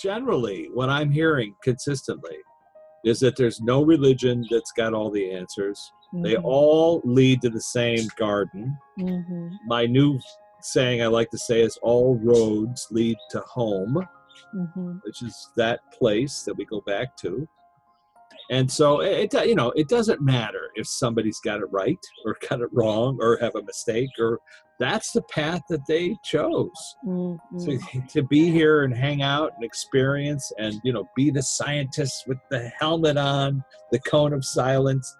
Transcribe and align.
generally, 0.00 0.68
what 0.72 0.88
I'm 0.90 1.10
hearing 1.10 1.54
consistently 1.62 2.36
is 3.04 3.18
that 3.20 3.36
there's 3.36 3.60
no 3.60 3.82
religion 3.82 4.46
that's 4.50 4.72
got 4.72 4.94
all 4.94 5.10
the 5.10 5.30
answers. 5.32 5.92
They 6.22 6.34
Mhm. 6.34 6.44
all 6.44 7.00
lead 7.04 7.40
to 7.42 7.50
the 7.50 7.60
same 7.60 8.06
garden. 8.16 8.76
Mhm. 8.98 9.58
My 9.66 9.86
new 9.86 10.20
saying 10.60 11.02
I 11.02 11.06
like 11.06 11.30
to 11.30 11.38
say 11.38 11.62
is 11.62 11.76
all 11.82 12.16
roads 12.18 12.86
lead 12.90 13.16
to 13.30 13.40
home, 13.40 14.06
Mhm. 14.54 15.02
which 15.04 15.22
is 15.22 15.50
that 15.56 15.80
place 15.92 16.42
that 16.44 16.54
we 16.54 16.64
go 16.64 16.80
back 16.82 17.16
to. 17.18 17.48
And 18.52 18.70
so 18.70 19.00
it, 19.00 19.32
you 19.46 19.54
know 19.54 19.72
it 19.74 19.88
doesn't 19.88 20.20
matter 20.20 20.70
if 20.74 20.86
somebody's 20.86 21.40
got 21.40 21.60
it 21.60 21.72
right 21.72 21.98
or 22.26 22.36
got 22.48 22.60
it 22.60 22.68
wrong 22.70 23.18
or 23.18 23.38
have 23.40 23.54
a 23.56 23.62
mistake 23.62 24.10
or 24.18 24.38
that's 24.78 25.12
the 25.12 25.22
path 25.22 25.62
that 25.70 25.86
they 25.88 26.14
chose. 26.22 26.68
Mm, 27.06 27.38
to, 27.64 28.02
to 28.08 28.22
be 28.22 28.50
here 28.50 28.84
and 28.84 28.94
hang 28.94 29.22
out 29.22 29.52
and 29.54 29.64
experience 29.64 30.52
and 30.58 30.74
you 30.84 30.92
know 30.92 31.08
be 31.16 31.30
the 31.30 31.42
scientist 31.42 32.24
with 32.26 32.38
the 32.50 32.70
helmet 32.78 33.16
on 33.16 33.64
the 33.90 33.98
cone 34.00 34.34
of 34.34 34.44
silence. 34.44 35.16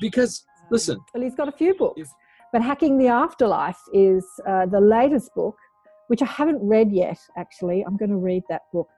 Because 0.00 0.42
listen 0.70 0.98
Well, 1.12 1.22
he's 1.22 1.34
got 1.34 1.48
a 1.48 1.52
few 1.52 1.74
books, 1.74 2.00
If- 2.00 2.08
but 2.54 2.62
Hacking 2.62 2.96
the 2.96 3.08
Afterlife 3.08 3.82
is 3.92 4.24
uh, 4.48 4.64
the 4.66 4.80
latest 4.80 5.34
book, 5.34 5.56
which 6.08 6.22
I 6.22 6.26
haven't 6.26 6.60
read 6.62 6.90
yet. 6.90 7.18
Actually, 7.36 7.82
I'm 7.86 7.98
going 7.98 8.10
to 8.10 8.16
read 8.16 8.44
that 8.48 8.62
book, 8.72 8.88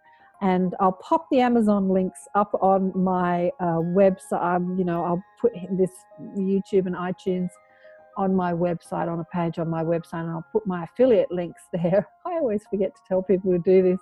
and 0.45 0.75
I'll 0.79 0.93
pop 0.93 1.27
the 1.31 1.41
Amazon 1.41 1.89
links 1.89 2.29
up 2.35 2.53
on 2.61 2.93
my 2.95 3.51
uh, 3.61 3.81
website. 3.81 4.45
Um, 4.45 4.77
you 4.79 4.85
know, 4.85 5.03
I'll 5.03 5.25
put 5.41 5.53
this 5.71 5.91
YouTube 6.21 6.85
and 6.85 6.95
iTunes 6.95 7.49
on 8.19 8.35
my 8.35 8.53
website 8.53 9.11
on 9.11 9.21
a 9.21 9.25
page 9.33 9.59
on 9.59 9.71
my 9.71 9.83
website, 9.83 10.21
and 10.21 10.31
I'll 10.31 10.47
put 10.53 10.67
my 10.67 10.85
affiliate 10.85 11.33
links 11.33 11.63
there. 11.73 12.07
I 12.27 12.33
always 12.33 12.63
forget 12.69 12.95
to 12.95 13.01
tell 13.09 13.23
people 13.23 13.53
to 13.53 13.59
do 13.59 13.83
this. 13.83 13.99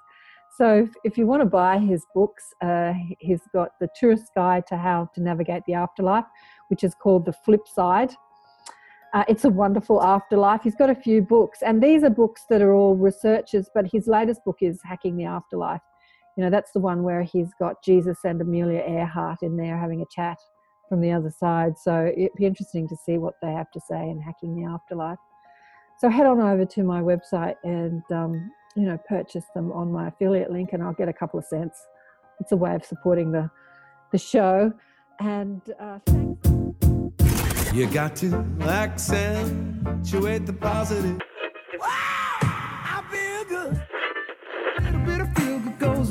So 0.58 0.82
if, 0.82 0.90
if 1.04 1.16
you 1.16 1.28
want 1.28 1.42
to 1.42 1.46
buy 1.46 1.78
his 1.78 2.04
books, 2.12 2.52
uh, 2.60 2.92
he's 3.20 3.42
got 3.54 3.78
the 3.80 3.88
Tourist 3.94 4.32
Guide 4.34 4.66
to 4.66 4.76
How 4.76 5.08
to 5.14 5.22
Navigate 5.22 5.62
the 5.68 5.74
Afterlife, 5.74 6.26
which 6.68 6.82
is 6.82 6.92
called 6.92 7.24
The 7.24 7.32
Flip 7.32 7.68
Side. 7.72 8.12
Uh, 9.14 9.22
it's 9.28 9.44
a 9.44 9.48
wonderful 9.48 10.02
afterlife. 10.02 10.62
He's 10.64 10.74
got 10.74 10.90
a 10.90 10.94
few 10.94 11.22
books, 11.22 11.60
and 11.62 11.80
these 11.80 12.02
are 12.02 12.10
books 12.10 12.46
that 12.50 12.62
are 12.62 12.72
all 12.72 12.96
researchers. 12.96 13.70
But 13.72 13.86
his 13.92 14.08
latest 14.08 14.44
book 14.44 14.58
is 14.60 14.80
Hacking 14.82 15.16
the 15.16 15.26
Afterlife. 15.26 15.82
You 16.36 16.44
know, 16.44 16.50
that's 16.50 16.72
the 16.72 16.80
one 16.80 17.02
where 17.02 17.22
he's 17.22 17.50
got 17.58 17.82
Jesus 17.84 18.18
and 18.24 18.40
Amelia 18.40 18.80
Earhart 18.80 19.42
in 19.42 19.56
there 19.56 19.78
having 19.78 20.00
a 20.00 20.06
chat 20.10 20.38
from 20.88 21.00
the 21.00 21.12
other 21.12 21.30
side. 21.30 21.78
So 21.78 22.12
it'd 22.16 22.34
be 22.36 22.46
interesting 22.46 22.88
to 22.88 22.96
see 22.96 23.18
what 23.18 23.34
they 23.42 23.52
have 23.52 23.70
to 23.72 23.80
say 23.80 24.08
in 24.10 24.20
Hacking 24.20 24.56
the 24.56 24.68
Afterlife. 24.68 25.18
So 25.98 26.08
head 26.08 26.26
on 26.26 26.40
over 26.40 26.64
to 26.64 26.82
my 26.82 27.00
website 27.00 27.54
and 27.64 28.02
um, 28.10 28.50
you 28.74 28.82
know 28.82 28.98
purchase 29.08 29.44
them 29.54 29.70
on 29.72 29.92
my 29.92 30.08
affiliate 30.08 30.50
link, 30.50 30.70
and 30.72 30.82
I'll 30.82 30.94
get 30.94 31.08
a 31.08 31.12
couple 31.12 31.38
of 31.38 31.44
cents. 31.44 31.78
It's 32.40 32.52
a 32.52 32.56
way 32.56 32.74
of 32.74 32.84
supporting 32.84 33.30
the 33.30 33.50
the 34.10 34.18
show. 34.18 34.72
And 35.20 35.62
uh, 35.78 35.98
thanks. 36.06 37.72
You 37.72 37.86
got 37.86 38.16
to 38.16 38.34
accentuate 38.60 40.44
the 40.44 40.52
positive. 40.52 41.20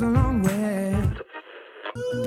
Goes 0.02 0.10
a 0.10 0.20
long 0.20 0.42
way. 0.42 1.08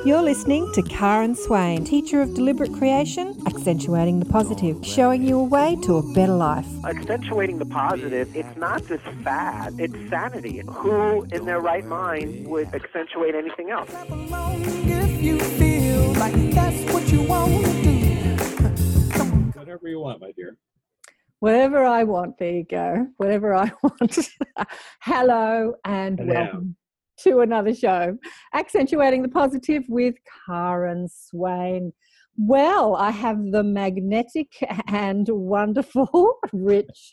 You're 0.05 0.21
listening 0.21 0.71
to 0.73 0.83
Karen 0.83 1.35
Swain, 1.35 1.83
teacher 1.83 2.21
of 2.21 2.33
deliberate 2.35 2.71
creation, 2.73 3.35
accentuating 3.47 4.19
the 4.19 4.25
positive, 4.25 4.85
showing 4.85 5.23
you 5.23 5.39
a 5.39 5.43
way 5.43 5.75
to 5.83 5.97
a 5.97 6.13
better 6.13 6.33
life. 6.35 6.67
accentuating 6.85 7.57
the 7.57 7.65
positive, 7.65 8.33
it's 8.35 8.55
not 8.57 8.85
just 8.87 9.03
fad, 9.23 9.73
it's 9.79 9.95
sanity. 10.09 10.61
Who 10.67 11.23
in 11.31 11.45
their 11.45 11.59
right 11.59 11.85
mind 11.85 12.47
would 12.47 12.73
accentuate 12.73 13.33
anything 13.35 13.71
else? 13.71 13.89
If 13.91 15.21
you 15.23 15.39
feel 15.39 16.13
like 16.13 16.35
that's 16.51 16.93
what 16.93 17.11
you 17.11 17.23
want. 17.23 17.65
Come 19.13 19.31
on. 19.31 19.51
whatever 19.55 19.87
you 19.87 19.99
want 19.99 20.21
my 20.21 20.31
dear 20.35 20.57
Whatever 21.39 21.83
I 21.83 22.03
want, 22.03 22.37
there 22.37 22.53
you 22.53 22.63
go. 22.63 23.07
Whatever 23.17 23.53
I 23.53 23.71
want. 23.83 24.29
Hello 25.01 25.75
and 25.83 26.19
Hello. 26.19 26.33
welcome 26.33 26.75
to 27.19 27.39
another 27.39 27.73
show, 27.73 28.17
Accentuating 28.53 29.21
the 29.21 29.29
Positive 29.29 29.83
with 29.87 30.15
Karen 30.47 31.07
Swain. 31.07 31.93
Well, 32.37 32.95
I 32.95 33.11
have 33.11 33.37
the 33.51 33.63
magnetic 33.63 34.49
and 34.87 35.25
wonderful 35.29 36.37
Rich 36.53 37.11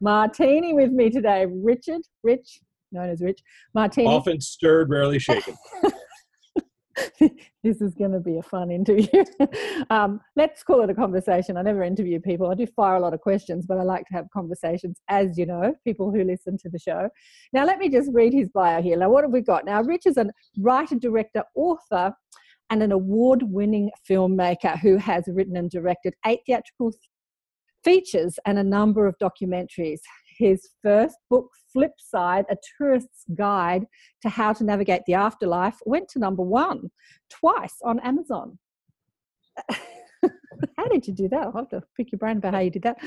Martini 0.00 0.72
with 0.72 0.90
me 0.90 1.10
today. 1.10 1.46
Richard, 1.46 2.02
Rich, 2.22 2.60
known 2.90 3.10
as 3.10 3.20
Rich 3.20 3.40
Martini. 3.74 4.06
often 4.08 4.40
stirred 4.40 4.88
rarely 4.88 5.18
shaken 5.18 5.56
this 7.62 7.80
is 7.80 7.94
going 7.94 8.12
to 8.12 8.20
be 8.20 8.38
a 8.38 8.42
fun 8.42 8.70
interview. 8.70 9.24
um, 9.90 10.20
let's 10.36 10.62
call 10.62 10.82
it 10.82 10.90
a 10.90 10.94
conversation. 10.94 11.56
I 11.56 11.62
never 11.62 11.82
interview 11.82 12.20
people. 12.20 12.50
I 12.50 12.54
do 12.54 12.66
fire 12.66 12.96
a 12.96 13.00
lot 13.00 13.14
of 13.14 13.20
questions, 13.20 13.66
but 13.66 13.78
I 13.78 13.82
like 13.82 14.06
to 14.06 14.14
have 14.14 14.26
conversations, 14.32 15.00
as 15.08 15.38
you 15.38 15.46
know, 15.46 15.74
people 15.84 16.10
who 16.10 16.24
listen 16.24 16.58
to 16.58 16.68
the 16.68 16.78
show. 16.78 17.08
Now, 17.52 17.64
let 17.64 17.78
me 17.78 17.88
just 17.88 18.10
read 18.12 18.32
his 18.32 18.48
bio 18.48 18.82
here. 18.82 18.96
Now, 18.96 19.10
what 19.10 19.24
have 19.24 19.32
we 19.32 19.40
got? 19.40 19.64
Now, 19.64 19.82
Rich 19.82 20.06
is 20.06 20.16
a 20.16 20.26
writer, 20.58 20.96
director, 20.96 21.44
author, 21.54 22.14
and 22.70 22.82
an 22.82 22.92
award 22.92 23.42
winning 23.42 23.90
filmmaker 24.08 24.78
who 24.78 24.96
has 24.96 25.24
written 25.28 25.56
and 25.56 25.70
directed 25.70 26.14
eight 26.26 26.40
theatrical 26.46 26.92
features 27.84 28.38
and 28.46 28.58
a 28.58 28.64
number 28.64 29.06
of 29.06 29.14
documentaries. 29.18 30.00
His 30.38 30.68
first 30.82 31.16
book, 31.30 31.48
Flipside, 31.74 32.44
A 32.50 32.56
Tourist's 32.76 33.24
Guide 33.34 33.86
to 34.22 34.28
How 34.28 34.52
to 34.52 34.64
Navigate 34.64 35.02
the 35.06 35.14
Afterlife, 35.14 35.78
went 35.84 36.08
to 36.10 36.18
number 36.18 36.42
one 36.42 36.90
twice 37.30 37.76
on 37.84 38.00
Amazon. 38.00 38.58
how 40.76 40.88
did 40.88 41.06
you 41.06 41.12
do 41.12 41.28
that? 41.28 41.46
I'll 41.46 41.52
have 41.52 41.68
to 41.70 41.82
pick 41.96 42.12
your 42.12 42.18
brain 42.18 42.38
about 42.38 42.54
how 42.54 42.60
you 42.60 42.70
did 42.70 42.82
that. 42.82 42.98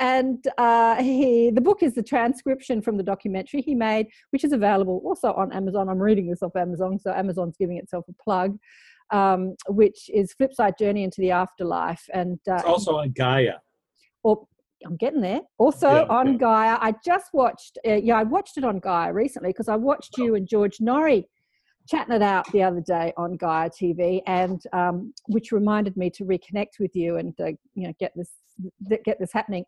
And 0.00 0.44
uh, 0.58 1.02
he, 1.02 1.50
the 1.50 1.60
book 1.60 1.82
is 1.82 1.94
the 1.94 2.02
transcription 2.02 2.82
from 2.82 2.96
the 2.96 3.02
documentary 3.02 3.62
he 3.62 3.74
made, 3.74 4.08
which 4.30 4.44
is 4.44 4.52
available 4.52 5.00
also 5.04 5.32
on 5.32 5.52
Amazon. 5.52 5.88
I'm 5.88 5.98
reading 5.98 6.28
this 6.28 6.42
off 6.42 6.56
Amazon, 6.56 6.98
so 6.98 7.12
Amazon's 7.12 7.56
giving 7.58 7.78
itself 7.78 8.04
a 8.08 8.22
plug, 8.22 8.58
um, 9.10 9.54
which 9.68 10.10
is 10.12 10.34
Flipside 10.40 10.78
Journey 10.78 11.04
into 11.04 11.20
the 11.20 11.30
Afterlife. 11.30 12.04
And 12.12 12.38
uh, 12.48 12.54
it's 12.54 12.64
also 12.64 12.96
on 12.96 13.10
gaia 13.10 13.54
or 14.22 14.46
I'm 14.84 14.96
getting 14.96 15.20
there. 15.20 15.40
Also 15.58 15.88
Yeah, 15.88 16.06
on 16.08 16.32
yeah. 16.32 16.38
Gaia, 16.38 16.78
I 16.80 16.94
just 17.04 17.30
watched. 17.32 17.78
Uh, 17.86 17.94
yeah, 17.94 18.16
I 18.16 18.22
watched 18.22 18.56
it 18.56 18.64
on 18.64 18.78
Gaia 18.78 19.12
recently 19.12 19.50
because 19.50 19.68
I 19.68 19.76
watched 19.76 20.18
you 20.18 20.34
and 20.34 20.48
George 20.48 20.78
Noory 20.78 21.24
chatting 21.88 22.14
it 22.14 22.22
out 22.22 22.50
the 22.52 22.62
other 22.62 22.80
day 22.80 23.12
on 23.16 23.36
Gaia 23.36 23.70
TV, 23.70 24.22
and 24.26 24.62
um, 24.72 25.12
which 25.26 25.52
reminded 25.52 25.96
me 25.96 26.10
to 26.10 26.24
reconnect 26.24 26.78
with 26.80 26.94
you 26.94 27.16
and 27.16 27.34
uh, 27.40 27.52
you 27.74 27.86
know 27.86 27.92
get 27.98 28.12
this 28.16 28.30
get 29.04 29.18
this 29.18 29.32
happening. 29.32 29.64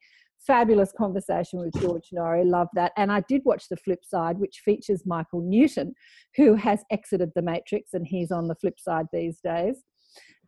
Fabulous 0.46 0.92
conversation 0.96 1.58
with 1.58 1.74
George 1.80 2.08
Noory. 2.14 2.44
Love 2.44 2.68
that. 2.74 2.92
And 2.96 3.10
I 3.10 3.20
did 3.28 3.42
watch 3.44 3.68
the 3.68 3.76
flip 3.76 4.04
side, 4.04 4.38
which 4.38 4.62
features 4.64 5.02
Michael 5.04 5.40
Newton, 5.40 5.92
who 6.36 6.54
has 6.54 6.84
exited 6.92 7.32
the 7.34 7.42
Matrix, 7.42 7.94
and 7.94 8.06
he's 8.06 8.30
on 8.30 8.46
the 8.46 8.54
flip 8.54 8.78
side 8.78 9.06
these 9.12 9.40
days. 9.42 9.82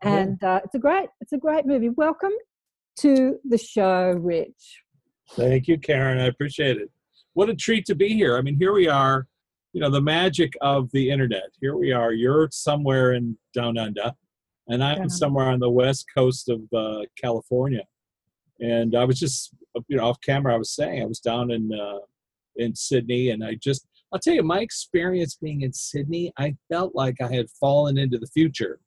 And 0.03 0.43
uh, 0.45 0.61
it's 0.65 0.77
a 0.77 0.79
great, 0.79 1.09
it's 1.21 1.33
a 1.33 1.39
great 1.39 1.67
movie. 1.67 1.89
Welcome 1.89 2.31
to 3.01 3.39
the 3.49 3.59
show, 3.59 4.11
Rich. 4.13 4.83
Thank 5.33 5.69
you, 5.69 5.79
Karen. 5.79 6.19
I 6.19 6.27
appreciate 6.27 6.77
it. 6.79 6.91
What 7.35 7.51
a 7.51 7.55
treat 7.55 7.85
to 7.87 7.95
be 7.95 8.09
here. 8.09 8.37
I 8.37 8.43
mean, 8.43 8.57
here 8.57 8.73
we 8.73 8.89
are, 8.89 9.27
you 9.73 9.81
know, 9.81 9.91
the 9.91 10.01
magic 10.01 10.55
of 10.61 10.91
the 10.93 11.11
internet. 11.11 11.51
Here 11.61 11.77
we 11.77 11.93
are. 11.93 12.13
You're 12.13 12.49
somewhere 12.51 13.13
in 13.13 13.37
down 13.55 13.79
under, 13.79 14.13
and 14.69 14.83
I'm 14.83 14.99
Down 14.99 15.11
somewhere 15.11 15.47
on 15.47 15.61
the 15.61 15.71
west 15.71 16.07
coast 16.15 16.49
of 16.49 16.61
uh, 16.75 17.03
California. 17.21 17.85
And 18.61 18.97
I 18.97 19.05
was 19.05 19.21
just, 19.21 19.55
you 19.87 19.97
know, 19.99 20.05
off 20.09 20.21
camera. 20.21 20.55
I 20.55 20.59
was 20.59 20.71
saying 20.75 21.03
I 21.03 21.07
was 21.07 21.21
down 21.21 21.51
in 21.51 21.71
uh, 21.73 21.99
in 22.57 22.75
Sydney, 22.75 23.31
and 23.31 23.45
I 23.45 23.55
just, 23.55 23.87
I'll 24.13 24.19
tell 24.19 24.35
you, 24.35 24.43
my 24.43 24.61
experience 24.61 25.39
being 25.41 25.61
in 25.61 25.73
Sydney, 25.73 26.33
I 26.39 26.57
felt 26.69 26.95
like 26.97 27.17
I 27.21 27.33
had 27.33 27.47
fallen 27.61 27.99
into 27.99 28.19
the 28.19 28.27
future 28.27 28.81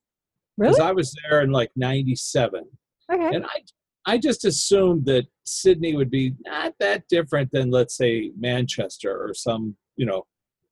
because 0.57 0.77
Really? 0.77 0.89
I 0.89 0.91
was 0.91 1.15
there 1.29 1.41
in 1.41 1.51
like 1.51 1.71
'97 1.77 2.63
Okay. 3.09 3.35
and 3.35 3.45
I 3.45 3.61
I 4.06 4.18
just 4.18 4.45
assumed 4.45 5.06
that 5.06 5.27
Sydney 5.45 5.95
would 5.95 6.09
be 6.09 6.33
not 6.45 6.74
that 6.80 7.07
different 7.07 7.51
than 7.51 7.69
let's 7.69 7.95
say 7.95 8.31
Manchester 8.38 9.12
or 9.12 9.33
some 9.33 9.75
you 9.95 10.06
know 10.06 10.24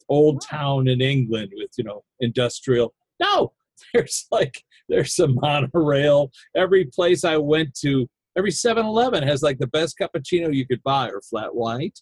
old 0.08 0.42
town 0.42 0.88
in 0.88 1.02
England 1.02 1.52
with 1.56 1.72
you 1.78 1.84
know 1.84 2.04
industrial. 2.20 2.94
No, 3.20 3.54
there's 3.94 4.26
like 4.32 4.64
there's 4.88 5.18
a 5.20 5.28
monorail. 5.28 6.32
Every 6.56 6.86
place 6.86 7.24
I 7.24 7.38
went 7.38 7.76
to, 7.82 8.10
every 8.36 8.52
7-Eleven 8.52 9.22
has 9.22 9.44
like 9.44 9.60
the 9.60 9.68
best 9.68 10.00
cappuccino 10.00 10.54
you 10.54 10.66
could 10.66 10.82
buy 10.82 11.10
or 11.10 11.22
flat 11.22 11.54
white. 11.54 12.00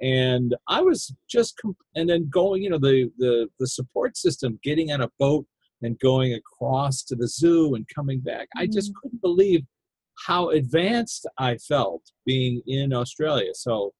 And 0.00 0.56
I 0.66 0.80
was 0.80 1.14
just 1.28 1.58
com- 1.60 1.76
and 1.94 2.08
then 2.08 2.30
going, 2.30 2.62
you 2.62 2.70
know, 2.70 2.78
the 2.78 3.10
the 3.18 3.48
the 3.58 3.66
support 3.66 4.16
system, 4.16 4.58
getting 4.62 4.92
on 4.92 5.02
a 5.02 5.10
boat 5.18 5.46
and 5.82 5.98
going 5.98 6.34
across 6.34 7.02
to 7.04 7.16
the 7.16 7.28
zoo 7.28 7.74
and 7.74 7.86
coming 7.94 8.20
back. 8.20 8.48
I 8.56 8.66
just 8.66 8.92
mm. 8.92 8.94
couldn't 9.02 9.20
believe 9.20 9.62
how 10.26 10.50
advanced 10.50 11.26
I 11.38 11.56
felt 11.56 12.02
being 12.26 12.62
in 12.66 12.92
Australia. 12.92 13.52
So 13.54 13.92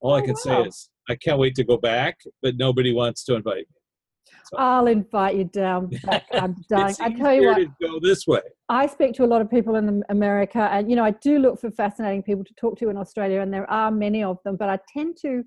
all 0.00 0.14
I 0.14 0.20
Oh, 0.20 0.22
can 0.22 0.34
wow. 0.34 0.62
say 0.62 0.62
is 0.62 0.90
I 1.08 1.16
can't 1.16 1.38
wait 1.38 1.54
to 1.56 1.64
go 1.64 1.76
back, 1.76 2.18
but 2.42 2.56
nobody 2.56 2.92
wants 2.92 3.24
to 3.24 3.34
invite 3.34 3.58
me. 3.58 3.78
I'll 4.56 4.86
invite 4.86 5.36
you 5.36 5.44
down. 5.44 5.86
Back. 6.04 6.26
I'm 6.32 6.54
dying. 6.70 6.94
I 7.00 7.10
tell 7.10 7.34
you 7.34 7.46
what, 7.46 7.56
to 7.56 7.68
go 7.82 7.98
this 8.00 8.26
way. 8.26 8.40
I 8.68 8.86
speak 8.86 9.14
to 9.14 9.24
a 9.24 9.26
lot 9.26 9.42
of 9.42 9.50
people 9.50 9.76
in 9.76 10.02
America, 10.08 10.68
and 10.72 10.88
you 10.88 10.96
know, 10.96 11.04
I 11.04 11.10
do 11.10 11.38
look 11.38 11.60
for 11.60 11.70
fascinating 11.70 12.22
people 12.22 12.44
to 12.44 12.54
talk 12.54 12.78
to 12.78 12.88
in 12.88 12.96
Australia, 12.96 13.40
and 13.40 13.52
there 13.52 13.70
are 13.70 13.90
many 13.90 14.22
of 14.22 14.38
them. 14.44 14.56
But 14.56 14.68
I 14.70 14.78
tend 14.96 15.16
to, 15.22 15.44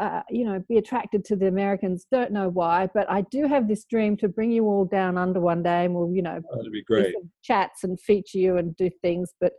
uh, 0.00 0.22
you 0.30 0.44
know, 0.44 0.62
be 0.68 0.78
attracted 0.78 1.24
to 1.26 1.36
the 1.36 1.46
Americans. 1.46 2.06
Don't 2.10 2.32
know 2.32 2.48
why, 2.48 2.88
but 2.94 3.08
I 3.10 3.22
do 3.30 3.46
have 3.46 3.68
this 3.68 3.84
dream 3.84 4.16
to 4.18 4.28
bring 4.28 4.50
you 4.50 4.64
all 4.64 4.84
down 4.84 5.16
under 5.18 5.40
one 5.40 5.62
day, 5.62 5.84
and 5.84 5.94
we'll, 5.94 6.12
you 6.12 6.22
know, 6.22 6.40
That'd 6.54 6.72
be 6.72 6.82
great. 6.84 7.14
chats 7.42 7.84
and 7.84 8.00
feature 8.00 8.38
you 8.38 8.56
and 8.56 8.76
do 8.76 8.90
things. 9.02 9.32
But 9.40 9.52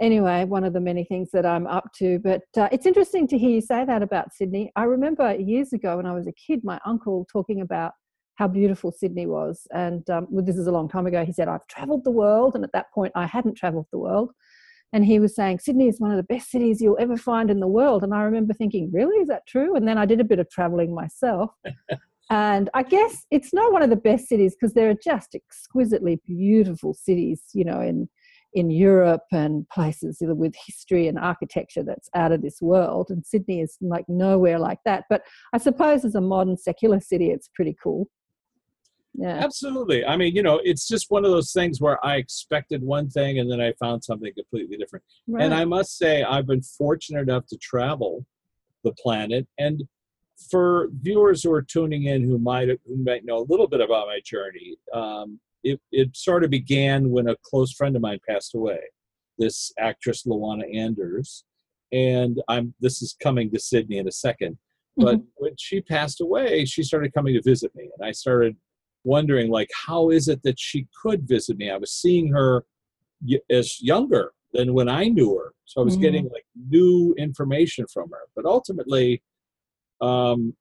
anyway, 0.00 0.44
one 0.44 0.64
of 0.64 0.72
the 0.72 0.80
many 0.80 1.04
things 1.04 1.30
that 1.32 1.46
I'm 1.46 1.66
up 1.66 1.90
to. 1.98 2.18
But 2.18 2.42
uh, 2.56 2.68
it's 2.72 2.86
interesting 2.86 3.26
to 3.28 3.38
hear 3.38 3.50
you 3.50 3.60
say 3.60 3.84
that 3.84 4.02
about 4.02 4.32
Sydney. 4.32 4.70
I 4.76 4.84
remember 4.84 5.34
years 5.34 5.72
ago 5.72 5.96
when 5.96 6.06
I 6.06 6.12
was 6.12 6.26
a 6.26 6.32
kid, 6.32 6.60
my 6.64 6.78
uncle 6.84 7.26
talking 7.32 7.60
about 7.60 7.92
how 8.36 8.46
beautiful 8.46 8.92
Sydney 8.92 9.26
was. 9.26 9.66
And 9.72 10.08
um, 10.10 10.28
well, 10.30 10.44
this 10.44 10.56
is 10.56 10.68
a 10.68 10.72
long 10.72 10.88
time 10.88 11.06
ago. 11.06 11.24
He 11.24 11.32
said, 11.32 11.48
I've 11.48 11.66
traveled 11.66 12.04
the 12.04 12.12
world. 12.12 12.54
And 12.54 12.62
at 12.62 12.72
that 12.72 12.86
point, 12.94 13.12
I 13.16 13.26
hadn't 13.26 13.56
traveled 13.56 13.86
the 13.90 13.98
world. 13.98 14.30
And 14.92 15.04
he 15.04 15.18
was 15.18 15.34
saying, 15.34 15.58
Sydney 15.58 15.88
is 15.88 16.00
one 16.00 16.10
of 16.10 16.16
the 16.16 16.22
best 16.22 16.50
cities 16.50 16.80
you'll 16.80 16.98
ever 16.98 17.16
find 17.16 17.50
in 17.50 17.60
the 17.60 17.68
world. 17.68 18.02
And 18.02 18.14
I 18.14 18.22
remember 18.22 18.54
thinking, 18.54 18.90
really? 18.92 19.16
Is 19.20 19.28
that 19.28 19.46
true? 19.46 19.76
And 19.76 19.86
then 19.86 19.98
I 19.98 20.06
did 20.06 20.20
a 20.20 20.24
bit 20.24 20.38
of 20.38 20.48
traveling 20.50 20.94
myself. 20.94 21.50
and 22.30 22.70
I 22.72 22.82
guess 22.82 23.26
it's 23.30 23.52
not 23.52 23.72
one 23.72 23.82
of 23.82 23.90
the 23.90 23.96
best 23.96 24.28
cities 24.28 24.56
because 24.58 24.74
there 24.74 24.88
are 24.88 24.94
just 24.94 25.34
exquisitely 25.34 26.20
beautiful 26.26 26.94
cities, 26.94 27.42
you 27.52 27.64
know, 27.64 27.80
in 27.80 28.08
in 28.54 28.70
Europe 28.70 29.24
and 29.30 29.68
places 29.68 30.18
with 30.20 30.54
history 30.66 31.06
and 31.06 31.18
architecture 31.18 31.82
that's 31.82 32.08
out 32.14 32.32
of 32.32 32.40
this 32.40 32.62
world. 32.62 33.10
And 33.10 33.24
Sydney 33.24 33.60
is 33.60 33.76
like 33.82 34.06
nowhere 34.08 34.58
like 34.58 34.78
that. 34.86 35.04
But 35.10 35.22
I 35.52 35.58
suppose 35.58 36.04
as 36.04 36.14
a 36.14 36.20
modern 36.20 36.56
secular 36.56 36.98
city, 36.98 37.30
it's 37.30 37.50
pretty 37.54 37.76
cool. 37.82 38.08
Yeah. 39.18 39.40
Absolutely. 39.42 40.04
I 40.04 40.16
mean, 40.16 40.36
you 40.36 40.44
know, 40.44 40.60
it's 40.62 40.86
just 40.86 41.10
one 41.10 41.24
of 41.24 41.32
those 41.32 41.52
things 41.52 41.80
where 41.80 42.04
I 42.06 42.16
expected 42.16 42.84
one 42.84 43.10
thing 43.10 43.40
and 43.40 43.50
then 43.50 43.60
I 43.60 43.72
found 43.80 44.04
something 44.04 44.32
completely 44.32 44.76
different. 44.76 45.04
And 45.40 45.52
I 45.52 45.64
must 45.64 45.98
say, 45.98 46.22
I've 46.22 46.46
been 46.46 46.62
fortunate 46.62 47.22
enough 47.22 47.44
to 47.46 47.56
travel 47.56 48.24
the 48.84 48.92
planet. 48.92 49.48
And 49.58 49.82
for 50.50 50.88
viewers 51.02 51.42
who 51.42 51.52
are 51.52 51.62
tuning 51.62 52.04
in 52.04 52.22
who 52.22 52.38
might 52.38 52.68
who 52.68 53.04
might 53.04 53.24
know 53.24 53.38
a 53.38 53.46
little 53.48 53.66
bit 53.66 53.80
about 53.80 54.06
my 54.06 54.20
journey, 54.24 54.76
um, 54.94 55.40
it, 55.64 55.80
it 55.90 56.16
sort 56.16 56.44
of 56.44 56.50
began 56.50 57.10
when 57.10 57.28
a 57.28 57.36
close 57.42 57.72
friend 57.72 57.96
of 57.96 58.02
mine 58.02 58.20
passed 58.28 58.54
away. 58.54 58.78
This 59.36 59.72
actress 59.80 60.24
Luana 60.26 60.64
Anders, 60.76 61.44
and 61.92 62.40
I'm. 62.48 62.74
This 62.80 63.02
is 63.02 63.16
coming 63.20 63.50
to 63.50 63.58
Sydney 63.58 63.98
in 63.98 64.06
a 64.08 64.12
second. 64.12 64.58
But 64.96 65.20
when 65.36 65.52
she 65.56 65.80
passed 65.80 66.20
away, 66.20 66.64
she 66.64 66.82
started 66.82 67.14
coming 67.14 67.34
to 67.34 67.42
visit 67.42 67.72
me, 67.76 67.88
and 67.96 68.08
I 68.08 68.10
started 68.10 68.56
wondering, 69.08 69.50
like, 69.50 69.70
how 69.86 70.10
is 70.10 70.28
it 70.28 70.42
that 70.44 70.58
she 70.60 70.86
could 71.02 71.26
visit 71.26 71.56
me? 71.56 71.70
I 71.70 71.76
was 71.78 71.92
seeing 71.92 72.28
her 72.32 72.64
y- 73.26 73.40
as 73.50 73.82
younger 73.82 74.32
than 74.52 74.74
when 74.74 74.88
I 74.88 75.04
knew 75.08 75.36
her. 75.38 75.52
So 75.64 75.80
I 75.80 75.84
was 75.84 75.96
Mhm. 75.96 76.00
getting 76.02 76.28
like 76.28 76.46
new 76.54 77.14
information 77.18 77.86
from 77.92 78.10
her. 78.10 78.24
But 78.36 78.44
ultimately, 78.46 79.22
um, 80.00 80.56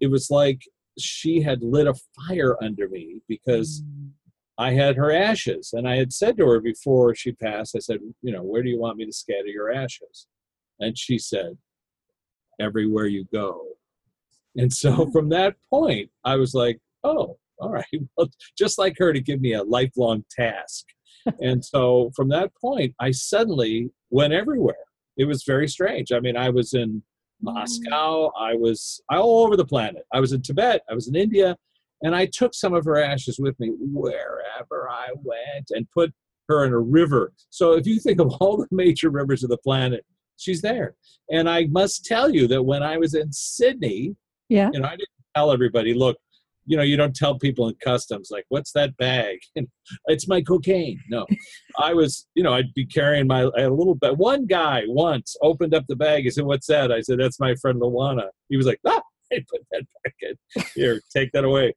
it 0.00 0.08
was 0.08 0.30
like 0.30 0.60
she 0.98 1.40
had 1.40 1.62
lit 1.62 1.86
a 1.86 1.94
fire 2.16 2.56
under 2.62 2.88
me 2.88 3.20
because 3.28 3.82
Mm. 3.82 4.10
I 4.58 4.72
had 4.72 4.96
her 4.96 5.10
ashes. 5.12 5.72
And 5.72 5.88
I 5.88 5.96
had 5.96 6.12
said 6.12 6.36
to 6.36 6.46
her 6.46 6.60
before 6.60 7.14
she 7.14 7.32
passed, 7.32 7.74
I 7.76 7.80
said, 7.80 8.00
you 8.22 8.32
know, 8.32 8.42
where 8.42 8.62
do 8.62 8.68
you 8.68 8.78
want 8.78 8.96
me 8.98 9.04
to 9.06 9.12
scatter 9.12 9.48
your 9.48 9.72
ashes? 9.72 10.26
And 10.80 10.96
she 10.98 11.18
said, 11.18 11.58
everywhere 12.60 13.06
you 13.06 13.24
go. 13.32 13.76
And 14.56 14.72
so 14.72 14.90
from 15.12 15.28
that 15.30 15.56
point, 15.68 16.10
I 16.24 16.36
was 16.36 16.54
like, 16.54 16.78
oh, 17.02 17.38
all 17.64 17.72
right. 17.72 17.84
Well, 18.16 18.28
just 18.56 18.78
like 18.78 18.94
her 18.98 19.12
to 19.12 19.20
give 19.20 19.40
me 19.40 19.54
a 19.54 19.62
lifelong 19.62 20.24
task. 20.30 20.84
and 21.40 21.64
so 21.64 22.10
from 22.14 22.28
that 22.28 22.52
point, 22.60 22.94
I 23.00 23.10
suddenly 23.10 23.90
went 24.10 24.32
everywhere. 24.32 24.84
It 25.16 25.24
was 25.24 25.44
very 25.44 25.68
strange. 25.68 26.12
I 26.12 26.20
mean, 26.20 26.36
I 26.36 26.50
was 26.50 26.74
in 26.74 26.90
mm. 26.90 27.02
Moscow, 27.42 28.30
I 28.38 28.54
was 28.54 29.00
all 29.10 29.44
over 29.44 29.56
the 29.56 29.64
planet. 29.64 30.02
I 30.12 30.20
was 30.20 30.32
in 30.32 30.42
Tibet, 30.42 30.82
I 30.90 30.94
was 30.94 31.08
in 31.08 31.16
India, 31.16 31.56
and 32.02 32.14
I 32.14 32.26
took 32.26 32.54
some 32.54 32.74
of 32.74 32.84
her 32.84 33.02
ashes 33.02 33.38
with 33.38 33.58
me 33.58 33.72
wherever 33.78 34.88
I 34.90 35.08
went 35.22 35.70
and 35.70 35.90
put 35.90 36.12
her 36.48 36.64
in 36.66 36.72
a 36.72 36.78
river. 36.78 37.32
So 37.50 37.72
if 37.72 37.86
you 37.86 37.98
think 37.98 38.20
of 38.20 38.32
all 38.40 38.58
the 38.58 38.68
major 38.70 39.10
rivers 39.10 39.42
of 39.42 39.50
the 39.50 39.58
planet, 39.58 40.04
she's 40.36 40.60
there. 40.60 40.94
And 41.30 41.48
I 41.48 41.66
must 41.66 42.04
tell 42.04 42.30
you 42.30 42.46
that 42.48 42.62
when 42.62 42.82
I 42.82 42.98
was 42.98 43.14
in 43.14 43.32
Sydney, 43.32 44.14
Yeah. 44.48 44.70
you 44.72 44.80
know, 44.80 44.88
I 44.88 44.92
didn't 44.92 45.08
tell 45.34 45.52
everybody, 45.52 45.94
look, 45.94 46.18
you 46.66 46.76
know, 46.76 46.82
you 46.82 46.96
don't 46.96 47.14
tell 47.14 47.38
people 47.38 47.68
in 47.68 47.74
customs, 47.76 48.28
like, 48.30 48.44
what's 48.48 48.72
that 48.72 48.96
bag? 48.96 49.38
It's 50.06 50.26
my 50.26 50.40
cocaine. 50.40 50.98
No, 51.10 51.26
I 51.78 51.92
was, 51.92 52.26
you 52.34 52.42
know, 52.42 52.54
I'd 52.54 52.72
be 52.74 52.86
carrying 52.86 53.26
my 53.26 53.42
a 53.42 53.68
little 53.68 53.94
bit. 53.94 54.16
One 54.16 54.46
guy 54.46 54.84
once 54.86 55.36
opened 55.42 55.74
up 55.74 55.84
the 55.88 55.96
bag. 55.96 56.24
He 56.24 56.30
said, 56.30 56.44
what's 56.44 56.66
that? 56.68 56.90
I 56.90 57.02
said, 57.02 57.20
that's 57.20 57.38
my 57.38 57.54
friend 57.56 57.78
Luana. 57.82 58.28
He 58.48 58.56
was 58.56 58.64
like, 58.64 58.80
ah, 58.86 59.02
I 59.32 59.44
put 59.50 59.60
that 59.72 59.82
back 60.02 60.14
in. 60.22 60.64
Here, 60.74 61.02
take 61.14 61.32
that 61.32 61.44
away. 61.44 61.74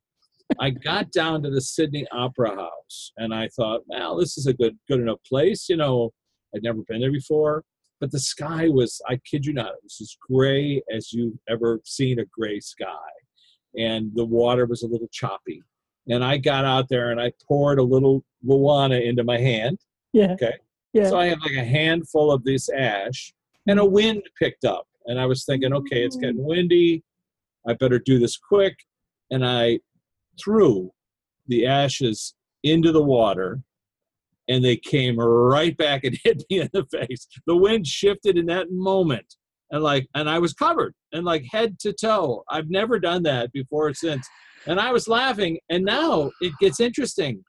I 0.57 0.69
got 0.69 1.11
down 1.11 1.43
to 1.43 1.49
the 1.49 1.59
Sydney 1.59 2.07
Opera 2.13 2.55
House 2.55 3.11
and 3.17 3.33
I 3.33 3.49
thought, 3.49 3.81
well, 3.87 4.15
this 4.15 4.37
is 4.37 4.47
a 4.47 4.53
good, 4.53 4.77
good 4.87 5.01
enough 5.01 5.19
place. 5.27 5.67
You 5.67 5.75
know, 5.75 6.11
I'd 6.55 6.63
never 6.63 6.79
been 6.87 7.01
there 7.01 7.11
before, 7.11 7.63
but 7.99 8.11
the 8.11 8.21
sky 8.21 8.69
was, 8.69 9.01
I 9.09 9.19
kid 9.29 9.45
you 9.45 9.51
not, 9.51 9.73
it 9.73 9.83
was 9.83 9.97
as 9.99 10.15
gray 10.29 10.81
as 10.93 11.11
you've 11.11 11.37
ever 11.49 11.81
seen 11.83 12.19
a 12.19 12.25
gray 12.25 12.61
sky 12.61 13.09
and 13.75 14.11
the 14.15 14.25
water 14.25 14.65
was 14.65 14.83
a 14.83 14.87
little 14.87 15.09
choppy. 15.11 15.61
And 16.09 16.23
I 16.23 16.37
got 16.37 16.65
out 16.65 16.87
there 16.89 17.11
and 17.11 17.19
I 17.19 17.31
poured 17.47 17.79
a 17.79 17.83
little 17.83 18.23
Luana 18.45 19.03
into 19.03 19.23
my 19.23 19.37
hand. 19.37 19.79
Yeah. 20.13 20.33
Okay. 20.33 20.53
Yeah. 20.93 21.09
So 21.09 21.17
I 21.19 21.27
had 21.27 21.41
like 21.41 21.57
a 21.57 21.65
handful 21.65 22.31
of 22.31 22.43
this 22.43 22.69
ash, 22.69 23.33
and 23.67 23.79
a 23.79 23.85
wind 23.85 24.23
picked 24.39 24.65
up. 24.65 24.87
And 25.05 25.19
I 25.19 25.25
was 25.25 25.45
thinking, 25.45 25.73
okay, 25.73 26.03
it's 26.03 26.15
getting 26.15 26.37
mm. 26.37 26.45
windy. 26.45 27.03
I 27.67 27.73
better 27.73 27.99
do 27.99 28.19
this 28.19 28.37
quick. 28.37 28.75
And 29.31 29.45
I 29.45 29.79
threw 30.41 30.91
the 31.47 31.65
ashes 31.65 32.35
into 32.63 32.91
the 32.91 33.03
water, 33.03 33.61
and 34.47 34.63
they 34.63 34.77
came 34.77 35.19
right 35.19 35.75
back 35.75 36.03
and 36.03 36.17
hit 36.23 36.43
me 36.49 36.61
in 36.61 36.69
the 36.73 36.85
face. 36.85 37.27
The 37.45 37.55
wind 37.55 37.87
shifted 37.87 38.37
in 38.37 38.45
that 38.47 38.71
moment, 38.71 39.35
and 39.71 39.83
like, 39.83 40.07
and 40.15 40.29
I 40.29 40.39
was 40.39 40.53
covered 40.53 40.93
and 41.11 41.25
like 41.25 41.45
head 41.51 41.77
to 41.79 41.93
toe. 41.93 42.43
I've 42.49 42.69
never 42.69 42.99
done 42.99 43.23
that 43.23 43.51
before 43.51 43.87
or 43.87 43.93
since. 43.93 44.27
And 44.65 44.79
I 44.79 44.91
was 44.91 45.07
laughing, 45.07 45.59
and 45.69 45.85
now 45.85 46.31
it 46.41 46.53
gets 46.59 46.79
interesting 46.79 47.43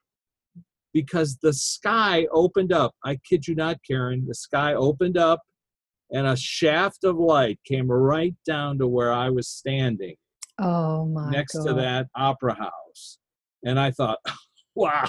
because 0.93 1.39
the 1.43 1.53
sky 1.53 2.27
opened 2.33 2.73
up. 2.73 2.95
I 3.05 3.19
kid 3.29 3.47
you 3.47 3.55
not, 3.55 3.79
Karen. 3.89 4.25
The 4.27 4.35
sky 4.35 4.75
opened 4.75 5.17
up, 5.19 5.41
and 6.11 6.27
a 6.27 6.37
shaft 6.37 7.05
of 7.05 7.17
light 7.17 7.59
came 7.67 7.91
right 7.91 8.35
down 8.47 8.79
to 8.79 8.87
where 8.87 9.13
I 9.13 9.31
was 9.31 9.49
standing 9.49 10.17
Oh 10.59 11.07
my 11.07 11.31
next 11.31 11.55
God. 11.57 11.67
to 11.67 11.75
that 11.75 12.07
opera 12.17 12.55
house. 12.55 13.19
And 13.65 13.79
I 13.79 13.91
thought, 13.91 14.19
wow, 14.75 15.09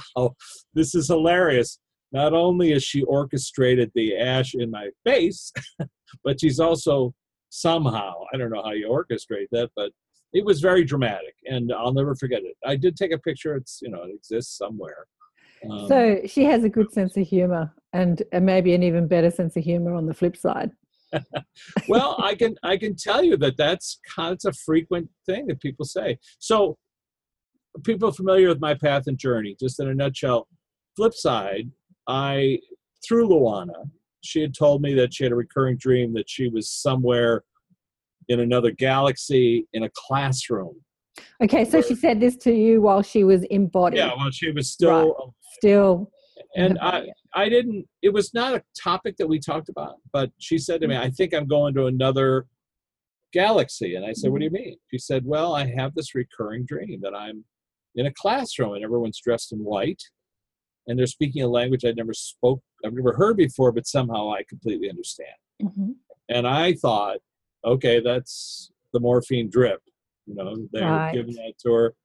this 0.74 0.96
is 0.96 1.08
hilarious. 1.08 1.80
Not 2.12 2.34
only 2.34 2.72
has 2.72 2.84
she 2.84 3.04
orchestrated 3.04 3.92
the 3.94 4.18
ash 4.18 4.54
in 4.56 4.72
my 4.72 4.89
face, 5.06 5.51
but 6.24 6.39
she's 6.39 6.60
also 6.60 7.13
somehow, 7.50 8.13
I 8.34 8.38
don't 8.38 8.51
know 8.51 8.63
how 8.63 8.72
you 8.72 8.88
orchestrate 8.88 9.48
that, 9.51 9.70
but 9.75 9.92
it 10.34 10.46
was 10.46 10.62
very 10.62 10.84
dramatic 10.84 11.36
and 11.46 11.72
I'll 11.74 11.94
never 11.94 12.16
forget 12.16 12.44
it. 12.44 12.56
I 12.66 12.75
did 12.75 12.96
take 12.96 13.12
a 13.12 13.18
picture. 13.18 13.56
It's, 13.56 13.80
you 13.82 13.89
know, 13.89 14.04
it 14.04 14.13
exists 14.13 14.58
somewhere. 14.58 15.08
Um, 15.70 15.88
So 15.88 16.22
she 16.25 16.44
has 16.46 16.63
a 16.63 16.70
good 16.70 16.92
sense 16.92 17.18
of 17.18 17.28
humor 17.28 17.74
and, 17.94 18.22
and 18.32 18.46
maybe 18.46 18.74
an 18.74 18.84
even 18.84 19.08
better 19.08 19.32
sense 19.32 19.56
of 19.58 19.63
humor 19.63 19.94
on 19.94 20.06
the 20.06 20.13
flip 20.13 20.38
side. 20.38 20.72
well, 21.88 22.16
I 22.20 22.36
can 22.36 22.56
I 22.62 22.78
can 22.78 22.96
tell 22.96 23.24
you 23.24 23.36
that 23.38 23.58
that's 23.58 24.00
that's 24.16 24.46
a 24.46 24.54
frequent 24.54 25.10
thing 25.25 25.48
that 25.48 25.60
people 25.60 25.86
say. 25.86 26.20
So, 26.38 26.78
people 27.84 28.12
familiar 28.12 28.48
with 28.48 28.60
my 28.60 28.75
path 28.75 29.04
and 29.08 29.18
journey, 29.18 29.56
just 29.60 29.80
in 29.80 29.88
a 29.88 29.96
nutshell. 29.96 30.48
Flip 30.96 31.13
side, 31.13 31.72
I 32.08 32.60
through 33.08 33.30
Luana, 33.30 33.89
she 34.22 34.42
had 34.42 34.54
told 34.54 34.82
me 34.82 34.94
that 34.96 35.14
she 35.14 35.24
had 35.24 35.32
a 35.32 35.36
recurring 35.36 35.78
dream 35.78 36.14
that 36.14 36.30
she 36.30 36.50
was 36.50 36.70
somewhere 36.70 37.44
in 38.28 38.40
another 38.40 38.72
galaxy 38.72 39.68
in 39.74 39.84
a 39.84 39.90
classroom. 39.96 40.76
Okay, 41.44 41.66
so 41.66 41.82
she 41.82 41.96
said 41.96 42.20
this 42.20 42.38
to 42.38 42.54
you 42.54 42.82
while 42.82 43.02
she 43.02 43.24
was 43.24 43.44
embodied. 43.46 43.98
Yeah, 43.98 44.12
well, 44.16 44.32
she 44.32 44.52
was 44.52 44.70
still 44.70 45.34
Still. 45.54 46.12
and 46.56 46.78
I. 46.80 47.08
I 47.34 47.48
didn't 47.48 47.86
it 48.02 48.12
was 48.12 48.34
not 48.34 48.56
a 48.56 48.64
topic 48.82 49.16
that 49.18 49.28
we 49.28 49.40
talked 49.40 49.70
about 49.70 49.98
but 50.12 50.32
she 50.40 50.58
said 50.58 50.82
to 50.82 50.88
me 50.88 50.96
mm. 50.96 51.00
i 51.00 51.12
think 51.12 51.32
i'm 51.32 51.48
going 51.48 51.76
to 51.76 51.86
another 51.86 52.48
galaxy 53.34 53.94
and 53.94 54.04
i 54.04 54.14
said 54.14 54.32
what 54.32 54.40
do 54.40 54.46
you 54.46 54.50
mm. 54.50 54.66
mean 54.66 54.78
she 54.90 54.98
said 54.98 55.24
well 55.26 55.54
i 55.54 55.64
have 55.66 55.94
this 55.94 56.16
recurring 56.16 56.66
dream 56.66 57.00
that 57.04 57.14
i'm 57.14 57.46
in 57.96 58.08
a 58.08 58.14
classroom 58.14 58.74
and 58.74 58.84
everyone's 58.84 59.22
dressed 59.24 59.52
in 59.52 59.60
white 59.60 60.02
and 60.88 60.98
they're 60.98 61.06
speaking 61.06 61.44
a 61.44 61.48
language 61.48 61.86
i'd 61.86 61.98
never 61.98 62.14
spoke 62.14 62.62
i've 62.86 62.94
never 62.94 63.14
heard 63.14 63.38
before 63.38 63.72
but 63.72 63.88
somehow 63.88 64.32
i 64.32 64.44
completely 64.44 64.90
understand 64.90 65.30
Mhm. 65.62 65.96
and 66.30 66.48
i 66.48 66.74
thought 66.74 67.18
okay 67.66 68.00
that's 68.00 68.72
the 68.94 69.00
morphine 69.00 69.50
drip 69.50 69.82
you 70.26 70.36
know 70.36 70.56
they're 70.72 70.86
Right. 70.90 71.14
giving 71.14 71.36
that 71.36 71.54
to 71.64 71.72
her 71.74 71.96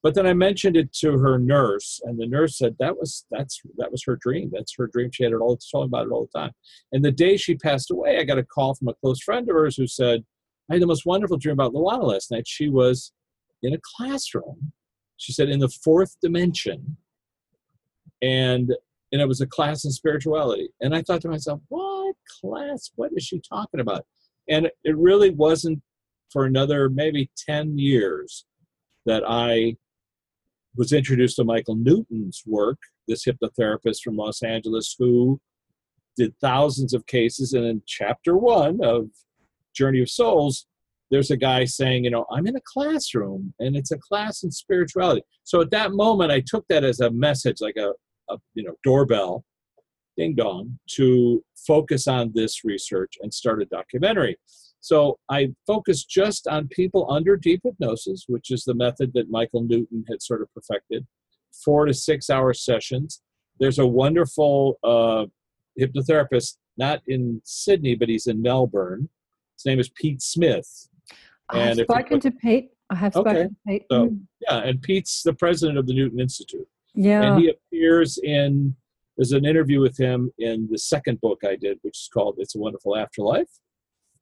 But 0.00 0.14
then 0.14 0.26
I 0.28 0.32
mentioned 0.32 0.76
it 0.76 0.92
to 1.02 1.18
her 1.18 1.40
nurse, 1.40 2.00
and 2.04 2.16
the 2.20 2.26
nurse 2.36 2.56
said 2.56 2.76
that 2.78 2.96
was 2.96 3.26
that's 3.32 3.60
that 3.78 3.90
was 3.90 4.04
her 4.04 4.14
dream. 4.24 4.48
That's 4.54 4.72
her 4.78 4.86
dream. 4.86 5.10
She 5.10 5.24
had 5.24 5.32
it 5.32 5.40
all 5.44 5.56
talking 5.56 5.88
about 5.90 6.06
it 6.06 6.12
all 6.12 6.28
the 6.32 6.38
time. 6.38 6.52
And 6.92 7.04
the 7.04 7.10
day 7.24 7.36
she 7.36 7.56
passed 7.56 7.90
away, 7.90 8.16
I 8.16 8.22
got 8.22 8.38
a 8.38 8.44
call 8.44 8.76
from 8.76 8.86
a 8.88 8.94
close 8.94 9.20
friend 9.20 9.48
of 9.50 9.56
hers 9.56 9.76
who 9.76 9.88
said, 9.88 10.24
"I 10.70 10.74
had 10.74 10.82
the 10.82 10.86
most 10.86 11.04
wonderful 11.04 11.36
dream 11.36 11.54
about 11.54 11.72
Luana 11.74 12.04
last 12.14 12.30
night. 12.30 12.46
She 12.46 12.68
was 12.70 13.12
in 13.64 13.74
a 13.74 13.80
classroom." 13.96 14.72
She 15.16 15.32
said, 15.32 15.48
"in 15.48 15.58
the 15.58 15.68
fourth 15.84 16.12
dimension," 16.22 16.96
and 18.22 18.76
and 19.12 19.20
it 19.20 19.28
was 19.28 19.40
a 19.40 19.46
class 19.46 19.84
in 19.84 19.90
spirituality. 19.90 20.68
And 20.80 20.94
I 20.94 21.02
thought 21.02 21.20
to 21.22 21.28
myself, 21.28 21.60
"What 21.68 22.16
class? 22.40 22.90
What 22.96 23.12
is 23.14 23.24
she 23.24 23.40
talking 23.40 23.80
about?" 23.80 24.06
And 24.48 24.70
it 24.84 24.96
really 24.96 25.30
wasn't 25.30 25.82
for 26.30 26.44
another 26.44 26.88
maybe 26.88 27.30
ten 27.36 27.78
years 27.78 28.44
that 29.06 29.22
I 29.26 29.76
was 30.76 30.92
introduced 30.92 31.36
to 31.36 31.44
Michael 31.44 31.76
Newton's 31.76 32.42
work, 32.46 32.78
this 33.06 33.24
hypnotherapist 33.24 34.02
from 34.02 34.16
Los 34.16 34.42
Angeles 34.42 34.94
who 34.98 35.40
did 36.16 36.34
thousands 36.40 36.92
of 36.92 37.06
cases. 37.06 37.52
And 37.52 37.64
in 37.64 37.82
chapter 37.86 38.36
one 38.36 38.80
of 38.82 39.08
Journey 39.74 40.02
of 40.02 40.10
Souls, 40.10 40.66
there's 41.10 41.30
a 41.30 41.36
guy 41.36 41.64
saying, 41.64 42.04
you 42.04 42.10
know, 42.10 42.26
I'm 42.30 42.46
in 42.46 42.56
a 42.56 42.60
classroom 42.64 43.54
and 43.58 43.76
it's 43.76 43.92
a 43.92 43.98
class 43.98 44.42
in 44.42 44.50
spirituality. 44.50 45.22
So 45.44 45.60
at 45.60 45.70
that 45.70 45.92
moment, 45.92 46.30
I 46.30 46.42
took 46.46 46.66
that 46.68 46.84
as 46.84 47.00
a 47.00 47.10
message, 47.10 47.60
like 47.60 47.76
a, 47.76 47.92
a 48.30 48.36
you 48.54 48.64
know, 48.64 48.74
doorbell, 48.84 49.44
ding 50.16 50.34
dong, 50.34 50.78
to 50.96 51.44
focus 51.66 52.06
on 52.08 52.32
this 52.34 52.64
research 52.64 53.14
and 53.20 53.32
start 53.32 53.62
a 53.62 53.66
documentary. 53.66 54.36
So 54.80 55.18
I 55.28 55.48
focused 55.66 56.08
just 56.08 56.46
on 56.46 56.68
people 56.68 57.10
under 57.10 57.36
deep 57.36 57.60
hypnosis, 57.64 58.24
which 58.28 58.50
is 58.50 58.64
the 58.64 58.74
method 58.74 59.12
that 59.14 59.30
Michael 59.30 59.62
Newton 59.62 60.04
had 60.08 60.22
sort 60.22 60.40
of 60.40 60.52
perfected, 60.54 61.06
four 61.64 61.86
to 61.86 61.94
six 61.94 62.30
hour 62.30 62.54
sessions. 62.54 63.20
There's 63.58 63.78
a 63.80 63.86
wonderful 63.86 64.78
uh, 64.84 65.26
hypnotherapist, 65.80 66.56
not 66.76 67.02
in 67.08 67.40
Sydney, 67.44 67.96
but 67.96 68.08
he's 68.08 68.28
in 68.28 68.40
Melbourne. 68.40 69.08
His 69.56 69.66
name 69.66 69.80
is 69.80 69.88
Pete 69.90 70.22
Smith. 70.22 70.88
I 71.50 71.58
have 71.58 71.70
And 71.70 71.80
if 71.80 71.86
you 71.88 71.94
spoken 71.94 72.20
to 72.20 72.30
Pete. 72.30 72.70
I 72.90 72.94
have 72.94 73.16
Okay, 73.16 73.30
spoken 73.30 73.48
to 73.50 73.56
Pete. 73.66 73.82
so- 73.90 74.06
Mm. 74.06 74.20
Yeah, 74.42 74.58
and 74.58 74.80
Pete's 74.80 75.22
the 75.24 75.34
president 75.34 75.76
of 75.76 75.86
the 75.86 75.92
Newton 75.94 76.20
Institute. 76.20 76.68
Yeah. 76.98 77.22
And 77.34 77.40
he 77.42 77.50
appears 77.50 78.18
in, 78.22 78.74
there's 79.16 79.32
an 79.32 79.44
interview 79.44 79.80
with 79.80 79.96
him 79.98 80.30
in 80.38 80.68
the 80.70 80.78
second 80.78 81.20
book 81.20 81.40
I 81.44 81.56
did, 81.56 81.78
which 81.82 81.96
is 81.98 82.08
called 82.12 82.36
It's 82.38 82.54
a 82.54 82.58
Wonderful 82.58 82.96
Afterlife. 82.96 83.48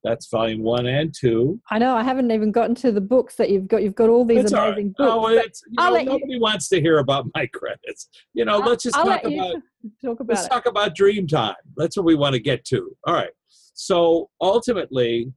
That's 0.05 0.29
volume 0.31 0.63
one 0.63 0.87
and 0.87 1.13
two. 1.19 1.61
I 1.71 1.79
know. 1.81 1.97
I 1.97 2.05
haven't 2.05 2.31
even 2.31 2.53
gotten 2.53 2.77
to 2.77 2.93
the 2.93 3.01
books 3.01 3.35
that 3.37 3.51
you've 3.51 3.67
got. 3.67 3.83
You've 3.83 3.97
got 3.97 4.09
all 4.09 4.25
these 4.25 4.45
It's 4.45 4.53
all 4.53 4.61
right. 4.61 4.69
amazing 4.75 4.95
books. 4.97 5.11
Oh, 5.13 5.27
it's, 5.29 5.63
you 5.67 5.75
know, 5.77 5.91
let 5.91 6.05
you- 6.05 6.11
nobody 6.11 6.39
wants 6.39 6.69
to 6.69 6.81
hear 6.81 6.99
about 6.99 7.27
my 7.35 7.47
credits. 7.55 8.09
You 8.33 8.45
know, 8.45 8.61
I'll- 8.61 8.69
let's 8.69 8.85
just 8.85 8.97
I'll 8.97 9.05
talk 9.05 9.25
about 9.25 9.57
talk 10.05 10.21
about 10.21 10.29
let's 10.37 10.47
it. 10.47 10.51
talk 10.51 10.67
about 10.67 10.95
dream 10.95 11.27
time. 11.27 11.57
That's 11.77 11.97
what 11.97 12.07
we 12.07 12.15
want 12.15 12.35
to 12.35 12.41
get 12.41 12.65
to. 12.67 12.95
All 13.07 13.15
right. 13.15 13.31
So 13.75 14.31
ultimately, 14.41 15.33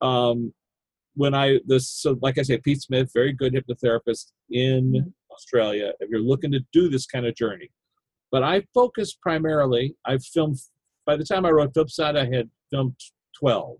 um, 0.00 0.54
when 1.16 1.34
I 1.34 1.60
this 1.66 1.88
so 1.90 2.16
like 2.22 2.38
I 2.38 2.42
say, 2.42 2.56
Pete 2.58 2.80
Smith, 2.82 3.10
very 3.14 3.32
good 3.32 3.52
hypnotherapist 3.52 4.32
in 4.50 4.92
Mhm. 4.92 5.12
Australia. 5.34 5.92
If 6.00 6.08
you're 6.10 6.20
looking 6.20 6.52
to 6.52 6.60
do 6.72 6.88
this 6.88 7.06
kind 7.06 7.26
of 7.26 7.34
journey, 7.34 7.70
but 8.32 8.42
I 8.42 8.64
focus 8.74 9.14
primarily. 9.20 9.96
I've 10.04 10.24
filmed. 10.24 10.58
By 11.06 11.16
the 11.16 11.24
time 11.24 11.44
I 11.44 11.50
wrote 11.50 11.74
Flipside, 11.74 12.16
I 12.16 12.24
had 12.34 12.48
filmed 12.70 12.96
twelve 13.38 13.76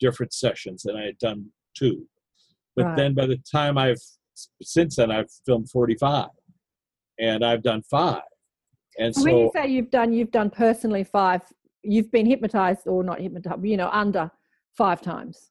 different 0.00 0.32
sessions, 0.32 0.84
and 0.84 0.96
I 0.98 1.04
had 1.04 1.18
done 1.18 1.46
two. 1.76 2.06
But 2.76 2.86
Right. 2.86 2.96
then 2.96 3.14
by 3.14 3.26
the 3.26 3.38
time 3.50 3.76
I've 3.78 4.00
since 4.62 4.96
then 4.96 5.10
I've 5.10 5.30
filmed 5.46 5.70
forty 5.70 5.96
five, 5.96 6.30
and 7.18 7.44
I've 7.44 7.62
done 7.62 7.82
five. 7.82 8.22
And 8.98 9.14
so, 9.14 9.24
when 9.24 9.36
you 9.38 9.50
say 9.54 9.66
you've 9.68 9.90
done, 9.90 10.12
you've 10.12 10.30
done 10.30 10.50
personally 10.50 11.04
five. 11.04 11.42
You've 11.82 12.10
been 12.12 12.26
hypnotized 12.26 12.86
or 12.86 13.02
not 13.02 13.20
hypnotized. 13.20 13.64
You 13.64 13.76
know, 13.76 13.88
under 13.90 14.30
five 14.76 15.00
times. 15.00 15.50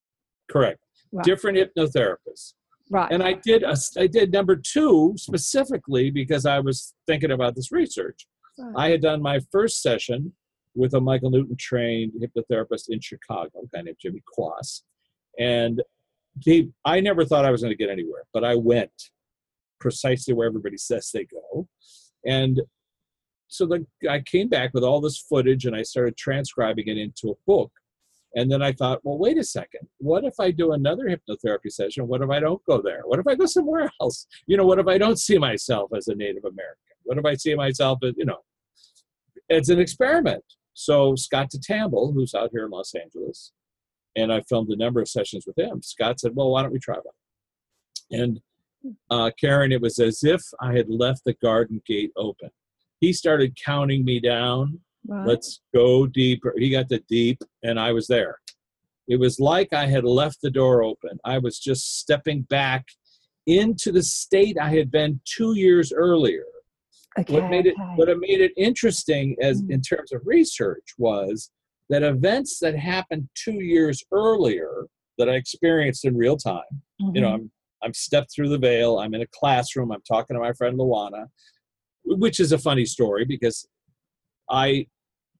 correct. 0.50 0.80
Right. 1.14 1.24
Different 1.26 1.58
hypnotherapists. 1.58 2.54
Right. 2.92 3.10
And 3.10 3.24
I 3.24 3.34
did 3.34 3.64
a, 3.64 3.76
I 3.98 4.08
did 4.08 4.34
number 4.34 4.58
two 4.58 5.14
specifically 5.16 6.12
because 6.12 6.46
I 6.46 6.60
was 6.60 6.94
thinking 7.08 7.32
about 7.32 7.56
this 7.56 7.72
research. 7.72 8.28
Right. 8.60 8.74
I 8.76 8.90
had 8.90 9.02
done 9.02 9.22
my 9.22 9.40
first 9.50 9.82
session 9.82 10.34
with 10.76 10.94
a 10.94 11.00
Michael 11.00 11.32
Newton 11.32 11.56
trained 11.58 12.12
hypnotherapist 12.22 12.90
in 12.90 13.00
Chicago, 13.00 13.62
a 13.64 13.76
guy 13.76 13.82
named 13.84 13.98
Jimmy 14.02 14.22
Quass. 14.38 14.82
And 15.40 15.82
he, 16.42 16.70
I 16.84 17.00
never 17.00 17.24
thought 17.24 17.46
I 17.46 17.52
was 17.52 17.62
going 17.62 17.72
to 17.72 17.78
get 17.78 17.90
anywhere, 17.90 18.24
but 18.34 18.44
I 18.44 18.56
went 18.56 18.92
precisely 19.80 20.34
where 20.34 20.48
everybody 20.48 20.78
says 20.78 21.10
they 21.14 21.26
go. 21.26 21.70
And 22.26 22.60
so 23.48 23.66
the, 23.66 23.86
I 24.10 24.20
came 24.20 24.50
back 24.50 24.72
with 24.74 24.84
all 24.84 25.00
this 25.00 25.18
footage 25.18 25.66
and 25.66 25.76
I 25.76 25.84
started 25.84 26.18
transcribing 26.18 26.88
it 26.88 26.98
into 26.98 27.30
a 27.30 27.40
book. 27.48 27.72
And 28.36 28.50
then 28.50 28.62
I 28.62 28.72
thought, 28.72 29.02
well, 29.04 29.18
wait 29.18 29.38
a 29.38 29.44
second. 29.44 29.88
What 29.98 30.24
if 30.24 30.40
I 30.40 30.52
do 30.52 30.72
another 30.72 31.06
hypnotherapy 31.06 31.70
session? 31.70 32.08
What 32.08 32.22
if 32.22 32.30
I 32.30 32.40
don't 32.40 32.64
go 32.66 32.82
there? 32.82 33.02
What 33.06 33.20
if 33.20 33.28
I 33.28 33.36
go 33.36 33.46
somewhere 33.46 33.92
else? 34.02 34.28
You 34.48 34.58
know, 34.58 34.66
what 34.66 34.80
if 34.80 34.88
I 34.88 34.98
don't 34.98 35.20
see 35.20 35.38
myself 35.38 35.92
as 35.96 36.08
a 36.08 36.16
Native 36.16 36.46
American? 36.46 36.78
What 37.04 37.18
if 37.18 37.26
I 37.26 37.36
see 37.36 37.56
myself 37.56 38.00
as, 38.04 38.14
you 38.18 38.26
know, 38.26 38.40
it's 39.50 39.70
an 39.70 39.80
experiment. 39.80 40.44
So 40.74 41.16
Scott 41.16 41.52
DeTamble, 41.52 42.14
who's 42.14 42.34
out 42.34 42.52
here 42.54 42.66
in 42.66 42.72
Los 42.72 42.94
Angeles, 42.96 43.52
and 44.16 44.32
I 44.32 44.42
filmed 44.42 44.70
a 44.70 44.78
number 44.78 45.02
of 45.02 45.10
sessions 45.10 45.46
with 45.46 45.58
him. 45.58 45.82
Scott 45.82 46.20
said, 46.20 46.32
well, 46.36 46.52
why 46.52 46.62
don't 46.62 46.72
we 46.72 46.80
try 46.80 46.96
that? 46.96 48.18
And 48.18 48.42
uh, 49.10 49.32
Karen, 49.40 49.72
it 49.72 49.82
was 49.82 50.00
as 50.00 50.24
if 50.24 50.42
I 50.60 50.74
had 50.74 50.90
left 50.90 51.24
the 51.26 51.34
garden 51.34 51.82
gate 51.86 52.12
open. 52.16 52.50
He 53.00 53.14
started 53.14 53.58
counting 53.64 54.06
me 54.06 54.20
down 54.20 54.80
right. 55.08 55.28
let's 55.28 55.62
go 55.74 56.06
deeper. 56.08 56.54
He 56.58 56.70
got 56.70 56.90
the 56.90 57.00
deep, 57.10 57.42
and 57.64 57.80
I 57.80 57.92
was 57.92 58.08
there. 58.08 58.38
It 59.08 59.20
was 59.20 59.40
like 59.40 59.74
I 59.74 59.88
had 59.88 60.04
left 60.04 60.40
the 60.42 60.52
door 60.52 60.84
open. 60.84 61.20
I 61.26 61.38
was 61.38 61.60
just 61.60 62.00
stepping 62.00 62.44
back 62.44 62.86
into 63.48 63.92
the 63.92 64.04
state 64.04 64.58
I 64.62 64.70
had 64.70 64.92
been 64.92 65.20
two 65.26 65.56
years 65.56 65.92
earlier. 65.92 66.46
okay. 67.20 67.34
What 67.34 67.50
made 67.50 67.66
it 67.66 67.76
okay. 67.82 67.94
what 67.96 68.08
made 68.20 68.40
it 68.42 68.54
interesting 68.56 69.36
as 69.42 69.62
Mm. 69.62 69.72
in 69.72 69.82
terms 69.82 70.12
of 70.14 70.22
research 70.26 70.94
was 70.98 71.52
that 71.90 72.04
events 72.04 72.60
that 72.60 72.76
happened 72.78 73.28
two 73.36 73.60
years 73.60 74.02
earlier 74.14 74.88
that 75.18 75.28
I 75.30 75.34
experienced 75.34 76.06
in 76.06 76.16
real 76.16 76.38
time 76.38 76.72
you 77.16 77.20
know 77.22 77.32
Mhm. 77.32 77.34
i'm 77.34 77.52
i'm 77.84 77.94
stepped 77.96 78.32
through 78.34 78.48
the 78.50 78.58
veil 78.60 79.00
i'm 79.00 79.14
in 79.16 79.22
a 79.24 79.28
classroom 79.40 79.92
i'm 79.92 80.04
talking 80.08 80.36
to 80.36 80.40
my 80.40 80.54
friend 80.54 80.78
luana 80.80 81.26
which 82.06 82.40
is 82.40 82.52
a 82.52 82.58
funny 82.58 82.86
story 82.86 83.26
because 83.26 83.68
i 84.52 84.86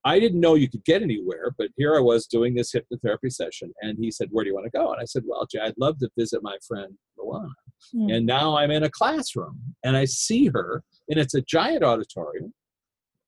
i 0.04 0.18
didn't 0.18 0.40
know 0.40 0.54
you 0.54 0.68
could 0.68 0.84
get 0.84 1.02
anywhere 1.02 1.54
but 1.56 1.68
here 1.76 1.96
i 1.96 2.00
was 2.00 2.26
doing 2.26 2.54
this 2.54 2.72
hypnotherapy 2.72 3.30
session 3.30 3.72
and 3.82 3.98
he 4.00 4.10
said 4.10 4.28
where 4.30 4.44
do 4.44 4.48
you 4.48 4.54
want 4.54 4.66
to 4.66 4.76
go? 4.76 4.92
And 4.92 5.00
i 5.00 5.04
said 5.04 5.22
well 5.26 5.46
jay 5.46 5.60
i'd 5.60 5.74
love 5.78 5.98
to 5.98 6.08
visit 6.18 6.42
my 6.42 6.56
friend 6.66 6.94
luana. 7.18 7.48
Mm. 7.94 8.16
and 8.16 8.26
now 8.26 8.56
i'm 8.56 8.70
in 8.70 8.82
a 8.82 8.90
classroom 8.90 9.60
and 9.84 9.96
i 9.96 10.04
see 10.04 10.46
her 10.48 10.82
and 11.08 11.18
it's 11.20 11.34
a 11.34 11.42
giant 11.42 11.84
auditorium. 11.84 12.52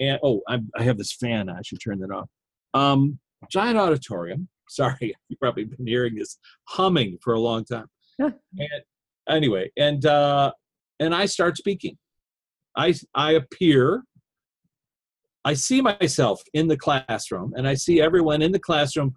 And 0.01 0.19
oh 0.23 0.41
I'm, 0.49 0.71
i 0.77 0.83
have 0.83 0.99
this 0.99 1.13
fan 1.13 1.49
i 1.49 1.61
should 1.65 1.81
turn 1.81 2.01
that 2.01 2.11
off. 2.11 2.29
Um 2.73 3.21
giant 3.51 3.79
auditorium. 3.79 4.49
Sorry 4.69 5.15
you've 5.29 5.41
probably 5.41 5.65
been 5.65 5.87
hearing 5.87 6.17
this 6.17 6.39
humming 6.69 7.19
for 7.23 7.35
a 7.35 7.41
long 7.41 7.65
time. 7.65 7.87
And 8.21 8.83
anyway 9.29 9.71
and 9.77 10.05
uh 10.05 10.53
and 11.01 11.15
i 11.15 11.27
start 11.27 11.57
speaking. 11.57 11.97
I 12.77 12.95
i 13.15 13.33
appear 13.33 14.05
i 15.45 15.55
see 15.55 15.81
myself 15.81 16.43
in 16.55 16.69
the 16.69 16.77
classroom 16.77 17.53
and 17.57 17.67
i 17.69 17.75
see 17.75 18.01
everyone 18.01 18.43
in 18.43 18.53
the 18.53 18.59
classroom 18.59 19.15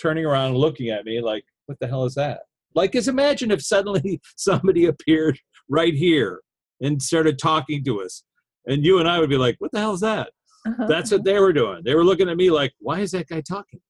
turning 0.00 0.24
around 0.24 0.48
and 0.48 0.56
looking 0.58 0.88
at 0.90 1.04
me 1.04 1.20
like 1.20 1.44
what 1.66 1.78
the 1.80 1.86
hell 1.86 2.04
is 2.04 2.14
that 2.14 2.40
like 2.74 2.94
is 2.94 3.08
imagine 3.08 3.50
if 3.50 3.62
suddenly 3.62 4.20
somebody 4.36 4.86
appeared 4.86 5.38
right 5.68 5.94
here 5.94 6.40
and 6.80 7.00
started 7.02 7.38
talking 7.38 7.82
to 7.84 8.00
us 8.02 8.22
and 8.66 8.84
you 8.84 8.98
and 9.00 9.08
i 9.08 9.18
would 9.18 9.30
be 9.30 9.36
like 9.38 9.56
what 9.58 9.70
the 9.72 9.78
hell 9.80 9.92
is 9.94 10.00
that 10.00 10.30
Uh-huh. 10.66 10.86
that's 10.88 11.10
what 11.12 11.24
they 11.24 11.38
were 11.38 11.52
doing. 11.52 11.80
They 11.84 11.94
were 11.94 12.04
looking 12.04 12.28
at 12.28 12.36
me 12.36 12.50
like, 12.50 12.72
why 12.80 12.98
is 13.00 13.12
that 13.12 13.28
guy 13.28 13.40
talking? 13.40 13.80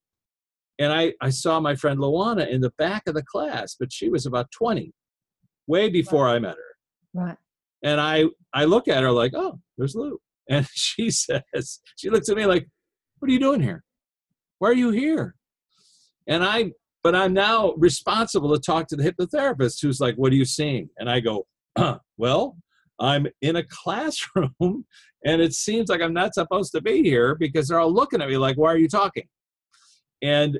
And 0.77 0.93
I, 0.93 1.13
I 1.19 1.31
saw 1.31 1.59
my 1.59 1.75
friend 1.75 1.99
Luana 1.99 2.47
in 2.47 2.61
the 2.61 2.71
back 2.77 3.03
of 3.07 3.15
the 3.15 3.23
class, 3.23 3.75
but 3.79 3.91
she 3.91 4.07
was 4.07 4.25
about 4.27 4.47
20, 4.51 4.93
way 5.67 5.89
before 5.89 6.29
I 6.29 6.37
met 6.39 6.55
her. 6.63 6.71
right. 7.21 7.37
And 7.83 7.99
I, 7.99 8.25
I 8.53 8.63
look 8.65 8.87
at 8.87 9.01
her 9.03 9.11
like, 9.11 9.33
oh, 9.35 9.59
there's 9.77 9.95
Lou. 9.95 10.19
And 10.49 10.67
she 10.73 11.09
says, 11.11 11.79
she 11.95 12.09
looks 12.09 12.29
at 12.29 12.37
me 12.37 12.45
like, 12.45 12.67
what 13.19 13.29
are 13.29 13.33
you 13.33 13.39
doing 13.39 13.61
here? 13.61 13.83
Why 14.59 14.69
are 14.69 14.73
you 14.73 14.89
here? 14.91 15.35
And 16.27 16.43
I, 16.43 16.71
but 17.03 17.15
I'm 17.15 17.33
now 17.33 17.73
responsible 17.77 18.53
to 18.53 18.61
talk 18.61 18.87
to 18.87 18.95
the 18.95 19.03
hypnotherapist 19.03 19.81
who's 19.81 19.99
like, 19.99 20.15
what 20.15 20.33
are 20.33 20.35
you 20.35 20.45
seeing? 20.45 20.89
And 20.97 21.09
I 21.09 21.21
go, 21.21 21.47
uh, 21.75 21.97
well, 22.17 22.57
I'm 22.99 23.27
in 23.41 23.55
a 23.55 23.63
classroom 23.69 24.85
and 25.25 25.41
it 25.41 25.53
seems 25.53 25.89
like 25.89 26.01
I'm 26.01 26.13
not 26.13 26.33
supposed 26.33 26.71
to 26.73 26.81
be 26.81 27.01
here 27.03 27.35
because 27.35 27.67
they're 27.67 27.79
all 27.79 27.93
looking 27.93 28.21
at 28.21 28.29
me 28.29 28.37
like, 28.37 28.57
why 28.57 28.71
are 28.71 28.77
you 28.77 28.87
talking? 28.87 29.27
And 30.21 30.59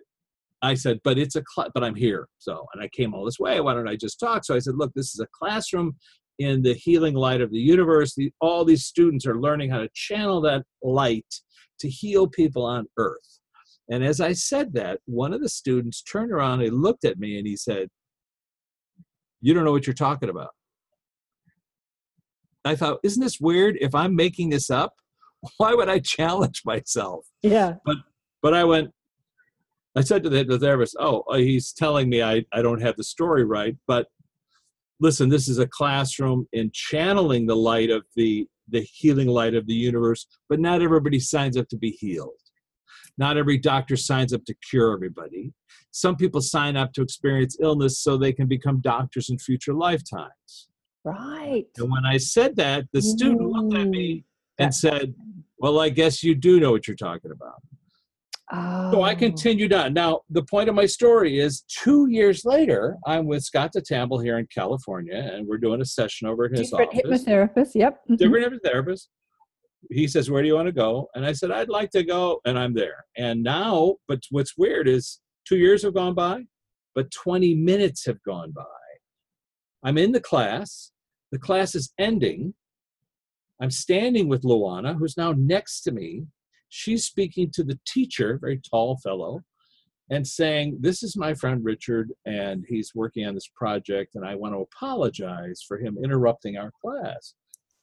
I 0.61 0.73
said, 0.73 0.99
but 1.03 1.17
it's 1.17 1.35
a, 1.35 1.43
cl- 1.55 1.69
but 1.73 1.83
I'm 1.83 1.95
here. 1.95 2.27
So, 2.37 2.65
and 2.73 2.83
I 2.83 2.89
came 2.89 3.13
all 3.13 3.23
this 3.23 3.39
way. 3.39 3.61
Why 3.61 3.73
don't 3.73 3.87
I 3.87 3.95
just 3.95 4.19
talk? 4.19 4.43
So 4.43 4.55
I 4.55 4.59
said, 4.59 4.75
look, 4.75 4.93
this 4.93 5.13
is 5.13 5.19
a 5.21 5.27
classroom 5.33 5.95
in 6.39 6.61
the 6.61 6.73
healing 6.73 7.13
light 7.13 7.41
of 7.41 7.51
the 7.51 7.59
universe. 7.59 8.15
The, 8.15 8.31
all 8.41 8.65
these 8.65 8.85
students 8.85 9.27
are 9.27 9.39
learning 9.39 9.69
how 9.69 9.79
to 9.79 9.89
channel 9.93 10.41
that 10.41 10.63
light 10.81 11.27
to 11.79 11.89
heal 11.89 12.27
people 12.27 12.65
on 12.65 12.87
earth. 12.97 13.39
And 13.91 14.03
as 14.03 14.21
I 14.21 14.33
said 14.33 14.73
that, 14.73 14.99
one 15.05 15.33
of 15.33 15.41
the 15.41 15.49
students 15.49 16.01
turned 16.01 16.31
around 16.31 16.61
and 16.61 16.81
looked 16.81 17.05
at 17.05 17.19
me 17.19 17.37
and 17.37 17.45
he 17.45 17.57
said, 17.57 17.89
You 19.41 19.53
don't 19.53 19.65
know 19.65 19.71
what 19.71 19.85
you're 19.85 19.93
talking 19.93 20.29
about. 20.29 20.51
I 22.63 22.75
thought, 22.75 22.99
Isn't 23.03 23.21
this 23.21 23.39
weird? 23.39 23.77
If 23.81 23.93
I'm 23.93 24.15
making 24.15 24.49
this 24.49 24.69
up, 24.69 24.93
why 25.57 25.73
would 25.73 25.89
I 25.89 25.99
challenge 25.99 26.61
myself? 26.65 27.25
Yeah. 27.41 27.75
But 27.85 27.97
but 28.41 28.53
I 28.53 28.63
went, 28.63 28.91
I 29.97 30.01
said 30.01 30.23
to 30.23 30.29
the 30.29 30.45
hypnotherapist, 30.45 30.93
Oh, 30.99 31.23
uh, 31.29 31.37
he's 31.37 31.73
telling 31.73 32.09
me 32.09 32.21
I, 32.21 32.45
I 32.53 32.61
don't 32.61 32.81
have 32.81 32.95
the 32.95 33.03
story 33.03 33.43
right. 33.43 33.75
But 33.87 34.07
listen, 34.99 35.29
this 35.29 35.47
is 35.47 35.59
a 35.59 35.67
classroom 35.67 36.47
in 36.53 36.71
channeling 36.73 37.45
the 37.45 37.55
light 37.55 37.89
of 37.89 38.03
the, 38.15 38.47
the 38.67 38.81
healing 38.81 39.27
light 39.27 39.55
of 39.55 39.65
the 39.67 39.73
universe, 39.73 40.27
but 40.49 40.59
not 40.59 40.81
everybody 40.81 41.19
signs 41.19 41.57
up 41.57 41.67
to 41.69 41.77
be 41.77 41.91
healed. 41.91 42.33
Not 43.17 43.37
every 43.37 43.57
doctor 43.57 43.97
signs 43.97 44.33
up 44.33 44.45
to 44.45 44.55
cure 44.69 44.93
everybody. 44.93 45.53
Some 45.91 46.15
people 46.15 46.41
sign 46.41 46.77
up 46.77 46.93
to 46.93 47.01
experience 47.01 47.57
illness 47.59 47.99
so 47.99 48.15
they 48.15 48.31
can 48.31 48.47
become 48.47 48.79
doctors 48.79 49.29
in 49.29 49.37
future 49.37 49.73
lifetimes. 49.73 50.69
Right. 51.03 51.65
And 51.77 51.91
when 51.91 52.05
I 52.05 52.17
said 52.17 52.55
that, 52.57 52.85
the 52.93 53.01
student 53.01 53.41
looked 53.41 53.75
at 53.75 53.87
me 53.87 54.09
mm-hmm. 54.09 54.63
and 54.63 54.71
That- 54.71 54.73
said, 54.73 55.13
Well, 55.57 55.79
I 55.79 55.89
guess 55.89 56.23
you 56.23 56.35
do 56.35 56.59
know 56.59 56.71
what 56.71 56.87
you're 56.87 56.95
talking 56.95 57.31
about. 57.31 57.61
So 58.51 59.01
I 59.03 59.13
Oh. 59.13 59.15
continued 59.15 59.73
on. 59.73 59.93
Now, 59.93 60.21
the 60.29 60.41
point 60.43 60.69
of 60.69 60.75
my 60.75 60.87
story 60.87 61.39
is 61.39 61.61
two 61.67 62.07
years 62.09 62.45
later, 62.45 62.97
I'm 63.05 63.27
with 63.27 63.43
Scott 63.43 63.73
DeTamble 63.75 64.23
here 64.23 64.39
in 64.39 64.47
California, 64.47 65.13
and 65.33 65.47
we're 65.47 65.59
doing 65.59 65.81
a 65.81 65.85
session 65.85 66.27
over 66.27 66.45
at 66.45 66.51
his 66.51 66.71
Different 66.71 66.89
office. 66.95 67.23
hypnotherapist. 67.25 67.75
Yep. 67.75 68.01
Mhm. 68.09 68.17
Different 68.17 68.63
hypnotherapist. 68.63 69.07
He 69.91 70.07
says, 70.07 70.31
Where 70.31 70.41
do 70.41 70.47
you 70.47 70.55
want 70.55 70.65
to 70.65 70.71
go? 70.71 71.09
And 71.13 71.25
I 71.25 71.31
said, 71.31 71.51
I'd 71.51 71.69
like 71.69 71.91
to 71.91 72.03
go, 72.03 72.41
and 72.45 72.57
I'm 72.57 72.73
there. 72.73 73.05
And 73.15 73.43
now, 73.43 73.97
but 74.07 74.23
what's 74.31 74.57
weird 74.57 74.87
is 74.87 75.21
two 75.47 75.57
years 75.57 75.83
have 75.83 75.93
gone 75.93 76.15
by, 76.15 76.45
but 76.95 77.11
20 77.11 77.53
minutes 77.55 78.05
have 78.05 78.21
gone 78.23 78.51
by. 78.51 78.65
I'm 79.83 79.97
in 79.97 80.11
the 80.11 80.19
class, 80.19 80.91
the 81.31 81.39
class 81.39 81.75
is 81.75 81.93
ending. 81.99 82.55
I'm 83.61 83.71
standing 83.71 84.27
with 84.27 84.41
Luana, 84.41 84.95
who's 84.97 85.15
now 85.17 85.33
next 85.33 85.81
to 85.81 85.91
me. 85.91 86.25
She's 86.69 87.05
speaking 87.05 87.51
to 87.53 87.63
the 87.63 87.79
teacher, 87.85 88.37
very 88.39 88.61
tall 88.69 88.97
fellow, 88.97 89.41
and 90.09 90.25
saying, 90.25 90.77
This 90.79 91.03
is 91.03 91.17
my 91.17 91.33
friend 91.33 91.63
Richard, 91.63 92.11
and 92.25 92.65
he's 92.67 92.93
working 92.95 93.25
on 93.25 93.35
this 93.35 93.49
project, 93.55 94.15
and 94.15 94.25
I 94.25 94.35
want 94.35 94.53
to 94.53 94.59
apologize 94.59 95.61
for 95.67 95.77
him 95.77 95.97
interrupting 96.03 96.57
our 96.57 96.71
class. 96.83 97.33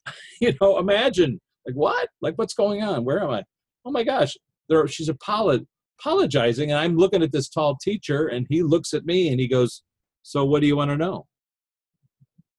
you 0.40 0.55
know, 0.61 0.78
imagine, 0.78 1.40
like, 1.66 1.76
what? 1.76 2.09
Like, 2.21 2.35
what's 2.37 2.55
going 2.55 2.83
on? 2.83 3.05
Where 3.05 3.23
am 3.23 3.31
I? 3.31 3.45
Oh 3.85 3.90
my 3.90 4.05
gosh, 4.05 4.37
there, 4.69 4.87
she's 4.87 5.11
apolo- 5.11 5.66
apologizing, 6.00 6.71
and 6.71 6.78
I'm 6.78 6.97
looking 6.97 7.23
at 7.23 7.33
this 7.33 7.49
tall 7.49 7.76
teacher, 7.83 8.26
and 8.26 8.47
he 8.49 8.62
looks 8.62 8.95
at 8.95 9.05
me 9.05 9.28
and 9.28 9.40
he 9.40 9.49
goes, 9.49 9.83
So, 10.23 10.45
what 10.45 10.61
do 10.61 10.66
you 10.66 10.76
want 10.76 10.90
to 10.90 10.97
know? 10.97 11.26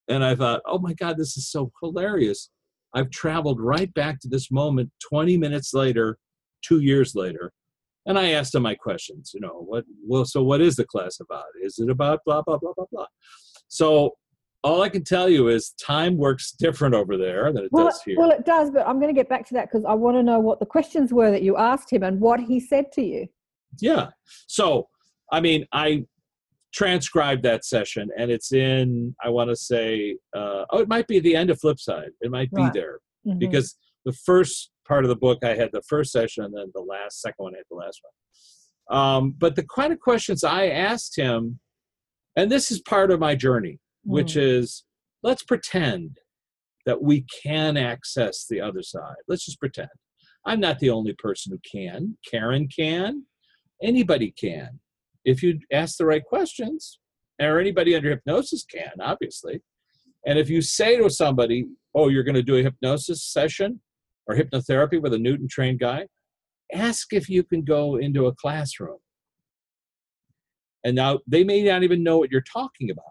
And 0.08 0.24
I 0.24 0.34
thought, 0.34 0.62
oh 0.66 0.78
my 0.78 0.94
God, 0.94 1.18
this 1.18 1.36
is 1.36 1.50
so 1.50 1.70
hilarious. 1.82 2.50
I've 2.98 3.10
traveled 3.10 3.60
right 3.60 3.92
back 3.94 4.18
to 4.20 4.28
this 4.28 4.50
moment 4.50 4.90
20 5.08 5.36
minutes 5.36 5.72
later, 5.72 6.18
two 6.62 6.80
years 6.80 7.14
later. 7.14 7.52
And 8.06 8.18
I 8.18 8.30
asked 8.30 8.54
him 8.54 8.62
my 8.62 8.74
questions, 8.74 9.32
you 9.34 9.40
know, 9.40 9.64
what, 9.66 9.84
well, 10.04 10.24
so 10.24 10.42
what 10.42 10.60
is 10.60 10.76
the 10.76 10.84
class 10.84 11.20
about? 11.20 11.44
Is 11.62 11.78
it 11.78 11.90
about 11.90 12.20
blah, 12.24 12.42
blah, 12.42 12.58
blah, 12.58 12.72
blah, 12.74 12.86
blah? 12.90 13.06
So 13.68 14.14
all 14.64 14.82
I 14.82 14.88
can 14.88 15.04
tell 15.04 15.28
you 15.28 15.48
is 15.48 15.70
time 15.80 16.16
works 16.16 16.52
different 16.52 16.94
over 16.94 17.16
there 17.16 17.52
than 17.52 17.64
it 17.64 17.70
Well, 17.70 17.86
does 17.86 18.02
here. 18.02 18.16
well, 18.18 18.30
it 18.30 18.44
does, 18.44 18.70
but 18.70 18.86
I'm 18.86 18.98
going 18.98 19.14
to 19.14 19.18
get 19.18 19.28
back 19.28 19.46
to 19.48 19.54
that 19.54 19.70
because 19.70 19.84
I 19.84 19.94
want 19.94 20.16
to 20.16 20.22
know 20.22 20.40
what 20.40 20.58
the 20.58 20.66
questions 20.66 21.12
were 21.12 21.30
that 21.30 21.42
you 21.42 21.56
asked 21.56 21.92
him 21.92 22.02
and 22.02 22.20
what 22.20 22.40
he 22.40 22.58
said 22.58 22.90
to 22.92 23.02
you. 23.02 23.28
Yeah. 23.78 24.08
So, 24.46 24.88
I 25.30 25.40
mean, 25.40 25.66
I 25.72 26.04
transcribed 26.72 27.42
that 27.42 27.64
session 27.64 28.10
and 28.18 28.30
it's 28.30 28.52
in, 28.52 29.14
I 29.24 29.30
want 29.30 29.50
to 29.50 29.56
say, 29.56 30.16
uh, 30.36 30.64
oh, 30.70 30.78
it 30.80 30.88
might 30.88 31.06
be 31.06 31.18
the 31.20 31.34
end 31.34 31.50
of 31.50 31.58
Flipside. 31.60 32.10
It 32.20 32.30
might 32.30 32.50
be 32.52 32.62
Right. 32.62 32.72
there 32.72 33.00
Mhm. 33.26 33.38
because 33.38 33.76
the 34.04 34.12
first 34.12 34.70
part 34.86 35.04
of 35.04 35.08
the 35.08 35.16
book 35.16 35.42
I 35.44 35.54
had 35.54 35.70
the 35.72 35.82
first 35.82 36.12
session 36.12 36.44
and 36.44 36.54
then 36.54 36.70
the 36.74 36.80
last 36.82 37.20
second 37.20 37.42
one 37.44 37.54
I 37.54 37.58
had 37.58 37.66
the 37.70 37.76
last 37.76 38.00
one. 38.02 38.96
Um, 38.98 39.30
but 39.32 39.56
the 39.56 39.66
kind 39.66 39.92
of 39.92 40.00
questions 40.00 40.44
I 40.44 40.66
asked 40.68 41.16
him, 41.16 41.60
and 42.36 42.50
this 42.50 42.70
is 42.70 42.80
part 42.80 43.10
of 43.10 43.20
my 43.20 43.34
journey, 43.34 43.78
which 44.04 44.34
Mm. 44.34 44.42
is 44.42 44.84
let's 45.22 45.42
pretend 45.42 46.18
that 46.86 47.02
we 47.02 47.22
can 47.42 47.76
access 47.76 48.46
the 48.46 48.60
other 48.60 48.82
side. 48.82 49.16
Let's 49.26 49.44
just 49.44 49.58
pretend. 49.60 49.88
I'm 50.46 50.60
not 50.60 50.78
the 50.78 50.88
only 50.90 51.12
person 51.14 51.52
who 51.52 51.58
can. 51.70 52.16
Karen 52.30 52.68
can. 52.68 53.26
Anybody 53.82 54.30
can. 54.30 54.80
If 55.24 55.42
you 55.42 55.58
ask 55.72 55.96
the 55.98 56.06
right 56.06 56.24
questions, 56.24 56.98
or 57.40 57.58
anybody 57.58 57.94
under 57.94 58.10
hypnosis 58.10 58.64
can, 58.64 58.92
obviously. 59.00 59.60
And 60.26 60.38
if 60.38 60.50
you 60.50 60.60
say 60.60 60.96
to 60.98 61.08
somebody, 61.08 61.66
oh, 61.94 62.08
you're 62.08 62.24
going 62.24 62.34
to 62.34 62.42
do 62.42 62.56
a 62.56 62.62
hypnosis 62.62 63.24
session 63.24 63.80
or 64.26 64.36
hypnotherapy 64.36 65.00
with 65.00 65.14
a 65.14 65.18
Newton 65.18 65.48
trained 65.48 65.80
guy, 65.80 66.06
ask 66.72 67.12
if 67.12 67.28
you 67.28 67.42
can 67.42 67.62
go 67.62 67.96
into 67.96 68.26
a 68.26 68.34
classroom. 68.34 68.98
And 70.84 70.94
now 70.94 71.20
they 71.26 71.44
may 71.44 71.62
not 71.62 71.82
even 71.82 72.02
know 72.02 72.18
what 72.18 72.30
you're 72.30 72.40
talking 72.40 72.90
about, 72.90 73.04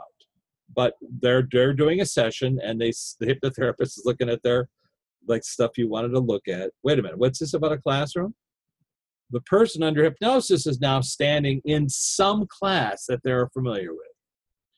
but 0.74 0.94
they're 1.22 1.48
they're 1.52 1.74
doing 1.74 2.02
a 2.02 2.06
session 2.06 2.60
and 2.64 2.80
they 2.80 2.92
the 3.20 3.28
hypnotherapist 3.28 3.98
is 3.98 4.04
looking 4.06 4.30
at 4.30 4.42
their 4.44 4.70
like 5.28 5.44
stuff 5.44 5.78
you 5.78 5.90
wanted 5.90 6.10
to 6.10 6.20
look 6.20 6.48
at. 6.48 6.72
Wait 6.84 7.00
a 7.00 7.02
minute, 7.02 7.18
what's 7.18 7.40
this 7.40 7.54
about 7.54 7.74
a 7.74 7.78
classroom? 7.78 8.34
The 9.32 9.42
person 9.42 9.84
under 9.84 10.04
hypnosis 10.04 10.66
is 10.66 10.80
now 10.80 11.02
standing 11.02 11.62
in 11.66 11.90
some 11.90 12.48
class 12.48 13.06
that 13.08 13.22
they're 13.24 13.50
familiar 13.50 13.92
with. 13.92 14.02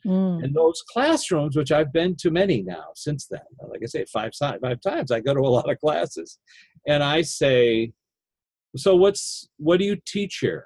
Mm. 0.05 0.43
And 0.43 0.55
those 0.55 0.81
classrooms, 0.91 1.55
which 1.55 1.71
I've 1.71 1.91
been 1.91 2.15
to 2.17 2.31
many 2.31 2.61
now 2.63 2.85
since 2.95 3.27
then, 3.27 3.41
like 3.69 3.81
I 3.83 3.85
say, 3.85 4.05
five, 4.05 4.31
five 4.39 4.81
times, 4.81 5.11
I 5.11 5.19
go 5.19 5.33
to 5.33 5.41
a 5.41 5.41
lot 5.41 5.69
of 5.69 5.77
classes. 5.79 6.39
And 6.87 7.03
I 7.03 7.21
say, 7.21 7.91
so 8.75 8.95
what's 8.95 9.49
what 9.57 9.79
do 9.79 9.85
you 9.85 9.97
teach 10.05 10.37
here? 10.39 10.65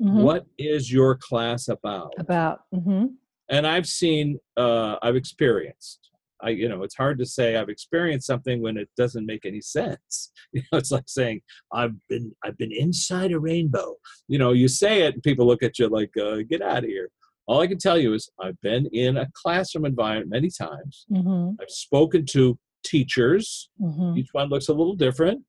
Mhm. 0.00 0.22
What 0.22 0.46
is 0.58 0.92
your 0.92 1.16
class 1.16 1.68
about? 1.68 2.12
About. 2.18 2.60
hmm 2.72 3.06
And 3.48 3.66
I've 3.66 3.86
seen, 3.86 4.40
uh, 4.56 4.96
I've 5.02 5.16
experienced. 5.16 6.03
I, 6.44 6.50
you 6.50 6.68
know, 6.68 6.82
it's 6.82 6.94
hard 6.96 7.18
to 7.18 7.26
say 7.26 7.56
I've 7.56 7.68
experienced 7.68 8.26
something 8.26 8.60
when 8.62 8.76
it 8.76 8.88
doesn't 8.96 9.26
make 9.26 9.44
any 9.44 9.60
sense. 9.60 10.30
You 10.52 10.62
know, 10.70 10.78
it's 10.78 10.92
like 10.92 11.08
saying 11.08 11.40
I've 11.72 11.94
been, 12.08 12.30
I've 12.44 12.56
been 12.56 12.70
inside 12.72 13.32
a 13.32 13.40
rainbow. 13.40 13.96
You 14.28 14.38
know, 14.38 14.52
you 14.52 14.68
say 14.68 15.02
it, 15.02 15.14
and 15.14 15.22
people 15.22 15.46
look 15.46 15.64
at 15.64 15.78
you 15.80 15.88
like, 15.88 16.12
uh, 16.16 16.38
"Get 16.48 16.62
out 16.62 16.84
of 16.84 16.90
here." 16.90 17.08
All 17.48 17.60
I 17.60 17.66
can 17.66 17.78
tell 17.78 17.98
you 17.98 18.14
is 18.14 18.30
I've 18.40 18.60
been 18.60 18.86
in 18.92 19.16
a 19.16 19.26
classroom 19.34 19.84
environment 19.84 20.30
many 20.30 20.50
times. 20.50 21.06
hmm 21.08 21.50
I've 21.60 21.70
spoken 21.70 22.24
to 22.36 22.56
teachers. 22.84 23.68
hmm 23.80 24.16
Each 24.16 24.28
one 24.32 24.48
looks 24.48 24.68
a 24.68 24.74
little 24.74 24.94
different. 24.96 25.42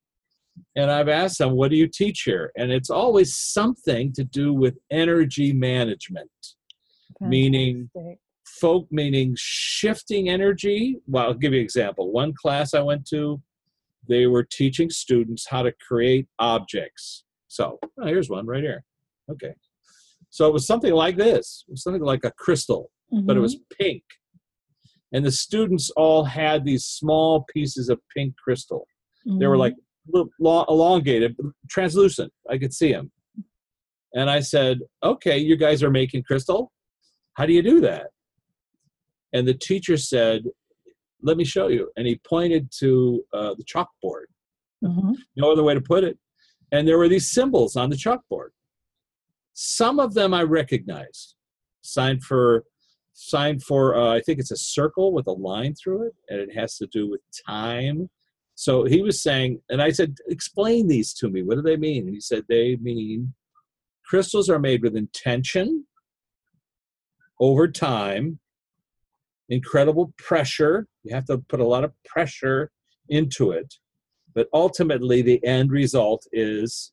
And 0.75 0.89
I've 0.89 1.09
asked 1.09 1.37
them, 1.39 1.51
what 1.51 1.69
do 1.69 1.75
you 1.77 1.87
teach 1.87 2.21
here? 2.21 2.51
And 2.57 2.71
it's 2.71 2.89
always 2.89 3.35
something 3.35 4.13
to 4.13 4.23
do 4.23 4.53
with 4.53 4.75
energy 4.89 5.51
management, 5.53 6.31
meaning 7.29 7.89
folk, 8.45 8.87
meaning 8.91 9.35
shifting 9.37 10.29
energy. 10.29 10.97
Well, 11.07 11.25
I'll 11.25 11.33
give 11.33 11.53
you 11.53 11.59
an 11.59 11.65
example. 11.65 12.11
One 12.11 12.33
class 12.33 12.73
I 12.73 12.81
went 12.81 13.07
to, 13.09 13.41
they 14.07 14.27
were 14.27 14.43
teaching 14.43 14.89
students 14.89 15.47
how 15.49 15.63
to 15.63 15.73
create 15.87 16.27
objects. 16.39 17.23
So 17.47 17.79
oh, 17.83 18.05
here's 18.05 18.29
one 18.29 18.45
right 18.45 18.63
here. 18.63 18.83
Okay. 19.31 19.53
So 20.29 20.47
it 20.47 20.53
was 20.53 20.67
something 20.67 20.93
like 20.93 21.17
this. 21.17 21.63
It 21.67 21.71
was 21.71 21.83
something 21.83 22.03
like 22.03 22.23
a 22.23 22.31
crystal 22.31 22.91
but 23.11 23.37
it 23.37 23.39
was 23.39 23.55
mm-hmm. 23.55 23.83
pink. 23.83 24.03
And 25.13 25.25
the 25.25 25.31
students 25.31 25.89
all 25.91 26.25
had 26.25 26.65
these 26.65 26.85
small 26.85 27.45
pieces 27.53 27.89
of 27.89 27.99
pink 28.15 28.35
crystal. 28.43 28.87
They 29.39 29.47
were 29.47 29.57
like 29.57 29.73
mm-hmm. 29.73 30.27
lo- 30.39 30.65
elongated, 30.67 31.35
translucent. 31.69 32.31
I 32.49 32.57
could 32.57 32.73
see 32.73 32.91
them. 32.91 33.11
And 34.13 34.29
I 34.29 34.39
said, 34.39 34.79
"Okay, 35.03 35.37
you 35.37 35.57
guys 35.57 35.83
are 35.83 35.89
making 35.89 36.23
crystal. 36.23 36.71
How 37.33 37.45
do 37.45 37.53
you 37.53 37.61
do 37.61 37.81
that?" 37.81 38.07
And 39.35 39.47
the 39.47 39.53
teacher 39.69 39.97
said, 39.97 40.39
"Let 41.21 41.35
me 41.37 41.45
show 41.55 41.67
you." 41.67 41.83
And 41.95 42.07
he 42.07 42.15
pointed 42.35 42.63
to 42.79 42.89
uh, 43.37 43.53
the 43.59 43.65
chalkboard. 43.71 44.27
hmm 44.81 45.13
No 45.35 45.51
other 45.51 45.65
way 45.67 45.75
to 45.79 45.81
put 45.93 46.03
it. 46.09 46.17
And 46.71 46.87
there 46.87 46.97
were 46.97 47.09
these 47.15 47.29
symbols 47.37 47.75
on 47.75 47.89
the 47.89 48.01
chalkboard. 48.05 48.51
Some 49.53 49.99
of 50.05 50.13
them 50.13 50.33
I 50.33 50.43
recognized. 50.61 51.35
Signed 51.81 52.23
for 52.23 52.63
signed 53.13 53.61
for 53.69 53.83
uh, 53.95 54.11
I 54.17 54.21
think 54.21 54.39
it's 54.39 54.51
a 54.59 54.63
circle 54.77 55.13
with 55.15 55.27
a 55.27 55.37
line 55.49 55.73
through 55.75 56.01
it, 56.07 56.13
and 56.29 56.39
it 56.45 56.51
has 56.59 56.77
to 56.77 56.87
do 56.87 57.03
with 57.11 57.21
time. 57.47 58.09
So 58.55 58.85
he 58.85 59.01
was 59.01 59.21
saying, 59.21 59.51
and 59.69 59.81
I 59.81 59.91
said, 59.91 60.15
explain 60.29 60.87
these 60.87 61.13
to 61.15 61.29
me. 61.29 61.43
What 61.43 61.55
do 61.55 61.61
they 61.61 61.75
mean? 61.75 62.05
And 62.05 62.13
he 62.13 62.21
said, 62.21 62.43
they 62.47 62.77
mean 62.77 63.33
crystals 64.05 64.49
are 64.49 64.59
made 64.59 64.81
with 64.81 64.95
intention 64.95 65.85
over 67.39 67.67
time 67.67 68.39
incredible 69.49 70.13
pressure. 70.17 70.87
You 71.03 71.13
have 71.15 71.25
to 71.25 71.37
put 71.37 71.59
a 71.59 71.67
lot 71.67 71.83
of 71.83 71.91
pressure 72.05 72.71
into 73.09 73.51
it. 73.51 73.75
But 74.33 74.47
ultimately, 74.53 75.21
the 75.21 75.43
end 75.45 75.71
result 75.71 76.25
is 76.31 76.91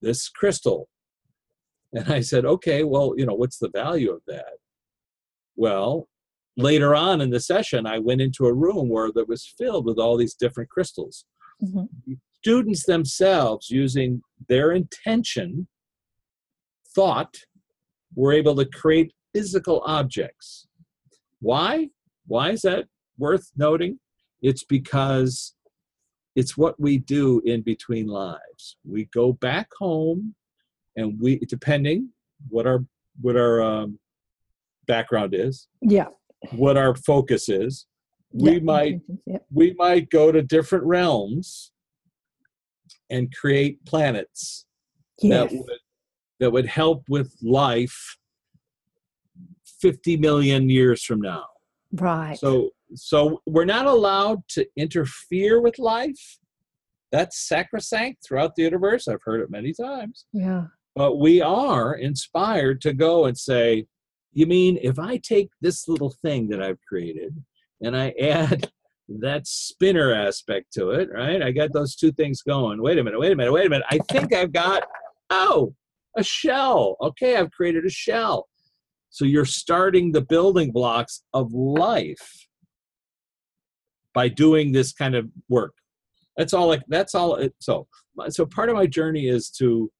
this 0.00 0.28
crystal. 0.28 0.88
And 1.92 2.12
I 2.12 2.20
said, 2.20 2.44
okay, 2.44 2.84
well, 2.84 3.14
you 3.16 3.26
know, 3.26 3.34
what's 3.34 3.58
the 3.58 3.68
value 3.68 4.12
of 4.12 4.22
that? 4.26 4.54
Well, 5.56 6.08
later 6.56 6.94
on 6.94 7.20
in 7.20 7.30
the 7.30 7.40
session, 7.40 7.86
I 7.86 7.98
went 7.98 8.20
into 8.20 8.46
a 8.46 8.52
room 8.54 8.88
where 8.88 9.10
that 9.12 9.28
was 9.28 9.52
filled 9.58 9.84
with 9.84 9.98
all 9.98 10.16
these 10.16 10.34
different 10.34 10.70
crystals. 10.70 11.26
Mhm. 11.62 11.88
Students 12.38 12.86
themselves, 12.86 13.70
using 13.70 14.22
their 14.48 14.72
intention, 14.72 15.68
thought, 16.94 17.34
were 18.14 18.32
able 18.32 18.56
to 18.56 18.66
create 18.66 19.12
physical 19.32 19.82
objects. 19.86 20.66
Why? 21.42 21.88
Why 22.26 22.50
is 22.52 22.62
that 22.62 22.86
worth 23.18 23.50
noting? 23.56 23.98
It's 24.40 24.64
because 24.64 25.54
it's 26.36 26.56
what 26.56 26.80
we 26.80 26.98
do 26.98 27.42
in 27.44 27.60
between 27.62 28.06
lives. 28.06 28.76
We 28.84 29.06
go 29.06 29.32
back 29.34 29.68
home, 29.78 30.34
and 30.96 31.18
we, 31.20 31.38
depending 31.40 32.10
what 32.48 32.66
our 32.66 32.84
what 33.20 33.36
our 33.36 33.60
um, 33.60 33.98
background 34.86 35.34
is, 35.34 35.68
Yeah. 35.82 36.08
what 36.52 36.76
our 36.76 36.94
focus 36.94 37.48
is, 37.48 37.86
we 38.32 38.54
yeah, 38.54 38.58
might 38.60 39.00
Yeah. 39.26 39.38
we 39.50 39.74
might 39.74 40.08
go 40.10 40.32
to 40.32 40.42
different 40.42 40.84
realms 40.84 41.72
and 43.10 43.32
create 43.34 43.84
planets 43.84 44.64
Yes. 45.20 45.50
that 45.50 45.58
would 45.58 45.78
that 46.40 46.50
would 46.50 46.66
help 46.66 47.04
with 47.08 47.36
life 47.42 48.16
50 49.82 50.16
million 50.16 50.70
years 50.70 51.04
from 51.04 51.20
now. 51.20 51.44
Right. 51.92 52.38
so 52.38 52.70
so 52.94 53.42
we're 53.46 53.66
not 53.66 53.86
allowed 53.86 54.46
to 54.50 54.66
interfere 54.76 55.60
with 55.60 55.78
life. 55.78 56.38
That's 57.10 57.46
sacrosanct 57.46 58.24
throughout 58.24 58.54
the 58.54 58.62
universe. 58.62 59.08
I've 59.08 59.22
heard 59.22 59.42
it 59.42 59.50
many 59.50 59.74
times. 59.74 60.24
Yeah. 60.32 60.64
but 60.94 61.18
we 61.18 61.42
are 61.42 61.94
inspired 61.94 62.80
to 62.82 62.92
go 62.94 63.26
and 63.26 63.36
say 63.36 63.86
you 64.34 64.46
mean 64.46 64.78
if 64.82 64.98
i 64.98 65.18
take 65.18 65.50
this 65.60 65.86
little 65.88 66.14
thing 66.24 66.48
that 66.48 66.62
i've 66.62 66.78
created 66.88 67.32
and 67.82 67.94
i 67.96 68.14
add 68.20 68.70
that 69.08 69.46
spinner 69.46 70.14
aspect 70.14 70.72
to 70.72 70.90
it 70.90 71.08
right? 71.12 71.42
I 71.42 71.50
got 71.50 71.72
those 71.74 71.96
two 71.96 72.12
things 72.12 72.40
going. 72.42 72.80
Wait 72.82 72.98
a 72.98 73.04
minute 73.04 73.20
wait 73.20 73.32
a 73.32 73.36
minute 73.36 73.52
wait 73.52 73.66
a 73.66 73.70
minute. 73.70 73.86
I 73.90 73.98
think 74.10 74.32
i've 74.34 74.52
got 74.52 74.84
oh 75.28 75.74
a 76.16 76.22
shell. 76.22 76.96
Okay 77.02 77.36
i've 77.36 77.50
created 77.50 77.84
a 77.84 77.90
shell 77.90 78.48
so 79.12 79.26
you're 79.26 79.44
starting 79.44 80.10
the 80.10 80.22
building 80.22 80.72
blocks 80.72 81.22
of 81.34 81.52
life 81.52 82.48
by 84.14 84.26
doing 84.28 84.72
this 84.72 84.92
kind 84.92 85.14
of 85.14 85.28
work. 85.50 85.74
That's 86.36 86.54
all 86.54 86.66
like 86.66 86.82
that's 86.88 87.14
all 87.14 87.36
it, 87.36 87.54
so 87.58 87.86
so 88.30 88.46
part 88.46 88.70
of 88.70 88.74
my 88.74 88.86
journey 88.86 89.28
is 89.28 89.50
to 89.50 89.92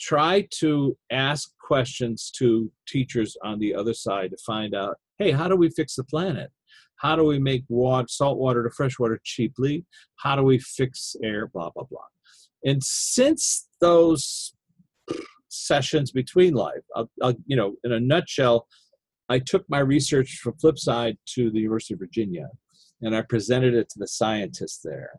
try 0.00 0.46
to 0.58 0.96
ask 1.12 1.48
questions 1.60 2.32
to 2.36 2.70
teachers 2.88 3.36
on 3.44 3.60
the 3.60 3.72
other 3.72 3.94
side 3.94 4.30
to 4.32 4.36
find 4.44 4.74
out 4.74 4.96
hey 5.18 5.30
how 5.30 5.46
do 5.46 5.54
we 5.54 5.70
fix 5.70 5.94
the 5.94 6.04
planet? 6.04 6.50
How 6.96 7.14
do 7.14 7.24
we 7.24 7.38
make 7.38 7.64
water, 7.68 8.08
salt 8.08 8.38
water 8.38 8.64
to 8.64 8.70
fresh 8.70 8.98
water 8.98 9.20
cheaply? 9.22 9.84
How 10.16 10.34
do 10.34 10.42
we 10.42 10.58
fix 10.58 11.14
air 11.22 11.46
blah 11.46 11.70
blah 11.70 11.84
blah. 11.84 12.00
And 12.64 12.82
since 12.82 13.68
those 13.80 14.54
sessions 15.54 16.10
between 16.12 16.54
life 16.54 16.82
I'll, 16.96 17.10
I'll, 17.22 17.34
you 17.46 17.56
know 17.56 17.74
in 17.84 17.92
a 17.92 18.00
nutshell 18.00 18.66
i 19.28 19.38
took 19.38 19.64
my 19.68 19.78
research 19.78 20.38
from 20.42 20.54
flipside 20.54 21.16
to 21.34 21.50
the 21.50 21.60
university 21.60 21.94
of 21.94 22.00
virginia 22.00 22.48
and 23.02 23.14
i 23.16 23.22
presented 23.22 23.74
it 23.74 23.88
to 23.90 23.98
the 23.98 24.08
scientists 24.08 24.80
there. 24.82 25.10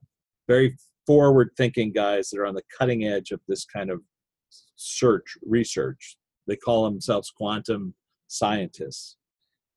Very 0.48 0.78
forward 1.06 1.50
thinking 1.58 1.92
guys 1.92 2.30
that 2.30 2.40
are 2.40 2.46
on 2.46 2.56
the 2.56 2.64
cutting 2.78 3.06
edge 3.06 3.32
of 3.32 3.40
this 3.48 3.64
kind 3.66 3.90
of 3.92 4.02
search 4.76 5.38
research. 5.46 6.18
They 6.48 6.56
call 6.56 6.84
themselves 6.84 7.32
quantum 7.36 7.94
scientists. 8.28 9.18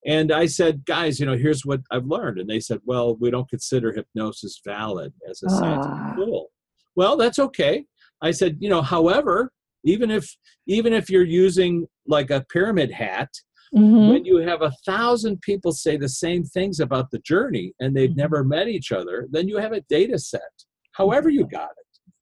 And 0.06 0.32
i 0.32 0.46
said 0.46 0.84
guys 0.86 1.18
you 1.20 1.26
know 1.26 1.36
here's 1.36 1.66
what 1.66 1.80
i've 1.90 2.06
learned. 2.06 2.38
And 2.38 2.48
they 2.48 2.60
said 2.60 2.80
well 2.84 3.16
we 3.16 3.30
don't 3.30 3.48
consider 3.48 3.92
hypnosis 3.92 4.60
valid 4.64 5.12
as 5.28 5.42
a 5.42 5.50
scientific 5.50 5.92
Ah. 5.92 6.14
tool. 6.16 6.48
Well 6.96 7.16
that's 7.16 7.38
okay. 7.38 7.84
I 8.22 8.30
said 8.30 8.56
you 8.60 8.70
know 8.70 8.82
however 8.82 9.52
even 9.84 10.10
if 10.10 10.36
even 10.66 10.92
if 10.92 11.08
you're 11.10 11.24
using 11.24 11.86
like 12.06 12.30
a 12.30 12.44
pyramid 12.52 12.90
hat 12.90 13.30
Mhm. 13.74 14.08
when 14.10 14.24
you 14.24 14.38
have 14.38 14.62
a 14.62 14.72
thousand 14.86 15.40
people 15.42 15.72
say 15.72 15.96
the 15.98 16.08
same 16.08 16.42
things 16.42 16.80
about 16.80 17.10
the 17.10 17.18
journey 17.18 17.74
and 17.80 17.94
they've 17.94 18.10
Mhm. 18.10 18.16
never 18.16 18.42
met 18.42 18.66
each 18.68 18.92
other, 18.92 19.28
then 19.30 19.46
you 19.46 19.58
have 19.58 19.72
a 19.72 19.82
data 19.82 20.18
set, 20.18 20.64
however 20.92 21.28
you 21.28 21.46
got 21.46 21.72
it. 21.72 22.12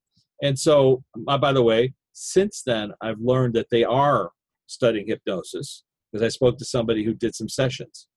And 0.42 0.58
so, 0.58 1.04
uh, 1.28 1.38
by 1.38 1.52
the 1.52 1.62
way, 1.62 1.94
since 2.12 2.62
then, 2.62 2.92
I've 3.00 3.20
learned 3.20 3.54
that 3.54 3.70
they 3.70 3.84
are 3.84 4.32
studying 4.66 5.06
hypnosis 5.06 5.84
because 6.10 6.24
I 6.24 6.28
spoke 6.28 6.58
to 6.58 6.64
somebody 6.64 7.04
who 7.04 7.14
did 7.14 7.34
some 7.34 7.48
sessions. 7.48 8.08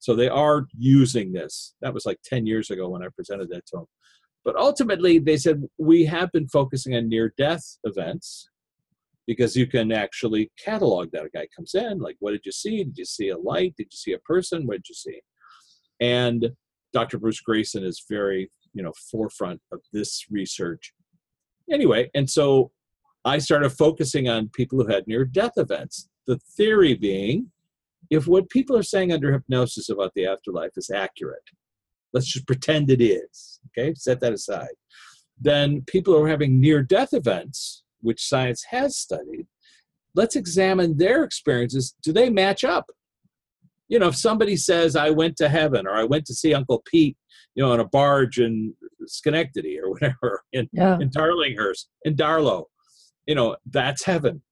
So 0.00 0.16
they 0.16 0.28
are 0.28 0.66
using 0.76 1.32
this. 1.32 1.74
That 1.82 1.94
was 1.94 2.04
like 2.04 2.18
10 2.24 2.46
years 2.46 2.70
ago 2.70 2.88
when 2.88 3.02
I 3.04 3.08
presented 3.14 3.48
that 3.50 3.64
to 3.66 3.76
them. 3.76 3.86
But 4.44 4.56
ultimately, 4.56 5.20
they 5.20 5.36
said, 5.36 5.68
we 5.78 6.04
have 6.06 6.32
been 6.32 6.48
focusing 6.48 6.96
on 6.96 7.08
near 7.08 7.32
death 7.38 7.78
events 7.84 8.48
because 9.26 9.54
you 9.56 9.66
can 9.66 9.92
actually 9.92 10.50
catalog 10.62 11.10
that. 11.12 11.24
A 11.24 11.30
guy 11.30 11.46
comes 11.54 11.74
in, 11.74 11.98
like, 11.98 12.16
what 12.20 12.32
did 12.32 12.42
you 12.44 12.52
see? 12.52 12.84
Did 12.84 12.98
you 12.98 13.04
see 13.04 13.28
a 13.28 13.38
light? 13.38 13.74
Did 13.76 13.88
you 13.90 13.96
see 13.96 14.12
a 14.12 14.18
person? 14.18 14.66
What 14.66 14.74
did 14.74 14.88
you 14.88 14.94
see? 14.94 15.20
And 16.00 16.50
Dr. 16.92 17.18
Bruce 17.18 17.40
Greyson 17.46 17.84
is 17.84 18.04
very, 18.10 18.50
you 18.74 18.82
know, 18.82 18.92
forefront 19.10 19.60
of 19.72 19.80
this 19.92 20.26
research. 20.30 20.92
Anyway, 21.70 22.10
and 22.14 22.28
so 22.28 22.72
I 23.24 23.38
started 23.38 23.70
focusing 23.70 24.28
on 24.28 24.50
people 24.52 24.78
who 24.78 24.92
had 24.92 25.06
near 25.06 25.24
death 25.24 25.52
events. 25.56 26.08
The 26.26 26.38
theory 26.56 26.94
being, 26.94 27.50
if 28.10 28.26
what 28.26 28.50
people 28.50 28.76
are 28.76 28.82
saying 28.82 29.12
under 29.12 29.32
hypnosis 29.32 29.88
about 29.88 30.12
the 30.14 30.26
afterlife 30.26 30.72
is 30.76 30.90
accurate, 30.90 31.42
let's 32.12 32.26
just 32.26 32.46
pretend 32.46 32.90
it 32.90 33.00
is, 33.00 33.60
okay, 33.68 33.94
set 33.94 34.20
that 34.20 34.32
aside. 34.32 34.74
Then 35.40 35.82
people 35.86 36.14
who 36.14 36.22
are 36.22 36.28
having 36.28 36.60
near 36.60 36.82
death 36.82 37.12
events, 37.12 37.84
which 38.02 38.26
science 38.26 38.64
has 38.70 38.96
studied, 38.96 39.46
let's 40.14 40.36
examine 40.36 40.96
their 40.98 41.24
experiences. 41.24 41.94
Do 42.02 42.12
they 42.12 42.28
match 42.30 42.64
up? 42.64 42.90
You 43.88 43.98
know, 43.98 44.08
if 44.08 44.16
somebody 44.16 44.56
says, 44.56 44.96
I 44.96 45.10
went 45.10 45.36
to 45.38 45.48
heaven 45.48 45.86
or 45.86 45.92
I 45.92 46.04
went 46.04 46.24
to 46.26 46.34
see 46.34 46.54
Uncle 46.54 46.82
Pete, 46.86 47.16
you 47.54 47.62
know, 47.62 47.72
on 47.72 47.80
a 47.80 47.84
barge 47.88 48.38
in 48.38 48.74
Schenectady 49.06 49.78
or 49.78 49.90
whatever, 49.92 50.42
in, 50.52 50.68
Yeah. 50.72 50.98
in 51.00 51.10
Darlinghurst, 51.10 51.86
in 52.04 52.14
Darlow, 52.16 52.64
you 53.26 53.34
know, 53.34 53.56
that's 53.70 54.04
heaven. 54.04 54.42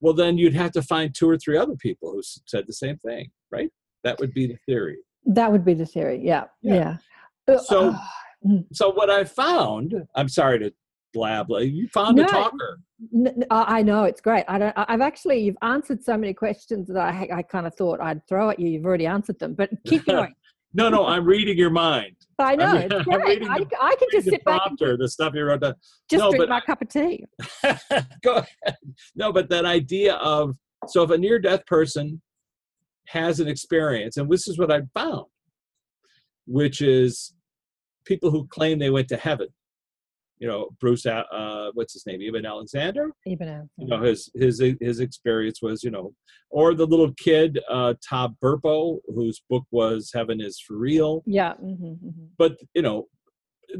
Well, 0.00 0.14
then 0.14 0.36
you'd 0.36 0.54
have 0.54 0.72
to 0.72 0.82
find 0.82 1.14
two 1.14 1.28
or 1.28 1.38
three 1.38 1.56
other 1.56 1.76
people 1.76 2.12
who 2.12 2.20
said 2.46 2.64
the 2.66 2.74
same 2.74 2.98
thing, 2.98 3.30
right? 3.50 3.70
That 4.02 4.18
would 4.20 4.34
be 4.34 4.46
the 4.46 4.58
theory. 4.66 4.98
That 5.24 5.50
would 5.50 5.64
be 5.64 5.72
the 5.74 5.86
theory. 5.86 6.20
Yeah. 6.22 6.44
Yeah. 6.60 6.96
Yeah. 7.48 7.54
Uh, 7.54 7.58
So- 7.58 7.92
ah, 7.94 8.10
So 8.72 8.92
what 8.92 9.08
I 9.08 9.24
found, 9.24 9.94
I'm 10.14 10.28
sorry 10.28 10.58
to 10.58 10.74
blab, 11.14 11.48
like, 11.50 11.70
you 11.72 11.88
found 11.88 12.16
No. 12.16 12.24
a 12.24 12.26
talker. 12.26 12.78
N- 13.14 13.26
n- 13.28 13.44
uh, 13.50 13.64
I 13.66 13.82
know 13.82 14.04
it's 14.04 14.20
great. 14.20 14.44
I 14.48 14.58
don't. 14.58 14.74
I've 14.76 15.00
actually 15.00 15.40
you've 15.40 15.56
answered 15.62 16.02
so 16.04 16.16
many 16.18 16.34
questions 16.34 16.88
that 16.88 16.96
I 16.98 17.28
I 17.32 17.42
kind 17.42 17.66
of 17.66 17.74
thought 17.74 18.00
I'd 18.00 18.26
throw 18.28 18.50
at 18.50 18.58
you. 18.58 18.68
You've 18.68 18.84
already 18.84 19.06
answered 19.06 19.38
them, 19.38 19.54
but 19.54 19.70
keep 19.86 20.04
going. 20.06 20.34
No, 20.76 20.88
no, 20.88 21.06
I'm 21.06 21.24
reading 21.24 21.56
your 21.56 21.70
mind. 21.70 22.16
I 22.38 22.56
know 22.56 22.64
I'm- 22.66 22.88
it's 22.90 23.04
great. 23.04 23.24
reading 23.24 23.48
I, 23.48 23.64
I 23.80 23.94
can 23.96 24.08
just 24.10 24.24
the 24.26 24.32
sit 24.32 24.44
back 24.44 24.60
and 24.80 24.98
the 24.98 25.08
stuff 25.08 25.32
you 25.34 25.44
wrote 25.44 25.60
down. 25.60 25.74
just 26.10 26.20
No, 26.20 26.30
drink 26.30 26.42
but 26.42 26.48
my 26.48 26.60
cup 26.60 26.82
of 26.82 26.88
tea. 26.88 27.24
Go 28.24 28.34
ahead. 28.34 28.76
No, 29.14 29.32
but 29.32 29.48
that 29.50 29.64
idea 29.64 30.14
of 30.14 30.56
so 30.88 31.02
if 31.02 31.10
a 31.10 31.16
near 31.18 31.38
death 31.38 31.64
person 31.66 32.20
has 33.08 33.38
an 33.40 33.48
experience, 33.48 34.16
and 34.16 34.30
this 34.30 34.48
is 34.48 34.58
what 34.58 34.72
I 34.72 34.80
found, 34.94 35.26
which 36.46 36.80
is 36.80 37.34
people 38.04 38.30
who 38.30 38.46
claim 38.48 38.78
they 38.78 38.90
went 38.90 39.08
to 39.08 39.16
heaven. 39.16 39.48
You 40.44 40.50
know, 40.50 40.68
Bruce, 40.78 41.06
uh, 41.06 41.22
uh, 41.32 41.70
what's 41.72 41.94
his 41.94 42.04
name, 42.04 42.20
Eben 42.20 42.44
Alexander. 42.44 43.08
Even 43.24 43.48
answer. 43.48 43.70
You 43.78 43.86
know, 43.86 44.02
his 44.02 44.30
his 44.34 44.62
his 44.78 45.00
experience 45.00 45.62
was, 45.62 45.82
you 45.82 45.90
know, 45.90 46.12
or 46.50 46.74
the 46.74 46.84
little 46.86 47.14
kid, 47.14 47.60
uh, 47.70 47.94
Todd 48.06 48.36
Burpo, 48.44 48.98
whose 49.06 49.40
book 49.48 49.64
was 49.70 50.10
"Heaven 50.12 50.42
Is 50.42 50.60
for 50.60 50.76
Real." 50.76 51.22
Yeah. 51.24 51.54
hmm 51.54 51.94
hmm 51.94 52.26
but 52.36 52.56
you 52.74 52.82
know 52.82 53.06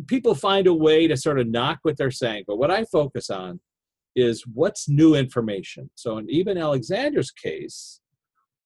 people 0.07 0.35
find 0.35 0.66
a 0.66 0.72
way 0.72 1.07
to 1.07 1.18
sort 1.18 1.38
of 1.38 1.46
knock 1.48 1.81
what 1.83 1.96
they're 1.98 2.11
saying 2.24 2.44
but 2.46 2.57
what 2.57 2.70
i 2.70 2.85
focus 2.85 3.29
on 3.29 3.59
is 4.14 4.44
what's 4.55 4.88
new 4.88 5.14
information 5.16 5.90
so 5.96 6.18
in 6.18 6.27
Eben 6.31 6.57
Alexander's 6.57 7.31
case 7.33 8.00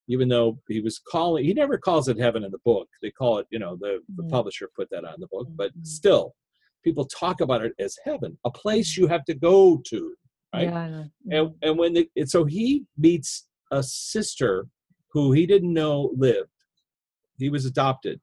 even 0.08 0.28
though 0.28 0.58
he 0.68 0.80
was 0.80 1.00
calling 1.10 1.42
he 1.44 1.54
never 1.54 1.78
calls 1.78 2.06
it 2.08 2.18
heaven 2.18 2.44
in 2.44 2.50
the 2.50 2.64
book 2.66 2.86
they 3.02 3.10
call 3.10 3.38
it 3.38 3.46
you 3.50 3.58
know 3.58 3.76
the, 3.80 3.92
the 4.18 4.22
Mhm. 4.24 4.30
publisher 4.30 4.68
put 4.76 4.88
that 4.90 5.04
on 5.06 5.16
the 5.20 5.28
book 5.34 5.48
but 5.56 5.70
Mhm. 5.74 5.86
still 5.86 6.34
people 6.88 7.06
talk 7.06 7.40
about 7.40 7.62
it 7.66 7.72
as 7.78 7.96
heaven 8.04 8.36
a 8.44 8.50
place 8.50 8.96
you 8.96 9.06
have 9.06 9.24
to 9.24 9.34
go 9.34 9.80
to 9.90 10.00
right 10.54 10.68
Yeah. 10.68 11.04
And, 11.30 11.54
and 11.62 11.78
when 11.78 11.92
the, 11.94 12.08
and 12.16 12.28
so 12.34 12.44
he 12.44 12.84
meets 12.96 13.30
a 13.70 13.82
sister 13.82 14.66
who 15.12 15.32
he 15.32 15.44
didn't 15.46 15.74
know 15.82 16.10
lived 16.16 16.50
he 17.38 17.50
was 17.50 17.64
adopted. 17.64 18.20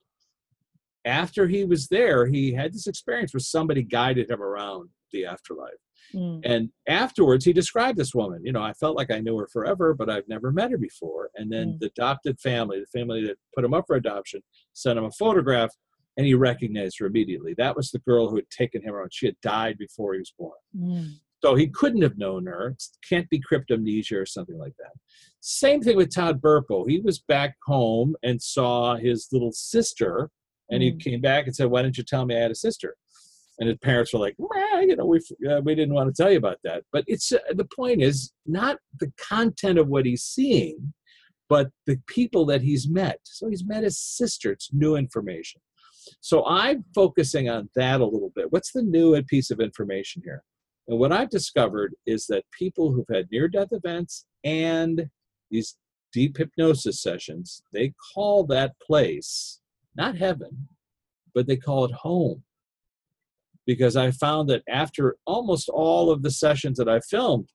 After 1.05 1.47
he 1.47 1.65
was 1.65 1.87
there, 1.87 2.25
he 2.25 2.53
had 2.53 2.73
this 2.73 2.87
experience 2.87 3.33
where 3.33 3.39
somebody 3.39 3.83
guided 3.83 4.29
him 4.29 4.41
around 4.41 4.89
the 5.11 5.25
afterlife. 5.25 5.71
Mm. 6.13 6.41
And 6.43 6.69
afterwards, 6.87 7.45
he 7.45 7.53
described 7.53 7.97
this 7.97 8.13
woman. 8.13 8.41
You 8.43 8.51
know, 8.51 8.61
I 8.61 8.73
felt 8.73 8.97
like 8.97 9.11
I 9.11 9.19
knew 9.19 9.37
her 9.37 9.47
forever, 9.51 9.93
but 9.93 10.09
I've 10.09 10.27
never 10.27 10.51
met 10.51 10.71
her 10.71 10.77
before. 10.77 11.29
And 11.35 11.51
then 11.51 11.73
Mm. 11.73 11.79
the 11.79 11.87
adopted 11.87 12.39
family, 12.39 12.79
the 12.79 12.99
family 12.99 13.25
that 13.25 13.37
put 13.55 13.63
him 13.63 13.73
up 13.73 13.85
for 13.87 13.95
adoption, 13.95 14.41
sent 14.73 14.97
him 14.97 15.05
a 15.05 15.11
photograph, 15.11 15.71
and 16.17 16.25
he 16.25 16.33
recognized 16.33 16.97
her 16.99 17.05
immediately. 17.05 17.53
That 17.57 17.75
was 17.75 17.91
the 17.91 17.99
girl 17.99 18.29
who 18.29 18.35
had 18.37 18.49
taken 18.49 18.81
him 18.81 18.93
around. 18.93 19.11
She 19.13 19.25
had 19.25 19.39
died 19.41 19.77
before 19.77 20.13
he 20.13 20.19
was 20.19 20.33
born. 20.37 20.57
Mm. 20.75 21.13
So 21.43 21.55
he 21.55 21.67
couldn't 21.67 22.01
have 22.01 22.17
known 22.17 22.45
her. 22.47 22.69
It 22.69 22.83
can't 23.07 23.29
be 23.29 23.39
cryptomnesia 23.41 24.19
or 24.19 24.25
something 24.25 24.57
like 24.57 24.73
that. 24.79 24.93
Same 25.41 25.81
thing 25.81 25.97
with 25.97 26.13
Todd 26.13 26.41
Burpo. 26.41 26.89
He 26.89 26.99
was 26.99 27.19
back 27.19 27.55
home 27.65 28.15
and 28.23 28.41
saw 28.41 28.95
his 28.95 29.27
little 29.31 29.51
sister, 29.51 30.31
and 30.71 30.81
he 30.81 30.93
Mm. 30.93 30.99
came 30.99 31.21
back 31.21 31.45
and 31.45 31.55
said, 31.55 31.67
"Why 31.67 31.83
didn't 31.83 31.97
you 31.97 32.03
tell 32.03 32.25
me 32.25 32.35
I 32.35 32.39
had 32.39 32.51
a 32.51 32.55
sister?" 32.55 32.95
And 33.59 33.69
his 33.69 33.77
parents 33.77 34.11
were 34.11 34.19
like, 34.19 34.35
well, 34.37 34.81
"You 34.81 34.95
know, 34.95 35.05
we 35.05 35.19
uh, 35.47 35.61
we 35.63 35.75
didn't 35.75 35.93
want 35.93 36.13
to 36.13 36.21
tell 36.21 36.31
you 36.31 36.37
about 36.37 36.57
that." 36.63 36.83
But 36.91 37.03
it's 37.07 37.31
uh, 37.31 37.37
the 37.53 37.67
point 37.75 38.01
is 38.01 38.31
not 38.45 38.79
the 38.99 39.11
content 39.17 39.77
of 39.77 39.87
what 39.87 40.05
he's 40.05 40.23
seeing, 40.23 40.93
but 41.47 41.69
the 41.85 41.97
people 42.07 42.45
that 42.47 42.61
he's 42.63 42.89
met. 42.89 43.19
So 43.23 43.47
he's 43.49 43.63
met 43.65 43.83
his 43.83 43.99
sister. 43.99 44.51
It's 44.51 44.73
new 44.73 44.95
information. 44.95 45.61
So 46.21 46.45
I'm 46.45 46.85
focusing 46.93 47.49
on 47.49 47.69
that 47.75 48.01
a 48.01 48.05
little 48.05 48.31
bit. 48.35 48.51
What's 48.51 48.71
the 48.71 48.81
new 48.81 49.21
piece 49.23 49.51
of 49.51 49.59
information 49.59 50.21
here? 50.23 50.43
And 50.87 50.99
what 50.99 51.11
I've 51.11 51.29
discovered 51.29 51.95
is 52.05 52.27
that 52.27 52.43
people 52.57 52.91
who've 52.91 53.05
had 53.11 53.27
near 53.31 53.47
death 53.47 53.69
events 53.71 54.25
and 54.43 55.09
these 55.49 55.77
deep 56.13 56.37
hypnosis 56.37 57.01
sessions, 57.01 57.61
they 57.73 57.93
call 58.13 58.45
that 58.45 58.73
place 58.79 59.59
not 59.95 60.17
heaven, 60.17 60.67
but 61.33 61.47
they 61.47 61.57
call 61.57 61.85
it 61.85 61.91
home. 61.91 62.43
Because 63.65 63.95
I 63.95 64.11
found 64.11 64.49
that 64.49 64.61
after 64.69 65.15
almost 65.25 65.69
all 65.69 66.11
of 66.11 66.21
the 66.21 66.29
sessions 66.29 66.77
that 66.77 66.87
I 66.87 66.99
filmed, 66.99 67.49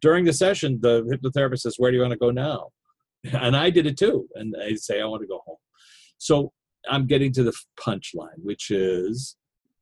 during 0.00 0.24
the 0.24 0.32
session, 0.32 0.78
the 0.80 1.02
hypnotherapist 1.02 1.60
says, 1.60 1.74
Where 1.76 1.90
do 1.90 1.96
you 1.96 2.02
want 2.02 2.12
to 2.12 2.18
go 2.18 2.30
now? 2.30 2.68
And 3.32 3.54
I 3.56 3.68
did 3.68 3.86
it 3.86 3.98
too. 3.98 4.28
And 4.34 4.54
I 4.58 4.74
say, 4.76 5.00
I 5.00 5.04
want 5.04 5.22
to 5.22 5.28
go 5.28 5.42
home. 5.44 5.58
So 6.16 6.52
I'm 6.88 7.06
getting 7.06 7.32
to 7.32 7.42
the 7.42 7.52
punchline, 7.78 8.38
which 8.42 8.70
is 8.70 9.36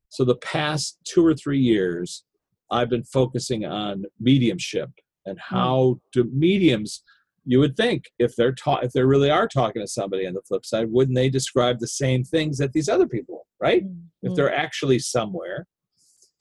so 0.08 0.24
the 0.24 0.37
past 0.37 0.98
two 1.04 1.24
or 1.24 1.34
three 1.34 1.61
years, 1.61 2.24
I've 2.70 2.90
been 2.90 3.04
focusing 3.04 3.64
on 3.64 4.04
mediumship 4.20 4.90
and 5.26 5.38
how 5.38 6.00
do 6.12 6.24
mediums. 6.32 7.02
You 7.44 7.61
would 7.61 7.76
think 7.76 8.04
if 8.18 8.34
they're 8.37 8.52
ta- 8.54 8.80
if 8.80 8.92
they 8.92 9.02
really 9.02 9.30
are 9.30 9.48
talking 9.48 9.82
to 9.82 9.88
somebody 9.88 10.26
on 10.26 10.34
the 10.34 10.42
flip 10.42 10.66
side, 10.66 10.90
wouldn't 10.90 11.16
they 11.16 11.30
describe 11.30 11.78
the 11.78 11.87
same 11.87 12.24
things 12.24 12.58
that 12.58 12.72
these 12.72 12.88
other 12.88 13.06
people, 13.06 13.46
right? 13.61 13.84
If 14.22 14.32
Mm. 14.32 14.37
they're 14.37 14.54
actually 14.54 14.98
somewhere. 14.98 15.66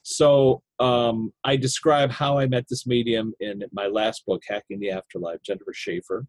So 0.04 0.64
um, 0.80 1.34
I 1.44 1.58
describe 1.58 2.12
how 2.12 2.38
I 2.38 2.48
met 2.48 2.66
this 2.70 2.86
medium 2.88 3.34
in 3.40 3.64
my 3.72 3.88
last 3.88 4.26
book, 4.26 4.42
Hacking 4.48 4.80
the 4.80 4.92
Afterlife, 4.92 5.42
Jennifer 5.44 5.74
Shaffer 5.74 6.26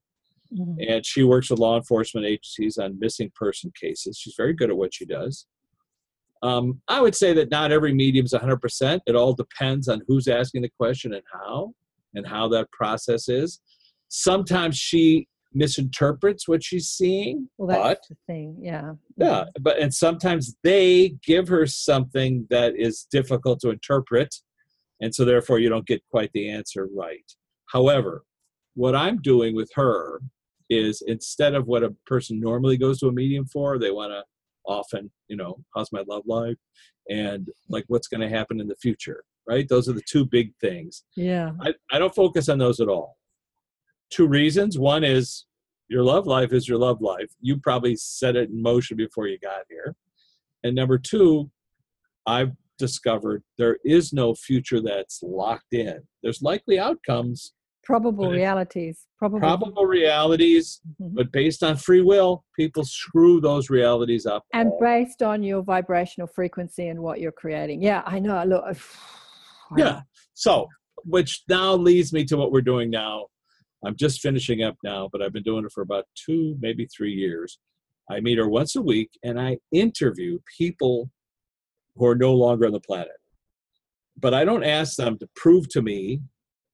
Mhm. 0.52 0.76
and 0.88 1.04
she 1.06 1.22
works 1.22 1.50
with 1.50 1.58
law 1.58 1.76
enforcement 1.76 2.26
agencies 2.26 2.78
on 2.78 2.98
missing 2.98 3.30
person 3.34 3.70
cases. 3.78 4.16
She's 4.18 4.34
very 4.36 4.54
good 4.54 4.70
at 4.70 4.76
what 4.76 4.94
she 4.94 5.04
does. 5.04 5.46
Um, 6.42 6.80
I 6.88 7.00
would 7.00 7.14
say 7.14 7.32
that 7.34 7.50
not 7.50 7.72
every 7.72 7.92
medium 7.92 8.24
is 8.24 8.32
100%. 8.32 9.02
It 9.06 9.16
all 9.16 9.34
depends 9.34 9.88
on 9.88 10.02
who's 10.06 10.28
asking 10.28 10.62
the 10.62 10.70
question 10.70 11.12
and 11.12 11.22
how, 11.32 11.74
and 12.14 12.26
how 12.26 12.48
that 12.48 12.70
process 12.70 13.28
is. 13.28 13.60
Sometimes 14.08 14.76
she 14.76 15.28
misinterprets 15.52 16.46
what 16.46 16.62
she's 16.62 16.88
seeing, 16.88 17.48
Well, 17.58 17.68
but 17.76 17.82
that's 17.88 18.08
the 18.08 18.16
thing. 18.26 18.56
Yeah. 18.60 18.92
yeah, 19.16 19.44
but 19.60 19.78
and 19.78 19.92
sometimes 19.92 20.56
they 20.62 21.16
give 21.24 21.48
her 21.48 21.66
something 21.66 22.46
that 22.50 22.74
is 22.76 23.06
difficult 23.10 23.60
to 23.60 23.70
interpret, 23.70 24.34
and 25.00 25.14
so 25.14 25.24
therefore 25.24 25.58
you 25.58 25.68
don't 25.68 25.86
get 25.86 26.02
quite 26.10 26.30
the 26.32 26.48
answer 26.48 26.88
right. 26.94 27.24
However, 27.66 28.24
what 28.74 28.94
I'm 28.94 29.20
doing 29.20 29.56
with 29.56 29.70
her 29.74 30.20
is 30.70 31.02
instead 31.06 31.54
of 31.54 31.66
what 31.66 31.82
a 31.82 31.94
person 32.06 32.40
normally 32.40 32.76
goes 32.76 33.00
to 33.00 33.08
a 33.08 33.12
medium 33.12 33.46
for, 33.46 33.78
they 33.78 33.90
want 33.90 34.12
to 34.12 34.22
often, 34.66 35.10
you 35.28 35.36
know, 35.36 35.56
how's 35.74 35.92
my 35.92 36.02
love 36.06 36.22
life, 36.26 36.56
and 37.08 37.48
like 37.68 37.84
what's 37.88 38.08
going 38.08 38.20
to 38.20 38.28
happen 38.28 38.60
in 38.60 38.68
the 38.68 38.76
future, 38.76 39.24
right? 39.48 39.66
Those 39.68 39.88
are 39.88 39.94
the 39.94 40.02
two 40.06 40.26
big 40.26 40.52
things. 40.60 41.04
Yeah. 41.16 41.52
I, 41.60 41.72
I 41.90 41.98
don't 41.98 42.14
focus 42.14 42.48
on 42.48 42.58
those 42.58 42.80
at 42.80 42.88
all. 42.88 43.16
Two 44.10 44.26
reasons. 44.26 44.78
One 44.78 45.04
is 45.04 45.46
your 45.88 46.02
love 46.02 46.26
life 46.26 46.52
is 46.52 46.68
your 46.68 46.78
love 46.78 47.00
life. 47.00 47.30
You 47.40 47.58
probably 47.58 47.96
set 47.96 48.36
it 48.36 48.50
in 48.50 48.62
motion 48.62 48.96
before 48.96 49.26
you 49.26 49.38
got 49.38 49.62
here. 49.70 49.96
And 50.64 50.74
number 50.74 50.98
two, 50.98 51.50
I've 52.26 52.52
discovered 52.78 53.42
there 53.56 53.78
is 53.84 54.12
no 54.12 54.34
future 54.34 54.80
that's 54.82 55.20
locked 55.22 55.72
in. 55.72 56.00
There's 56.22 56.42
likely 56.42 56.78
outcomes, 56.78 57.54
Probable 57.88 58.28
realities. 58.30 59.06
Probable. 59.18 59.40
probable 59.40 59.86
realities, 59.86 60.80
Mhm. 61.00 61.14
but 61.14 61.32
based 61.32 61.62
on 61.62 61.74
free 61.76 62.02
will, 62.02 62.44
people 62.54 62.84
screw 62.84 63.40
those 63.40 63.70
realities 63.70 64.26
up. 64.26 64.44
and 64.52 64.70
based 64.78 65.22
on 65.22 65.42
your 65.42 65.62
vibrational 65.62 66.26
frequency 66.28 66.88
and 66.88 67.00
what 67.00 67.18
you're 67.18 67.32
creating. 67.32 67.82
Yeah, 67.82 68.02
I 68.04 68.18
know. 68.20 68.44
Look. 68.44 68.76
Yeah. 69.76 70.00
So, 70.34 70.66
which 71.04 71.42
now 71.48 71.74
leads 71.76 72.12
me 72.12 72.24
to 72.26 72.36
what 72.36 72.52
we're 72.52 72.62
doing 72.72 72.90
now. 72.90 73.26
I'm 73.84 73.96
just 73.96 74.20
finishing 74.20 74.62
up 74.62 74.76
now, 74.82 75.08
but 75.12 75.20
I've 75.22 75.32
been 75.32 75.42
doing 75.42 75.64
it 75.64 75.72
for 75.72 75.82
about 75.82 76.04
two, 76.14 76.56
maybe 76.60 76.86
three 76.86 77.12
years. 77.12 77.58
I 78.10 78.20
meet 78.20 78.38
her 78.38 78.48
once 78.48 78.76
a 78.76 78.82
week 78.82 79.10
and 79.22 79.38
I 79.40 79.58
interview 79.72 80.40
people 80.58 81.10
who 81.96 82.06
are 82.06 82.14
no 82.14 82.32
longer 82.34 82.66
on 82.66 82.72
the 82.72 82.80
planet. 82.80 83.18
But 84.18 84.32
I 84.34 84.44
don't 84.44 84.64
ask 84.64 84.96
them 84.96 85.18
to 85.18 85.28
prove 85.36 85.68
to 85.70 85.80
me 85.82 86.22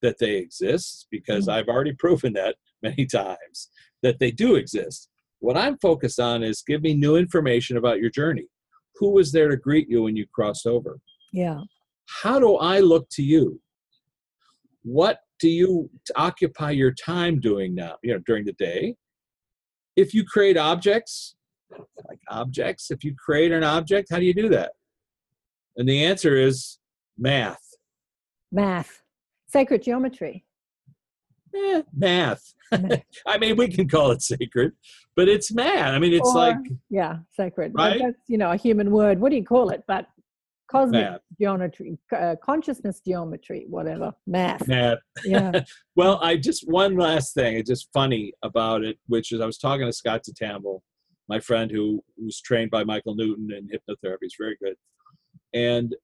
that 0.05 0.19
they 0.19 0.37
exist 0.37 1.07
because 1.11 1.49
mm. 1.49 1.53
I've 1.53 1.69
already 1.69 1.95
proven 1.95 2.35
that 2.35 2.57
many 2.83 3.07
times 3.07 3.71
that 4.03 4.19
they 4.21 4.31
do 4.31 4.55
exist. 4.55 5.09
What 5.41 5.57
I'm 5.57 5.79
focused 5.79 6.21
on 6.21 6.43
is 6.43 6.63
give 6.63 6.83
me 6.83 6.95
new 6.95 7.17
information 7.17 7.77
about 7.77 8.01
your 8.01 8.11
journey. 8.11 8.47
Who 8.97 9.11
was 9.11 9.33
there 9.33 9.49
to 9.49 9.57
greet 9.57 9.89
you 9.89 10.03
when 10.03 10.17
you 10.17 10.27
crossed 10.33 10.67
over? 10.67 11.01
Yeah. 11.33 11.63
how 12.23 12.39
do 12.39 12.57
I 12.57 12.79
look 12.79 13.09
to 13.13 13.23
you? 13.23 13.61
What 14.83 15.19
do 15.41 15.49
you 15.49 15.91
occupy 16.15 16.71
your 16.71 16.93
time 16.93 17.41
doing 17.41 17.75
now, 17.75 17.97
you 18.05 18.13
know, 18.13 18.21
during 18.25 18.45
the 18.45 18.53
day? 18.53 18.95
If 19.97 20.15
you 20.15 20.25
create 20.25 20.57
objects, 20.57 21.35
like 22.09 22.21
objects, 22.29 22.91
if 22.93 23.03
you 23.03 23.15
create 23.17 23.51
an 23.51 23.65
object, 23.65 24.09
how 24.11 24.19
do 24.19 24.25
you 24.25 24.35
do 24.35 24.49
that? 24.51 24.73
And 25.77 25.89
the 25.89 26.05
answer 26.05 26.37
is 26.37 26.79
math. 27.19 27.65
Math. 28.53 29.04
Sacred 29.55 29.85
geometry. 29.85 30.45
Eh, 31.55 31.83
math. 31.97 32.43
I 32.73 33.39
mean, 33.39 33.55
we 33.55 33.69
can 33.69 33.89
call 33.89 34.11
it 34.11 34.21
sacred, 34.21 34.73
but 35.15 35.29
it's 35.29 35.53
math. 35.55 35.95
I 35.95 36.01
mean, 36.01 36.13
it's 36.13 36.29
Or- 36.29 36.35
like 36.35 36.57
Yeah, 36.91 37.19
sacred. 37.37 37.71
Right? 37.73 38.01
That's, 38.03 38.19
you 38.27 38.37
know, 38.37 38.51
a 38.51 38.57
human 38.57 38.91
word. 38.91 39.21
What 39.21 39.31
do 39.31 39.37
you 39.37 39.45
call 39.45 39.71
it? 39.71 39.85
But 39.87 40.09
cosmic 40.69 41.03
Math. 41.09 41.21
geometry, 41.41 41.97
uh, 42.17 42.35
consciousness 42.43 43.01
geometry, 43.07 43.67
whatever. 43.69 44.11
Math. 44.27 44.67
math. 44.67 44.99
Yeah. 45.25 45.53
Well, 45.95 46.19
I 46.21 46.37
just 46.37 46.69
one 46.69 46.97
last 46.97 47.33
thing. 47.35 47.55
It's 47.57 47.71
just 47.71 47.89
funny 47.95 48.33
about 48.43 48.83
it, 48.83 48.99
which 49.07 49.31
is 49.31 49.41
I 49.41 49.47
was 49.47 49.59
talking 49.59 49.87
to 49.87 49.93
Scott 49.93 50.23
DeTamble, 50.29 50.81
my 51.29 51.39
friend 51.39 51.71
who 51.71 52.03
was 52.17 52.41
trained 52.41 52.73
by 52.73 52.83
Michael 52.83 53.15
Newton 53.15 53.49
in 53.57 53.69
hypnotherapy. 53.69 54.23
He's 54.23 54.35
very 54.37 54.57
good, 54.61 54.75
and 55.53 55.95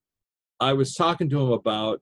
I 0.60 0.72
was 0.74 0.94
talking 0.94 1.28
to 1.30 1.40
him 1.40 1.50
about 1.50 2.00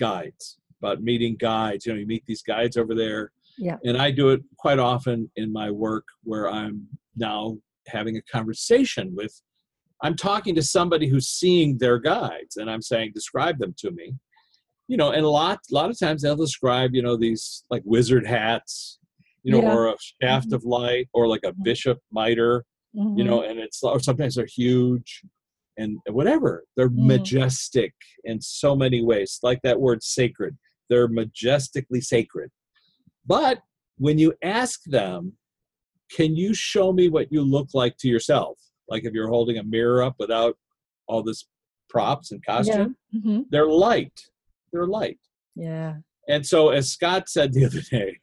guides, 0.00 0.56
about 0.80 1.02
meeting 1.02 1.36
guides. 1.38 1.86
You 1.86 1.92
know, 1.92 1.98
you 1.98 2.06
meet 2.06 2.24
these 2.26 2.42
guides 2.42 2.76
over 2.76 2.94
there, 2.94 3.32
Yeah. 3.58 3.78
and 3.84 3.96
I 3.96 4.10
do 4.10 4.30
it 4.30 4.42
quite 4.56 4.78
often 4.78 5.30
in 5.36 5.52
my 5.52 5.70
work 5.70 6.04
where 6.24 6.50
I'm 6.50 6.86
now 7.16 7.58
having 7.86 8.16
a 8.16 8.22
conversation 8.22 9.14
with. 9.14 9.40
I'm 10.02 10.14
talking 10.14 10.54
to 10.54 10.62
somebody 10.62 11.08
who's 11.08 11.26
seeing 11.26 11.78
their 11.78 11.98
guides, 11.98 12.56
and 12.56 12.70
I'm 12.70 12.82
saying, 12.82 13.12
describe 13.14 13.58
them 13.58 13.74
to 13.78 13.90
me 13.90 14.14
you 14.90 14.96
know, 14.96 15.10
and 15.10 15.22
a 15.22 15.28
lot, 15.28 15.58
a 15.70 15.74
lot 15.74 15.90
of 15.90 15.98
times 15.98 16.22
they'll 16.22 16.34
describe, 16.34 16.94
you 16.94 17.02
know, 17.02 17.14
these 17.14 17.62
like 17.68 17.82
wizard 17.84 18.26
hats, 18.26 18.98
you 19.42 19.52
know, 19.52 19.60
Yeah. 19.60 19.74
or 19.74 19.88
a 19.88 19.96
shaft 20.22 20.50
of 20.54 20.64
light, 20.64 21.10
or 21.12 21.28
like 21.28 21.44
a 21.44 21.52
bishop 21.62 21.98
mitre, 22.10 22.64
you 22.94 23.02
Mhm. 23.02 23.26
know, 23.26 23.42
and 23.42 23.58
it's 23.60 23.82
or 23.82 24.00
sometimes 24.00 24.36
they're 24.36 24.46
huge, 24.46 25.24
and 25.76 25.98
whatever. 26.08 26.64
They're 26.74 26.88
Mm. 26.88 27.04
majestic 27.04 27.92
in 28.24 28.40
so 28.40 28.74
many 28.74 29.04
ways, 29.04 29.38
like 29.42 29.60
that 29.60 29.78
word 29.78 30.02
sacred. 30.02 30.56
They're 30.88 31.08
majestically 31.08 32.00
sacred. 32.00 32.50
But 33.26 33.62
when 33.98 34.18
you 34.18 34.34
ask 34.42 34.82
them, 34.84 35.34
can 36.10 36.36
you 36.36 36.54
show 36.54 36.92
me 36.92 37.08
what 37.08 37.30
you 37.32 37.42
look 37.42 37.68
like 37.74 37.96
to 37.98 38.08
yourself? 38.08 38.58
Like 38.88 39.04
if 39.04 39.12
you're 39.12 39.28
holding 39.28 39.58
a 39.58 39.64
mirror 39.64 40.02
up 40.02 40.16
without 40.18 40.56
all 41.06 41.22
this 41.22 41.46
props 41.90 42.32
and 42.32 42.44
costume, 42.44 42.96
Mhm. 43.14 43.44
they're 43.50 43.68
light. 43.68 44.18
They're 44.72 44.86
light. 44.86 45.18
Yeah. 45.54 45.98
And 46.28 46.46
so, 46.46 46.68
as 46.70 46.90
Scott 46.92 47.28
said 47.28 47.52
the 47.52 47.64
other 47.64 47.80
day, 47.80 48.18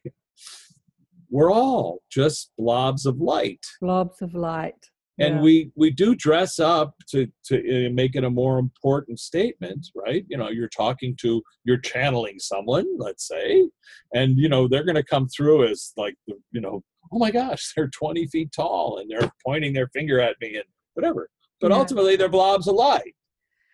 we're 1.29 1.51
all 1.51 2.01
just 2.09 2.51
blobs 2.57 3.05
of 3.05 3.19
light 3.19 3.65
Blobs 3.81 4.21
of 4.21 4.33
light. 4.35 4.89
And 5.19 5.35
Yeah. 5.35 5.41
we 5.41 5.71
we 5.75 5.91
do 5.91 6.15
dress 6.15 6.59
up 6.59 6.95
to 7.09 7.27
to 7.45 7.87
uh, 7.87 7.89
make 7.91 8.15
it 8.15 8.23
a 8.23 8.29
more 8.29 8.59
important 8.59 9.19
statement 9.19 9.87
right 9.95 10.25
you 10.29 10.37
know 10.37 10.49
you're 10.49 10.69
talking 10.69 11.15
to 11.21 11.41
you're 11.63 11.77
channeling 11.77 12.39
someone 12.39 12.85
let's 12.97 13.27
say 13.27 13.67
and 14.13 14.37
you 14.37 14.49
know 14.49 14.67
they're 14.67 14.83
going 14.83 14.95
to 14.95 15.03
come 15.03 15.27
through 15.27 15.67
as 15.67 15.93
like 15.97 16.15
the 16.27 16.35
you 16.51 16.61
know 16.61 16.83
oh 17.11 17.19
my 17.19 17.31
gosh 17.31 17.71
they're 17.75 17.87
20 17.87 18.27
feet 18.27 18.51
tall 18.53 18.97
and 18.99 19.09
they're 19.09 19.31
pointing 19.45 19.73
their 19.73 19.87
finger 19.89 20.19
at 20.19 20.35
me 20.41 20.55
and 20.55 20.65
whatever 20.95 21.29
but 21.61 21.71
Yeah. 21.71 21.77
ultimately 21.77 22.15
they're 22.15 22.29
blobs 22.29 22.67
of 22.67 22.75
light 22.75 23.15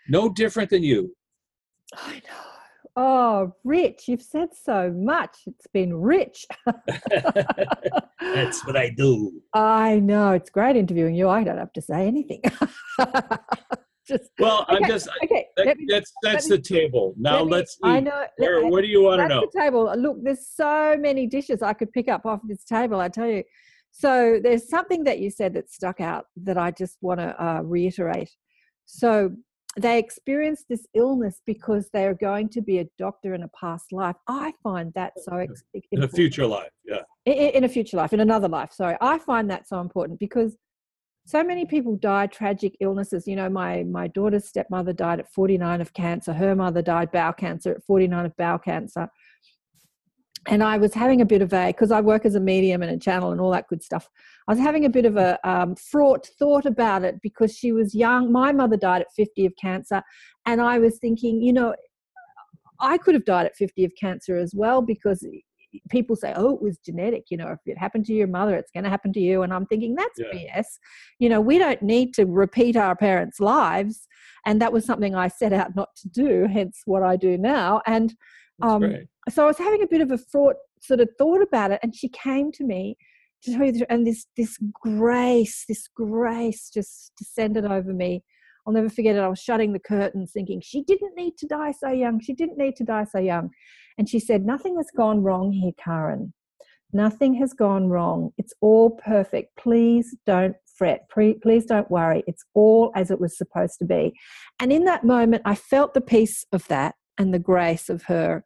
no 0.10 0.30
different 0.30 0.70
than 0.70 0.84
you 0.84 1.16
I 1.94 2.22
know. 2.28 2.51
Oh, 2.96 3.54
Rich, 3.64 4.04
you've 4.08 4.22
said 4.22 4.50
so 4.54 4.92
much. 4.92 5.38
It's 5.48 5.68
been 5.68 5.94
rich. 5.94 6.46
that's 8.20 8.66
what 8.66 8.76
i 8.76 8.90
do 8.90 9.32
I 9.54 10.00
know. 10.00 10.32
It's 10.34 10.50
great 10.50 10.76
interviewing 10.76 11.16
you. 11.16 11.30
I 11.30 11.44
don't 11.44 11.58
have 11.58 11.74
to 11.74 11.82
say 11.82 12.08
anything. 12.08 12.42
Just 14.08 14.32
well 14.40 14.66
i'm 14.68 14.84
just 14.88 15.08
okay. 15.24 15.46
that, 15.58 15.78
me- 15.78 15.86
that's 15.88 16.12
that's 16.24 16.50
me- 16.50 16.58
the 16.58 16.62
table 16.62 17.14
now 17.18 17.44
let 17.44 17.52
let's 17.52 17.78
I 17.84 18.00
know. 18.00 18.26
Where, 18.38 18.66
what 18.66 18.82
do 18.82 18.88
you 18.88 19.04
want 19.04 19.22
to 19.22 19.28
know 19.28 19.42
the 19.54 19.60
table. 19.60 19.94
Look, 19.96 20.18
there's 20.24 20.48
so 20.48 20.98
many 21.00 21.28
dishes 21.28 21.62
I 21.62 21.74
could 21.74 21.92
pick 21.94 22.10
up 22.10 22.26
off 22.26 22.40
this 22.44 22.64
table. 22.64 23.00
I 23.00 23.10
tell 23.10 23.28
you. 23.28 23.44
So 23.92 24.40
there's 24.42 24.70
something 24.70 25.04
that 25.04 25.20
you 25.20 25.30
said 25.30 25.54
that 25.54 25.70
stuck 25.70 26.02
out 26.02 26.26
that 26.44 26.58
I 26.58 26.72
just 26.72 26.98
want 27.02 27.20
to 27.20 27.44
uh, 27.44 27.62
reiterate. 27.62 28.32
So 28.86 29.32
they 29.78 29.98
experience 30.00 30.66
this 30.68 30.86
illness 30.94 31.42
because 31.46 31.90
they 31.94 32.06
are 32.06 32.14
going 32.14 32.50
to 32.50 32.62
be 32.62 32.80
a 32.80 32.88
doctor 32.98 33.34
in 33.34 33.44
a 33.44 33.48
past 33.50 33.94
life. 33.94 34.18
I 34.28 34.54
find 34.62 34.94
that 34.96 35.14
so 35.18 35.38
ex- 35.38 35.64
in 35.92 36.04
a 36.04 36.08
future 36.10 36.46
life 36.46 36.72
yeah 36.86 37.04
I- 37.28 37.32
i- 37.32 37.52
in 37.58 37.64
a 37.64 37.70
future 37.70 37.96
life, 37.98 38.12
in 38.14 38.20
another 38.20 38.50
life. 38.50 38.72
Sorry, 38.74 38.98
I 39.02 39.18
find 39.20 39.50
that 39.50 39.68
so 39.68 39.80
important 39.80 40.20
because 40.20 40.58
so 41.26 41.44
many 41.44 41.66
people 41.66 41.96
die 41.98 42.28
tragic 42.28 42.76
illnesses. 42.82 43.28
You 43.28 43.36
know, 43.36 43.48
my 43.50 43.84
my 43.84 44.08
daughter's 44.08 44.48
stepmother 44.48 44.92
died 44.92 45.20
at 45.20 45.32
49 45.32 45.80
of 45.80 45.94
cancer. 45.94 46.34
Her 46.34 46.56
mother 46.56 46.82
died 46.82 47.12
bowel 47.12 47.34
cancer 47.34 47.72
at 47.76 47.84
49 47.86 48.26
of 48.26 48.36
bowel 48.38 48.58
cancer. 48.58 49.08
And 50.48 50.64
I 50.64 50.78
was 50.78 50.94
having 50.94 51.22
a 51.22 51.26
bit 51.26 51.42
of 51.42 51.54
a 51.54 51.68
because 51.68 51.92
I 51.92 52.02
work 52.02 52.26
as 52.26 52.36
a 52.36 52.40
medium 52.40 52.82
and 52.82 52.92
a 52.92 52.98
channel 52.98 53.32
and 53.32 53.40
all 53.40 53.52
that 53.52 53.68
good 53.68 53.84
stuff. 53.84 54.10
I 54.48 54.54
was 54.54 54.60
having 54.60 54.86
a 54.86 54.90
bit 54.90 55.06
of 55.06 55.16
a 55.16 55.38
um, 55.48 55.76
fraught 55.76 56.28
thought 56.40 56.66
about 56.66 57.04
it 57.04 57.22
because 57.22 57.56
she 57.56 57.72
was 57.72 57.94
young. 57.94 58.32
My 58.32 58.52
mother 58.52 58.76
died 58.76 59.02
at 59.02 59.14
50 59.16 59.46
of 59.46 59.54
cancer, 59.62 60.02
and 60.48 60.60
I 60.60 60.80
was 60.80 60.98
thinking, 61.00 61.42
you 61.42 61.54
know, 61.54 61.76
I 62.80 62.98
could 62.98 63.14
have 63.14 63.26
died 63.26 63.46
at 63.46 63.56
50 63.56 63.86
of 63.86 63.92
cancer 64.00 64.36
as 64.36 64.54
well 64.56 64.82
because 64.82 65.24
people 65.90 66.16
say, 66.16 66.34
oh, 66.36 66.56
it 66.56 66.62
was 66.62 66.78
genetic. 66.80 67.26
You 67.30 67.38
know, 67.38 67.48
if 67.48 67.60
it 67.66 67.78
happened 67.78 68.06
to 68.06 68.14
your 68.14 68.28
mother, 68.28 68.56
it's 68.56 68.72
going 68.72 68.84
to 68.84 68.90
happen 68.90 69.14
to 69.14 69.20
you. 69.20 69.44
And 69.44 69.54
I'm 69.54 69.66
thinking, 69.66 69.96
that's 69.96 70.20
Yeah. 70.20 70.60
BS. 70.60 70.66
You 71.20 71.30
know, 71.30 71.40
we 71.40 71.58
don't 71.58 71.82
need 71.82 72.14
to 72.16 72.26
repeat 72.26 72.76
our 72.76 72.96
parents' 72.96 73.40
lives. 73.40 74.08
And 74.46 74.62
that 74.62 74.74
was 74.74 74.86
something 74.86 75.16
I 75.16 75.28
set 75.28 75.54
out 75.54 75.76
not 75.76 75.96
to 75.98 76.10
do, 76.10 76.48
hence 76.52 76.82
what 76.86 77.04
I 77.04 77.16
do 77.16 77.38
now. 77.38 77.82
And 77.86 78.16
um, 78.62 78.96
so 79.30 79.44
I 79.44 79.48
was 79.48 79.58
having 79.58 79.84
a 79.84 79.88
bit 79.88 80.02
of 80.02 80.12
a 80.12 80.18
fraught 80.18 80.56
sort 80.82 81.00
of 81.00 81.10
thought 81.18 81.42
about 81.42 81.72
it, 81.72 81.80
and 81.84 81.96
she 81.96 82.10
came 82.10 82.52
to 82.54 82.64
me 82.64 82.98
to 83.44 83.54
tell 83.54 83.66
you, 83.66 83.72
the, 83.72 83.92
and 83.92 84.06
this 84.06 84.26
this 84.38 84.58
grace, 84.74 85.66
this 85.68 85.88
grace 85.96 86.70
just 86.74 87.14
descended 87.18 87.66
over 87.66 87.94
me. 87.94 88.24
I'll 88.66 88.74
never 88.74 88.90
forget 88.90 89.16
it. 89.16 89.20
I 89.20 89.28
was 89.28 89.40
shutting 89.40 89.74
the 89.74 89.80
curtains, 89.80 90.32
thinking 90.34 90.62
she 90.62 90.84
didn't 90.84 91.16
need 91.16 91.38
to 91.40 91.48
die 91.48 91.72
so 91.72 91.90
young. 91.90 92.20
She 92.22 92.34
didn't 92.34 92.58
need 92.58 92.76
to 92.78 92.84
die 92.84 93.06
so 93.06 93.20
young, 93.20 93.50
and 93.98 94.08
she 94.08 94.20
said, 94.20 94.46
"Nothing 94.46 94.76
has 94.78 94.90
gone 94.96 95.24
wrong 95.24 95.52
here, 95.52 95.74
Karen. 95.84 96.34
Nothing 96.94 97.36
has 97.36 97.54
gone 97.54 97.88
wrong. 97.88 98.32
It's 98.38 98.54
all 98.62 98.92
perfect. 98.92 99.56
Please 99.58 100.16
don't 100.26 100.56
fret. 100.78 101.08
Please 101.10 101.66
don't 101.66 101.90
worry. 101.90 102.24
It's 102.28 102.44
all 102.54 102.92
as 102.96 103.12
it 103.12 103.20
was 103.20 103.38
supposed 103.38 103.80
to 103.80 103.86
be." 103.86 104.14
And 104.60 104.72
in 104.72 104.84
that 104.86 105.04
moment, 105.04 105.42
I 105.46 105.56
felt 105.56 105.94
the 105.94 106.02
peace 106.02 106.46
of 106.52 106.68
that 106.68 106.96
and 107.18 107.34
the 107.34 107.40
grace 107.40 107.90
of 107.90 108.04
her 108.04 108.44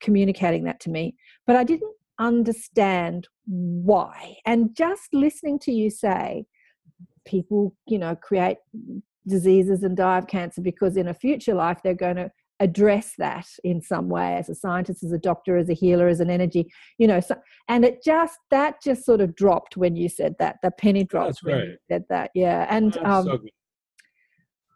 communicating 0.00 0.64
that 0.64 0.80
to 0.80 0.90
me, 0.90 1.14
but 1.46 1.56
I 1.56 1.64
didn't 1.64 1.94
understand 2.18 3.28
why. 3.46 4.36
And 4.44 4.74
just 4.74 5.12
listening 5.12 5.58
to 5.60 5.72
you 5.72 5.90
say, 5.90 6.46
people, 7.26 7.74
you 7.86 7.98
know, 7.98 8.16
create 8.16 8.58
diseases 9.26 9.82
and 9.82 9.96
die 9.96 10.18
of 10.18 10.26
cancer 10.26 10.60
because 10.60 10.96
in 10.96 11.08
a 11.08 11.14
future 11.14 11.54
life 11.54 11.78
they're 11.82 11.94
going 11.94 12.16
to 12.16 12.30
address 12.60 13.12
that 13.18 13.46
in 13.64 13.82
some 13.82 14.08
way 14.08 14.36
as 14.36 14.48
a 14.48 14.54
scientist 14.54 15.02
as 15.02 15.12
a 15.12 15.18
doctor 15.18 15.58
as 15.58 15.68
a 15.68 15.74
healer 15.74 16.08
as 16.08 16.20
an 16.20 16.30
energy 16.30 16.66
you 16.96 17.06
know 17.06 17.20
so, 17.20 17.34
and 17.68 17.84
it 17.84 18.02
just 18.02 18.38
that 18.50 18.76
just 18.82 19.04
sort 19.04 19.20
of 19.20 19.34
dropped 19.34 19.76
when 19.76 19.94
you 19.94 20.08
said 20.08 20.34
that 20.38 20.56
the 20.62 20.70
penny 20.70 21.04
dropped 21.04 21.26
That's 21.26 21.42
when 21.42 21.58
you 21.58 21.76
said 21.90 22.04
that 22.08 22.30
yeah 22.34 22.66
and 22.70 22.96
um, 22.98 23.24
so 23.24 23.38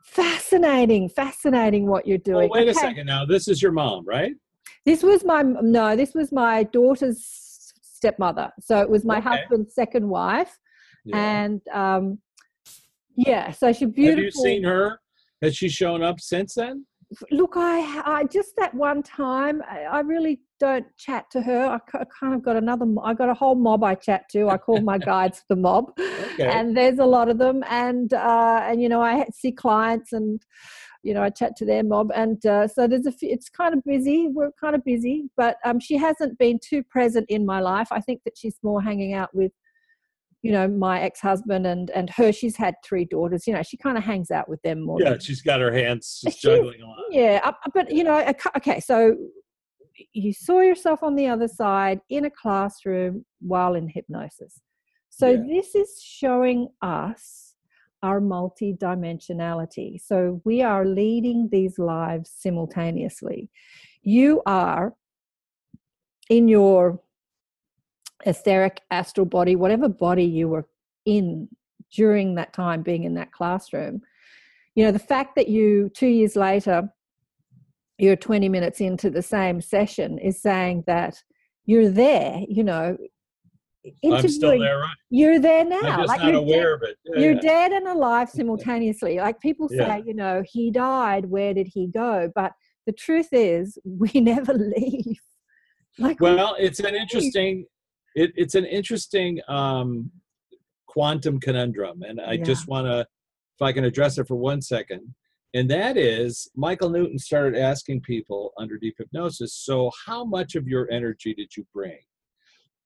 fascinating 0.05 1.09
fascinating 1.09 1.87
what 1.87 2.07
you're 2.07 2.19
Well, 2.27 2.41
doing 2.41 2.51
wait 2.51 2.69
a 2.69 2.75
second 2.75 3.07
now. 3.07 3.25
This 3.25 3.47
is 3.49 3.63
your 3.63 3.73
mom, 3.73 4.05
right? 4.05 4.33
This 4.87 5.03
was 5.03 5.25
my 5.25 5.43
no. 5.43 5.95
This 5.97 6.15
was 6.15 6.33
my 6.33 6.63
daughter's 6.65 7.73
stepmother. 7.83 8.51
So 8.61 8.81
it 8.81 8.89
was 8.89 9.05
my 9.05 9.19
Okay. 9.19 9.29
husband's 9.29 9.75
second 9.75 10.09
wife, 10.09 10.57
Yeah. 11.05 11.17
and 11.43 11.61
um, 11.73 12.19
yeah. 13.17 13.51
So 13.53 13.73
she's 13.73 13.89
beautiful. 13.89 14.17
Have 14.17 14.25
you 14.25 14.31
seen 14.31 14.65
her? 14.65 15.01
Has 15.43 15.57
she 15.57 15.69
shown 15.69 16.03
up 16.03 16.21
since 16.21 16.55
then? 16.55 16.87
Look, 17.33 17.55
I, 17.57 18.03
I 18.07 18.25
just 18.25 18.53
that 18.57 18.73
one 18.73 19.03
time. 19.03 19.63
I, 19.69 19.81
I 19.83 20.01
really 20.01 20.41
don't 20.61 20.87
chat 20.97 21.25
to 21.33 21.43
her. 21.43 21.67
I 21.67 21.79
ki- 21.91 22.05
kind 22.21 22.35
of 22.35 22.43
got 22.43 22.57
another. 22.57 22.87
I 23.03 23.15
got 23.15 23.29
a 23.29 23.35
whole 23.35 23.57
mob 23.57 23.83
I 23.83 23.97
chat 23.97 24.29
to. 24.31 24.49
I 24.49 24.57
call 24.57 24.81
my 24.81 24.97
guides 25.13 25.43
the 25.49 25.57
mob, 25.57 25.93
Okay. 25.99 26.47
and 26.49 26.75
there's 26.77 27.01
a 27.01 27.05
lot 27.05 27.29
of 27.29 27.37
them. 27.39 27.65
And 27.69 28.15
uh, 28.15 28.61
and 28.65 28.81
you 28.81 28.89
know, 28.89 29.03
I 29.03 29.27
see 29.33 29.53
clients 29.53 30.13
and. 30.15 30.41
You 31.03 31.15
know, 31.15 31.23
I 31.23 31.31
chat 31.31 31.57
to 31.57 31.65
their 31.65 31.83
mob, 31.83 32.11
and 32.15 32.45
uh, 32.45 32.69
so 32.69 32.87
there's 32.87 33.07
a. 33.07 33.13
Few, 33.13 33.31
it's 33.31 33.49
kind 33.49 33.73
of 33.75 33.83
busy. 33.85 34.29
We're 34.29 34.51
kind 34.61 34.75
of 34.77 34.85
busy, 34.85 35.31
but 35.37 35.57
um, 35.65 35.81
she 35.81 35.97
hasn't 35.97 36.39
been 36.39 36.59
too 36.63 36.83
present 36.83 37.27
in 37.31 37.47
my 37.47 37.61
life. 37.61 37.89
I 37.91 38.01
think 38.01 38.21
that 38.25 38.37
she's 38.37 38.59
more 38.63 38.83
hanging 38.83 39.15
out 39.15 39.35
with, 39.35 39.51
you 40.43 40.53
know, 40.53 40.69
my 40.69 41.01
ex-husband 41.01 41.67
and 41.67 41.89
and 41.91 42.11
her. 42.11 42.33
She's 42.33 42.57
had 42.57 42.75
three 42.85 43.07
daughters. 43.07 43.47
You 43.47 43.55
know, 43.55 43.63
she 43.63 43.79
kind 43.79 43.97
of 43.97 44.05
hangs 44.05 44.31
out 44.31 44.47
with 44.49 44.61
them 44.63 44.83
more. 44.85 45.01
yeah, 45.01 45.11
than, 45.11 45.21
she's 45.21 45.41
got 45.41 45.61
her 45.61 45.73
hands 45.73 46.19
She's- 46.23 46.37
juggling 46.37 46.83
a 46.83 46.87
lot. 46.87 46.99
yeah, 47.11 47.51
but 47.73 47.91
you 47.91 48.05
know, 48.05 48.23
okay, 48.59 48.79
so 48.81 49.17
you 50.13 50.33
saw 50.35 50.61
yourself 50.61 51.03
on 51.03 51.15
the 51.15 51.27
other 51.29 51.49
side 51.49 52.01
in 52.11 52.25
a 52.27 52.31
classroom 52.31 53.25
while 53.41 53.75
in 53.75 53.89
hypnosis. 53.89 54.61
So 55.09 55.31
Yeah. 55.31 55.43
this 55.49 55.75
is 55.75 56.01
showing 56.03 56.69
us 56.83 57.50
our 58.03 58.21
multidimensionality. 58.21 60.01
So 60.01 60.41
we 60.45 60.63
are 60.63 60.85
leading 60.87 61.49
these 61.51 61.79
lives 61.79 62.33
simultaneously. 62.37 63.51
You 64.03 64.43
are 64.47 64.95
in 66.29 66.49
your 66.49 67.01
etheric 68.25 68.81
astral 68.91 69.27
body, 69.27 69.57
whatever 69.57 69.89
body 69.89 70.25
you 70.25 70.49
were 70.49 70.67
in 71.05 71.49
during 71.93 72.35
that 72.37 72.53
time 72.53 72.83
being 72.83 73.05
in 73.05 73.15
that 73.15 73.33
classroom. 73.33 74.03
You 74.75 74.85
know, 74.85 74.93
the 74.93 74.99
fact 74.99 75.35
that 75.37 75.49
you 75.49 75.91
two 75.91 76.07
years 76.07 76.37
later 76.37 76.91
you're 78.01 78.17
20 78.17 78.49
minutes 78.49 78.81
into 78.81 79.11
the 79.11 79.23
same 79.23 79.61
session 79.61 80.19
is 80.19 80.41
saying 80.41 80.85
that 80.87 81.23
you're 81.67 81.91
there, 81.91 82.41
you 82.49 82.65
know, 82.65 82.97
I'm 84.05 84.29
still 84.29 84.59
there, 84.59 84.79
right? 84.79 84.97
You're 85.11 85.39
there 85.39 85.65
now. 85.65 85.81
I'm 85.81 85.99
just 86.01 86.09
like 86.09 86.21
not 86.21 86.33
you're 86.33 86.43
aware 86.43 86.77
dead, 86.79 86.83
of 86.83 86.83
it. 86.91 86.99
Yeah, 87.05 87.21
you're 87.21 87.33
yeah. 87.35 87.41
dead 87.41 87.73
and 87.73 87.87
alive 87.89 88.29
simultaneously. 88.35 89.17
Like 89.19 89.41
people 89.41 89.69
say, 89.69 89.77
Yeah. 89.77 89.97
you 90.05 90.15
know, 90.15 90.43
he 90.47 90.71
died. 90.71 91.27
Where 91.27 91.55
did 91.55 91.69
he 91.73 91.87
go? 91.87 92.31
But 92.35 92.53
the 92.87 92.93
truth 92.93 93.29
is, 93.33 93.79
we 93.85 94.21
never 94.21 94.53
leave. 94.55 95.19
Like 95.99 96.21
we- 96.21 96.35
Well, 96.35 96.57
it's 96.59 96.81
an 96.81 96.95
interesting. 96.95 97.67
It, 98.15 98.33
it's 98.35 98.57
an 98.57 98.65
interesting 98.65 99.41
um, 99.49 100.11
quantum 100.89 101.39
conundrum, 101.39 102.03
and 102.03 102.21
I 102.21 102.37
just 102.37 102.67
want 102.67 102.89
to, 102.89 103.01
if 103.01 103.63
I 103.63 103.71
can 103.73 103.85
address 103.85 104.19
it 104.19 104.27
for 104.27 104.35
one 104.35 104.61
second, 104.61 105.15
and 105.55 105.71
that 105.71 105.97
is 105.97 106.51
Michael 106.57 106.91
Newton 106.91 107.19
started 107.19 107.57
asking 107.57 108.01
people 108.01 108.53
under 108.59 108.79
deep 108.79 108.97
hypnosis. 108.99 109.55
So, 109.55 109.93
how 110.07 110.25
much 110.25 110.57
of 110.57 110.67
your 110.67 110.91
energy 110.91 111.35
did 111.35 111.57
you 111.57 111.65
bring? 111.73 111.99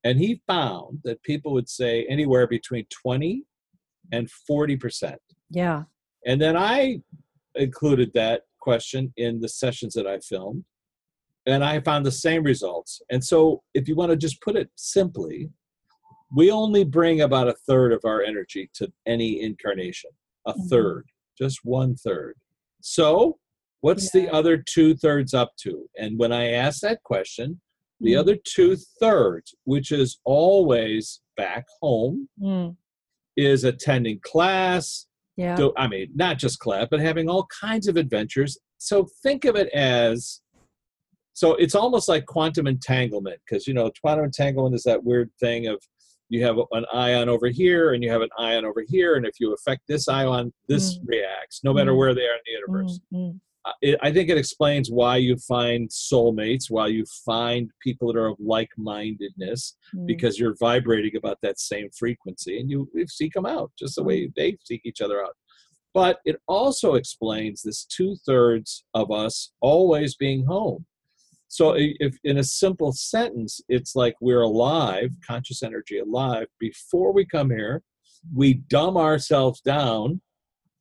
And 0.05 0.19
he 0.19 0.41
found 0.47 1.01
that 1.05 1.23
people 1.23 1.53
would 1.55 1.69
say 1.69 2.05
anywhere 2.09 2.47
between 2.47 2.87
twenty 2.91 3.45
and 4.13 4.31
forty 4.31 4.77
percent. 4.77 5.21
yeah, 5.51 5.85
And 6.27 6.41
then 6.41 6.57
I 6.57 7.01
included 7.55 8.13
that 8.15 8.43
question 8.61 9.13
in 9.17 9.41
the 9.41 9.49
sessions 9.49 9.95
that 9.95 10.07
I 10.07 10.19
filmed, 10.19 10.65
and 11.47 11.65
I 11.65 11.81
found 11.81 12.05
the 12.05 12.13
same 12.13 12.43
results. 12.43 13.01
And 13.11 13.23
so, 13.25 13.63
if 13.73 13.89
you 13.89 13.95
want 13.97 14.11
to 14.11 14.17
just 14.17 14.41
put 14.43 14.57
it 14.57 14.71
simply, 14.77 15.51
we 16.37 16.51
only 16.51 16.85
bring 16.85 17.23
about 17.23 17.49
a 17.49 17.55
third 17.67 17.93
of 17.93 18.01
our 18.05 18.23
energy 18.23 18.71
to 18.75 18.93
any 19.07 19.41
incarnation, 19.41 20.11
a 20.47 20.53
Mhm. 20.55 20.69
third, 20.69 21.07
just 21.39 21.65
one 21.65 21.95
third. 21.97 22.37
So, 22.83 23.39
what's 23.81 24.11
the 24.13 24.29
other 24.31 24.57
two 24.59 24.95
thirds 24.97 25.33
up 25.33 25.57
to? 25.59 25.89
And 25.99 26.19
when 26.19 26.33
I 26.33 26.51
asked 26.53 26.83
that 26.83 27.03
question, 27.05 27.61
The 28.05 28.13
Mm. 28.13 28.19
other 28.21 28.37
two 28.37 28.77
thirds, 29.01 29.55
which 29.65 29.91
is 29.91 30.19
always 30.25 31.21
back 31.37 31.65
home, 31.81 32.29
Mm. 32.41 32.77
is 33.37 33.65
attending 33.65 34.21
class. 34.21 35.07
Yeah. 35.37 35.57
do- 35.57 35.73
I 35.77 35.89
mean, 35.89 36.13
not 36.15 36.39
just 36.39 36.61
class, 36.61 36.87
but 36.89 37.01
having 37.01 37.29
all 37.29 37.47
kinds 37.61 37.89
of 37.89 37.97
adventures. 37.97 38.57
So 38.79 39.09
think 39.25 39.45
of 39.45 39.57
it 39.57 39.69
as 39.75 40.41
so 41.37 41.55
it's 41.57 41.75
almost 41.75 42.09
like 42.09 42.25
quantum 42.27 42.69
entanglement 42.69 43.41
because 43.45 43.67
you 43.67 43.75
know 43.75 43.91
quantum 44.01 44.27
entanglement 44.27 44.73
is 44.77 44.85
that 44.85 45.03
weird 45.03 45.33
thing 45.41 45.67
of 45.67 45.83
you 46.29 46.45
have 46.45 46.57
an 46.71 46.85
ion 46.93 47.29
over 47.29 47.49
here 47.49 47.93
and 47.95 48.05
you 48.05 48.11
have 48.13 48.23
an 48.23 48.29
ion 48.39 48.65
over 48.65 48.85
here 48.87 49.17
and 49.17 49.27
if 49.27 49.41
you 49.41 49.53
affect 49.53 49.83
this 49.89 50.07
ion 50.07 50.53
this 50.69 50.97
Mm. 50.99 51.09
reacts 51.09 51.65
no 51.65 51.73
matter 51.75 51.91
Mm. 51.93 51.99
where 51.99 52.15
they 52.15 52.23
are 52.29 52.35
in 52.35 52.41
the 52.47 52.53
universe 52.53 53.01
Mm, 53.13 53.19
mm. 53.33 53.41
It, 53.81 53.99
I 54.03 54.13
think 54.13 54.29
it 54.29 54.39
explains 54.39 54.91
why 54.91 55.17
you 55.17 55.37
find 55.37 55.89
soulmates, 55.89 56.71
why 56.71 56.89
you 56.89 57.05
find 57.25 57.71
people 57.81 58.13
that 58.13 58.19
are 58.19 58.29
of 58.29 58.37
like-mindedness, 58.41 59.77
Mm. 59.95 60.07
because 60.07 60.39
you're 60.39 60.57
vibrating 60.57 61.17
about 61.17 61.39
that 61.43 61.59
same 61.61 61.89
frequency, 61.91 62.59
and 62.59 62.71
you, 62.71 62.89
you 62.95 63.07
seek 63.07 63.33
them 63.33 63.47
out 63.47 63.71
just 63.79 63.97
the 63.97 64.03
way 64.03 64.31
they 64.37 64.57
seek 64.65 64.83
each 64.85 65.01
other 65.01 65.25
out. 65.25 65.37
But 65.93 66.19
it 66.25 66.37
also 66.49 66.95
explains 66.95 67.63
this 67.63 67.85
two-thirds 67.85 68.85
of 68.95 69.11
us 69.11 69.53
always 69.61 70.17
being 70.17 70.45
home. 70.45 70.87
So, 71.49 71.75
if 71.77 72.19
in 72.25 72.39
a 72.39 72.45
simple 72.45 72.93
sentence, 72.93 73.61
it's 73.69 73.95
like 73.95 74.17
we're 74.21 74.43
alive, 74.43 75.11
conscious 75.25 75.63
energy 75.63 76.01
alive, 76.01 76.49
before 76.59 77.13
we 77.13 77.25
come 77.25 77.51
here. 77.51 77.83
We 78.35 78.55
dumb 78.55 78.97
ourselves 78.97 79.61
down 79.61 80.21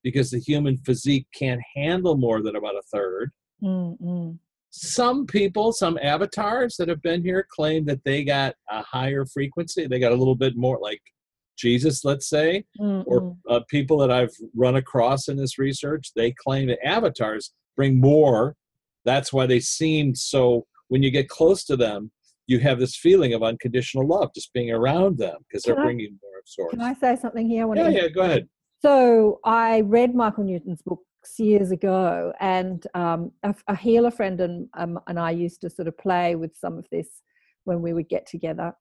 because 0.03 0.29
the 0.29 0.39
human 0.39 0.77
physique 0.77 1.27
can't 1.33 1.61
handle 1.75 2.17
more 2.17 2.41
than 2.41 2.55
about 2.55 2.75
a 2.75 2.81
third. 2.91 3.31
Mm, 3.63 4.01
mm. 4.01 4.37
Some 4.69 5.25
people, 5.25 5.71
some 5.71 5.97
avatars 6.01 6.75
that 6.77 6.89
have 6.89 7.01
been 7.01 7.23
here 7.23 7.47
claim 7.49 7.85
that 7.85 8.03
they 8.03 8.23
got 8.23 8.55
a 8.69 8.81
higher 8.81 9.25
frequency. 9.25 9.87
They 9.87 9.99
got 9.99 10.11
a 10.11 10.15
little 10.15 10.35
bit 10.35 10.57
more 10.57 10.79
like 10.81 11.01
Jesus, 11.57 12.03
let's 12.03 12.27
say, 12.27 12.65
Mm, 12.79 13.03
or 13.05 13.37
uh, 13.47 13.61
people 13.69 13.97
that 13.99 14.11
I've 14.11 14.33
run 14.55 14.75
across 14.75 15.27
in 15.27 15.37
this 15.37 15.57
research. 15.59 16.11
They 16.15 16.31
claim 16.31 16.67
that 16.67 16.85
avatars 16.85 17.53
bring 17.75 17.99
more. 17.99 18.55
That's 19.05 19.31
why 19.31 19.45
they 19.45 19.59
seem 19.59 20.15
so, 20.15 20.65
when 20.87 21.03
you 21.03 21.11
get 21.11 21.29
close 21.29 21.63
to 21.65 21.77
them, 21.77 22.11
you 22.47 22.59
have 22.59 22.79
this 22.79 22.97
feeling 22.97 23.33
of 23.33 23.43
unconditional 23.43 24.05
love 24.07 24.31
just 24.33 24.51
being 24.53 24.71
around 24.71 25.17
them 25.17 25.37
because 25.47 25.63
they're 25.63 25.79
I- 25.79 25.83
bringing 25.83 26.19
more 26.21 26.39
of 26.39 26.43
source. 26.45 26.71
Can 26.71 26.81
I 26.81 26.93
say 26.95 27.15
something 27.15 27.47
here? 27.47 27.71
I 27.71 27.75
Yeah, 27.75 27.89
yeah, 27.89 28.07
go 28.09 28.21
ahead. 28.21 28.49
So 28.83 29.39
I 29.45 29.79
read 29.81 30.13
Michael 30.13 30.43
Newton's 30.43 30.81
books 30.81 31.39
years 31.39 31.71
ago, 31.71 32.33
and 32.41 32.85
um, 32.93 33.31
a, 33.43 33.55
a 33.69 33.75
healer 33.77 34.11
friend 34.11 34.41
and 34.41 34.67
um, 34.73 34.99
and 35.07 35.17
I 35.17 35.31
used 35.31 35.61
to 35.61 35.69
sort 35.69 35.87
of 35.87 35.97
play 35.97 36.35
with 36.35 36.51
some 36.57 36.77
of 36.77 36.85
this 36.91 37.07
when 37.63 37.81
we 37.81 37.93
would 37.93 38.09
get 38.09 38.27
together. 38.27 38.73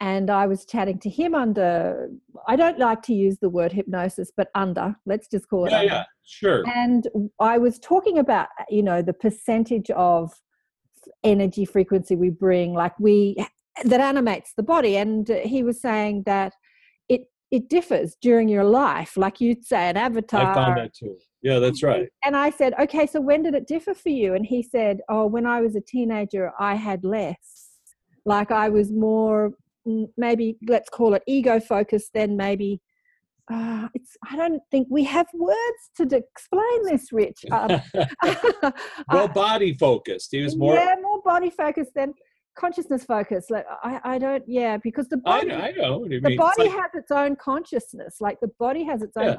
And 0.00 0.30
I 0.30 0.46
was 0.46 0.64
chatting 0.64 0.98
to 1.00 1.10
him 1.10 1.34
under. 1.34 2.08
I 2.46 2.56
don't 2.56 2.78
like 2.78 3.02
to 3.02 3.14
use 3.14 3.36
the 3.38 3.50
word 3.50 3.70
hypnosis, 3.70 4.32
but 4.34 4.48
under. 4.54 4.96
Let's 5.04 5.28
just 5.28 5.46
call 5.50 5.66
it. 5.66 5.72
Yeah, 5.72 5.78
under. 5.78 5.92
yeah, 5.92 6.04
sure. 6.24 6.64
And 6.66 7.06
I 7.38 7.58
was 7.58 7.78
talking 7.78 8.18
about, 8.18 8.48
you 8.70 8.82
know, 8.82 9.02
the 9.02 9.12
percentage 9.12 9.90
of 9.90 10.32
energy 11.22 11.66
frequency 11.66 12.16
we 12.16 12.30
bring, 12.30 12.72
like 12.72 12.98
we 12.98 13.36
that 13.84 14.00
animates 14.00 14.54
the 14.56 14.62
body. 14.62 14.96
And 14.96 15.28
he 15.28 15.62
was 15.62 15.82
saying 15.82 16.22
that 16.24 16.54
it 17.50 17.68
differs 17.68 18.16
during 18.20 18.48
your 18.48 18.64
life. 18.64 19.16
Like 19.16 19.40
you'd 19.40 19.64
say, 19.64 19.88
an 19.88 19.96
avatar. 19.96 20.50
I 20.50 20.54
found 20.54 20.78
that 20.78 20.94
too. 20.94 21.16
Yeah, 21.42 21.58
that's 21.60 21.82
right. 21.82 22.08
And 22.24 22.36
I 22.36 22.50
said, 22.50 22.74
okay, 22.80 23.06
so 23.06 23.20
when 23.20 23.42
did 23.42 23.54
it 23.54 23.66
differ 23.66 23.94
for 23.94 24.08
you? 24.08 24.34
And 24.34 24.44
he 24.44 24.62
said, 24.62 25.00
oh, 25.08 25.26
when 25.26 25.46
I 25.46 25.60
was 25.60 25.76
a 25.76 25.80
teenager, 25.80 26.52
I 26.58 26.74
had 26.74 27.04
less. 27.04 27.70
Like 28.24 28.50
I 28.50 28.68
was 28.68 28.90
more, 28.90 29.52
mm, 29.86 30.06
maybe 30.16 30.56
let's 30.66 30.88
call 30.88 31.14
it 31.14 31.22
ego 31.26 31.60
focused, 31.60 32.10
then 32.14 32.36
maybe. 32.36 32.80
Uh, 33.50 33.88
it's. 33.94 34.14
I 34.30 34.36
don't 34.36 34.60
think 34.70 34.88
we 34.90 35.04
have 35.04 35.26
words 35.32 35.56
to 35.96 36.02
explain 36.02 36.84
this, 36.84 37.12
Rich. 37.12 37.46
Um, 37.50 37.80
well, 39.10 39.28
body 39.28 39.72
focused. 39.72 40.28
He 40.32 40.42
was 40.42 40.54
more. 40.54 40.74
yeah, 40.74 40.96
more 41.00 41.22
body 41.22 41.48
focused 41.48 41.92
than 41.94 42.12
consciousness 42.58 43.04
focused. 43.04 43.50
Like 43.50 43.66
I, 43.82 44.00
I 44.04 44.18
don't. 44.18 44.42
Yeah, 44.46 44.76
because 44.76 45.08
the 45.08 45.18
body, 45.18 45.52
I 45.52 45.70
know 45.72 45.98
what 45.98 46.10
you 46.10 46.20
the 46.20 46.28
mean. 46.30 46.32
It's 46.32 46.56
body 46.56 46.68
like- 46.68 46.78
has 46.80 46.90
its 46.94 47.10
own 47.10 47.36
consciousness. 47.36 48.16
Like 48.20 48.40
the 48.40 48.50
body 48.58 48.84
has 48.84 49.02
its 49.02 49.16
own. 49.16 49.26
Yeah. 49.26 49.36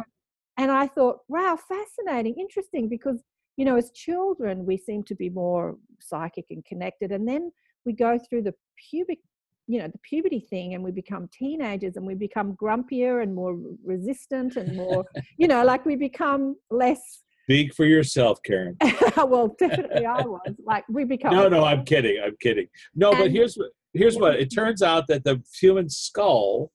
And 0.58 0.72
I 0.72 0.88
thought, 0.88 1.20
wow, 1.30 1.58
fascinating, 1.68 2.36
interesting, 2.38 2.90
because 2.90 3.20
you 3.56 3.66
know, 3.66 3.76
as 3.76 3.92
children, 3.92 4.66
we 4.66 4.78
seem 4.78 5.04
to 5.04 5.16
be 5.16 5.30
more 5.30 5.78
psychic 6.00 6.46
and 6.50 6.64
connected, 6.66 7.12
and 7.12 7.28
then 7.28 7.52
we 7.86 7.94
go 7.94 8.18
through 8.18 8.44
the 8.44 8.54
pubic, 8.90 9.20
you 9.68 9.80
know, 9.80 9.88
the 9.88 10.00
puberty 10.00 10.40
thing, 10.40 10.74
and 10.74 10.84
we 10.84 10.92
become 10.92 11.30
teenagers, 11.32 11.98
and 11.98 12.06
we 12.06 12.16
become 12.16 12.56
grumpier 12.62 13.22
and 13.22 13.36
more 13.36 13.58
resistant, 13.84 14.56
and 14.56 14.76
more, 14.76 15.06
you 15.38 15.48
know, 15.48 15.64
like 15.64 15.86
we 15.86 15.96
become 15.96 16.56
less. 16.72 17.24
Speak 17.50 17.74
for 17.74 17.86
yourself, 17.86 18.38
Karen. 18.44 18.78
well, 19.18 19.56
definitely, 19.58 20.06
I 20.06 20.22
was 20.22 20.40
like 20.68 20.84
we 20.88 21.04
become. 21.04 21.34
No, 21.34 21.50
no, 21.50 21.66
I'm 21.66 21.84
kidding. 21.84 22.22
I'm 22.24 22.36
kidding. 22.40 22.68
No, 22.94 23.12
but 23.12 23.32
here's 23.32 23.56
what 23.56 23.72
here's 23.94 24.18
what 24.18 24.36
it 24.36 24.54
turns 24.54 24.84
out 24.84 25.08
that 25.08 25.24
the 25.24 25.42
human 25.60 25.90
skull 25.90 26.72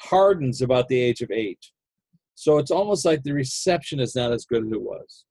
hardens 0.00 0.62
about 0.62 0.88
the 0.88 0.98
age 0.98 1.20
of 1.20 1.30
eight. 1.30 1.64
So 2.34 2.58
it's 2.58 2.72
almost 2.72 3.04
like 3.04 3.22
the 3.22 3.32
reception 3.32 4.00
is 4.00 4.16
not 4.16 4.32
as 4.32 4.46
good 4.46 4.66
as 4.66 4.72
it 4.72 4.82
was. 4.82 5.26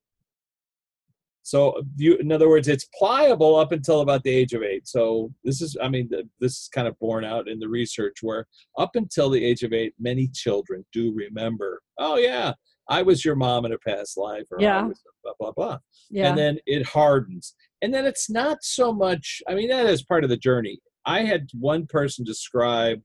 So 1.42 1.82
you, 1.96 2.16
in 2.16 2.32
other 2.32 2.48
words, 2.48 2.68
it's 2.68 2.88
pliable 2.98 3.56
up 3.56 3.72
until 3.72 4.00
about 4.00 4.22
the 4.22 4.30
age 4.30 4.54
of 4.54 4.62
eight. 4.62 4.86
So 4.86 5.30
this 5.44 5.60
is, 5.60 5.76
I 5.82 5.88
mean, 5.88 6.08
th- 6.08 6.26
this 6.38 6.52
is 6.52 6.68
kind 6.72 6.86
of 6.86 6.98
borne 7.00 7.24
out 7.24 7.48
in 7.48 7.58
the 7.58 7.68
research 7.68 8.18
where 8.22 8.46
up 8.78 8.92
until 8.94 9.28
the 9.28 9.44
age 9.44 9.62
of 9.62 9.72
eight, 9.72 9.92
many 9.98 10.28
children 10.28 10.86
do 10.92 11.12
remember, 11.12 11.82
oh 11.98 12.16
yeah, 12.16 12.52
I 12.90 13.02
was 13.02 13.24
your 13.24 13.36
mom 13.36 13.64
in 13.64 13.72
a 13.72 13.78
past 13.78 14.18
life, 14.18 14.44
or 14.50 14.60
Yeah. 14.60 14.90
blah 15.22 15.32
blah 15.38 15.52
blah. 15.52 15.78
Yeah. 16.10 16.28
and 16.28 16.36
then 16.38 16.58
it 16.66 16.84
hardens. 16.84 17.54
And 17.82 17.94
then 17.94 18.04
it's 18.04 18.28
not 18.28 18.58
so 18.62 18.92
much 18.92 19.40
i 19.48 19.54
mean 19.54 19.68
that 19.70 19.86
is 19.86 20.02
part 20.02 20.24
of 20.24 20.30
the 20.30 20.36
journey. 20.36 20.80
I 21.06 21.22
had 21.22 21.48
one 21.58 21.86
person 21.86 22.24
describe 22.24 23.00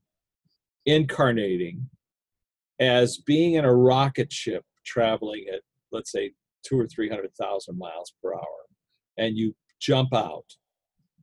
incarnating 0.86 1.90
as 2.80 3.18
being 3.20 3.54
in 3.54 3.64
a 3.66 3.74
rocket 3.74 4.32
ship 4.34 4.64
traveling 4.86 5.46
at 5.54 5.62
let's 5.92 6.12
say 6.12 6.32
two 6.66 6.78
or 6.80 6.88
three 6.88 7.10
hundred 7.10 7.32
thousand 7.40 7.78
miles 7.78 8.14
per 8.22 8.34
hour 8.34 8.62
and 9.18 9.38
you 9.38 9.56
jump 9.80 10.14
out. 10.14 10.46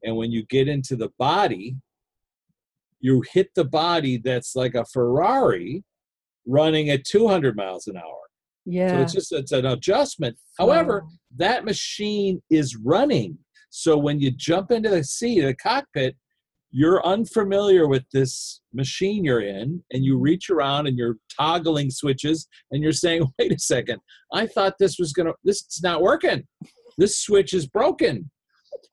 And 0.05 0.17
when 0.17 0.31
you 0.33 0.45
get 0.47 0.67
into 0.69 0.97
the 0.97 1.11
body 1.19 1.77
you 3.01 3.23
hit 3.33 3.51
the 3.55 3.65
body 3.65 4.17
that's 4.17 4.55
like 4.57 4.75
a 4.75 4.85
ferrari 4.85 5.85
running 6.47 6.89
at 6.89 7.05
200 7.05 7.57
miles 7.57 7.87
an 7.89 7.97
hour 7.97 8.23
yeah. 8.65 8.89
so 8.89 9.03
it's 9.03 9.13
just 9.13 9.33
it's 9.33 9.53
an 9.53 9.67
adjustment 9.67 10.37
however 10.59 11.05
that 11.37 11.65
machine 11.65 12.43
is 12.51 12.77
running. 12.77 13.39
So 13.71 13.97
when 13.97 14.21
you 14.21 14.31
jump 14.31 14.71
into 14.71 14.91
the 14.91 15.03
seat, 15.03 15.41
the 15.41 15.55
cockpit, 15.55 16.17
you're 16.71 17.05
unfamiliar 17.07 17.87
with 17.87 18.05
this 18.13 18.63
machine 18.73 19.25
you're 19.25 19.43
in, 19.43 19.83
and 19.93 20.05
you 20.05 20.19
reach 20.19 20.51
around 20.51 20.87
and 20.87 20.97
you're 20.97 21.17
toggling 21.39 21.91
switches, 21.91 22.49
and 22.71 22.83
you're 22.83 22.93
saying, 22.93 23.27
"Wait 23.39 23.53
a 23.53 23.59
second, 23.59 24.01
I 24.33 24.47
thought 24.47 24.75
this 24.79 24.99
was 24.99 25.13
gonna. 25.13 25.33
This 25.45 25.65
is 25.71 25.81
not 25.83 26.03
working. 26.03 26.47
This 26.99 27.23
switch 27.23 27.55
is 27.55 27.67
broken." 27.67 28.31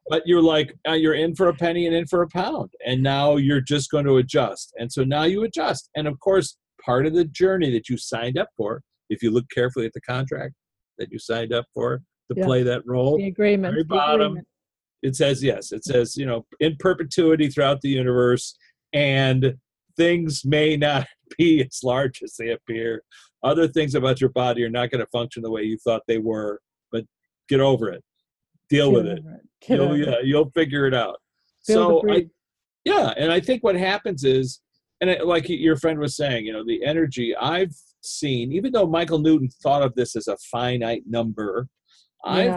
But 0.10 0.24
you're 0.26 0.42
like, 0.42 0.76
uh, 0.88 0.94
you're 0.94 1.14
in 1.14 1.36
for 1.36 1.50
a 1.50 1.54
penny 1.54 1.86
and 1.86 1.96
in 1.96 2.06
for 2.08 2.24
a 2.24 2.28
pound, 2.30 2.72
and 2.86 3.02
now 3.02 3.38
you're 3.38 3.62
just 3.62 3.92
going 3.92 4.06
to 4.06 4.18
adjust. 4.18 4.74
And 4.80 4.92
so 4.92 5.04
now 5.04 5.24
you 5.24 5.44
adjust, 5.44 5.90
and 5.96 6.08
of 6.08 6.20
course, 6.20 6.58
part 6.84 7.06
of 7.06 7.14
the 7.14 7.26
journey 7.26 7.72
that 7.72 7.90
you 7.90 7.98
signed 7.98 8.38
up 8.38 8.50
for, 8.58 8.82
if 9.10 9.22
you 9.24 9.32
look 9.32 9.46
carefully 9.54 9.86
at 9.86 9.94
the 9.94 10.02
contract 10.02 10.54
that 10.98 11.12
you 11.12 11.20
signed 11.20 11.54
up 11.54 11.66
for 11.74 11.98
to 12.30 12.36
Yeah. 12.38 12.46
play 12.46 12.64
that 12.64 12.84
role, 12.86 13.18
the 13.18 13.28
agreement. 13.28 13.74
very 13.74 13.84
bottom. 13.84 14.22
agreement. 14.34 14.48
it 15.02 15.16
says 15.16 15.42
yes 15.44 15.72
it 15.72 15.84
says 15.86 16.16
you 16.18 16.26
know 16.26 16.46
in 16.60 16.76
perpetuity 16.80 17.48
throughout 17.50 17.80
the 17.82 17.90
universe 17.90 18.56
and 18.94 19.56
things 19.98 20.44
may 20.46 20.76
not 20.78 21.08
be 21.38 21.62
as 21.64 21.80
large 21.84 22.22
as 22.24 22.36
they 22.38 22.50
appear 22.52 23.02
other 23.44 23.68
things 23.68 23.96
about 23.96 24.20
your 24.20 24.30
body 24.32 24.64
are 24.64 24.70
not 24.70 24.92
going 24.92 25.00
to 25.00 25.08
function 25.12 25.42
the 25.42 25.50
way 25.52 25.64
you 25.64 25.78
thought 25.78 26.02
they 26.08 26.18
were 26.18 26.60
but 26.92 27.04
get 27.48 27.60
over 27.62 27.90
it 27.90 28.04
deal 28.70 28.92
with 28.92 29.06
it 29.08 29.20
it. 29.20 29.70
You'll, 29.70 29.94
it. 29.94 30.08
yeah, 30.08 30.16
you'll 30.24 30.52
figure 30.52 30.86
it 30.86 30.94
out 30.94 31.16
a 31.70 31.72
so 31.72 32.04
I, 32.12 32.28
yeah 32.86 33.14
and 33.18 33.32
i 33.32 33.40
think 33.40 33.64
what 33.64 33.76
happens 33.76 34.24
is 34.24 34.60
and 35.02 35.10
it, 35.10 35.26
like 35.26 35.48
your 35.48 35.78
friend 35.78 35.98
was 35.98 36.16
saying 36.18 36.46
you 36.46 36.52
know 36.54 36.66
the 36.66 36.84
energy 36.84 37.34
i've 37.38 37.74
seen 38.02 38.52
even 38.52 38.72
though 38.72 38.88
michael 38.88 39.20
newton 39.20 39.50
thought 39.62 39.82
of 39.82 39.94
this 39.96 40.16
as 40.16 40.28
a 40.28 40.38
finite 40.52 41.04
number 41.08 41.68
i've 42.26 42.56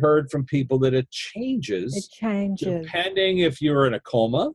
heard 0.00 0.30
from 0.30 0.44
people 0.44 0.78
that 0.78 0.94
it 0.94 1.10
changes 1.10 1.96
it 1.96 2.04
changes. 2.12 2.66
depending 2.82 3.38
if 3.38 3.60
you're 3.60 3.86
in 3.86 3.94
a 3.94 4.00
coma, 4.00 4.50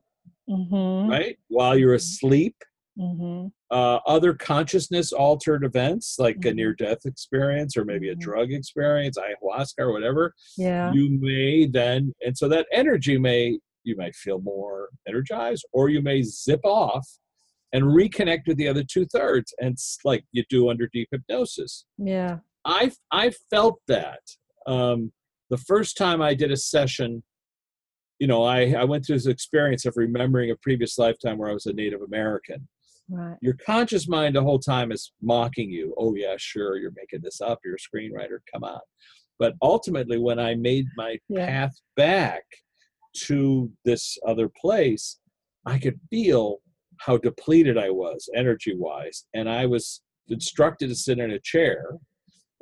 Mm-hmm. 0.48 1.08
right? 1.08 1.38
While 1.48 1.78
you're 1.78 1.94
asleep, 1.94 2.56
Mm-hmm. 2.98 3.46
uh, 3.70 3.98
other 4.06 4.34
consciousness 4.34 5.12
altered 5.12 5.64
events 5.64 6.16
like 6.18 6.36
a 6.44 6.48
Mhm. 6.50 6.54
near 6.56 6.74
death 6.74 7.06
experience 7.06 7.76
or 7.76 7.84
maybe 7.84 8.08
a 8.08 8.16
Mhm. 8.16 8.20
drug 8.20 8.52
experience, 8.52 9.16
ayahuasca 9.16 9.78
or 9.78 9.92
whatever, 9.92 10.34
Yeah. 10.58 10.92
you 10.92 11.08
may 11.20 11.66
then, 11.66 12.12
and 12.26 12.36
so 12.36 12.48
that 12.48 12.66
energy 12.72 13.16
may 13.16 13.60
you 13.84 13.96
might 13.96 14.14
feel 14.16 14.40
more 14.40 14.88
energized, 15.08 15.64
or 15.72 15.88
you 15.88 16.02
may 16.02 16.20
zip 16.22 16.60
off 16.64 17.08
and 17.72 17.84
reconnect 17.84 18.46
with 18.46 18.56
the 18.56 18.68
other 18.68 18.84
two 18.84 19.06
thirds, 19.06 19.54
and 19.60 19.76
like 20.04 20.24
you 20.32 20.44
do 20.48 20.70
under 20.70 20.88
deep 20.92 21.08
hypnosis. 21.12 21.84
Yeah. 21.98 22.38
I 22.64 22.92
I 23.10 23.32
felt 23.50 23.80
that 23.88 24.20
um, 24.66 25.12
the 25.48 25.56
first 25.58 25.96
time 25.96 26.20
I 26.22 26.34
did 26.34 26.50
a 26.50 26.56
session. 26.56 27.22
You 28.18 28.26
know, 28.26 28.42
I, 28.42 28.72
I 28.72 28.84
went 28.84 29.06
through 29.06 29.16
this 29.16 29.26
experience 29.26 29.86
of 29.86 29.94
remembering 29.96 30.50
a 30.50 30.56
previous 30.56 30.98
lifetime 30.98 31.38
where 31.38 31.48
I 31.48 31.54
was 31.54 31.64
a 31.64 31.72
Native 31.72 32.02
American. 32.02 32.68
Right. 33.08 33.38
Your 33.40 33.54
conscious 33.64 34.08
mind 34.08 34.36
the 34.36 34.42
whole 34.42 34.58
time 34.58 34.92
is 34.92 35.12
mocking 35.22 35.70
you. 35.70 35.94
Oh 35.96 36.14
yeah, 36.14 36.34
sure, 36.36 36.76
you're 36.76 36.92
making 36.94 37.20
this 37.22 37.40
up. 37.40 37.60
You're 37.64 37.76
a 37.76 37.78
screenwriter. 37.78 38.40
Come 38.52 38.62
on. 38.62 38.80
But 39.38 39.54
ultimately, 39.62 40.18
when 40.18 40.38
I 40.38 40.54
made 40.54 40.84
my 40.98 41.16
Yeah. 41.30 41.46
path 41.46 41.74
back 41.96 42.42
to 43.24 43.72
this 43.86 44.18
other 44.26 44.50
place, 44.60 45.18
I 45.64 45.78
could 45.78 45.98
feel 46.10 46.58
how 47.00 47.16
depleted 47.16 47.78
I 47.78 47.90
was 47.90 48.28
energy 48.34 48.74
wise. 48.76 49.24
And 49.34 49.48
I 49.48 49.66
was 49.66 50.02
instructed 50.28 50.88
to 50.88 50.94
sit 50.94 51.18
in 51.18 51.30
a 51.32 51.40
chair. 51.40 51.84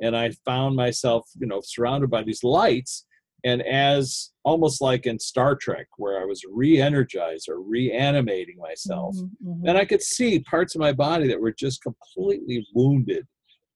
And 0.01 0.15
I 0.15 0.31
found 0.45 0.75
myself, 0.75 1.29
you 1.39 1.47
know, 1.47 1.61
surrounded 1.63 2.09
by 2.09 2.23
these 2.23 2.43
lights. 2.43 3.05
And 3.43 3.61
as 3.61 4.31
almost 4.43 4.81
like 4.81 5.05
in 5.05 5.19
Star 5.19 5.55
Trek, 5.55 5.87
where 5.97 6.21
I 6.21 6.25
was 6.25 6.41
re 6.51 6.81
energized 6.81 7.47
or 7.49 7.61
reanimating 7.61 8.57
myself. 8.57 9.15
Mhm, 9.15 9.29
mhm. 9.45 9.61
And 9.69 9.77
I 9.77 9.85
could 9.85 10.01
see 10.01 10.39
parts 10.39 10.75
of 10.75 10.79
my 10.79 10.93
body 10.93 11.27
that 11.27 11.39
were 11.39 11.53
just 11.53 11.81
completely 11.81 12.65
wounded, 12.73 13.25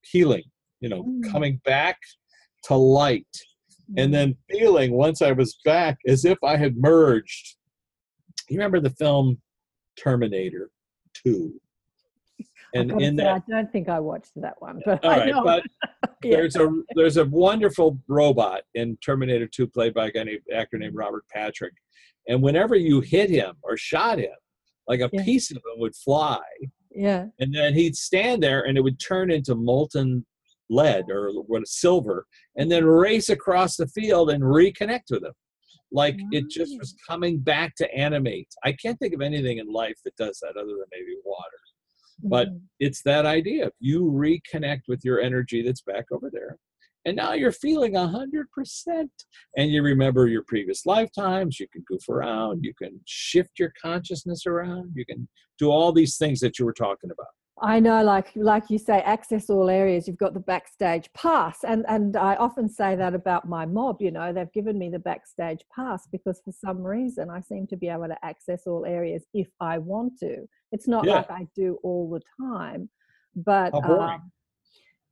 healing, 0.02 0.44
you 0.80 0.88
know, 0.88 1.04
Mm. 1.04 1.30
coming 1.30 1.60
back 1.64 1.98
to 2.64 2.74
light 2.74 3.26
and 3.98 4.12
then 4.14 4.36
feeling 4.50 4.92
once 4.92 5.20
I 5.20 5.32
was 5.32 5.58
back 5.64 5.98
as 6.06 6.24
if 6.24 6.38
I 6.42 6.56
had 6.56 6.76
merged. 6.76 7.56
You 8.48 8.56
remember 8.58 8.80
the 8.80 8.90
film 8.90 9.40
Terminator 9.96 10.70
2? 11.14 11.52
And 12.74 12.90
in 13.00 13.16
say, 13.16 13.24
that, 13.24 13.42
I 13.48 13.52
don't 13.52 13.70
think 13.70 13.88
I 13.88 14.00
watched 14.00 14.32
that 14.36 14.60
one, 14.60 14.82
but 14.84 15.04
all 15.04 15.10
I 15.12 15.26
know. 15.26 15.44
but 15.44 15.62
Yeah. 16.24 16.36
there's 16.36 16.56
a 16.56 16.70
there's 16.96 17.18
a 17.18 17.26
wonderful 17.26 17.98
robot 18.08 18.62
in 18.74 18.96
Terminator 18.96 19.46
2 19.46 19.66
played 19.68 19.94
by 19.94 20.06
a 20.06 20.10
guy 20.10 20.24
named 20.24 20.40
actor 20.52 20.78
named 20.78 20.92
mm-hmm. 20.92 20.98
Robert 21.00 21.24
Patrick. 21.32 21.74
And 22.28 22.42
whenever 22.42 22.74
you 22.74 23.00
hit 23.00 23.28
him 23.28 23.54
or 23.62 23.76
shot 23.76 24.18
him, 24.18 24.32
like 24.88 25.00
a 25.00 25.10
Yeah. 25.12 25.22
piece 25.22 25.50
of 25.50 25.58
him 25.58 25.78
would 25.78 25.94
fly 25.94 26.40
yeah. 26.94 27.26
and 27.38 27.54
then 27.54 27.74
he'd 27.74 27.96
stand 27.96 28.42
there 28.42 28.62
and 28.62 28.78
it 28.78 28.80
would 28.80 29.00
turn 29.00 29.30
into 29.30 29.54
molten 29.54 30.24
lead 30.70 31.04
or 31.10 31.30
what 31.46 31.66
silver 31.68 32.26
and 32.56 32.70
then 32.70 32.84
race 32.84 33.28
across 33.28 33.76
the 33.76 33.86
field 33.88 34.30
and 34.30 34.42
reconnect 34.42 35.10
with 35.10 35.24
him 35.24 35.32
like 35.92 36.18
it 36.32 36.48
just 36.50 36.76
was 36.78 36.94
coming 37.08 37.38
back 37.38 37.74
to 37.76 37.94
animate. 37.94 38.48
I 38.64 38.72
can't 38.72 38.98
think 38.98 39.14
of 39.14 39.20
anything 39.20 39.58
in 39.58 39.66
life 39.66 39.98
that 40.04 40.16
does 40.16 40.38
that 40.40 40.56
other 40.56 40.66
than 40.66 40.86
maybe 40.92 41.16
water. 41.24 41.60
But 42.22 42.48
Mhm. 42.48 42.62
it's 42.80 43.02
that 43.02 43.26
idea 43.26 43.70
you 43.80 44.02
reconnect 44.04 44.82
with 44.88 45.04
your 45.04 45.20
energy 45.20 45.62
that's 45.62 45.82
back 45.82 46.06
over 46.10 46.30
there 46.32 46.58
and 47.04 47.16
now 47.16 47.32
you're 47.32 47.52
feeling 47.52 47.96
a 47.96 48.06
hundred 48.06 48.50
percent. 48.50 49.10
And 49.56 49.70
you 49.70 49.82
remember 49.82 50.26
your 50.26 50.42
previous 50.42 50.86
lifetimes 50.86 51.60
you 51.60 51.66
can 51.68 51.82
goof 51.86 52.08
around 52.08 52.64
you 52.64 52.72
can 52.74 53.00
shift 53.04 53.58
your 53.58 53.72
consciousness 53.80 54.46
around 54.46 54.92
you 54.94 55.04
can 55.04 55.28
do 55.58 55.70
all 55.70 55.92
these 55.92 56.16
things 56.16 56.40
that 56.40 56.58
you 56.58 56.64
were 56.64 56.72
talking 56.72 57.10
about 57.10 57.26
I 57.62 57.78
know, 57.78 58.02
like 58.02 58.32
like 58.34 58.68
you 58.68 58.78
say, 58.78 59.00
access 59.02 59.48
all 59.48 59.70
areas. 59.70 60.08
You've 60.08 60.16
got 60.18 60.34
the 60.34 60.40
backstage 60.40 61.08
pass, 61.12 61.62
and 61.62 61.84
and 61.88 62.16
I 62.16 62.34
often 62.34 62.68
say 62.68 62.96
that 62.96 63.14
about 63.14 63.48
my 63.48 63.64
mob. 63.64 64.02
You 64.02 64.10
know, 64.10 64.32
they've 64.32 64.52
given 64.52 64.76
me 64.76 64.88
the 64.88 64.98
backstage 64.98 65.64
pass 65.74 66.08
because 66.10 66.40
for 66.44 66.50
some 66.50 66.82
reason 66.82 67.30
I 67.30 67.40
seem 67.40 67.68
to 67.68 67.76
be 67.76 67.88
able 67.88 68.08
to 68.08 68.24
access 68.24 68.66
all 68.66 68.84
areas 68.84 69.24
if 69.34 69.48
I 69.60 69.78
want 69.78 70.18
to. 70.18 70.48
It's 70.72 70.88
not 70.88 71.06
Yeah. 71.06 71.18
like 71.18 71.30
I 71.30 71.46
do 71.54 71.78
all 71.84 72.10
the 72.10 72.20
time, 72.44 72.90
but 73.36 73.72
um, 73.84 74.32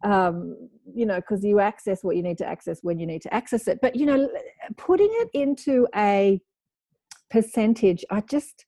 um, 0.03 0.69
you 0.93 1.07
know, 1.07 1.17
because 1.17 1.45
you 1.45 1.61
access 1.61 2.03
what 2.03 2.17
you 2.17 2.25
need 2.25 2.39
to 2.39 2.47
access 2.47 2.81
when 2.83 2.99
you 2.99 3.07
need 3.07 3.23
to 3.23 3.33
access 3.33 3.69
it. 3.69 3.79
But 3.81 3.95
you 3.95 4.05
know, 4.05 4.29
putting 4.77 5.11
it 5.13 5.29
into 5.33 5.87
a 5.95 6.41
percentage, 7.31 8.05
I 8.11 8.21
just 8.23 8.67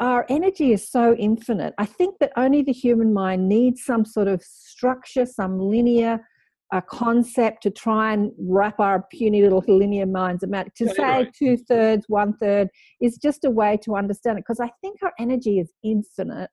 our 0.00 0.24
energy 0.30 0.72
is 0.72 0.88
so 0.88 1.14
infinite. 1.14 1.74
I 1.78 1.84
think 1.84 2.16
that 2.20 2.32
only 2.36 2.62
the 2.62 2.72
human 2.72 3.12
mind 3.12 3.48
needs 3.48 3.84
some 3.84 4.04
sort 4.04 4.28
of 4.28 4.42
structure, 4.42 5.26
some 5.26 5.58
linear 5.58 6.26
uh, 6.72 6.80
concept 6.80 7.62
to 7.64 7.70
try 7.70 8.12
and 8.14 8.32
wrap 8.38 8.80
our 8.80 9.04
puny 9.12 9.42
little 9.42 9.62
linear 9.68 10.06
minds 10.06 10.42
about. 10.42 10.74
To 10.76 10.86
Yeah, 10.86 10.92
say 10.92 11.02
right. 11.02 11.32
two 11.32 11.56
thirds, 11.58 12.06
one 12.08 12.34
third 12.38 12.68
is 13.00 13.18
just 13.18 13.44
a 13.44 13.50
way 13.50 13.76
to 13.82 13.94
understand 13.94 14.38
it 14.38 14.44
because 14.46 14.60
I 14.60 14.70
think 14.80 15.02
our 15.02 15.12
energy 15.18 15.58
is 15.58 15.70
infinite 15.84 16.50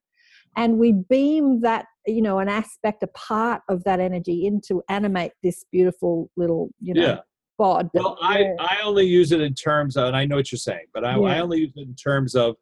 and 0.57 0.77
we 0.77 0.91
beam 0.91 1.61
that, 1.61 1.85
you 2.05 2.21
know, 2.21 2.39
an 2.39 2.49
aspect, 2.49 3.03
a 3.03 3.07
part 3.07 3.61
of 3.69 3.83
that 3.85 3.99
energy 3.99 4.45
into 4.45 4.83
animate 4.89 5.31
this 5.41 5.63
beautiful 5.71 6.29
little, 6.35 6.69
you 6.81 6.93
know, 6.95 7.01
yeah 7.01 7.19
bod. 7.57 7.89
well 7.93 8.17
i 8.21 8.45
i 8.59 8.77
only 8.83 9.03
use 9.03 9.31
it 9.31 9.41
in 9.41 9.53
terms 9.53 9.97
of 9.97 10.05
and 10.05 10.15
i 10.15 10.23
know 10.23 10.35
what 10.35 10.51
you're 10.51 10.59
saying 10.59 10.85
but 10.93 11.03
i, 11.03 11.13
I 11.13 11.39
only 11.39 11.57
use 11.61 11.73
it 11.75 11.87
in 11.87 11.95
terms 11.95 12.35
of 12.35 12.55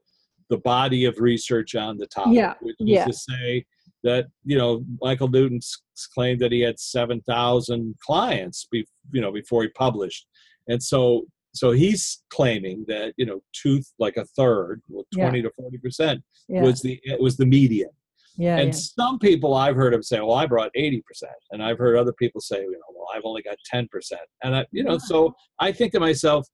the 0.50 0.58
body 0.60 1.06
of 1.06 1.20
research 1.20 1.76
on 1.76 1.98
the 1.98 2.08
topic 2.08 2.34
Yeah, 2.36 2.54
which 2.62 2.76
is 2.80 2.88
yeah. 2.88 3.06
to 3.06 3.14
say 3.14 3.66
that 4.04 4.28
you 4.44 4.58
know 4.58 4.84
michael 5.02 5.28
newton 5.28 5.58
s- 5.58 5.78
claimed 6.14 6.40
that 6.42 6.52
he 6.52 6.62
had 6.62 6.80
7000 6.80 7.96
clients 8.06 8.68
be, 8.72 8.86
you 9.12 9.22
know 9.22 9.32
before 9.32 9.64
he 9.64 9.70
published 9.70 10.28
and 10.68 10.82
so 10.82 11.26
so 11.54 11.72
he's 11.72 12.24
claiming 12.30 12.86
that 12.88 13.14
you 13.18 13.26
know 13.26 13.40
two 13.54 13.82
like 14.00 14.18
a 14.18 14.26
third 14.38 14.82
well, 14.90 15.06
Yeah. 15.16 15.26
20 15.30 15.42
to 15.44 15.52
40 15.58 15.78
percent 15.80 16.24
yeah, 16.48 16.62
was 16.62 16.82
the 16.82 17.00
it 17.04 17.20
was 17.20 17.38
the 17.38 17.46
median 17.46 17.90
yeah, 18.38 18.58
and 18.58 18.74
yeah. 18.74 18.80
some 19.00 19.18
people 19.18 19.54
I've 19.54 19.78
heard 19.78 19.94
them 19.94 20.04
say, 20.04 20.20
"Well, 20.20 20.34
I 20.34 20.46
brought 20.46 20.70
eighty 20.76 21.02
percent," 21.08 21.32
and 21.52 21.64
I've 21.64 21.78
heard 21.78 21.96
other 21.96 22.12
people 22.12 22.42
say, 22.42 22.58
"You 22.60 22.70
know, 22.72 22.94
well, 22.94 23.08
I've 23.16 23.22
only 23.24 23.42
got 23.42 23.56
ten 23.64 23.88
percent." 23.90 24.20
And 24.44 24.58
I, 24.58 24.66
you 24.72 24.84
know, 24.84 24.98
so 24.98 25.34
I 25.60 25.72
think 25.72 25.94
to 25.94 26.02
myself, 26.02 26.46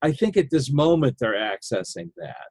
I 0.00 0.12
think 0.12 0.36
at 0.36 0.48
this 0.52 0.72
moment 0.72 1.16
they're 1.18 1.34
accessing 1.34 2.10
that. 2.18 2.46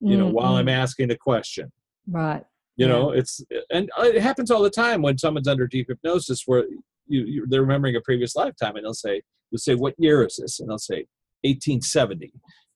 You 0.00 0.16
know, 0.18 0.26
Mm, 0.28 0.32
while 0.32 0.56
I'm 0.56 0.66
mm, 0.66 0.72
asking 0.72 1.08
the 1.08 1.16
question. 1.16 1.72
right. 2.08 2.44
You 2.76 2.86
Yeah. 2.86 2.92
know, 2.92 3.10
it's 3.10 3.40
and 3.70 3.90
it 3.98 4.20
happens 4.22 4.50
all 4.50 4.62
the 4.62 4.70
time 4.70 5.00
when 5.02 5.16
someone's 5.18 5.48
under 5.48 5.66
deep 5.66 5.88
hypnosis, 5.88 6.42
where 6.46 6.64
you, 7.06 7.24
you 7.24 7.46
they're 7.48 7.62
remembering 7.62 7.96
a 7.96 8.00
previous 8.02 8.36
lifetime, 8.36 8.76
and 8.76 8.84
they'll 8.84 8.94
say, 8.94 9.22
"They'll 9.50 9.58
say, 9.58 9.74
what 9.74 9.94
year 9.98 10.24
is 10.26 10.36
this?" 10.36 10.60
And 10.60 10.68
they'll 10.68 10.78
say, 10.78 11.06
"1870," 11.44 12.32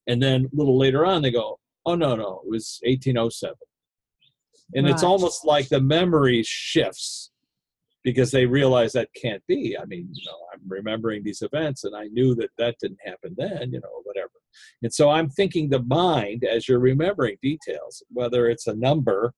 and 0.07 0.21
then 0.21 0.45
a 0.45 0.55
little 0.55 0.77
later 0.77 1.05
on, 1.05 1.21
they 1.21 1.31
go, 1.31 1.59
"Oh 1.85 1.95
no, 1.95 2.15
no, 2.15 2.41
it 2.45 2.49
was 2.49 2.79
1807." 2.83 3.55
and 4.73 4.87
it's 4.87 5.03
almost 5.03 5.45
like 5.45 5.67
the 5.69 5.81
memory 5.81 6.43
shifts 6.45 7.31
because 8.03 8.31
they 8.31 8.45
realize 8.45 8.93
that 8.93 9.09
can't 9.19 9.43
be 9.47 9.77
i 9.77 9.85
mean 9.85 10.07
you 10.13 10.25
know 10.25 10.37
i'm 10.53 10.61
remembering 10.67 11.23
these 11.23 11.41
events 11.41 11.83
and 11.83 11.95
i 11.95 12.05
knew 12.05 12.33
that 12.35 12.49
that 12.57 12.75
didn't 12.79 12.99
happen 13.05 13.33
then 13.37 13.71
you 13.71 13.79
know 13.79 14.01
whatever 14.03 14.31
and 14.83 14.93
so 14.93 15.09
i'm 15.09 15.29
thinking 15.29 15.69
the 15.69 15.81
mind 15.83 16.43
as 16.43 16.67
you're 16.67 16.79
remembering 16.79 17.37
details 17.41 18.03
whether 18.09 18.47
it's 18.49 18.67
a 18.67 18.75
number 18.75 19.33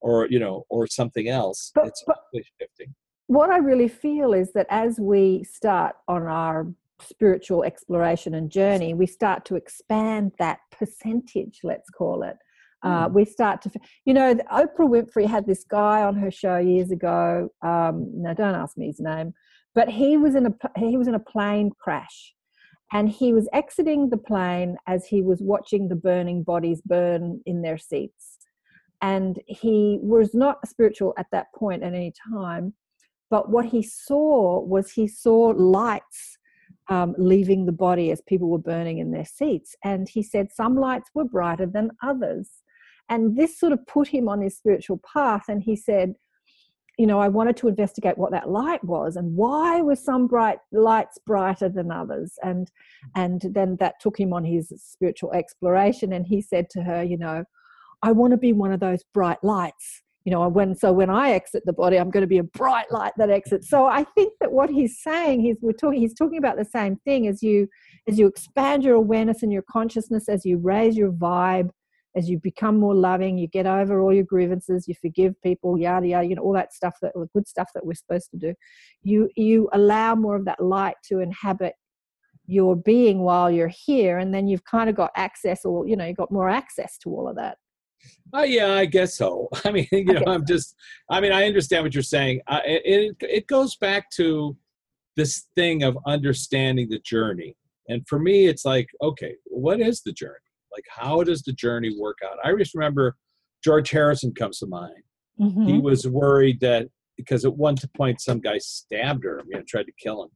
or 0.00 0.26
you 0.28 0.38
know 0.38 0.64
or 0.68 0.86
something 0.86 1.28
else 1.28 1.72
But- 1.74 1.86
it's 1.88 2.04
but- 2.06 2.18
shifting 2.60 2.94
what 3.26 3.50
I 3.50 3.58
really 3.58 3.88
feel 3.88 4.34
is 4.34 4.52
that 4.52 4.66
as 4.68 5.00
we 5.00 5.44
start 5.44 5.96
on 6.08 6.24
our 6.24 6.66
spiritual 7.00 7.64
exploration 7.64 8.34
and 8.34 8.50
journey, 8.50 8.94
we 8.94 9.06
start 9.06 9.44
to 9.46 9.56
expand 9.56 10.32
that 10.38 10.58
percentage, 10.70 11.60
let's 11.62 11.90
call 11.90 12.22
it. 12.22 12.36
Uh, 12.82 13.08
we 13.10 13.24
start 13.24 13.62
to, 13.62 13.70
you 14.04 14.12
know, 14.12 14.34
Oprah 14.52 14.68
Winfrey 14.80 15.26
had 15.26 15.46
this 15.46 15.64
guy 15.64 16.02
on 16.02 16.14
her 16.16 16.30
show 16.30 16.58
years 16.58 16.90
ago. 16.90 17.48
Um, 17.62 18.10
now, 18.14 18.34
don't 18.34 18.54
ask 18.54 18.76
me 18.76 18.88
his 18.88 19.00
name, 19.00 19.32
but 19.74 19.88
he 19.88 20.18
was 20.18 20.34
in 20.34 20.44
a 20.46 20.54
he 20.78 20.98
was 20.98 21.08
in 21.08 21.14
a 21.14 21.18
plane 21.18 21.70
crash, 21.80 22.34
and 22.94 23.10
he 23.10 23.34
was 23.34 23.48
exiting 23.52 24.08
the 24.08 24.16
plane 24.16 24.76
as 24.86 25.04
he 25.04 25.20
was 25.20 25.42
watching 25.42 25.88
the 25.88 25.96
burning 25.96 26.42
bodies 26.42 26.80
burn 26.80 27.40
in 27.44 27.60
their 27.60 27.76
seats, 27.76 28.38
and 29.02 29.38
he 29.46 29.98
was 30.00 30.34
not 30.34 30.66
spiritual 30.66 31.12
at 31.18 31.26
that 31.32 31.48
point 31.54 31.82
at 31.82 31.92
any 31.92 32.14
time 32.32 32.72
but 33.34 33.50
what 33.50 33.66
he 33.66 33.82
saw 33.82 34.60
was 34.60 34.92
he 34.92 35.08
saw 35.08 35.52
lights 35.56 36.38
um, 36.88 37.16
leaving 37.18 37.66
the 37.66 37.72
body 37.72 38.12
as 38.12 38.20
people 38.28 38.48
were 38.48 38.58
burning 38.58 38.98
in 38.98 39.10
their 39.10 39.24
seats. 39.24 39.74
And 39.82 40.08
he 40.08 40.22
said 40.22 40.52
some 40.52 40.76
lights 40.76 41.10
were 41.14 41.24
brighter 41.24 41.66
than 41.66 41.90
others. 42.00 42.48
And 43.08 43.36
this 43.36 43.58
sort 43.58 43.72
of 43.72 43.84
put 43.88 44.06
him 44.06 44.28
on 44.28 44.40
his 44.40 44.56
spiritual 44.56 45.00
path. 45.12 45.44
And 45.48 45.62
he 45.62 45.74
said, 45.74 46.14
you 46.98 47.06
know, 47.06 47.18
I 47.18 47.28
wanted 47.28 47.56
to 47.58 47.68
investigate 47.68 48.16
what 48.16 48.30
that 48.30 48.48
light 48.48 48.82
was 48.84 49.16
and 49.16 49.36
why 49.36 49.80
were 49.80 49.96
some 49.96 50.26
bright 50.26 50.58
lights 50.72 51.18
brighter 51.26 51.68
than 51.68 51.90
others. 51.90 52.38
And 52.42 52.68
mm. 52.68 53.10
and 53.16 53.54
then 53.54 53.76
that 53.80 54.00
took 54.00 54.18
him 54.18 54.32
on 54.32 54.44
his 54.44 54.72
spiritual 54.76 55.32
exploration. 55.32 56.12
And 56.12 56.26
he 56.26 56.40
said 56.40 56.70
to 56.70 56.82
her, 56.82 57.02
you 57.02 57.18
know, 57.18 57.44
I 58.02 58.12
want 58.12 58.32
to 58.32 58.36
be 58.36 58.52
one 58.52 58.72
of 58.72 58.80
those 58.80 59.02
bright 59.12 59.42
lights 59.42 60.02
you 60.24 60.32
know 60.32 60.48
when 60.48 60.74
so 60.74 60.92
when 60.92 61.10
i 61.10 61.32
exit 61.32 61.62
the 61.66 61.72
body 61.72 61.98
i'm 61.98 62.10
going 62.10 62.22
to 62.22 62.26
be 62.26 62.38
a 62.38 62.42
bright 62.42 62.90
light 62.90 63.12
that 63.16 63.30
exits 63.30 63.68
so 63.68 63.86
i 63.86 64.02
think 64.14 64.32
that 64.40 64.50
what 64.50 64.70
he's 64.70 64.98
saying 65.02 65.40
he's 65.40 65.56
we're 65.60 65.72
talking 65.72 66.00
he's 66.00 66.14
talking 66.14 66.38
about 66.38 66.56
the 66.56 66.64
same 66.64 66.96
thing 67.04 67.26
as 67.28 67.42
you 67.42 67.68
as 68.08 68.18
you 68.18 68.26
expand 68.26 68.82
your 68.82 68.94
awareness 68.94 69.42
and 69.42 69.52
your 69.52 69.64
consciousness 69.70 70.28
as 70.28 70.44
you 70.44 70.58
raise 70.58 70.96
your 70.96 71.12
vibe 71.12 71.70
as 72.16 72.28
you 72.28 72.38
become 72.38 72.78
more 72.78 72.94
loving 72.94 73.36
you 73.38 73.46
get 73.46 73.66
over 73.66 74.00
all 74.00 74.12
your 74.12 74.24
grievances 74.24 74.86
you 74.88 74.94
forgive 75.00 75.40
people 75.42 75.78
yada 75.78 76.06
yada 76.06 76.26
you 76.26 76.34
know 76.34 76.42
all 76.42 76.52
that 76.52 76.72
stuff 76.72 76.94
that 77.02 77.12
the 77.14 77.28
good 77.34 77.46
stuff 77.46 77.68
that 77.74 77.84
we're 77.84 77.94
supposed 77.94 78.30
to 78.30 78.36
do 78.36 78.54
you 79.02 79.28
you 79.36 79.68
allow 79.72 80.14
more 80.14 80.36
of 80.36 80.44
that 80.44 80.60
light 80.60 80.96
to 81.04 81.20
inhabit 81.20 81.74
your 82.46 82.76
being 82.76 83.20
while 83.20 83.50
you're 83.50 83.68
here 83.68 84.18
and 84.18 84.34
then 84.34 84.46
you've 84.46 84.64
kind 84.64 84.90
of 84.90 84.96
got 84.96 85.10
access 85.16 85.64
or 85.64 85.86
you 85.86 85.96
know 85.96 86.04
you've 86.04 86.16
got 86.16 86.30
more 86.30 86.48
access 86.48 86.98
to 86.98 87.10
all 87.10 87.28
of 87.28 87.36
that 87.36 87.56
Oh 88.32 88.42
yeah, 88.42 88.74
I 88.74 88.84
guess 88.84 89.16
so. 89.16 89.48
I 89.64 89.70
mean, 89.70 89.88
you 89.90 90.04
know, 90.04 90.24
I'm 90.26 90.44
just. 90.44 90.74
I 91.10 91.20
mean, 91.20 91.32
I 91.32 91.46
understand 91.46 91.84
what 91.84 91.94
you're 91.94 92.02
saying. 92.02 92.40
Uh, 92.46 92.60
it 92.64 93.16
it 93.20 93.46
goes 93.46 93.76
back 93.76 94.10
to 94.16 94.56
this 95.16 95.46
thing 95.54 95.84
of 95.84 95.96
understanding 96.06 96.88
the 96.90 96.98
journey, 96.98 97.56
and 97.88 98.06
for 98.08 98.18
me, 98.18 98.46
it's 98.46 98.64
like, 98.64 98.88
okay, 99.00 99.34
what 99.44 99.80
is 99.80 100.02
the 100.02 100.12
journey? 100.12 100.34
Like, 100.74 100.84
how 100.88 101.22
does 101.22 101.42
the 101.42 101.52
journey 101.52 101.94
work 101.98 102.18
out? 102.24 102.36
I 102.44 102.54
just 102.56 102.74
remember 102.74 103.16
George 103.62 103.90
Harrison 103.90 104.34
comes 104.34 104.58
to 104.58 104.66
mind. 104.66 105.02
Mhm. 105.40 105.66
He 105.68 105.78
was 105.78 106.06
worried 106.06 106.60
that 106.60 106.88
because 107.16 107.44
at 107.44 107.56
one 107.56 107.76
point 107.96 108.20
some 108.20 108.40
guy 108.40 108.58
stabbed 108.58 109.24
her, 109.24 109.40
you 109.46 109.54
know, 109.56 109.62
tried 109.66 109.86
to 109.86 109.92
kill 109.98 110.24
him, 110.24 110.30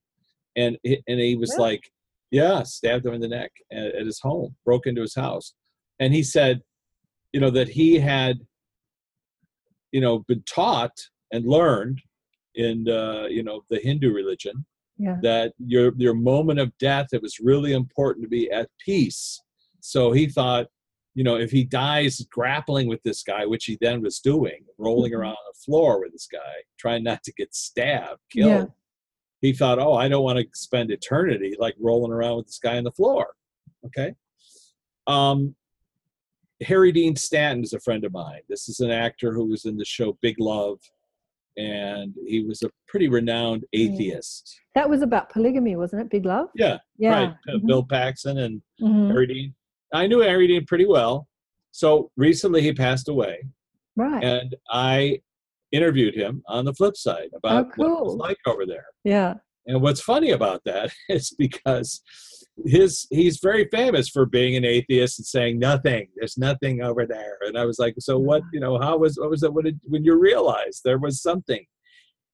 and 0.56 0.78
he- 0.82 1.02
and 1.08 1.18
he 1.20 1.34
was 1.34 1.50
Really? 1.50 1.62
like, 1.70 1.90
yeah, 2.30 2.62
stabbed 2.62 3.04
him 3.06 3.14
in 3.14 3.20
the 3.20 3.28
neck 3.28 3.50
at, 3.72 3.94
at 3.96 4.06
his 4.06 4.20
home, 4.20 4.56
broke 4.64 4.86
into 4.86 5.00
his 5.00 5.14
house, 5.14 5.54
and 5.98 6.14
he 6.14 6.22
said, 6.22 6.62
you 7.32 7.40
know, 7.40 7.50
that 7.50 7.68
he 7.68 7.98
had, 7.98 8.38
you 9.92 10.00
know, 10.00 10.20
been 10.20 10.42
taught 10.44 10.96
and 11.32 11.44
learned 11.46 12.00
in 12.54 12.88
uh, 12.88 13.26
you 13.28 13.42
know 13.42 13.62
the 13.70 13.78
Hindu 13.78 14.12
religion 14.12 14.64
yeah 14.96 15.16
that 15.22 15.52
your 15.58 15.92
your 15.96 16.14
moment 16.14 16.58
of 16.58 16.76
death 16.78 17.08
it 17.12 17.22
was 17.22 17.38
really 17.38 17.72
important 17.72 18.24
to 18.24 18.28
be 18.28 18.50
at 18.50 18.68
peace 18.84 19.40
so 19.88 20.12
he 20.12 20.26
thought 20.28 20.66
you 21.14 21.24
know 21.24 21.36
if 21.36 21.50
he 21.50 21.64
dies 21.64 22.20
grappling 22.30 22.86
with 22.88 23.02
this 23.04 23.22
guy 23.22 23.46
which 23.46 23.64
he 23.64 23.78
then 23.80 24.02
was 24.02 24.20
doing 24.20 24.60
rolling 24.76 25.12
Mhm. 25.12 25.16
around 25.18 25.32
on 25.42 25.46
the 25.52 25.58
floor 25.64 26.00
with 26.00 26.12
this 26.12 26.28
guy 26.30 26.54
trying 26.78 27.02
not 27.02 27.22
to 27.24 27.32
get 27.32 27.54
stabbed 27.54 28.20
killed 28.30 28.50
Yeah. 28.50 28.64
he 29.40 29.52
thought 29.54 29.78
oh 29.78 29.94
i 29.94 30.06
don't 30.08 30.22
want 30.28 30.38
to 30.38 30.46
spend 30.52 30.90
eternity 30.90 31.54
like 31.58 31.74
rolling 31.80 32.12
around 32.12 32.36
with 32.36 32.46
this 32.46 32.58
guy 32.58 32.76
on 32.76 32.84
the 32.84 32.92
floor 32.92 33.28
okay 33.86 34.12
um 35.06 35.54
harry 36.62 36.92
dean 36.92 37.16
stanton 37.16 37.64
is 37.64 37.72
a 37.72 37.80
friend 37.80 38.04
of 38.04 38.12
mine 38.12 38.42
this 38.50 38.68
is 38.68 38.80
an 38.80 38.90
actor 38.90 39.32
who 39.32 39.46
was 39.46 39.64
in 39.64 39.76
the 39.78 39.84
show 39.86 40.18
big 40.20 40.36
love 40.38 40.78
and 41.56 42.14
he 42.26 42.44
was 42.44 42.62
a 42.62 42.70
pretty 42.86 43.08
renowned 43.08 43.64
atheist 43.72 44.60
that 44.74 44.88
was 44.88 45.00
about 45.02 45.30
polygamy 45.30 45.74
wasn't 45.76 46.00
it 46.00 46.10
big 46.10 46.24
love 46.26 46.48
yeah, 46.54 46.76
yeah 46.98 47.12
right. 47.20 47.34
Uh, 47.48 47.56
Mhm. 47.58 47.66
Bill 47.66 47.84
Paxton 47.84 48.36
and 48.38 48.62
Mhm. 48.80 49.08
Harry 49.10 49.26
Dean. 49.26 49.54
I 49.92 50.06
knew 50.06 50.20
Harry 50.20 50.46
Dean 50.48 50.64
pretty 50.66 50.86
well. 50.86 51.28
So 51.70 52.10
recently 52.16 52.62
he 52.62 52.72
passed 52.72 53.08
away, 53.08 53.44
right 53.96 54.22
and 54.24 54.56
I 54.70 55.20
interviewed 55.72 56.14
him 56.14 56.42
on 56.48 56.64
the 56.64 56.72
flip 56.74 56.96
side 56.96 57.28
about 57.36 57.66
Oh, 57.66 57.72
what 57.76 57.86
it 57.86 58.04
was 58.04 58.14
like 58.16 58.38
over 58.46 58.64
there. 58.66 58.86
yeah 59.04 59.34
And 59.66 59.82
what's 59.82 60.00
funny 60.00 60.30
about 60.30 60.62
that 60.64 60.90
is 61.08 61.30
because 61.38 62.00
his 62.64 63.06
he's 63.10 63.38
very 63.38 63.68
famous 63.70 64.08
for 64.08 64.24
being 64.26 64.56
an 64.56 64.64
atheist 64.64 65.18
and 65.20 65.26
saying 65.26 65.58
nothing. 65.58 66.08
There's 66.16 66.38
nothing 66.38 66.82
over 66.82 67.06
there. 67.06 67.36
And 67.42 67.56
I 67.58 67.64
was 67.66 67.78
like, 67.78 67.94
so 68.00 68.18
what? 68.18 68.42
You 68.52 68.60
know, 68.60 68.78
how 68.80 68.96
was 68.98 69.16
what 69.18 69.30
was 69.30 69.42
it, 69.44 69.52
when 69.52 70.04
you 70.04 70.18
realized 70.18 70.80
there 70.84 70.98
was 70.98 71.22
something? 71.22 71.64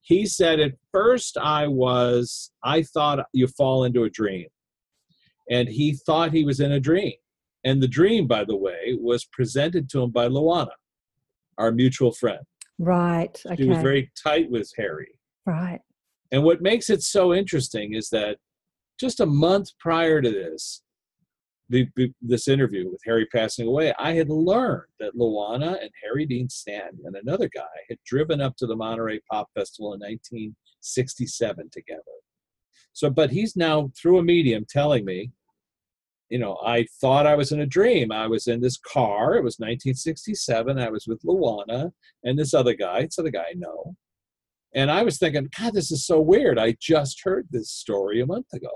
He 0.01 0.25
said, 0.25 0.59
at 0.59 0.73
first 0.91 1.37
I 1.37 1.67
was 1.67 2.51
I 2.63 2.83
thought 2.83 3.25
you 3.33 3.47
fall 3.47 3.83
into 3.83 4.03
a 4.05 4.09
dream, 4.09 4.47
and 5.51 5.67
he 5.67 5.93
thought 6.07 6.31
he 6.31 6.43
was 6.45 6.59
in 6.59 6.71
a 6.71 6.79
dream. 6.79 7.13
And 7.65 7.81
the 7.81 7.87
dream, 7.87 8.27
by 8.27 8.45
the 8.45 8.55
way, 8.55 8.95
was 8.99 9.25
presented 9.25 9.89
to 9.89 10.03
him 10.03 10.11
by 10.11 10.27
Luana, 10.27 10.69
our 11.57 11.71
mutual 11.71 12.11
friend. 12.11 12.39
right 12.79 13.41
okay 13.45 13.63
She 13.63 13.67
was 13.67 13.79
very 13.79 14.11
tight 14.21 14.49
with 14.49 14.71
Harry. 14.77 15.11
right 15.45 15.81
And 16.31 16.43
what 16.43 16.61
makes 16.61 16.89
it 16.89 17.01
so 17.01 17.33
interesting 17.33 17.93
is 17.95 18.09
that 18.09 18.37
just 18.99 19.19
a 19.19 19.25
month 19.25 19.69
prior 19.79 20.21
to 20.21 20.29
this, 20.29 20.83
the, 21.69 21.87
this 22.21 22.47
interview 22.47 22.89
with 22.91 23.01
Harry 23.05 23.25
passing 23.33 23.67
away, 23.67 23.93
I 23.97 24.13
had 24.13 24.29
learned 24.29 24.91
that 24.99 25.15
Luana 25.15 25.81
and 25.81 25.89
Harry 26.03 26.25
Dean 26.25 26.47
Stanton 26.47 26.99
and 27.05 27.15
another 27.15 27.49
guy 27.49 27.75
had 27.89 27.97
driven 28.05 28.39
up 28.39 28.55
to 28.57 28.67
the 28.67 28.75
Monterey 28.75 29.19
Pop 29.31 29.47
Festival 29.55 29.93
in 29.93 29.99
1967 29.99 31.69
together. 31.71 32.01
So, 32.93 33.09
but 33.09 33.31
he's 33.31 33.55
now 33.55 33.91
through 33.99 34.19
a 34.19 34.23
medium 34.23 34.65
telling 34.69 35.03
me, 35.03 35.31
you 36.29 36.39
know, 36.39 36.57
I 36.65 36.85
thought 36.99 37.27
I 37.27 37.35
was 37.35 37.51
in 37.51 37.61
a 37.61 37.65
dream. 37.65 38.11
I 38.11 38.27
was 38.27 38.47
in 38.47 38.61
this 38.61 38.77
car. 38.77 39.35
It 39.35 39.43
was 39.43 39.57
1967. 39.59 40.79
I 40.79 40.89
was 40.89 41.05
with 41.07 41.21
Luana 41.23 41.91
and 42.23 42.37
this 42.37 42.53
other 42.53 42.73
guy. 42.73 42.99
It's 42.99 43.19
other 43.19 43.29
guy 43.29 43.45
I 43.51 43.53
know. 43.55 43.95
And 44.73 44.91
I 44.91 45.03
was 45.03 45.17
thinking, 45.17 45.49
God, 45.57 45.73
this 45.73 45.91
is 45.91 46.05
so 46.05 46.19
weird. 46.19 46.59
I 46.59 46.75
just 46.81 47.21
heard 47.23 47.47
this 47.49 47.71
story 47.71 48.21
a 48.21 48.25
month 48.25 48.51
ago, 48.53 48.71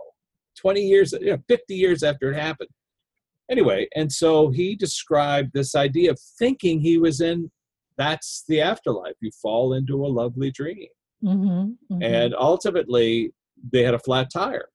20 0.57 0.81
years, 0.81 1.11
you 1.13 1.31
know, 1.31 1.37
50 1.47 1.75
years 1.75 2.03
after 2.03 2.31
it 2.31 2.39
happened. 2.39 2.69
Anyway, 3.49 3.87
and 3.95 4.11
so 4.11 4.49
he 4.49 4.75
described 4.75 5.51
this 5.53 5.75
idea 5.75 6.11
of 6.11 6.19
thinking 6.37 6.79
he 6.79 6.97
was 6.97 7.19
in 7.19 7.51
that's 7.97 8.45
the 8.47 8.61
afterlife. 8.61 9.15
You 9.19 9.29
fall 9.41 9.73
into 9.73 10.05
a 10.05 10.07
lovely 10.07 10.51
dream. 10.51 10.87
Mhm, 11.21 11.75
mhm. 11.91 12.03
And 12.03 12.33
ultimately, 12.33 13.33
they 13.73 13.83
had 13.83 13.93
a 13.93 13.99
flat 13.99 14.29
tire. 14.31 14.69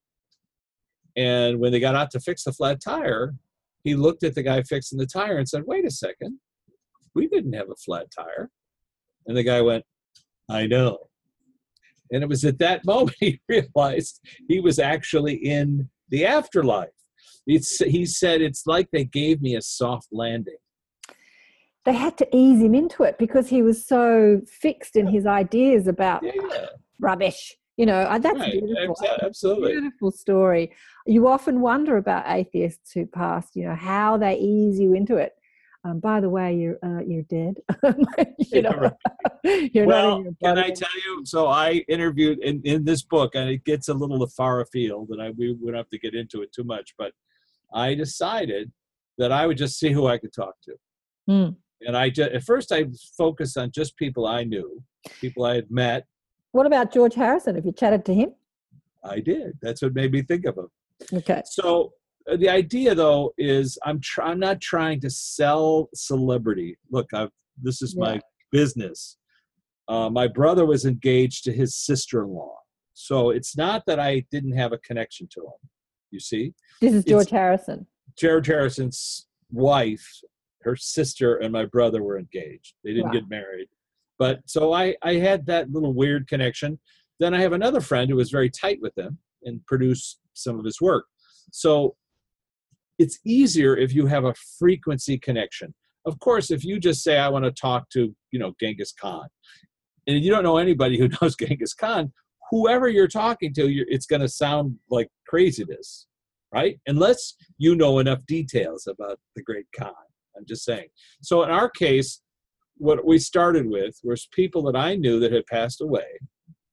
And 1.17 1.61
when 1.61 1.73
they 1.73 1.81
got 1.81 1.95
out 1.95 2.11
to 2.13 2.21
fix 2.21 2.45
the 2.45 2.53
flat 2.53 2.81
tire, 2.83 3.35
he 3.85 3.95
looked 3.95 4.25
at 4.25 4.35
the 4.35 4.43
guy 4.43 4.63
fixing 4.63 4.99
the 4.99 5.07
tire 5.07 5.39
and 5.39 5.49
said, 5.49 5.63
Wait 5.67 5.85
a 5.85 5.91
second, 5.91 6.39
we 7.15 7.29
didn't 7.29 7.53
have 7.53 7.71
a 7.71 7.77
flat 7.77 8.07
tire. 8.17 8.51
And 9.27 9.37
the 9.37 9.43
guy 9.45 9.61
went, 9.61 9.85
I 10.51 10.67
know. 10.67 10.99
And 12.11 12.23
it 12.23 12.29
was 12.29 12.45
at 12.45 12.59
that 12.59 12.85
moment 12.87 13.17
he 13.21 13.41
realized 13.49 14.21
he 14.49 14.61
was 14.61 14.79
actually 14.79 15.35
in 15.35 15.89
the 16.09 16.27
afterlife. 16.27 16.91
It's, 17.47 17.79
he 17.79 18.07
said, 18.07 18.41
It's 18.41 18.67
like 18.67 18.89
they 18.91 19.05
gave 19.05 19.41
me 19.43 19.55
a 19.55 19.63
soft 19.63 20.09
landing. 20.13 20.57
they 21.85 21.93
had 21.93 22.17
to 22.19 22.37
ease 22.37 22.61
him 22.63 22.75
into 22.75 23.03
it 23.05 23.19
because 23.19 23.49
he 23.49 23.63
was 23.63 23.87
so 23.87 24.41
fixed 24.47 24.97
in 24.97 25.07
his 25.07 25.27
ideas 25.27 25.87
about 25.87 26.23
Yeah, 26.23 26.33
rubbish. 26.99 27.57
You 27.77 27.87
know, 27.87 28.01
uh, 28.01 28.19
that's 28.19 28.39
right. 28.39 28.53
beautiful. 28.53 28.95
abso- 28.95 29.23
Absolutely. 29.23 29.73
Beautiful 29.73 30.11
story. 30.13 30.73
You 31.07 31.27
often 31.27 31.61
wonder 31.61 31.97
about 31.97 32.25
atheists 32.29 32.93
who 32.93 33.05
passed. 33.07 33.57
You 33.57 33.67
know 33.67 33.75
how 33.75 34.17
they 34.17 34.37
ease 34.39 34.79
you 34.79 34.95
into 34.95 35.17
it. 35.17 35.33
Um, 35.87 36.01
by 36.01 36.21
the 36.21 36.31
way, 36.31 36.55
you're 36.55 36.79
uh, 36.83 37.01
you're 37.05 37.25
dead. 37.25 37.57
you 38.39 38.63
know, 38.63 38.91
you're 39.45 39.87
not 39.87 40.23
well, 40.23 40.25
can. 40.43 40.59
I 40.59 40.71
tell 40.71 40.89
you? 41.05 41.23
So 41.27 41.49
I 41.49 41.85
interviewed 41.89 42.39
in, 42.39 42.63
in 42.65 42.85
this 42.85 43.03
book, 43.03 43.35
and 43.35 43.51
it 43.51 43.65
gets 43.65 43.89
a 43.89 43.95
little 43.95 44.27
far 44.29 44.61
afield, 44.61 45.11
and 45.11 45.21
I 45.21 45.31
we, 45.31 45.55
don't 45.55 45.75
have 45.75 45.91
to 45.91 45.99
get 45.99 46.15
into 46.15 46.43
it 46.43 46.53
too 46.53 46.65
much. 46.65 46.95
But 46.97 47.13
I 47.75 47.95
decided 47.95 48.71
that 49.19 49.33
I 49.33 49.47
would 49.47 49.59
just 49.59 49.79
see 49.79 49.93
who 49.93 50.07
I 50.07 50.17
could 50.19 50.33
talk 50.33 50.55
to, 50.65 50.75
Hmm. 51.29 51.49
and 51.83 51.97
I 51.97 52.09
just, 52.09 52.31
at 52.31 52.43
first 52.45 52.73
I 52.73 52.87
focused 53.19 53.59
on 53.59 53.71
just 53.73 53.97
people 53.97 54.27
I 54.27 54.45
knew, 54.45 54.83
people 55.21 55.45
I 55.45 55.57
had 55.57 55.71
met. 55.71 56.07
What 56.55 56.67
about 56.67 56.93
George 56.93 57.17
Harrison? 57.17 57.57
Have 57.57 57.67
you 57.67 57.73
chatted 57.73 58.05
to 58.05 58.15
him? 58.15 58.33
I 59.03 59.19
did. 59.19 59.59
That's 59.61 59.83
what 59.83 59.93
made 59.93 60.13
me 60.13 60.23
think 60.23 60.47
of 60.47 60.57
him. 60.57 60.69
Okay. 61.13 61.43
So 61.47 61.95
uh, 62.31 62.37
the 62.37 62.49
idea, 62.49 62.95
though, 62.95 63.33
is 63.37 63.77
I'm 63.85 63.99
try, 64.01 64.27
I'm 64.31 64.39
not 64.39 64.61
trying 64.61 65.01
to 65.01 65.11
sell 65.11 65.89
celebrity. 65.97 66.79
Look, 66.93 67.13
I've 67.13 67.31
this 67.61 67.83
is 67.83 67.97
my 67.97 68.21
business. 68.53 69.17
Uh, 69.89 70.09
my 70.11 70.29
brother 70.29 70.65
was 70.65 70.85
engaged 70.85 71.43
to 71.45 71.53
his 71.53 71.75
sister-in-law, 71.75 72.55
so 72.93 73.31
it's 73.31 73.57
not 73.57 73.83
that 73.87 73.99
I 73.99 74.25
didn't 74.31 74.57
have 74.57 74.73
a 74.73 74.79
connection 74.79 75.27
to 75.33 75.41
him. 75.41 75.69
You 76.13 76.21
see, 76.21 76.55
This 76.81 76.93
is 76.93 77.01
It's- 77.01 77.11
George 77.11 77.31
Harrison. 77.31 77.89
George 78.17 78.47
Harrison's 78.47 79.27
wife, 79.51 80.09
her 80.63 80.77
sister, 80.77 81.35
and 81.39 81.53
my 81.53 81.65
brother 81.65 82.01
were 82.01 82.17
engaged. 82.17 82.75
They 82.85 82.91
didn't 82.93 83.07
Wow. 83.07 83.13
get 83.13 83.29
married, 83.29 83.67
but 84.19 84.41
so 84.47 84.73
I 84.73 84.95
I 85.03 85.15
had 85.15 85.47
that 85.47 85.71
little 85.71 85.93
weird 85.93 86.29
connection. 86.29 86.79
Then 87.21 87.35
I 87.35 87.41
have 87.41 87.53
another 87.53 87.81
friend 87.81 88.11
who 88.11 88.17
was 88.17 88.31
very 88.31 88.51
tight 88.51 88.79
with 88.81 88.97
him 88.99 89.19
and 89.45 89.65
produced 89.67 90.19
some 90.35 90.59
of 90.59 90.65
his 90.65 90.81
work. 90.81 91.05
So 91.53 91.95
it's 92.99 93.19
easier 93.25 93.77
if 93.77 93.95
you 93.95 94.07
have 94.07 94.25
a 94.25 94.35
frequency 94.59 95.19
connection. 95.19 95.75
Of 96.07 96.19
course, 96.19 96.51
if 96.51 96.65
you 96.65 96.79
just 96.79 97.03
say 97.03 97.19
I 97.19 97.29
want 97.29 97.45
to 97.45 97.51
talk 97.51 97.89
to 97.91 98.15
you 98.31 98.39
know 98.39 98.55
Genghis 98.61 98.93
Khan, 98.93 99.29
and 100.07 100.23
you 100.23 100.31
don't 100.31 100.45
know 100.45 100.59
anybody 100.59 100.99
who 100.99 101.09
knows 101.23 101.37
Genghis 101.37 101.75
Khan, 101.75 102.13
whoever 102.51 102.89
you're 102.89 103.09
talking 103.09 103.53
to, 103.55 103.69
you're, 103.69 103.87
it's 103.89 104.07
going 104.07 104.23
to 104.23 104.29
sound 104.29 104.77
like 104.91 105.09
craziness, 105.27 106.07
right? 106.53 106.79
Unless 106.87 107.35
you 107.59 107.75
know 107.75 107.99
enough 107.99 108.21
details 108.27 108.87
about 108.87 109.19
the 109.35 109.43
great 109.43 109.67
Khan. 109.77 109.93
I'm 110.37 110.45
just 110.47 110.65
saying. 110.65 110.89
So 111.23 111.43
in 111.45 111.51
our 111.51 111.71
case, 111.71 112.21
what 112.77 113.05
we 113.07 113.19
started 113.19 113.67
with 113.67 113.99
was 114.03 114.29
people 114.33 114.63
that 114.65 114.77
I 114.77 114.97
knew 114.97 115.21
that 115.21 115.33
had 115.33 115.47
passed 115.47 115.81
away, 115.81 116.19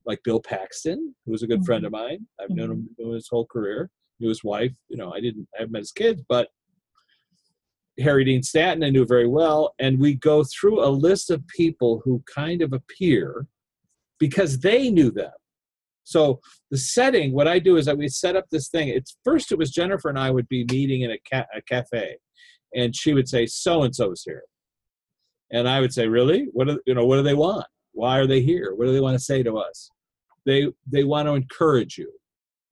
like 0.06 0.24
Bill 0.24 0.40
Paxton, 0.40 1.16
who 1.26 1.32
was 1.32 1.44
a 1.44 1.48
good 1.48 1.66
friend 1.66 1.86
of 1.86 1.92
mm-hmm. 1.92 2.04
mine. 2.04 2.28
I've 2.40 2.50
known 2.50 2.70
mm-hmm. 2.70 2.74
him 2.74 2.90
known 3.00 3.14
his 3.14 3.30
whole 3.30 3.46
career. 3.46 3.90
Knew 4.20 4.30
his 4.30 4.44
wife. 4.44 4.74
You 4.88 4.98
know, 4.98 5.12
I 5.14 5.20
didn't. 5.20 5.48
I 5.56 5.62
haven't 5.62 5.74
met 5.74 5.80
his 5.80 5.92
kids, 5.92 6.24
but 6.28 6.50
Harry 8.00 8.24
Dean 8.24 8.44
Stanton 8.44 8.84
I 8.84 8.90
knew 8.90 9.06
very 9.06 9.28
well, 9.28 9.74
and 9.80 10.00
we 10.00 10.16
go 10.16 10.44
through 10.44 10.84
a 10.84 10.90
list 10.90 11.30
of 11.30 11.46
people 11.48 12.02
who 12.04 12.24
kind 12.34 12.62
of 12.62 12.74
appear 12.74 13.48
because 14.20 14.60
they 14.60 14.90
knew 14.90 15.12
them. 15.12 15.32
So 16.04 16.40
the 16.70 16.78
setting, 16.78 17.32
what 17.32 17.48
I 17.48 17.60
do 17.60 17.78
is 17.78 17.86
that 17.86 17.98
we 17.98 18.08
set 18.08 18.36
up 18.36 18.46
this 18.52 18.70
thing. 18.70 18.90
It's 18.90 19.18
first 19.24 19.52
it 19.52 19.58
was 19.58 19.72
Jennifer 19.72 20.10
and 20.10 20.20
I 20.20 20.32
would 20.32 20.48
be 20.48 20.66
meeting 20.72 21.02
in 21.02 21.12
a, 21.12 21.20
ca- 21.30 21.48
a 21.56 21.62
cafe, 21.62 22.18
and 22.76 22.96
she 22.96 23.14
would 23.14 23.30
say 23.30 23.46
so 23.46 23.84
and 23.84 23.96
so 23.96 24.12
is 24.12 24.24
here, 24.26 24.44
and 25.52 25.68
I 25.68 25.80
would 25.82 25.94
say 25.94 26.08
really, 26.08 26.48
what 26.54 26.68
do 26.68 26.80
you 26.86 26.94
know? 26.96 27.06
What 27.06 27.18
do 27.18 27.24
they 27.24 27.34
want? 27.34 27.66
Why 27.94 28.18
are 28.20 28.28
they 28.28 28.42
here? 28.42 28.74
What 28.76 28.86
do 28.86 28.94
they 28.94 29.02
want 29.02 29.18
to 29.18 29.24
say 29.24 29.44
to 29.44 29.58
us? 29.58 29.90
They 30.46 30.68
they 30.92 31.04
want 31.04 31.28
to 31.28 31.34
encourage 31.36 31.98
you 31.98 32.12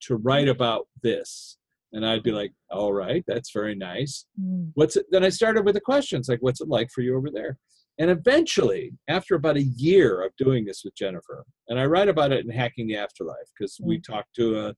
to 0.03 0.15
write 0.15 0.47
about 0.47 0.87
this, 1.03 1.57
and 1.93 2.05
I'd 2.05 2.23
be 2.23 2.31
like, 2.31 2.53
all 2.71 2.93
right, 2.93 3.23
that's 3.27 3.51
very 3.51 3.75
nice 3.75 4.25
Mm. 4.39 4.71
what's 4.75 4.95
it 4.95 5.05
then 5.11 5.23
i 5.23 5.29
started 5.29 5.65
with 5.65 5.75
the 5.75 5.81
questions 5.81 6.29
like 6.29 6.39
what's 6.41 6.61
it 6.61 6.69
like 6.69 6.89
for 6.91 7.01
you 7.01 7.17
over 7.17 7.29
there 7.31 7.57
and 7.97 8.09
eventually 8.09 8.91
after 9.09 9.35
about 9.35 9.57
a 9.57 9.63
year 9.63 10.21
of 10.23 10.31
doing 10.37 10.63
this 10.65 10.83
with 10.85 10.95
jennifer 10.95 11.43
and 11.67 11.79
i 11.79 11.85
write 11.85 12.07
about 12.07 12.31
it 12.31 12.45
in 12.45 12.51
hacking 12.51 12.87
the 12.87 12.95
afterlife 12.95 13.49
because 13.57 13.77
we 13.83 13.99
talked 13.99 14.33
to 14.35 14.47
a, 14.67 14.73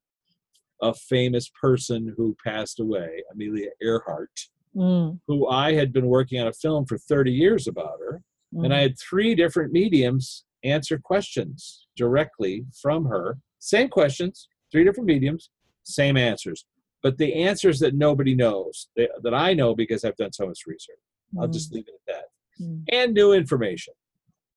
a 0.82 0.94
famous 0.94 1.52
person 1.62 2.14
who 2.18 2.36
passed 2.44 2.80
away 2.80 3.22
amelia 3.34 3.70
earhart 3.82 4.32
Mm. 4.76 5.20
who 5.28 5.48
i 5.50 5.74
had 5.74 5.92
been 5.92 6.06
working 6.06 6.40
on 6.40 6.48
a 6.48 6.54
film 6.54 6.86
for 6.86 6.98
30 6.98 7.32
years 7.32 7.68
about 7.68 8.00
her 8.00 8.22
and 8.54 8.74
i 8.74 8.80
had 8.80 8.98
three 8.98 9.36
different 9.36 9.74
mediums 9.74 10.46
answer 10.64 10.98
questions 10.98 11.88
directly 11.98 12.66
from 12.82 13.04
her 13.06 13.38
same 13.60 13.90
questions 13.90 14.48
three 14.72 14.86
different 14.86 15.08
mediums 15.08 15.50
same 15.84 16.16
answers 16.16 16.66
but 17.04 17.18
the 17.18 17.34
answers 17.34 17.80
that 17.80 17.96
nobody 17.96 18.34
knows 18.34 18.88
that 18.96 19.34
i 19.34 19.54
know 19.54 19.76
because 19.76 20.06
i've 20.06 20.16
done 20.16 20.32
so 20.32 20.46
much 20.48 20.62
research 20.66 21.00
I'll 21.40 21.48
just 21.48 21.72
leave 21.72 21.86
it 21.88 21.94
at 22.08 22.16
that. 22.16 22.64
Mm. 22.64 22.84
And 22.92 23.14
new 23.14 23.34
information, 23.34 23.94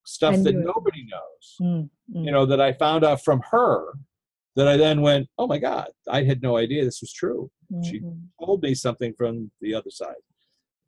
stuff 0.05 0.37
that 0.43 0.55
new 0.55 0.65
nobody 0.65 1.07
knows. 1.07 1.57
Mm. 1.61 1.89
Mm. 2.15 2.25
You 2.25 2.33
know 2.33 2.47
that 2.47 2.61
I 2.61 2.73
found 2.73 3.05
out 3.05 3.25
from 3.25 3.43
her. 3.51 3.93
That 4.57 4.69
I 4.69 4.77
then 4.77 5.01
went, 5.01 5.29
oh 5.39 5.47
my 5.47 5.59
God, 5.59 5.89
I 6.09 6.23
had 6.23 6.41
no 6.43 6.57
idea 6.57 6.85
this 6.85 7.01
was 7.01 7.13
true. 7.13 7.51
she- 7.83 8.01
Mhm. 8.01 8.29
Told 8.45 8.63
me 8.63 8.75
something 8.75 9.15
from 9.15 9.51
the 9.61 9.75
other 9.75 9.91
side. 9.91 10.23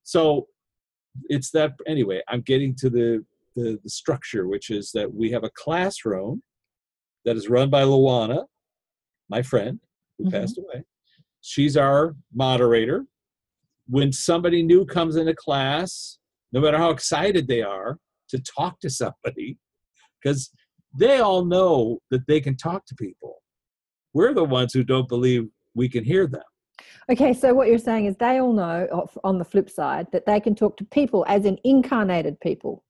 So 0.04 0.46
it's 1.30 1.50
that 1.52 1.72
anyway. 1.86 2.22
I'm 2.28 2.42
getting 2.42 2.74
to 2.76 2.90
the 2.90 3.24
the, 3.56 3.80
the 3.82 3.88
structure, 3.88 4.46
which 4.46 4.68
is 4.68 4.92
that 4.92 5.14
we 5.14 5.30
have 5.30 5.42
a 5.42 5.48
classroom 5.54 6.42
that 7.24 7.36
is 7.36 7.48
run 7.48 7.70
by 7.70 7.82
Luana, 7.84 8.46
my 9.30 9.40
friend 9.40 9.80
who 10.18 10.24
Mhm. 10.26 10.30
passed 10.32 10.58
away. 10.58 10.84
She's 11.40 11.74
our 11.76 12.14
moderator. 12.34 13.06
When 13.88 14.12
somebody 14.12 14.62
new 14.62 14.84
comes 14.84 15.16
into 15.16 15.34
class, 15.34 16.18
no 16.52 16.60
matter 16.60 16.76
how 16.76 16.90
excited 16.90 17.48
they 17.48 17.62
are 17.62 17.98
to 18.28 18.38
talk 18.40 18.78
to 18.80 18.90
somebody, 18.90 19.56
because 20.22 20.50
they 20.98 21.20
all 21.20 21.44
know 21.46 22.00
that 22.10 22.26
they 22.26 22.40
can 22.42 22.56
talk 22.58 22.84
to 22.86 22.94
people. 22.94 23.42
We're 24.16 24.32
the 24.32 24.44
ones 24.44 24.72
who 24.72 24.82
don't 24.82 25.06
believe 25.10 25.46
we 25.74 25.90
can 25.90 26.02
hear 26.02 26.26
them. 26.26 26.40
Okay, 27.12 27.34
so 27.34 27.52
what 27.52 27.68
you're 27.68 27.76
saying 27.76 28.06
is 28.06 28.16
they 28.16 28.38
all 28.40 28.54
know, 28.54 29.06
on 29.24 29.36
the 29.38 29.44
flip 29.44 29.68
side, 29.68 30.06
that 30.12 30.24
they 30.24 30.40
can 30.40 30.54
talk 30.54 30.78
to 30.78 30.84
people 30.86 31.22
as 31.28 31.44
in 31.44 31.58
incarnated 31.64 32.40
people. 32.40 32.82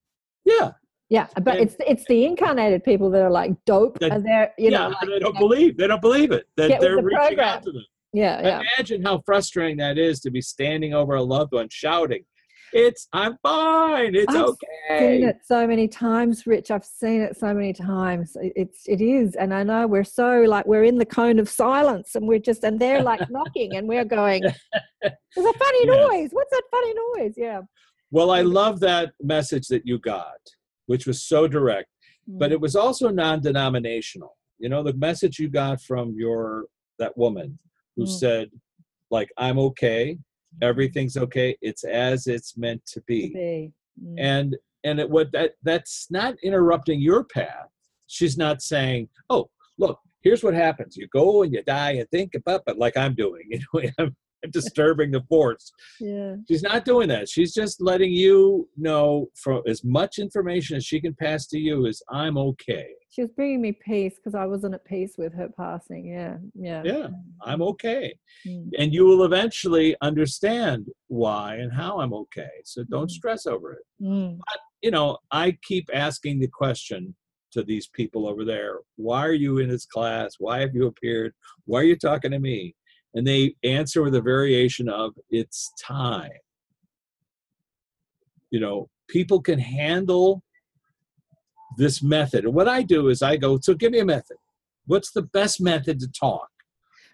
Yeah, 0.45 0.71
Yeah, 1.09 1.27
but 1.43 1.55
And- 1.59 1.63
it's 1.65 1.77
it's 1.87 2.05
the 2.07 2.25
incarnated 2.25 2.83
people 2.85 3.11
that 3.11 3.23
are 3.23 3.31
like 3.31 3.53
dope, 3.65 3.99
That- 3.99 4.13
and 4.13 4.25
they're 4.25 4.53
you 4.57 4.71
yeah, 4.71 4.79
know 4.89 4.89
like, 5.01 5.09
they 5.09 5.19
don't 5.19 5.37
believe. 5.39 5.77
They 5.77 5.89
don't 5.89 6.01
believe 6.03 6.31
it. 6.31 6.47
That 6.57 6.81
they're 6.81 6.97
the 6.97 7.03
reaching 7.03 7.19
program. 7.19 7.49
out 7.57 7.63
to 7.65 7.73
them. 7.73 7.85
yeah, 8.13 8.41
yeah. 8.43 8.61
Imagine 8.77 9.03
how 9.03 9.21
frustrating 9.27 9.77
that 9.79 9.99
is 9.99 10.21
to 10.21 10.31
be 10.31 10.41
standing 10.41 10.95
over 10.95 11.15
a 11.17 11.23
loved 11.23 11.53
one 11.53 11.69
shouting, 11.71 12.25
"It's 12.77 13.09
I'm 13.13 13.37
fine. 13.43 14.15
It's 14.15 14.35
I've 14.35 14.45
okay." 14.45 14.99
seen 14.99 15.25
it 15.25 15.39
so 15.45 15.67
many 15.67 15.89
times, 15.89 16.47
Rich. 16.47 16.71
I've 16.71 16.85
seen 16.85 17.21
it 17.23 17.37
so 17.37 17.53
many 17.55 17.73
times. 17.73 18.37
It's 18.41 18.87
it 18.87 19.01
is, 19.01 19.35
and 19.35 19.53
I 19.53 19.63
know 19.63 19.87
we're 19.87 20.05
so 20.05 20.43
like 20.43 20.67
we're 20.67 20.85
in 20.85 20.99
the 20.99 21.07
cone 21.07 21.39
of 21.39 21.49
silence, 21.49 22.15
and 22.15 22.27
we're 22.29 22.39
just 22.39 22.65
and 22.65 22.79
they're 22.79 23.03
like 23.03 23.23
knocking, 23.29 23.77
and 23.77 23.89
we're 23.89 24.05
going, 24.05 24.43
"There's 25.03 25.47
a 25.47 25.53
funny 25.65 25.87
Yes. 25.87 26.09
noise. 26.13 26.29
What's 26.33 26.51
that 26.51 26.63
funny 26.71 26.95
noise?" 27.19 27.35
Yeah, 27.37 27.63
Well, 28.11 28.31
I 28.31 28.43
love 28.43 28.81
that 28.81 29.13
message 29.23 29.67
that 29.69 29.87
you 29.87 29.99
got, 29.99 30.39
which 30.87 31.07
was 31.07 31.23
so 31.23 31.49
direct, 31.49 31.89
but 32.27 32.53
it 32.53 32.61
was 32.61 32.77
also 32.77 33.09
non-denominational. 33.11 34.37
You 34.59 34.69
know, 34.69 34.83
the 34.83 34.95
message 34.95 35.39
you 35.39 35.49
got 35.49 35.81
from 35.83 36.15
your 36.17 36.67
that 36.99 37.17
woman 37.19 37.59
who 37.97 38.05
Mm. 38.05 38.09
said, 38.09 38.51
like, 39.11 39.31
"I'm 39.37 39.59
okay. 39.59 40.19
Everything's 40.63 41.17
okay. 41.17 41.57
It's 41.61 41.85
as 41.85 42.27
it's 42.27 42.57
meant 42.57 42.85
to 42.87 43.01
To 43.01 43.05
be." 43.07 43.33
be. 43.33 43.73
Mm. 44.03 44.15
and 44.19 44.57
and 44.85 45.01
it 45.01 45.09
what 45.09 45.33
that 45.33 45.53
that's 45.63 46.07
not 46.11 46.35
interrupting 46.43 47.01
your 47.01 47.25
path 47.25 47.69
she's 48.07 48.37
not 48.37 48.61
saying 48.61 49.09
oh 49.31 49.49
look 49.79 49.99
here's 50.23 50.43
what 50.45 50.55
happens 50.55 50.97
you 50.97 51.09
go 51.09 51.43
and 51.43 51.53
you 51.53 51.63
die 51.63 51.93
and 51.93 52.09
think 52.11 52.35
about 52.35 52.63
it 52.67 52.79
like 52.79 52.97
i'm 52.97 53.15
doing 53.15 53.43
you 53.51 53.59
know 53.75 53.89
I'm 53.99 54.17
disturbing 54.53 55.11
the 55.11 55.23
force 55.29 55.73
yeah. 56.01 56.35
she's 56.49 56.63
not 56.63 56.85
doing 56.85 57.09
that 57.09 57.29
she's 57.29 57.53
just 57.55 57.81
letting 57.81 58.13
you 58.13 58.69
know 58.77 59.29
from 59.35 59.63
as 59.67 59.83
much 59.85 60.19
information 60.19 60.77
as 60.77 60.85
she 60.85 61.01
can 61.01 61.15
pass 61.15 61.47
to 61.47 61.59
you 61.59 61.87
is 61.87 62.03
i'm 62.11 62.37
okay 62.39 62.89
She 63.11 63.23
was 63.23 63.31
bringing 63.33 63.61
me 63.63 63.73
peace 63.73 64.17
because 64.17 64.35
I 64.35 64.45
wasn't 64.47 64.75
at 64.75 64.85
peace 64.85 65.15
with 65.17 65.33
her 65.35 65.49
passing. 65.57 66.05
Yeah, 66.07 66.37
yeah. 66.55 66.83
yeah 66.85 67.07
i'm 67.43 67.63
okay 67.63 68.19
Mm. 68.47 68.71
and 68.79 68.93
you 68.95 69.05
will 69.09 69.25
eventually 69.25 69.97
understand 70.03 70.89
why 71.09 71.57
and 71.57 71.73
how 71.73 71.93
i'm 72.01 72.13
okay 72.23 72.55
so 72.65 72.85
don't 72.85 73.11
Mhm. 73.11 73.19
stress 73.21 73.47
over 73.47 73.69
it 73.79 73.85
Mm. 74.03 74.39
you 74.83 74.91
know, 74.91 75.09
I 75.31 75.47
keep 75.69 75.87
asking 76.07 76.39
the 76.41 76.49
question 76.63 77.15
to 77.55 77.63
these 77.63 77.87
people 77.99 78.23
over 78.31 78.45
there 78.45 78.75
why 78.97 79.21
are 79.29 79.33
you 79.45 79.53
in 79.59 79.69
this 79.71 79.87
class? 79.87 80.31
Why 80.39 80.57
have 80.61 80.75
you 80.75 80.87
appeared? 80.87 81.33
Why 81.65 81.79
are 81.81 81.91
you 81.93 81.97
talking 81.97 82.33
to 82.33 82.39
me? 82.39 82.75
And 83.17 83.27
they 83.27 83.57
answer 83.65 84.03
with 84.03 84.15
a 84.15 84.21
variation 84.21 84.89
of 84.89 85.15
it's 85.31 85.73
time. 85.83 86.31
You 88.51 88.61
know, 88.61 88.89
people 89.09 89.41
can 89.41 89.59
handle 89.59 90.43
this 91.79 92.03
method. 92.03 92.45
And 92.45 92.55
what 92.55 92.69
I 92.69 92.83
do 92.83 93.09
is 93.09 93.23
I 93.23 93.37
go, 93.37 93.59
so 93.61 93.75
give 93.75 93.91
me 93.91 93.99
a 94.01 94.05
method. 94.05 94.37
What's 94.87 95.11
the 95.11 95.23
best 95.23 95.61
method 95.61 95.99
to 96.01 96.09
talk? 96.09 96.49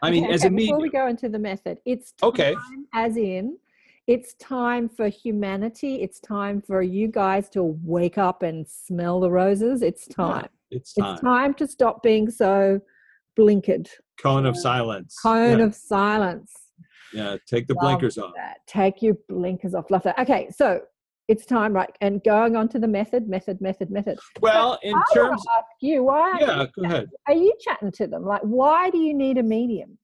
I 0.02 0.10
mean, 0.10 0.24
Okay, 0.24 0.34
as 0.34 0.40
okay, 0.40 0.48
a 0.48 0.50
before 0.50 0.76
medium. 0.76 0.82
we 0.82 0.90
go 0.90 1.06
into 1.06 1.28
the 1.28 1.38
method, 1.38 1.78
it's 1.86 2.12
time 2.12 2.30
Okay. 2.30 2.56
as 2.92 3.16
in 3.16 3.56
it's 4.08 4.34
time 4.34 4.88
for 4.88 5.08
humanity. 5.08 6.02
It's 6.02 6.18
time 6.18 6.60
for 6.60 6.82
you 6.82 7.06
guys 7.06 7.48
to 7.50 7.62
wake 7.84 8.18
up 8.18 8.42
and 8.42 8.66
smell 8.66 9.20
the 9.20 9.30
roses. 9.30 9.80
It's 9.80 10.08
time. 10.08 10.48
It's 10.72 10.94
time. 10.94 11.12
It's 11.12 11.20
time 11.20 11.54
to 11.54 11.66
stop 11.68 12.02
being 12.02 12.28
so 12.28 12.80
blinkered. 13.38 13.88
Cone 14.22 14.46
of 14.46 14.56
silence. 14.56 15.16
Cone 15.20 15.58
yeah. 15.58 15.64
of 15.64 15.74
silence. 15.74 16.52
yeah, 17.12 17.36
take 17.46 17.66
the 17.66 17.74
Love 17.74 17.82
blinkers 17.82 18.18
off. 18.18 18.32
That. 18.36 18.58
Take 18.66 19.02
your 19.02 19.16
blinkers 19.28 19.74
off. 19.74 19.90
Love 19.90 20.02
that. 20.04 20.18
Okay, 20.18 20.48
so 20.50 20.80
it's 21.28 21.44
time, 21.44 21.72
right? 21.72 21.90
And 22.00 22.22
going 22.24 22.56
on 22.56 22.68
to 22.70 22.78
the 22.78 22.88
method, 22.88 23.28
method, 23.28 23.60
method, 23.60 23.90
method. 23.90 24.18
Well, 24.40 24.78
in 24.82 24.94
I 24.94 25.02
terms, 25.14 25.42
ask 25.56 25.66
you, 25.80 26.04
why? 26.04 26.36
yeah, 26.40 26.62
you 26.62 26.68
go 26.76 26.82
ahead. 26.84 27.10
Are 27.26 27.34
you 27.34 27.52
chatting 27.60 27.90
to 27.92 28.06
them? 28.06 28.24
Like, 28.24 28.42
why 28.42 28.90
do 28.90 28.98
you 28.98 29.14
need 29.14 29.38
a 29.38 29.42
medium? 29.42 29.98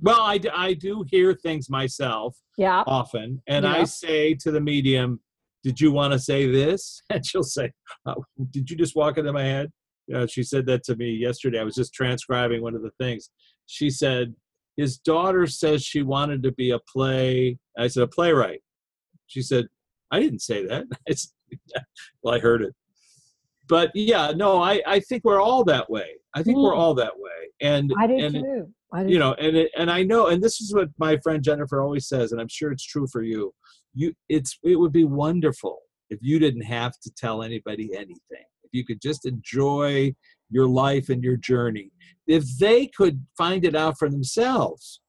Well, 0.00 0.20
I, 0.20 0.38
I 0.54 0.74
do 0.74 1.04
hear 1.08 1.34
things 1.34 1.68
myself 1.68 2.36
Yeah. 2.56 2.84
often, 2.86 3.42
and 3.48 3.66
I 3.66 3.84
say 3.84 4.34
to 4.34 4.52
the 4.52 4.60
medium, 4.60 5.20
"Did 5.64 5.80
you 5.80 5.90
want 5.90 6.12
to 6.12 6.18
say 6.20 6.46
this?" 6.50 7.02
And 7.10 7.24
she'll 7.26 7.42
say, 7.42 7.72
"Oh, 8.06 8.24
"Did 8.50 8.70
you 8.70 8.76
just 8.76 8.94
walk 8.94 9.18
into 9.18 9.32
my 9.32 9.42
head?" 9.42 9.72
Know, 10.08 10.26
she 10.26 10.42
said 10.42 10.66
that 10.66 10.84
to 10.84 10.96
me 10.96 11.10
yesterday. 11.10 11.60
I 11.60 11.64
was 11.64 11.74
just 11.74 11.92
transcribing 11.94 12.62
one 12.62 12.74
of 12.74 12.82
the 12.82 12.90
things. 12.98 13.30
She 13.66 13.90
said, 13.90 14.34
"His 14.76 14.98
daughter 14.98 15.46
says 15.46 15.82
she 15.82 16.02
wanted 16.02 16.42
to 16.44 16.52
be 16.52 16.70
a 16.70 16.78
play." 16.92 17.58
I 17.78 17.88
said, 17.88 18.02
"A 18.04 18.08
playwright." 18.08 18.62
She 19.26 19.42
said, 19.42 19.66
"I 20.10 20.20
didn't 20.20 20.40
say 20.40 20.66
that." 20.66 20.86
I 21.08 21.14
said, 21.14 21.30
well, 22.22 22.34
I 22.34 22.38
heard 22.38 22.62
it. 22.62 22.74
But 23.68 23.90
yeah, 23.94 24.32
no, 24.34 24.62
I, 24.62 24.82
I 24.86 25.00
think 25.00 25.24
we're 25.24 25.40
all 25.40 25.64
that 25.64 25.90
way. 25.90 26.08
I 26.34 26.42
think 26.42 26.56
we're 26.58 26.72
Mm. 26.72 26.78
all 26.78 26.94
that 26.94 27.18
way, 27.18 27.50
and 27.60 27.92
I 27.98 28.06
do 28.06 28.16
and 28.16 28.34
too. 28.34 28.72
I 28.92 29.02
do 29.02 29.12
you 29.12 29.18
know 29.18 29.34
and 29.34 29.56
it, 29.56 29.70
and 29.76 29.90
i 29.90 30.02
know 30.02 30.28
and 30.28 30.42
this 30.42 30.60
is 30.60 30.74
what 30.74 30.88
my 30.98 31.18
friend 31.18 31.42
jennifer 31.42 31.82
always 31.82 32.08
says 32.08 32.32
and 32.32 32.40
i'm 32.40 32.48
sure 32.48 32.72
it's 32.72 32.84
true 32.84 33.06
for 33.10 33.22
you 33.22 33.52
you 33.94 34.14
it's 34.28 34.58
it 34.62 34.76
would 34.76 34.92
be 34.92 35.04
wonderful 35.04 35.78
if 36.10 36.18
you 36.22 36.38
didn't 36.38 36.62
have 36.62 36.92
to 37.00 37.10
tell 37.14 37.42
anybody 37.42 37.90
anything 37.94 38.46
if 38.68 38.78
you 38.78 38.84
could 38.84 39.00
just 39.02 39.26
enjoy 39.26 40.14
your 40.50 40.68
life 40.68 41.08
and 41.08 41.24
your 41.24 41.36
journey 41.36 41.90
if 42.26 42.44
they 42.58 42.86
could 42.86 43.26
find 43.36 43.64
it 43.64 43.76
out 43.76 43.98
for 43.98 44.08
themselves 44.10 45.00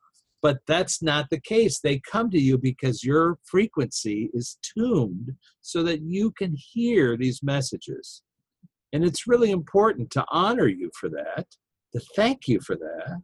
But 0.41 0.59
that's 0.67 1.01
not 1.01 1.29
the 1.29 1.39
case. 1.39 1.79
They 1.79 1.99
come 1.99 2.29
to 2.31 2.39
you 2.39 2.57
because 2.57 3.03
your 3.03 3.37
frequency 3.43 4.29
is 4.33 4.57
tuned 4.61 5.33
so 5.61 5.83
that 5.83 6.01
you 6.01 6.31
can 6.31 6.55
hear 6.73 7.17
these 7.17 7.43
messages. 7.43 8.23
And 8.93 9.03
it's 9.03 9.27
really 9.27 9.51
important 9.51 10.11
to 10.11 10.25
honor 10.31 10.67
you 10.67 10.91
for 10.99 11.09
that, 11.09 11.47
to 11.93 11.99
thank 12.15 12.47
you 12.47 12.59
for 12.61 12.75
that, 12.75 13.21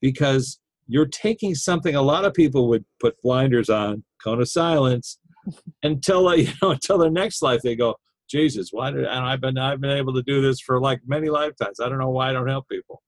because 0.00 0.60
you're 0.88 1.06
taking 1.06 1.54
something 1.54 1.94
a 1.94 2.02
lot 2.02 2.24
of 2.24 2.34
people 2.34 2.68
would 2.68 2.84
put 3.00 3.22
blinders 3.22 3.70
on, 3.70 4.02
cone 4.22 4.40
of 4.40 4.48
silence, 4.48 5.18
until 5.82 6.34
you 6.36 6.52
know 6.60 6.72
until 6.72 6.98
their 6.98 7.10
next 7.10 7.42
life 7.42 7.62
they 7.62 7.76
go, 7.76 7.94
Jesus, 8.30 8.68
why 8.70 8.90
did 8.90 9.04
and 9.04 9.24
I've 9.26 9.40
been 9.40 9.58
I've 9.58 9.80
been 9.80 9.90
able 9.90 10.14
to 10.14 10.22
do 10.22 10.40
this 10.40 10.60
for 10.60 10.80
like 10.80 11.00
many 11.06 11.28
lifetimes. 11.28 11.80
I 11.80 11.88
don't 11.88 11.98
know 11.98 12.10
why 12.10 12.30
I 12.30 12.32
don't 12.32 12.48
help 12.48 12.68
people. 12.68 13.02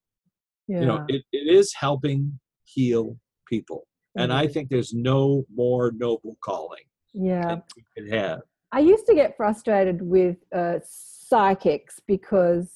Yeah. 0.66 0.80
You 0.80 0.86
know, 0.86 1.04
it, 1.08 1.22
it 1.32 1.54
is 1.54 1.72
helping 1.74 2.38
heal 2.64 3.16
people. 3.46 3.86
And 4.16 4.32
I 4.32 4.46
Mhm. 4.46 4.52
think 4.52 4.68
there's 4.68 4.92
no 4.92 5.44
more 5.54 5.92
noble 5.96 6.36
calling 6.44 6.84
yeah. 7.14 7.60
could 7.96 8.12
have. 8.12 8.42
I 8.72 8.80
used 8.80 9.06
to 9.06 9.14
get 9.14 9.36
frustrated 9.36 10.02
with 10.02 10.36
uh, 10.54 10.78
psychics 10.84 12.00
because 12.06 12.72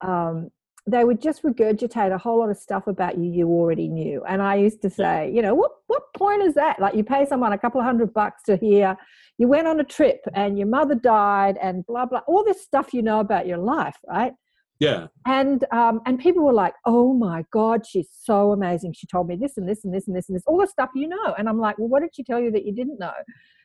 um, 0.00 0.50
they 0.86 1.04
would 1.04 1.20
just 1.22 1.42
regurgitate 1.42 2.12
a 2.12 2.18
whole 2.18 2.38
lot 2.40 2.50
of 2.50 2.58
stuff 2.58 2.86
about 2.86 3.16
you 3.16 3.30
you 3.32 3.48
already 3.48 3.88
knew. 3.88 4.22
And 4.28 4.42
I 4.42 4.56
used 4.56 4.82
to 4.82 4.90
say, 4.90 5.30
you 5.32 5.40
know, 5.42 5.54
what 5.54 5.72
what 5.86 6.02
point 6.14 6.42
is 6.42 6.54
that? 6.54 6.78
Like 6.80 6.94
you 6.94 7.04
pay 7.04 7.24
someone 7.26 7.52
a 7.52 7.58
couple 7.58 7.80
of 7.80 7.86
hundred 7.86 8.12
bucks 8.12 8.42
to 8.44 8.56
hear 8.56 8.96
you 9.38 9.48
went 9.48 9.66
on 9.66 9.80
a 9.80 9.84
trip 9.84 10.20
and 10.34 10.58
your 10.58 10.68
mother 10.68 10.94
died 10.94 11.56
and 11.60 11.86
blah 11.86 12.06
blah, 12.06 12.20
all 12.26 12.44
this 12.44 12.62
stuff 12.62 12.92
you 12.92 13.02
know 13.02 13.20
about 13.20 13.46
your 13.46 13.58
life, 13.58 13.96
right? 14.08 14.32
Yeah. 14.80 15.06
and 15.24 15.64
um, 15.72 16.00
and 16.04 16.18
people 16.18 16.44
were 16.44 16.52
like, 16.52 16.74
"Oh 16.84 17.14
my 17.14 17.44
God, 17.52 17.86
she's 17.86 18.08
so 18.12 18.52
amazing! 18.52 18.92
She 18.92 19.06
told 19.06 19.28
me 19.28 19.36
this 19.36 19.56
and 19.56 19.66
this 19.68 19.84
and 19.84 19.94
this 19.94 20.08
and 20.08 20.16
this 20.16 20.28
and 20.28 20.36
this, 20.36 20.42
all 20.46 20.58
the 20.58 20.66
stuff 20.66 20.90
you 20.94 21.08
know." 21.08 21.34
And 21.38 21.48
I'm 21.48 21.58
like, 21.58 21.78
"Well, 21.78 21.88
what 21.88 22.00
did 22.02 22.10
she 22.14 22.24
tell 22.24 22.40
you 22.40 22.50
that 22.50 22.66
you 22.66 22.74
didn't 22.74 22.98
know?" 22.98 23.12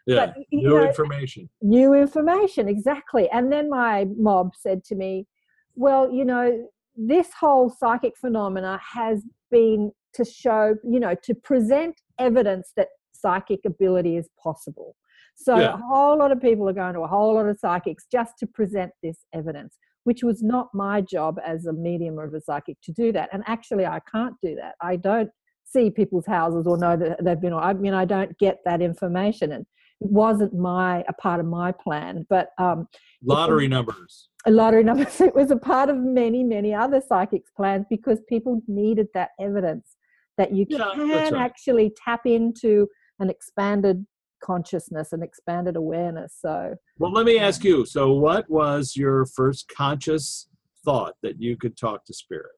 Yeah. 0.05 0.27
But, 0.27 0.35
New 0.51 0.69
know, 0.69 0.87
information. 0.87 1.49
new 1.61 1.93
information 1.93 2.67
exactly 2.67 3.29
and 3.29 3.51
then 3.51 3.69
my 3.69 4.07
mob 4.17 4.51
said 4.55 4.83
to 4.85 4.95
me 4.95 5.27
well 5.75 6.11
you 6.11 6.25
know 6.25 6.67
this 7.07 7.29
whole 7.39 7.69
psychic 7.69 8.13
phenomena 8.17 8.79
has 8.95 9.23
been 9.51 9.91
to 10.13 10.25
show 10.25 10.75
you 10.83 10.99
know 10.99 11.15
to 11.23 11.33
present 11.33 11.95
evidence 12.19 12.71
that 12.75 12.87
psychic 13.13 13.61
ability 13.65 14.17
is 14.17 14.29
possible. 14.41 14.95
So 15.35 15.57
Yeah. 15.57 15.73
a 15.73 15.77
whole 15.77 16.17
lot 16.17 16.31
of 16.31 16.41
people 16.41 16.67
are 16.69 16.73
going 16.73 16.93
to 16.95 17.01
a 17.01 17.07
whole 17.07 17.33
lot 17.35 17.47
of 17.47 17.57
psychics 17.59 18.05
just 18.11 18.33
to 18.39 18.47
present 18.47 18.91
this 19.03 19.25
evidence 19.33 19.77
which 20.05 20.23
was 20.23 20.41
not 20.41 20.69
my 20.73 21.01
job 21.01 21.37
as 21.45 21.65
a 21.65 21.73
medium 21.73 22.17
or 22.17 22.25
a 22.33 22.41
psychic 22.41 22.77
to 22.81 22.91
do 22.93 23.11
that. 23.11 23.29
And 23.33 23.43
actually 23.47 23.85
i 23.85 23.99
can't 24.11 24.35
do 24.41 24.55
that. 24.55 24.75
I 24.81 24.95
don't 24.95 25.29
see 25.65 25.91
people's 25.91 26.25
houses 26.25 26.65
or 26.65 26.77
know 26.77 26.95
that 26.97 27.23
they've 27.23 27.39
been 27.39 27.53
i 27.53 27.73
mean 27.73 27.93
i 27.93 28.05
don't 28.05 28.37
get 28.39 28.57
that 28.65 28.81
information. 28.81 29.51
And 29.51 29.65
wasn't 29.99 30.53
my 30.53 31.03
a 31.07 31.13
part 31.13 31.39
of 31.39 31.45
my 31.45 31.71
plan 31.71 32.25
but 32.29 32.49
um 32.57 32.87
Lottery 33.23 33.67
numbers. 33.67 34.29
a 34.45 34.51
lottery 34.51 34.83
numbers 34.89 35.19
it 35.21 35.35
was 35.35 35.51
a 35.51 35.57
part 35.57 35.89
of 35.89 35.97
many 35.97 36.43
many 36.43 36.73
other 36.73 37.01
psychics 37.05 37.51
plans 37.55 37.85
because 37.89 38.19
people 38.29 38.61
needed 38.67 39.07
that 39.13 39.29
evidence 39.39 39.95
that 40.37 40.53
you 40.53 40.65
Yeah, 40.69 40.91
can 40.93 41.33
right. 41.33 41.33
actually 41.33 41.93
tap 42.03 42.21
into 42.25 42.87
an 43.19 43.29
expanded 43.29 44.05
consciousness 44.41 45.11
and 45.11 45.21
expanded 45.21 45.75
awareness 45.75 46.33
so 46.39 46.75
Well, 46.97 47.11
let 47.11 47.25
me 47.25 47.37
ask 47.39 47.63
you. 47.63 47.85
So, 47.85 48.13
what 48.13 48.49
was 48.49 48.95
your 48.95 49.25
first 49.25 49.67
conscious 49.75 50.47
thought 50.85 51.15
that 51.23 51.41
you 51.41 51.57
could 51.57 51.75
talk 51.77 52.05
to 52.05 52.13
spirit? 52.13 52.55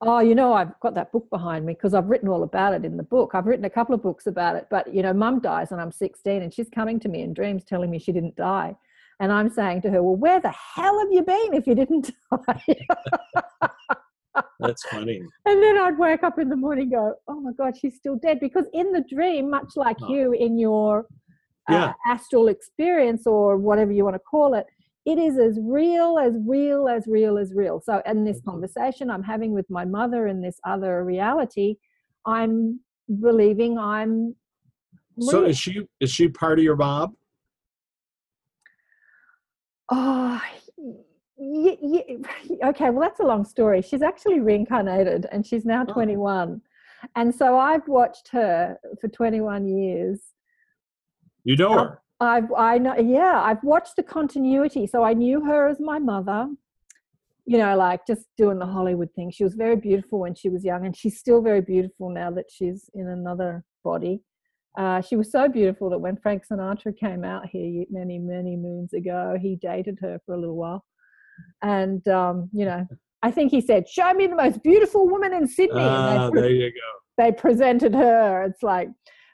Oh, 0.00 0.20
you 0.20 0.34
know, 0.36 0.52
I've 0.52 0.78
got 0.80 0.94
that 0.94 1.10
book 1.10 1.28
behind 1.28 1.66
me 1.66 1.72
because 1.74 1.92
I've 1.92 2.06
written 2.06 2.28
all 2.28 2.44
about 2.44 2.72
it 2.72 2.84
in 2.84 2.96
the 2.96 3.02
book. 3.02 3.32
I've 3.34 3.46
written 3.46 3.64
a 3.64 3.70
couple 3.70 3.94
of 3.96 4.02
books 4.02 4.28
about 4.28 4.54
it, 4.54 4.68
but 4.70 4.92
you 4.94 5.02
know, 5.02 5.12
mum 5.12 5.40
dies 5.40 5.72
and 5.72 5.80
I'm 5.80 5.90
16 5.90 6.40
and 6.42 6.54
she's 6.54 6.68
coming 6.68 7.00
to 7.00 7.08
me 7.08 7.22
in 7.22 7.34
dreams 7.34 7.64
telling 7.64 7.90
me 7.90 7.98
she 7.98 8.12
didn't 8.12 8.36
die. 8.36 8.76
And 9.18 9.32
I'm 9.32 9.50
saying 9.50 9.82
to 9.82 9.90
her, 9.90 10.00
Well, 10.02 10.14
where 10.14 10.40
the 10.40 10.50
hell 10.52 11.00
have 11.00 11.08
you 11.10 11.22
been 11.22 11.52
if 11.54 11.66
you 11.66 11.74
didn't 11.74 12.12
die? 12.46 12.76
That's 14.60 14.84
funny. 14.84 15.20
and 15.46 15.62
then 15.62 15.78
I'd 15.78 15.98
wake 15.98 16.22
up 16.22 16.38
in 16.38 16.48
the 16.48 16.56
morning 16.56 16.84
and 16.84 16.92
go, 16.92 17.14
Oh 17.26 17.40
my 17.40 17.52
God, 17.52 17.76
she's 17.76 17.96
still 17.96 18.14
dead. 18.16 18.38
Because 18.38 18.66
in 18.72 18.92
the 18.92 19.00
dream, 19.08 19.50
much 19.50 19.72
like 19.76 19.96
Oh. 20.02 20.14
you 20.14 20.32
in 20.32 20.58
your 20.58 21.06
uh, 21.68 21.72
Yeah. 21.74 21.92
astral 22.06 22.46
experience 22.48 23.26
or 23.26 23.56
whatever 23.56 23.90
you 23.90 24.04
want 24.04 24.14
to 24.14 24.20
call 24.20 24.54
it, 24.54 24.66
it 25.08 25.18
is 25.18 25.38
as 25.38 25.58
real 25.62 26.18
as 26.18 26.34
real 26.46 26.86
as 26.86 27.06
real 27.06 27.38
as 27.38 27.54
real. 27.54 27.80
So, 27.80 28.02
in 28.04 28.24
this 28.24 28.38
mm-hmm. 28.40 28.50
conversation 28.50 29.10
I'm 29.10 29.22
having 29.22 29.54
with 29.54 29.68
my 29.70 29.86
mother 29.86 30.26
in 30.26 30.42
this 30.42 30.60
other 30.66 31.02
reality, 31.02 31.76
I'm 32.26 32.80
believing 33.20 33.78
I'm. 33.78 34.36
So, 35.18 35.46
is 35.46 35.58
she 35.58 35.80
is 36.00 36.10
she 36.12 36.28
part 36.28 36.58
of 36.58 36.64
your 36.64 36.76
mob? 36.76 37.12
Oh, 39.90 40.40
y- 41.36 41.78
y- 41.80 42.04
okay. 42.66 42.90
Well, 42.90 43.00
that's 43.00 43.20
a 43.20 43.24
long 43.24 43.46
story. 43.46 43.80
She's 43.80 44.02
actually 44.02 44.40
reincarnated 44.40 45.26
and 45.32 45.46
she's 45.46 45.64
now 45.64 45.86
Oh. 45.88 45.92
21. 45.92 46.60
And 47.16 47.34
so 47.34 47.56
I've 47.56 47.88
watched 47.88 48.28
her 48.32 48.76
for 49.00 49.08
21 49.08 49.66
years. 49.68 50.20
You 51.44 51.56
know 51.56 51.72
her. 51.72 52.02
I've, 52.20 52.52
I 52.56 52.78
know, 52.78 52.96
yeah, 52.96 53.40
I've 53.42 53.62
watched 53.62 53.96
the 53.96 54.02
continuity. 54.02 54.86
So 54.86 55.04
I 55.04 55.14
knew 55.14 55.44
her 55.44 55.68
as 55.68 55.78
my 55.78 55.98
mother, 55.98 56.48
you 57.46 57.58
know, 57.58 57.76
like 57.76 58.06
just 58.06 58.26
doing 58.36 58.58
the 58.58 58.66
Hollywood 58.66 59.10
thing. 59.14 59.30
She 59.30 59.44
was 59.44 59.54
very 59.54 59.76
beautiful 59.76 60.18
when 60.18 60.34
she 60.34 60.48
was 60.48 60.64
young, 60.64 60.84
and 60.84 60.96
she's 60.96 61.18
still 61.18 61.40
very 61.42 61.60
beautiful 61.60 62.10
now 62.10 62.30
that 62.32 62.46
she's 62.50 62.90
in 62.94 63.08
another 63.08 63.64
body. 63.84 64.22
Uh, 64.76 65.00
she 65.00 65.16
was 65.16 65.30
so 65.30 65.48
beautiful 65.48 65.90
that 65.90 65.98
when 65.98 66.16
Frank 66.16 66.44
Sinatra 66.46 66.96
came 66.96 67.24
out 67.24 67.46
here 67.46 67.84
many, 67.90 68.18
many 68.18 68.56
moons 68.56 68.92
ago, 68.92 69.36
he 69.40 69.56
dated 69.56 69.98
her 70.00 70.20
for 70.24 70.34
a 70.34 70.38
little 70.38 70.56
while. 70.56 70.84
And, 71.62 72.06
um, 72.08 72.50
you 72.52 72.64
know, 72.64 72.86
I 73.22 73.30
think 73.30 73.50
he 73.50 73.60
said, 73.60 73.88
Show 73.88 74.12
me 74.14 74.26
the 74.26 74.36
most 74.36 74.62
beautiful 74.62 75.08
woman 75.08 75.32
in 75.32 75.48
Sydney. 75.48 75.80
Ah, 75.80 76.28
pre- 76.30 76.40
there 76.40 76.50
you 76.50 76.70
go. 76.70 76.76
they 77.16 77.32
presented 77.32 77.94
her. 77.94 78.44
It's 78.44 78.62
like, 78.62 78.88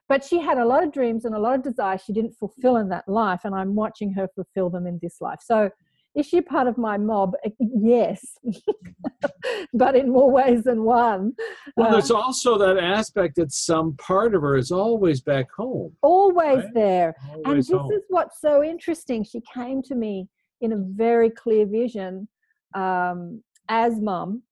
but 0.09 0.25
she 0.25 0.39
had 0.41 0.59
a 0.59 0.65
lot 0.65 0.83
of 0.85 0.93
dreams 0.93 1.25
and 1.25 1.35
a 1.35 1.39
lot 1.39 1.55
of 1.57 1.63
desires 1.63 2.03
she 2.05 2.13
didn't 2.13 2.33
fulfill 2.39 2.77
in 2.77 2.89
that 2.91 3.09
life, 3.09 3.41
and 3.45 3.55
I'm 3.55 3.75
watching 3.75 4.13
her 4.15 4.29
fulfill 4.35 4.71
them 4.71 4.87
in 4.87 4.99
this 5.03 5.21
life. 5.21 5.41
So, 5.43 5.71
is 6.15 6.27
she 6.27 6.41
part 6.41 6.69
of 6.69 6.79
my 6.79 6.97
mob? 6.97 7.35
Uh, 7.45 7.51
Yes, 7.59 8.39
but 9.75 9.97
in 9.97 10.11
more 10.11 10.31
ways 10.31 10.63
than 10.65 10.85
one. 10.85 11.33
Well, 11.77 11.89
Uh, 11.89 11.93
there's 11.93 12.11
also 12.11 12.57
that 12.59 12.79
aspect 12.79 13.37
that 13.37 13.53
some 13.53 13.97
part 13.97 14.35
of 14.35 14.43
her 14.43 14.57
is 14.57 14.71
always 14.71 15.21
back 15.21 15.47
home. 15.57 15.97
always 16.03 16.65
Right. 16.65 16.75
there. 16.75 17.17
And 17.45 17.59
this 17.59 17.71
home. 17.71 17.91
is 17.93 18.03
what's 18.09 18.41
so 18.41 18.63
interesting. 18.63 19.25
She 19.25 19.41
came 19.53 19.83
to 19.83 19.95
me 19.95 20.29
in 20.61 20.73
a 20.73 20.77
very 20.77 21.31
clear 21.31 21.67
vision 21.67 22.29
um, 22.75 23.43
as 23.69 24.01
mum. 24.01 24.43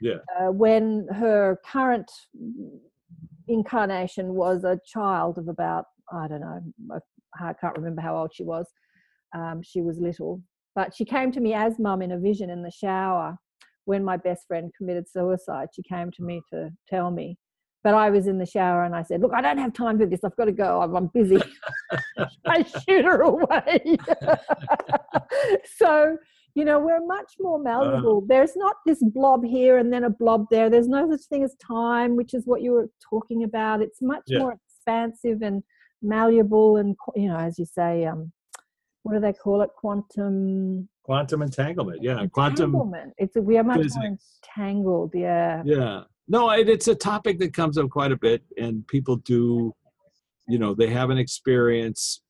Yeah. 0.00 0.18
Uh, 0.38 0.50
when 0.50 1.06
her 1.12 1.60
current 1.64 2.10
incarnation 3.48 4.34
was 4.34 4.64
a 4.64 4.78
child 4.86 5.38
of 5.38 5.48
about, 5.48 5.84
I 6.12 6.28
don't 6.28 6.40
know, 6.40 6.60
I 7.40 7.52
can't 7.60 7.76
remember 7.76 8.00
how 8.00 8.16
old 8.16 8.32
she 8.34 8.44
was. 8.44 8.66
Um, 9.34 9.62
she 9.62 9.80
was 9.80 9.98
little. 9.98 10.42
But 10.74 10.94
she 10.94 11.04
came 11.04 11.32
to 11.32 11.40
me 11.40 11.54
as 11.54 11.78
mum 11.78 12.02
in 12.02 12.12
a 12.12 12.18
vision 12.18 12.50
in 12.50 12.62
the 12.62 12.70
shower 12.70 13.36
when 13.84 14.04
my 14.04 14.16
best 14.16 14.46
friend 14.46 14.72
committed 14.76 15.08
suicide. 15.08 15.68
She 15.74 15.82
came 15.82 16.10
to 16.12 16.22
me 16.22 16.40
to 16.52 16.70
tell 16.88 17.10
me. 17.10 17.36
But 17.82 17.94
I 17.94 18.08
was 18.10 18.26
in 18.26 18.38
the 18.38 18.46
shower 18.46 18.84
and 18.84 18.94
I 18.94 19.02
said, 19.02 19.20
Look, 19.20 19.32
I 19.34 19.42
don't 19.42 19.58
have 19.58 19.74
time 19.74 19.98
for 19.98 20.06
this. 20.06 20.20
I've 20.24 20.36
got 20.36 20.46
to 20.46 20.52
go. 20.52 20.80
I'm, 20.80 20.96
I'm 20.96 21.06
busy. 21.08 21.36
I 22.46 22.62
shoot 22.62 23.04
her 23.04 23.20
away. 23.20 23.98
so, 25.76 26.16
you 26.54 26.64
know, 26.64 26.78
we're 26.78 27.04
much 27.04 27.34
more 27.40 27.58
malleable. 27.58 28.24
There's 28.26 28.56
not 28.56 28.76
this 28.86 29.02
blob 29.02 29.44
here 29.44 29.78
and 29.78 29.92
then 29.92 30.04
a 30.04 30.10
blob 30.10 30.46
there. 30.50 30.70
There's 30.70 30.88
no 30.88 31.10
such 31.10 31.26
thing 31.26 31.42
as 31.42 31.54
time, 31.56 32.14
which 32.14 32.32
is 32.32 32.46
what 32.46 32.62
you 32.62 32.72
were 32.72 32.88
talking 33.10 33.42
about. 33.42 33.82
It's 33.82 34.00
much 34.00 34.22
Yeah. 34.26 34.38
more 34.38 34.52
expansive 34.52 35.42
and 35.42 35.64
malleable 36.00 36.76
and, 36.76 36.96
you 37.16 37.28
know, 37.28 37.36
as 37.36 37.58
you 37.58 37.64
say, 37.64 38.04
um, 38.04 38.32
what 39.02 39.14
do 39.14 39.20
they 39.20 39.32
call 39.32 39.62
it? 39.62 39.70
Quantum 39.76 40.88
Quantum 41.02 41.42
entanglement. 41.42 42.02
Yeah. 42.02 42.24
Quantum. 42.28 42.70
entanglement. 42.70 43.14
It's 43.18 43.36
a, 43.36 43.42
we 43.42 43.58
are 43.58 43.64
much 43.64 43.86
more 43.96 44.16
entangled. 44.16 45.12
Yeah. 45.14 45.62
Yeah. 45.64 46.04
No, 46.28 46.48
it, 46.50 46.68
it's 46.70 46.88
a 46.88 46.94
topic 46.94 47.38
that 47.40 47.52
comes 47.52 47.76
up 47.76 47.90
quite 47.90 48.10
a 48.12 48.16
bit, 48.16 48.42
and 48.56 48.86
people 48.88 49.16
do, 49.16 49.74
you 50.48 50.58
know, 50.58 50.74
they 50.74 50.86
have 50.86 51.10
an 51.10 51.18
experience 51.18 52.22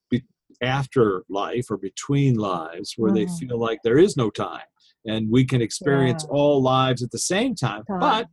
after 0.65 1.25
life 1.29 1.71
or 1.71 1.77
between 1.77 2.35
lives 2.35 2.95
where 2.97 3.13
they 3.13 3.27
Mhm. 3.27 3.39
feel 3.39 3.59
like 3.59 3.81
there 3.83 3.99
is 3.99 4.17
no 4.17 4.31
time, 4.31 4.67
and 5.07 5.31
we 5.31 5.45
can 5.45 5.61
experience 5.63 6.25
Yeah. 6.25 6.37
all 6.37 6.63
lives 6.63 7.03
at 7.03 7.11
the 7.11 7.19
same 7.19 7.55
time. 7.55 7.85
Time. 7.85 8.01
But, 8.01 8.29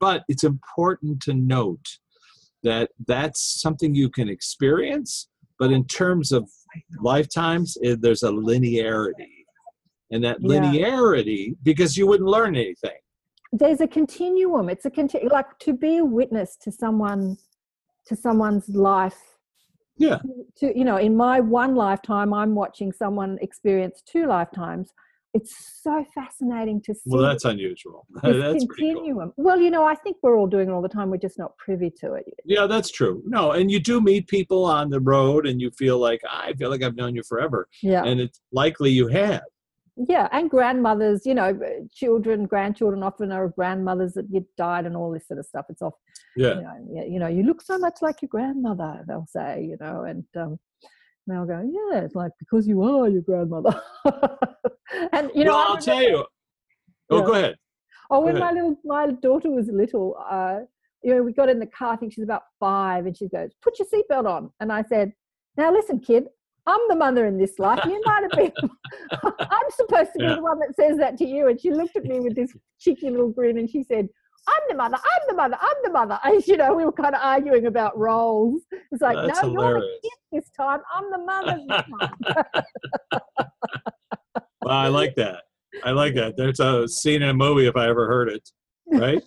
but 0.00 0.24
it's 0.28 0.44
important 0.44 1.22
to 1.22 1.34
note 1.34 1.98
that 2.62 2.90
that's 3.06 3.40
something 3.60 3.94
you 3.94 4.08
can 4.08 4.28
experience, 4.28 5.28
but 5.58 5.72
in 5.72 5.84
terms 5.86 6.32
of 6.32 6.50
lifetimes, 7.00 7.76
eh, 7.82 7.96
there's 7.98 8.22
a 8.22 8.30
linearity, 8.30 9.44
and 10.10 10.22
that 10.24 10.38
Yeah. 10.40 10.48
linearity 10.48 11.56
because 11.62 11.96
you 11.96 12.06
wouldn't 12.06 12.28
learn 12.28 12.56
anything 12.56 12.98
there's 13.56 13.80
a 13.80 13.86
continuum. 13.86 14.68
It's 14.68 14.84
a 14.84 14.90
conti- 14.90 15.28
like 15.28 15.58
to 15.60 15.72
be 15.72 15.98
a 15.98 16.04
witness 16.04 16.56
to 16.56 16.72
someone 16.72 17.38
to 18.06 18.16
someone's 18.16 18.68
life. 18.68 19.33
Yeah. 19.96 20.18
To 20.58 20.76
you 20.78 20.84
know, 20.84 20.96
in 20.96 21.16
my 21.16 21.40
one 21.40 21.74
lifetime, 21.74 22.32
I'm 22.34 22.54
watching 22.54 22.92
someone 22.92 23.38
experience 23.40 24.02
two 24.06 24.26
lifetimes. 24.26 24.92
It's 25.36 25.80
so 25.82 26.04
fascinating 26.14 26.80
to 26.82 26.94
see. 26.94 27.00
Well, 27.06 27.22
that's 27.22 27.44
unusual. 27.44 28.06
that's 28.22 28.32
pretty 28.32 28.66
cool. 28.66 28.68
continuum. 28.76 29.32
Well, 29.36 29.60
you 29.60 29.68
know, 29.68 29.84
I 29.84 29.96
think 29.96 30.16
we're 30.22 30.38
all 30.38 30.46
doing 30.46 30.68
it 30.68 30.72
all 30.72 30.80
the 30.80 30.88
time. 30.88 31.10
We're 31.10 31.16
just 31.16 31.40
not 31.40 31.56
privy 31.58 31.90
to 32.00 32.12
it. 32.14 32.24
Yeah, 32.44 32.68
that's 32.68 32.88
true. 32.90 33.20
No, 33.26 33.50
and 33.50 33.68
you 33.68 33.80
do 33.80 34.00
meet 34.00 34.28
people 34.28 34.64
on 34.64 34.90
the 34.90 35.00
road, 35.00 35.46
and 35.48 35.60
you 35.60 35.72
feel 35.72 35.98
like 35.98 36.20
I 36.30 36.52
feel 36.54 36.70
like 36.70 36.84
I've 36.84 36.94
known 36.94 37.16
you 37.16 37.24
forever, 37.24 37.68
Yeah. 37.82 38.04
and 38.04 38.20
it's 38.20 38.40
likely 38.52 38.90
you 38.92 39.08
have. 39.08 39.42
Yeah 39.96 40.28
and 40.32 40.50
grandmothers 40.50 41.24
you 41.24 41.34
know 41.34 41.58
children 41.92 42.46
grandchildren 42.46 43.02
often 43.02 43.30
are 43.30 43.48
grandmothers 43.48 44.12
that 44.14 44.26
you 44.30 44.44
died 44.56 44.86
and 44.86 44.96
all 44.96 45.10
this 45.12 45.28
sort 45.28 45.38
of 45.38 45.46
stuff 45.46 45.66
it's 45.68 45.82
off 45.82 45.94
Yeah. 46.36 46.56
you 46.56 46.62
know, 46.62 47.04
you 47.06 47.18
know 47.20 47.28
you 47.28 47.44
look 47.44 47.62
so 47.62 47.78
much 47.78 47.98
like 48.02 48.20
your 48.20 48.28
grandmother 48.28 49.04
they'll 49.06 49.26
say 49.28 49.62
you 49.62 49.76
know 49.80 50.02
and 50.02 50.24
um 50.36 50.58
they'll 51.26 51.46
go 51.46 51.60
yeah 51.72 52.00
it's 52.00 52.14
like 52.16 52.32
because 52.38 52.66
you 52.66 52.82
are 52.82 53.08
your 53.08 53.22
grandmother 53.22 53.80
and 55.12 55.30
you 55.34 55.44
know 55.44 55.52
well, 55.52 55.66
I'll 55.68 55.76
tell 55.78 56.02
you. 56.02 56.24
Oh, 57.10 57.18
Yeah. 57.18 57.24
go 57.26 57.32
ahead. 57.32 57.56
Oh, 58.10 58.20
when 58.20 58.38
my 58.38 58.52
little 58.52 58.76
my 58.84 59.10
daughter 59.10 59.50
was 59.50 59.68
little, 59.68 60.16
uh, 60.30 60.60
you 61.02 61.14
know, 61.14 61.22
we 61.22 61.32
got 61.32 61.48
in 61.48 61.58
the 61.58 61.66
car. 61.66 61.92
I 61.94 61.96
think 61.96 62.12
she's 62.12 62.24
about 62.24 62.42
five, 62.60 63.06
and 63.06 63.16
she 63.16 63.28
goes, 63.28 63.50
"Put 63.62 63.78
your 63.78 63.88
seatbelt 63.88 64.26
on." 64.28 64.50
And 64.60 64.70
I 64.72 64.82
said, 64.82 65.12
"Now 65.56 65.72
listen, 65.72 66.00
kid, 66.00 66.28
I'm 66.66 66.80
the 66.88 66.96
mother 66.96 67.26
in 67.26 67.36
this 67.38 67.58
life. 67.58 67.80
You 67.84 68.00
might 68.04 68.22
have 68.22 68.30
been. 68.32 68.52
I'm 69.38 69.70
supposed 69.70 70.12
to 70.12 70.18
be 70.18 70.24
Yeah. 70.24 70.36
the 70.36 70.42
one 70.42 70.58
that 70.60 70.74
says 70.76 70.96
that 70.98 71.16
to 71.18 71.24
you." 71.26 71.48
And 71.48 71.60
she 71.60 71.70
looked 71.72 71.96
at 71.96 72.04
me 72.04 72.20
with 72.20 72.34
this 72.34 72.52
cheeky 72.80 73.10
little 73.10 73.30
grin, 73.30 73.58
and 73.58 73.68
she 73.70 73.82
said. 73.82 74.08
I'm 74.46 74.60
the 74.68 74.74
mother. 74.74 74.96
I'm 74.96 75.22
the 75.26 75.34
mother. 75.34 75.56
I'm 75.58 75.76
the 75.84 75.90
mother. 75.90 76.20
And 76.24 76.46
you 76.46 76.58
know, 76.58 76.74
we 76.74 76.84
were 76.84 76.92
kind 76.92 77.14
of 77.14 77.20
arguing 77.24 77.64
about 77.64 77.96
roles. 77.98 78.60
It's 78.92 79.00
like, 79.00 79.16
That's 79.26 79.42
no, 79.42 79.50
you're 79.50 79.80
the 79.80 79.98
kid 80.02 80.12
this 80.32 80.50
time. 80.50 80.80
I'm 80.94 81.10
the 81.10 81.16
mother 81.16 81.58
this 81.66 81.82
time. 81.98 82.64
Well, 84.60 84.74
I 84.76 84.88
like 84.88 85.14
that. 85.16 85.44
I 85.82 85.92
like 85.92 86.14
that. 86.16 86.36
There's 86.36 86.60
a 86.60 86.86
scene 86.86 87.22
in 87.22 87.30
a 87.30 87.34
movie 87.34 87.66
if 87.66 87.74
I 87.76 87.88
ever 87.88 88.06
heard 88.06 88.28
it. 88.28 88.46
Right? 88.92 89.22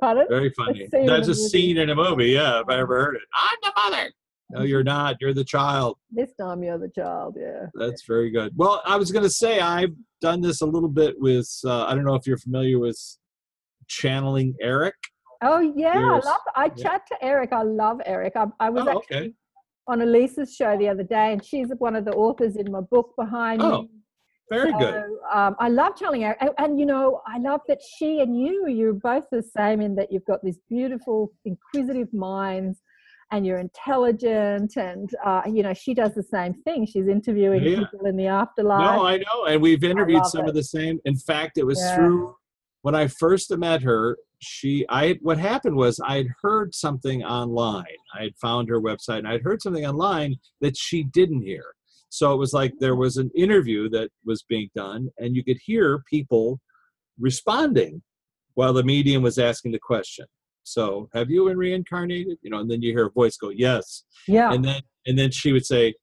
Pardon? 0.00 0.26
Very 0.28 0.50
funny. 0.56 0.88
That's 0.92 1.26
a 1.28 1.34
scene 1.34 1.76
in 1.78 1.90
a 1.90 1.94
movie. 1.96 2.26
Yeah, 2.26 2.60
if 2.60 2.66
I 2.68 2.78
ever 2.78 3.04
heard 3.04 3.16
it. 3.16 3.22
I'm 3.34 3.58
the 3.62 3.72
mother. 3.76 4.12
No, 4.50 4.62
you're 4.62 4.84
not. 4.84 5.16
You're 5.20 5.34
the 5.34 5.44
child. 5.44 5.98
This 6.10 6.32
time 6.40 6.62
you're 6.62 6.78
the 6.78 6.88
child. 6.88 7.36
Yeah. 7.38 7.66
That's 7.74 8.04
very 8.06 8.30
good. 8.30 8.52
Well, 8.56 8.82
I 8.86 8.96
was 8.96 9.12
going 9.12 9.24
to 9.24 9.30
say 9.30 9.60
I've 9.60 9.94
done 10.20 10.40
this 10.40 10.62
a 10.62 10.66
little 10.66 10.88
bit 10.88 11.14
with. 11.18 11.48
Uh, 11.64 11.84
I 11.84 11.94
don't 11.94 12.04
know 12.04 12.14
if 12.14 12.26
you're 12.26 12.38
familiar 12.38 12.78
with 12.78 12.98
channeling 13.88 14.54
Eric. 14.60 14.94
Oh 15.42 15.60
yeah, 15.60 15.94
Yes. 15.94 16.26
I 16.26 16.28
love. 16.30 16.40
I 16.56 16.64
Yeah. 16.64 16.82
chat 16.82 17.06
to 17.08 17.16
Eric. 17.24 17.52
I 17.52 17.62
love 17.62 18.00
Eric. 18.06 18.34
I, 18.36 18.46
I 18.58 18.70
was 18.70 18.84
Oh, 18.86 18.98
actually 18.98 19.16
okay. 19.18 19.34
on 19.86 20.00
Elisa's 20.00 20.54
show 20.54 20.76
the 20.76 20.88
other 20.88 21.04
day, 21.04 21.32
and 21.32 21.44
she's 21.44 21.68
one 21.78 21.94
of 21.94 22.04
the 22.04 22.12
authors 22.12 22.56
in 22.56 22.70
my 22.72 22.80
book 22.80 23.14
behind 23.16 23.62
Oh, 23.62 23.82
me. 23.82 23.88
Very 24.50 24.72
good. 24.72 25.04
Um, 25.30 25.56
I 25.60 25.68
love 25.68 25.94
telling 25.94 26.24
Eric, 26.24 26.38
and, 26.40 26.50
and 26.56 26.80
you 26.80 26.86
know, 26.86 27.20
I 27.26 27.38
love 27.38 27.60
that 27.68 27.80
she 27.98 28.20
and 28.20 28.40
you, 28.40 28.66
you're 28.66 28.94
both 28.94 29.24
the 29.30 29.42
same 29.42 29.82
in 29.82 29.94
that 29.96 30.10
you've 30.10 30.24
got 30.24 30.42
these 30.42 30.58
beautiful, 30.70 31.30
inquisitive 31.44 32.12
minds, 32.14 32.80
and 33.30 33.46
you're 33.46 33.58
intelligent, 33.58 34.76
and 34.76 35.10
uh, 35.24 35.42
you 35.46 35.62
know, 35.62 35.74
she 35.74 35.94
does 35.94 36.14
the 36.14 36.22
same 36.22 36.54
thing. 36.64 36.86
She's 36.86 37.08
interviewing 37.08 37.62
Yeah. 37.62 37.78
people 37.80 38.06
in 38.06 38.16
the 38.16 38.26
afterlife. 38.26 38.80
No, 38.80 39.06
I 39.06 39.18
know, 39.18 39.44
and 39.46 39.60
we've 39.60 39.84
interviewed 39.84 40.24
some 40.26 40.44
it. 40.44 40.48
of 40.48 40.54
the 40.54 40.62
same. 40.64 40.98
In 41.04 41.16
fact, 41.16 41.58
it 41.58 41.64
was 41.64 41.78
Yeah. 41.78 41.96
through 41.96 42.34
when 42.82 42.94
I 42.94 43.06
first 43.08 43.54
met 43.56 43.82
her. 43.82 44.16
She, 44.40 44.86
I, 44.88 45.18
what 45.20 45.36
happened 45.36 45.74
was 45.76 45.98
I 45.98 46.18
had 46.18 46.28
heard 46.42 46.72
something 46.72 47.24
online. 47.24 47.84
I 48.14 48.22
had 48.22 48.36
found 48.40 48.68
her 48.68 48.80
website, 48.80 49.18
and 49.18 49.28
i'd 49.28 49.42
heard 49.42 49.60
something 49.60 49.84
online 49.84 50.36
that 50.60 50.76
she 50.76 51.02
didn't 51.02 51.42
hear. 51.42 51.64
So 52.08 52.32
it 52.32 52.36
was 52.36 52.52
like 52.52 52.72
there 52.78 52.94
was 52.94 53.16
an 53.16 53.30
interview 53.34 53.88
that 53.90 54.10
was 54.24 54.44
being 54.44 54.70
done, 54.76 55.08
and 55.18 55.34
you 55.34 55.42
could 55.44 55.58
hear 55.64 56.02
people 56.08 56.60
responding 57.18 58.02
while 58.54 58.72
the 58.72 58.84
medium 58.84 59.22
was 59.22 59.38
asking 59.38 59.72
the 59.72 59.78
question. 59.80 60.26
So, 60.72 61.08
have 61.14 61.30
you 61.30 61.46
been 61.46 61.56
reincarnated? 61.56 62.38
You 62.42 62.50
know, 62.50 62.58
and 62.58 62.70
then 62.70 62.82
you 62.82 62.92
hear 62.92 63.06
a 63.06 63.10
voice 63.10 63.36
go, 63.36 63.50
"Yes," 63.50 64.04
yeah, 64.26 64.52
and 64.52 64.64
then 64.64 64.80
and 65.06 65.18
then 65.18 65.30
she 65.30 65.52
would 65.52 65.66
say, 65.66 65.94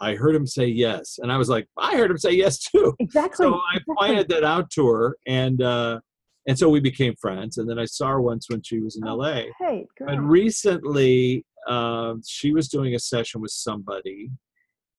"I 0.00 0.14
heard 0.14 0.34
him 0.34 0.46
say 0.46 0.66
yes," 0.66 1.18
and 1.22 1.30
I 1.30 1.36
was 1.36 1.48
like, 1.48 1.66
"I 1.76 1.96
heard 1.96 2.10
him 2.10 2.18
say 2.18 2.32
yes 2.32 2.58
too." 2.58 2.94
exactly. 3.00 3.46
So 3.46 3.54
I 3.54 3.76
exactly. 3.76 3.94
pointed 3.98 4.28
that 4.28 4.44
out 4.44 4.70
to 4.72 4.86
her, 4.88 5.16
and 5.26 5.62
uh, 5.62 6.00
and 6.46 6.58
so 6.58 6.68
we 6.68 6.80
became 6.80 7.14
friends. 7.20 7.58
And 7.58 7.68
then 7.68 7.78
I 7.78 7.84
saw 7.84 8.08
her 8.08 8.20
once 8.20 8.46
when 8.48 8.62
she 8.62 8.80
was 8.80 8.96
in 8.96 9.06
Oh, 9.06 9.20
L.A. 9.20 9.50
Hey, 9.60 9.86
But 9.98 10.18
recently, 10.18 11.44
um, 11.68 12.22
she 12.26 12.52
was 12.52 12.68
doing 12.68 12.94
a 12.94 12.98
session 12.98 13.40
with 13.40 13.50
somebody, 13.50 14.30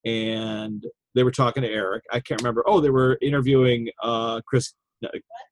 and 0.05 0.85
they 1.13 1.23
were 1.23 1.31
talking 1.31 1.63
to 1.63 1.69
Eric. 1.69 2.03
I 2.11 2.19
can't 2.19 2.41
remember. 2.41 2.63
Oh, 2.67 2.79
they 2.79 2.89
were 2.89 3.17
interviewing 3.21 3.89
uh, 4.03 4.41
Chris, 4.47 4.73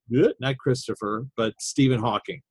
not 0.10 0.58
Christopher, 0.58 1.28
but 1.38 1.54
Stephen 1.60 2.00
Hawking. 2.00 2.42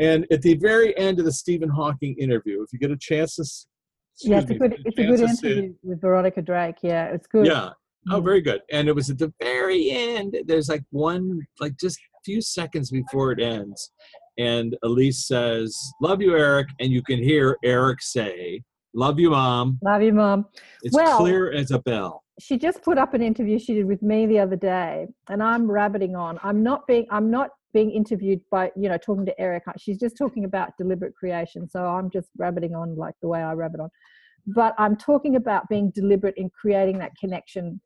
And 0.00 0.26
at 0.30 0.42
the 0.42 0.54
very 0.54 0.96
end 0.98 1.18
of 1.18 1.24
the 1.24 1.32
Stephen 1.32 1.68
Hawking 1.68 2.14
interview, 2.18 2.62
if 2.62 2.72
you 2.72 2.78
get 2.78 2.90
a 2.90 2.96
chance 2.96 3.34
to, 3.36 3.44
yeah, 4.28 4.38
it's 4.40 4.50
a 4.50 4.54
good, 4.54 4.76
it's 4.84 4.98
a 4.98 5.02
good 5.06 5.18
chance 5.18 5.30
to 5.30 5.36
see 5.36 5.48
it- 5.48 5.52
interview 5.58 5.74
with 5.82 6.00
Veronica 6.00 6.42
Drake. 6.42 6.76
Yeah, 6.82 7.06
it's 7.06 7.26
good. 7.26 7.46
Yeah. 7.46 7.70
Oh, 8.10 8.20
Mm. 8.20 8.24
very 8.24 8.40
good. 8.40 8.60
And 8.70 8.88
it 8.88 8.94
was 8.94 9.10
at 9.10 9.18
the 9.18 9.32
very 9.42 9.90
end. 9.90 10.36
There's 10.46 10.68
like 10.68 10.84
one, 10.90 11.40
like 11.60 11.76
just 11.78 11.98
a 11.98 12.20
few 12.24 12.40
seconds 12.40 12.90
before 12.90 13.32
it 13.32 13.40
ends. 13.40 13.92
And 14.38 14.76
Elisa 14.84 15.20
says, 15.22 15.76
Love 16.00 16.22
you, 16.22 16.36
Eric. 16.36 16.68
And 16.80 16.92
you 16.92 17.02
can 17.02 17.18
hear 17.22 17.56
Eric 17.64 18.00
say, 18.00 18.62
Love 18.94 19.18
you, 19.18 19.30
Mom. 19.30 19.78
Love 19.82 20.02
you, 20.02 20.12
mom. 20.14 20.46
It's 20.82 20.94
Well- 20.96 21.18
clear 21.18 21.50
as 21.52 21.70
a 21.72 21.78
bell. 21.80 22.22
she 22.40 22.56
just 22.56 22.82
put 22.82 22.98
up 22.98 23.14
an 23.14 23.20
interview 23.22 23.58
she 23.58 23.74
did 23.74 23.84
with 23.84 24.00
me 24.00 24.24
the 24.24 24.38
other 24.38 24.54
day 24.54 25.08
and 25.28 25.42
i'm 25.42 25.68
rabbiting 25.68 26.14
on 26.14 26.38
i'm 26.44 26.62
not 26.62 26.86
being 26.86 27.04
i'm 27.10 27.32
not 27.32 27.50
being 27.72 27.90
interviewed 27.90 28.40
by 28.50 28.70
you 28.76 28.88
know 28.88 28.98
talking 28.98 29.26
to 29.26 29.40
eric 29.40 29.64
she's 29.78 29.98
just 29.98 30.16
talking 30.16 30.44
about 30.44 30.76
deliberate 30.78 31.14
creation 31.14 31.68
so 31.68 31.84
i'm 31.84 32.10
just 32.10 32.28
rabbiting 32.36 32.74
on 32.74 32.96
like 32.96 33.14
the 33.22 33.28
way 33.28 33.42
i 33.42 33.52
rabbit 33.52 33.80
on. 33.80 33.90
But 34.46 34.74
i'm 34.78 34.96
talking 34.96 35.36
about 35.36 35.68
being 35.68 35.90
deliberate 35.90 36.36
in 36.36 36.50
creating 36.50 36.98
that 36.98 37.12
connection 37.20 37.80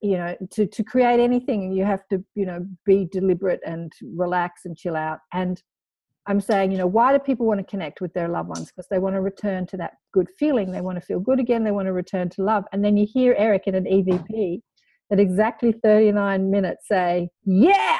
you 0.00 0.16
know 0.16 0.36
to 0.52 0.66
to 0.66 0.82
create 0.82 1.20
anything 1.20 1.72
you 1.72 1.84
have 1.84 2.06
to 2.08 2.22
you 2.34 2.46
know 2.46 2.64
be 2.84 3.08
deliberate 3.10 3.60
and 3.66 3.92
relax 4.14 4.62
and 4.64 4.76
chill 4.76 4.96
out. 4.96 5.18
And 5.32 5.62
i'm 6.26 6.40
saying 6.40 6.72
you 6.72 6.78
know 6.78 6.86
why 6.86 7.12
do 7.12 7.18
people 7.18 7.46
want 7.46 7.60
to 7.60 7.64
connect 7.64 8.00
with 8.00 8.12
their 8.14 8.28
loved 8.28 8.48
ones? 8.48 8.66
Because 8.70 8.88
they 8.90 8.98
want 8.98 9.14
to 9.14 9.20
return 9.20 9.66
to 9.68 9.76
that 9.78 9.92
good 10.12 10.28
feeling 10.38 10.72
they 10.72 10.80
want 10.80 10.98
to 10.98 11.04
feel 11.04 11.20
good 11.20 11.40
again 11.40 11.64
they 11.64 11.70
want 11.70 11.86
to 11.86 11.92
return 11.92 12.28
to 12.30 12.42
love. 12.42 12.64
And 12.72 12.84
then 12.84 12.96
you 12.96 13.06
hear 13.06 13.34
eric 13.38 13.64
in 13.66 13.74
an 13.74 13.84
evp 13.84 14.62
at 15.12 15.20
exactly 15.20 15.72
39 15.72 16.50
minutes 16.50 16.88
say 16.88 17.28
yeah 17.44 17.98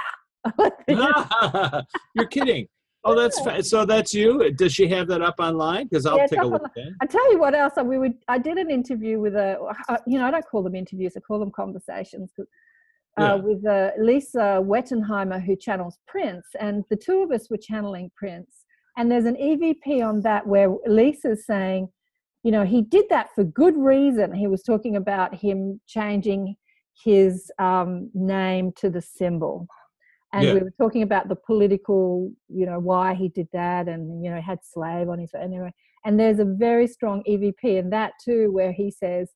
You're 2.14 2.26
kidding. 2.26 2.68
Oh, 3.04 3.14
that's 3.14 3.38
fa- 3.40 3.62
so. 3.62 3.84
That's 3.84 4.12
you. 4.12 4.50
Does 4.52 4.72
she 4.72 4.88
have 4.88 5.06
that 5.08 5.22
up 5.22 5.36
online? 5.38 5.86
Because 5.86 6.06
I'll 6.06 6.16
Yeah, 6.18 6.26
take 6.26 6.42
a 6.42 6.46
look. 6.46 6.62
I 7.00 7.06
tell 7.06 7.30
you 7.32 7.38
what 7.38 7.54
else. 7.54 7.74
uh, 7.78 7.84
We 7.84 7.98
would. 7.98 8.14
I 8.26 8.38
did 8.38 8.58
an 8.58 8.70
interview 8.70 9.20
with 9.20 9.34
a. 9.36 9.58
uh, 9.88 9.98
You 10.06 10.18
know, 10.18 10.26
I 10.26 10.30
don't 10.32 10.44
call 10.44 10.62
them 10.64 10.74
interviews. 10.74 11.12
I 11.16 11.20
call 11.20 11.38
them 11.38 11.52
conversations. 11.52 12.32
'cause, 12.34 12.46
Yeah. 13.18 13.34
Uh, 13.34 13.38
with 13.38 13.64
uh, 13.64 13.90
Lisa 13.98 14.60
Wettenheimer, 14.72 15.40
who 15.42 15.54
channels 15.56 15.98
Prince, 16.06 16.46
and 16.58 16.84
the 16.90 16.96
two 16.96 17.22
of 17.22 17.30
us 17.30 17.48
were 17.48 17.56
channeling 17.56 18.10
Prince. 18.16 18.64
And 18.98 19.10
there's 19.10 19.24
an 19.26 19.36
EVP 19.36 20.02
on 20.02 20.20
that 20.22 20.46
where 20.46 20.68
Lisa's 20.86 21.46
saying, 21.46 21.88
you 22.42 22.50
know, 22.50 22.64
he 22.64 22.82
did 22.82 23.06
that 23.10 23.28
for 23.34 23.44
good 23.44 23.76
reason. 23.76 24.32
He 24.34 24.46
was 24.48 24.62
talking 24.62 24.96
about 24.96 25.34
him 25.34 25.80
changing 25.86 26.56
his 27.04 27.50
um, 27.58 28.10
name 28.14 28.72
to 28.76 28.88
the 28.90 29.02
symbol. 29.02 29.66
And 30.36 30.44
Yeah. 30.44 30.54
we 30.54 30.60
were 30.60 30.72
talking 30.78 31.02
about 31.02 31.28
the 31.28 31.36
political, 31.36 32.30
you 32.48 32.66
know, 32.66 32.78
why 32.78 33.14
he 33.14 33.28
did 33.28 33.48
that 33.54 33.88
and, 33.88 34.22
you 34.22 34.30
know, 34.30 34.40
had 34.40 34.58
slave 34.62 35.08
on 35.08 35.18
his, 35.18 35.32
anyway. 35.34 35.72
And 36.04 36.20
there's 36.20 36.38
a 36.38 36.44
very 36.44 36.86
strong 36.86 37.22
EVP 37.26 37.64
in 37.78 37.88
that 37.90 38.12
too, 38.22 38.52
where 38.52 38.70
he 38.72 38.90
says, 38.90 39.30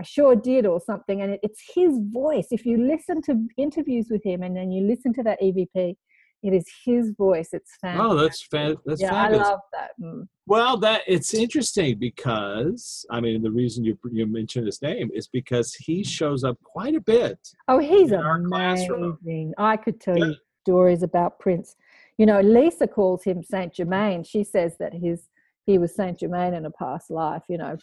I 0.00 0.02
sure 0.02 0.34
did, 0.34 0.66
or 0.66 0.80
something. 0.80 1.22
And 1.22 1.34
it, 1.34 1.40
it's 1.44 1.62
his 1.74 1.92
voice. 2.12 2.48
If 2.50 2.66
you 2.66 2.76
listen 2.76 3.22
to 3.22 3.46
interviews 3.56 4.08
with 4.10 4.24
him 4.24 4.42
and 4.42 4.56
then 4.56 4.72
you 4.72 4.84
listen 4.84 5.12
to 5.14 5.22
that 5.22 5.40
EVP, 5.40 5.94
it 6.42 6.52
is 6.52 6.64
his 6.84 7.12
voice. 7.16 7.50
It's 7.52 7.76
fantastic. 7.80 8.10
Oh, 8.10 8.16
that's 8.16 8.42
fa- 8.42 8.76
that's 8.84 9.00
yeah, 9.00 9.10
fabulous. 9.10 9.46
I 9.46 9.50
love 9.50 9.60
that. 9.72 9.90
Mm. 10.02 10.28
Well, 10.46 10.76
that 10.78 11.02
it's 11.06 11.34
interesting 11.34 11.98
because 11.98 13.06
I 13.10 13.20
mean 13.20 13.42
the 13.42 13.50
reason 13.50 13.84
you 13.84 13.96
you 14.10 14.26
mentioned 14.26 14.66
his 14.66 14.82
name 14.82 15.10
is 15.14 15.28
because 15.28 15.74
he 15.74 16.02
shows 16.02 16.42
up 16.44 16.58
quite 16.64 16.94
a 16.94 17.00
bit. 17.00 17.38
Oh, 17.68 17.78
he's 17.78 18.10
in 18.12 18.20
our 18.20 18.42
classroom. 18.42 19.18
amazing. 19.22 19.54
I 19.58 19.76
could 19.76 20.00
tell 20.00 20.18
Yeah. 20.18 20.26
you 20.26 20.34
stories 20.64 21.02
about 21.02 21.38
Prince. 21.38 21.76
You 22.18 22.26
know, 22.26 22.40
Lisa 22.40 22.86
calls 22.86 23.24
him 23.24 23.42
Saint 23.42 23.72
Germain. 23.74 24.22
She 24.24 24.44
says 24.44 24.76
that 24.78 24.92
his 24.94 25.28
he 25.64 25.78
was 25.78 25.94
Saint 25.94 26.18
Germain 26.18 26.54
in 26.54 26.66
a 26.66 26.70
past 26.72 27.10
life. 27.10 27.42
You 27.48 27.58
know, 27.58 27.76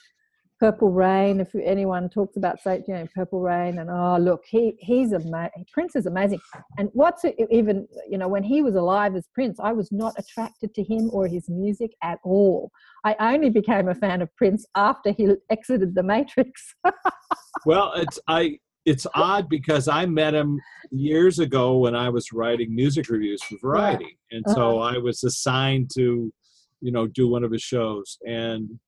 Purple 0.60 0.92
Rain. 0.92 1.40
If 1.40 1.56
anyone 1.56 2.10
talks 2.10 2.36
about, 2.36 2.62
say, 2.62 2.84
you 2.88 2.94
know, 2.94 3.08
Purple 3.16 3.40
Rain, 3.40 3.80
and 3.80 3.90
oh, 3.90 4.18
look, 4.20 4.44
he 4.46 4.76
he's 4.80 5.14
amazing. 5.14 5.66
Prince 5.72 5.96
is 5.96 6.06
amazing. 6.06 6.40
And 6.78 6.90
what's 6.94 7.24
even, 7.50 7.88
you 8.10 8.18
know, 8.18 8.28
when 8.28 8.44
he 8.44 8.62
was 8.62 8.76
alive 8.76 9.16
as 9.16 9.28
Prince, 9.34 9.60
I 9.60 9.72
was 9.72 9.92
not 9.92 10.14
attracted 10.18 10.74
to 10.76 10.84
him 10.84 11.10
or 11.14 11.28
his 11.28 11.50
music 11.50 11.92
at 12.04 12.20
all. 12.24 12.72
I 13.06 13.16
only 13.20 13.50
became 13.50 13.88
a 13.88 13.96
fan 13.96 14.22
of 14.22 14.36
Prince 14.36 14.66
after 14.76 15.12
he 15.12 15.30
exited 15.50 15.96
the 15.96 16.04
Matrix. 16.04 16.76
well, 17.66 17.94
it's 17.96 18.20
I. 18.28 18.60
It's 18.86 19.06
odd 19.14 19.50
because 19.50 19.88
I 19.88 20.06
met 20.08 20.34
him 20.34 20.60
years 20.90 21.38
ago 21.38 21.78
when 21.78 21.96
I 21.96 22.10
was 22.10 22.32
writing 22.32 22.74
music 22.74 23.10
reviews 23.10 23.44
for 23.44 23.58
Variety, 23.62 24.18
and 24.32 24.44
so 24.48 24.80
uh-huh. 24.80 24.96
I 24.96 24.98
was 24.98 25.24
assigned 25.24 25.92
to, 25.96 26.34
you 26.82 26.92
know, 26.92 27.06
do 27.06 27.28
one 27.28 27.44
of 27.44 27.52
his 27.52 27.62
shows 27.62 28.18
and 28.26 28.80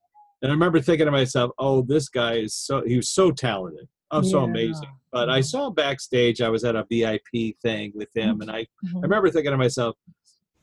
and 0.42 0.52
I 0.52 0.54
remember 0.54 0.80
thinking 0.82 1.06
to 1.06 1.12
myself, 1.12 1.52
"Oh, 1.60 1.82
this 1.82 2.10
guy 2.10 2.36
is 2.38 2.56
so 2.56 2.84
he 2.86 2.96
was 2.98 3.10
so 3.10 3.32
talented, 3.32 3.88
oh, 4.12 4.22
so 4.22 4.40
Yeah. 4.40 4.46
amazing." 4.46 4.90
But 5.12 5.30
I 5.30 5.42
saw 5.42 5.68
him 5.68 5.74
backstage. 5.74 6.42
I 6.42 6.50
was 6.50 6.64
at 6.64 6.76
a 6.76 6.86
VIP 6.90 7.54
thing 7.62 7.92
with 7.96 8.10
him, 8.16 8.42
and 8.42 8.50
I, 8.50 8.60
I 8.60 8.68
Mhm. 8.86 9.04
remember 9.04 9.30
thinking 9.30 9.52
to 9.52 9.58
myself, 9.58 9.96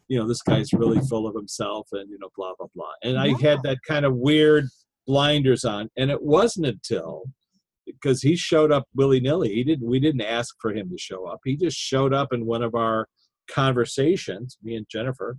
"You 0.08 0.18
know, 0.18 0.26
this 0.26 0.42
guy's 0.42 0.72
really 0.72 1.00
full 1.00 1.26
of 1.26 1.34
himself, 1.34 1.88
and 1.92 2.08
you 2.10 2.18
know, 2.18 2.30
blah 2.36 2.54
blah 2.58 2.68
blah." 2.74 2.92
And 3.02 3.18
I 3.18 3.34
had 3.40 3.62
that 3.64 3.78
kind 3.86 4.04
of 4.06 4.16
weird 4.16 4.64
blinders 5.06 5.64
on, 5.64 5.90
and 5.96 6.10
it 6.10 6.22
wasn't 6.22 6.66
until 6.66 7.24
because 7.86 8.20
he 8.22 8.36
showed 8.36 8.70
up 8.70 8.84
willy 8.94 9.18
nilly. 9.20 9.54
He 9.54 9.64
didn't. 9.64 9.86
We 9.88 9.98
didn't 10.00 10.20
ask 10.22 10.54
for 10.60 10.72
him 10.74 10.90
to 10.90 10.98
show 10.98 11.26
up. 11.26 11.40
He 11.44 11.56
just 11.56 11.76
showed 11.78 12.12
up 12.12 12.32
in 12.34 12.44
one 12.46 12.62
of 12.62 12.74
our 12.74 13.08
conversations, 13.50 14.58
me 14.62 14.74
and 14.76 14.86
Jennifer, 14.90 15.38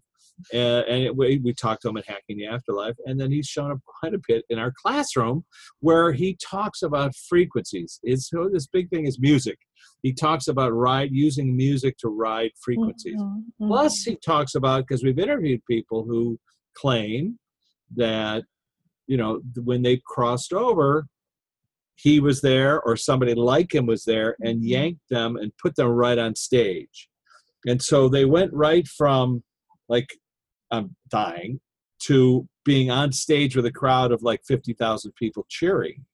and, 0.53 0.85
and 0.87 1.03
it, 1.03 1.15
we, 1.15 1.37
we 1.43 1.53
talked 1.53 1.81
to 1.83 1.89
him 1.89 1.97
at 1.97 2.07
Hacking 2.07 2.37
the 2.37 2.47
Afterlife, 2.47 2.95
and 3.05 3.19
then 3.19 3.31
he's 3.31 3.47
shown 3.47 3.71
up 3.71 3.79
quite 3.99 4.13
a 4.13 4.21
bit 4.27 4.45
in 4.49 4.59
our 4.59 4.73
classroom 4.81 5.45
where 5.79 6.11
he 6.11 6.37
talks 6.41 6.81
about 6.81 7.15
frequencies. 7.15 7.99
It's 8.03 8.29
so 8.29 8.49
this 8.51 8.67
big 8.67 8.89
thing 8.89 9.05
is 9.05 9.19
music. 9.19 9.57
He 10.01 10.13
talks 10.13 10.47
about 10.47 10.71
ride 10.73 11.09
using 11.11 11.55
music 11.55 11.97
to 11.99 12.07
ride 12.09 12.51
frequencies. 12.63 13.19
Mhm, 13.19 13.43
mhm. 13.61 13.67
Plus, 13.67 14.03
he 14.03 14.15
talks 14.17 14.55
about 14.55 14.85
because 14.87 15.03
we've 15.03 15.19
interviewed 15.19 15.61
people 15.69 16.03
who 16.03 16.39
claim 16.75 17.37
that 17.95 18.43
you 19.07 19.17
know 19.17 19.41
when 19.63 19.81
they 19.81 20.01
crossed 20.05 20.53
over, 20.53 21.07
he 21.95 22.19
was 22.19 22.41
there 22.41 22.81
or 22.81 22.95
somebody 22.95 23.33
like 23.33 23.73
him 23.73 23.85
was 23.87 24.05
there 24.05 24.35
and 24.41 24.61
Mhm. 24.61 24.67
yanked 24.67 25.09
them 25.09 25.35
and 25.35 25.51
put 25.57 25.75
them 25.75 25.87
right 25.87 26.17
on 26.17 26.35
stage, 26.35 27.09
and 27.65 27.81
so 27.81 28.07
they 28.07 28.25
went 28.25 28.53
right 28.53 28.87
from 28.87 29.43
like 29.89 30.07
I'm 30.71 30.95
dying 31.09 31.59
to 32.03 32.47
being 32.65 32.89
on 32.91 33.11
stage 33.11 33.55
with 33.55 33.65
a 33.65 33.71
crowd 33.71 34.11
of 34.11 34.23
like 34.23 34.41
fifty 34.45 34.73
thousand 34.73 35.13
people 35.15 35.45
cheering. 35.49 36.05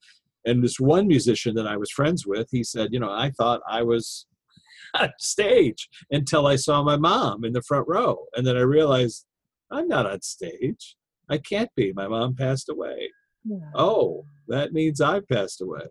And 0.46 0.64
this 0.64 0.80
one 0.80 1.08
musician 1.08 1.56
that 1.56 1.68
I 1.68 1.76
was 1.76 1.90
friends 1.90 2.26
with, 2.28 2.48
he 2.52 2.64
said, 2.64 2.90
you 2.92 3.00
know, 3.00 3.12
I 3.12 3.32
thought 3.32 3.62
I 3.68 3.82
was 3.82 4.28
on 5.00 5.10
stage 5.20 5.90
until 6.12 6.46
I 6.48 6.56
saw 6.56 6.84
my 6.84 6.98
mom 6.98 7.44
in 7.44 7.54
the 7.54 7.64
front 7.64 7.88
row. 7.88 8.26
And 8.36 8.46
then 8.46 8.56
I 8.56 8.62
realized 8.62 9.26
I'm 9.72 9.88
not 9.88 10.06
on 10.06 10.22
stage. 10.22 10.96
I 11.30 11.40
can't 11.40 11.72
be. 11.76 11.92
My 11.94 12.08
mom 12.08 12.36
passed 12.36 12.70
away. 12.70 13.10
Yeah. 13.44 13.58
Oh, 13.74 14.26
that 14.48 14.74
means 14.74 15.02
I've 15.02 15.28
passed 15.28 15.62
away. 15.62 15.88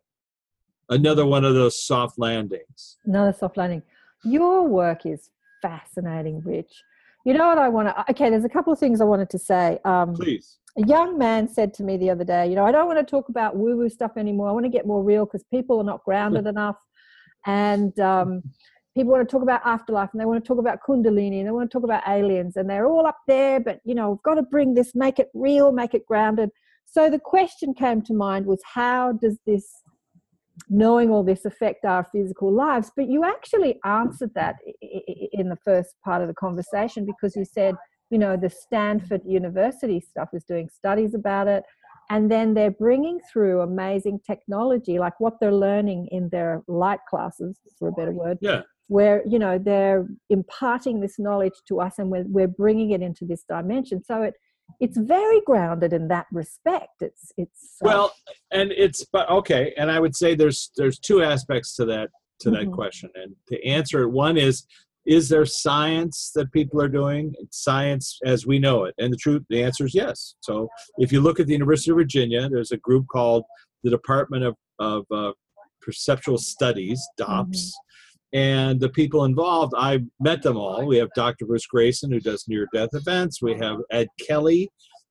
Another 0.89 1.27
one 1.27 1.45
of 1.45 1.55
those 1.55 1.83
soft 1.85 2.19
landings. 2.19 2.99
Another 3.05 3.33
soft 3.33 3.57
landing. 3.57 3.83
Your 4.23 4.63
work 4.67 5.07
is 5.07 5.31
fascinating, 5.63 6.41
Rich. 6.45 6.83
You 7.25 7.33
know 7.33 7.47
what 7.47 7.59
I 7.59 7.69
want 7.69 7.89
to? 7.89 8.11
Okay, 8.11 8.29
there's 8.29 8.45
a 8.45 8.51
couple 8.51 8.73
of 8.73 8.79
things 8.79 9.01
I 9.01 9.05
wanted 9.05 9.31
to 9.31 9.39
say. 9.39 9.79
Um, 9.85 10.15
Please. 10.15 10.59
a 10.77 10.87
young 10.87 11.17
man 11.17 11.49
said 11.49 11.73
to 11.75 11.83
me 11.83 11.97
the 11.97 12.11
other 12.11 12.25
day, 12.25 12.49
you 12.49 12.55
know, 12.55 12.65
I 12.65 12.73
don't 12.73 12.87
want 12.87 12.99
to 12.99 13.11
talk 13.11 13.31
about 13.31 13.57
woo 13.57 13.77
woo 13.77 13.89
stuff 13.89 14.13
anymore. 14.19 14.49
I 14.49 14.53
want 14.53 14.67
to 14.67 14.71
get 14.71 14.87
more 14.87 15.03
real 15.03 15.25
because 15.25 15.43
people 15.45 15.81
are 15.81 15.85
not 15.85 16.05
grounded 16.05 16.47
enough. 16.55 16.77
And 17.47 17.99
um, 17.99 18.43
people 18.95 19.13
want 19.13 19.27
to 19.27 19.33
talk 19.33 19.43
about 19.43 19.63
afterlife 19.65 20.11
and 20.13 20.21
they 20.21 20.27
want 20.27 20.43
to 20.43 20.47
talk 20.47 20.59
about 20.59 20.81
Kundalini 20.87 21.39
and 21.39 21.47
they 21.47 21.51
want 21.51 21.71
to 21.71 21.75
talk 21.75 21.85
about 21.85 22.03
aliens 22.07 22.57
and 22.57 22.69
they're 22.69 22.87
all 22.87 23.07
up 23.07 23.19
there, 23.27 23.59
but, 23.59 23.81
you 23.85 23.95
know, 23.95 24.11
we've 24.11 24.23
got 24.23 24.35
to 24.35 24.43
bring 24.43 24.75
this, 24.75 24.95
make 24.95 25.19
it 25.19 25.29
real, 25.35 25.73
make 25.73 25.95
it 25.95 26.07
grounded. 26.07 26.51
So 26.87 27.11
the 27.11 27.19
question 27.19 27.75
came 27.75 28.03
to 28.03 28.15
mind 28.15 28.47
was 28.47 28.61
how 28.65 29.13
does 29.13 29.39
this 29.47 29.67
knowing 30.69 31.11
all 31.11 31.25
this 31.25 31.45
affect 31.45 31.85
our 31.85 32.05
physical 32.13 32.53
lives 32.53 32.91
but 32.97 33.09
you 33.09 33.25
actually 33.25 33.79
answered 33.85 34.31
that 34.35 34.57
in 35.33 35.49
the 35.49 35.59
first 35.65 35.95
part 36.05 36.23
of 36.23 36.29
the 36.29 36.35
conversation 36.35 37.05
because 37.05 37.35
you 37.37 37.45
said 37.45 37.75
you 38.11 38.19
know 38.19 38.37
the 38.37 38.49
stanford 38.51 39.21
university 39.27 40.01
stuff 40.01 40.29
is 40.33 40.45
doing 40.45 40.69
studies 40.69 41.15
about 41.15 41.49
it 41.49 41.65
and 42.11 42.31
then 42.31 42.55
they're 42.55 42.71
bringing 42.71 43.19
through 43.33 43.61
amazing 43.63 44.21
technology 44.27 44.99
like 44.99 45.19
what 45.19 45.35
they're 45.41 45.55
learning 45.55 46.07
in 46.11 46.29
their 46.31 46.63
light 46.69 47.01
classes 47.09 47.59
for 47.79 47.89
a 47.89 47.93
better 47.93 48.13
word 48.13 48.39
Yeah. 48.41 48.63
where 48.89 49.23
you 49.27 49.39
know 49.39 49.59
they're 49.59 50.07
imparting 50.31 51.01
this 51.01 51.19
knowledge 51.19 51.55
to 51.69 51.81
us 51.81 51.95
and 51.99 52.11
we're, 52.11 52.27
we're 52.29 52.47
bringing 52.49 52.91
it 52.93 53.03
into 53.03 53.25
this 53.25 53.43
dimension 53.49 54.05
so 54.05 54.23
it 54.23 54.35
it's 54.81 54.99
very 54.99 55.41
grounded 55.47 55.93
in 55.93 56.09
that 56.09 56.27
respect. 56.33 57.01
It's 57.01 57.33
it's 57.37 57.77
uh, 57.83 57.87
Well, 57.87 58.13
and 58.53 58.73
it's 58.73 59.05
but 59.13 59.29
okay, 59.31 59.73
and 59.77 59.91
I 59.91 60.01
would 60.01 60.17
say 60.17 60.35
there's 60.35 60.71
there's 60.77 60.99
two 60.99 61.23
aspects 61.23 61.75
to 61.77 61.85
that 61.87 62.11
to 62.41 62.51
that 62.51 62.67
Mhm. 62.67 62.73
question, 62.73 63.11
and 63.15 63.35
to 63.49 63.65
answer 63.67 64.03
it, 64.03 64.09
one 64.11 64.37
is 64.37 64.67
is 65.07 65.29
there 65.29 65.45
science 65.45 66.33
that 66.35 66.51
people 66.53 66.81
are 66.81 66.89
doing? 66.89 67.35
Science 67.51 68.19
as 68.25 68.47
we 68.47 68.59
know 68.59 68.85
it. 68.85 68.95
And 68.99 69.13
the 69.13 69.19
truth 69.19 69.43
the 69.51 69.63
answer 69.63 69.85
is 69.85 69.95
yes. 69.95 70.35
So 70.41 70.69
if 70.99 71.13
you 71.13 71.21
look 71.21 71.39
at 71.39 71.47
the 71.47 71.53
university 71.53 71.91
of 71.91 71.97
virginia 71.99 72.49
there's 72.49 72.73
a 72.73 72.79
group 72.79 73.07
called 73.13 73.45
the 73.83 73.91
department 73.91 74.45
of, 74.45 74.55
of 74.79 75.05
uh, 75.11 75.33
perceptual 75.83 76.39
studies 76.39 77.01
dops 77.19 77.75
and 78.35 78.79
the 78.81 78.89
people 78.89 79.25
involved 79.25 79.73
i 79.77 79.99
met 80.21 80.43
them 80.43 80.57
all 80.57 80.85
we 80.85 80.99
have 80.99 81.09
dr 81.15 81.45
bruce 81.47 81.67
greyson 81.73 82.13
who 82.13 82.21
does 82.21 82.45
near 82.49 82.67
death 82.75 82.91
events 82.93 83.41
we 83.41 83.57
have 83.57 83.79
ed 83.91 84.09
kelly 84.21 84.69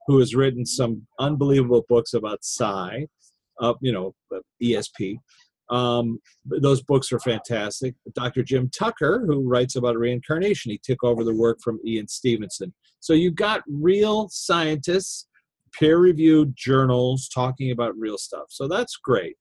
who 0.08 0.20
has 0.20 0.36
written 0.36 0.66
some 0.66 1.02
unbelievable 1.20 1.84
books 1.90 2.14
about 2.14 2.44
psi 2.44 3.08
uh, 3.62 3.74
you 3.82 3.92
know 3.92 4.14
esp 4.62 5.18
um, 5.70 6.20
those 6.46 6.84
books 6.84 7.12
are 7.12 7.20
fantastic. 7.20 7.96
Dr. 8.14 8.44
Jim 8.44 8.70
Tucker, 8.70 9.24
who 9.26 9.48
writes 9.48 9.76
about 9.76 9.98
reincarnation, 9.98 10.72
he 10.72 10.80
took 10.84 11.04
over 11.04 11.24
the 11.24 11.34
work 11.34 11.60
from 11.64 11.80
Ian 11.86 12.08
Stevenson. 12.08 12.74
So 13.00 13.14
you've 13.14 13.36
got 13.36 13.64
real 13.68 14.28
scientists, 14.30 15.28
peer 15.74 15.98
reviewed 15.98 16.54
journals 16.56 17.28
talking 17.28 17.72
about 17.72 17.98
real 17.98 18.18
stuff. 18.18 18.46
So 18.50 18.68
that's 18.68 18.98
great. 18.98 19.36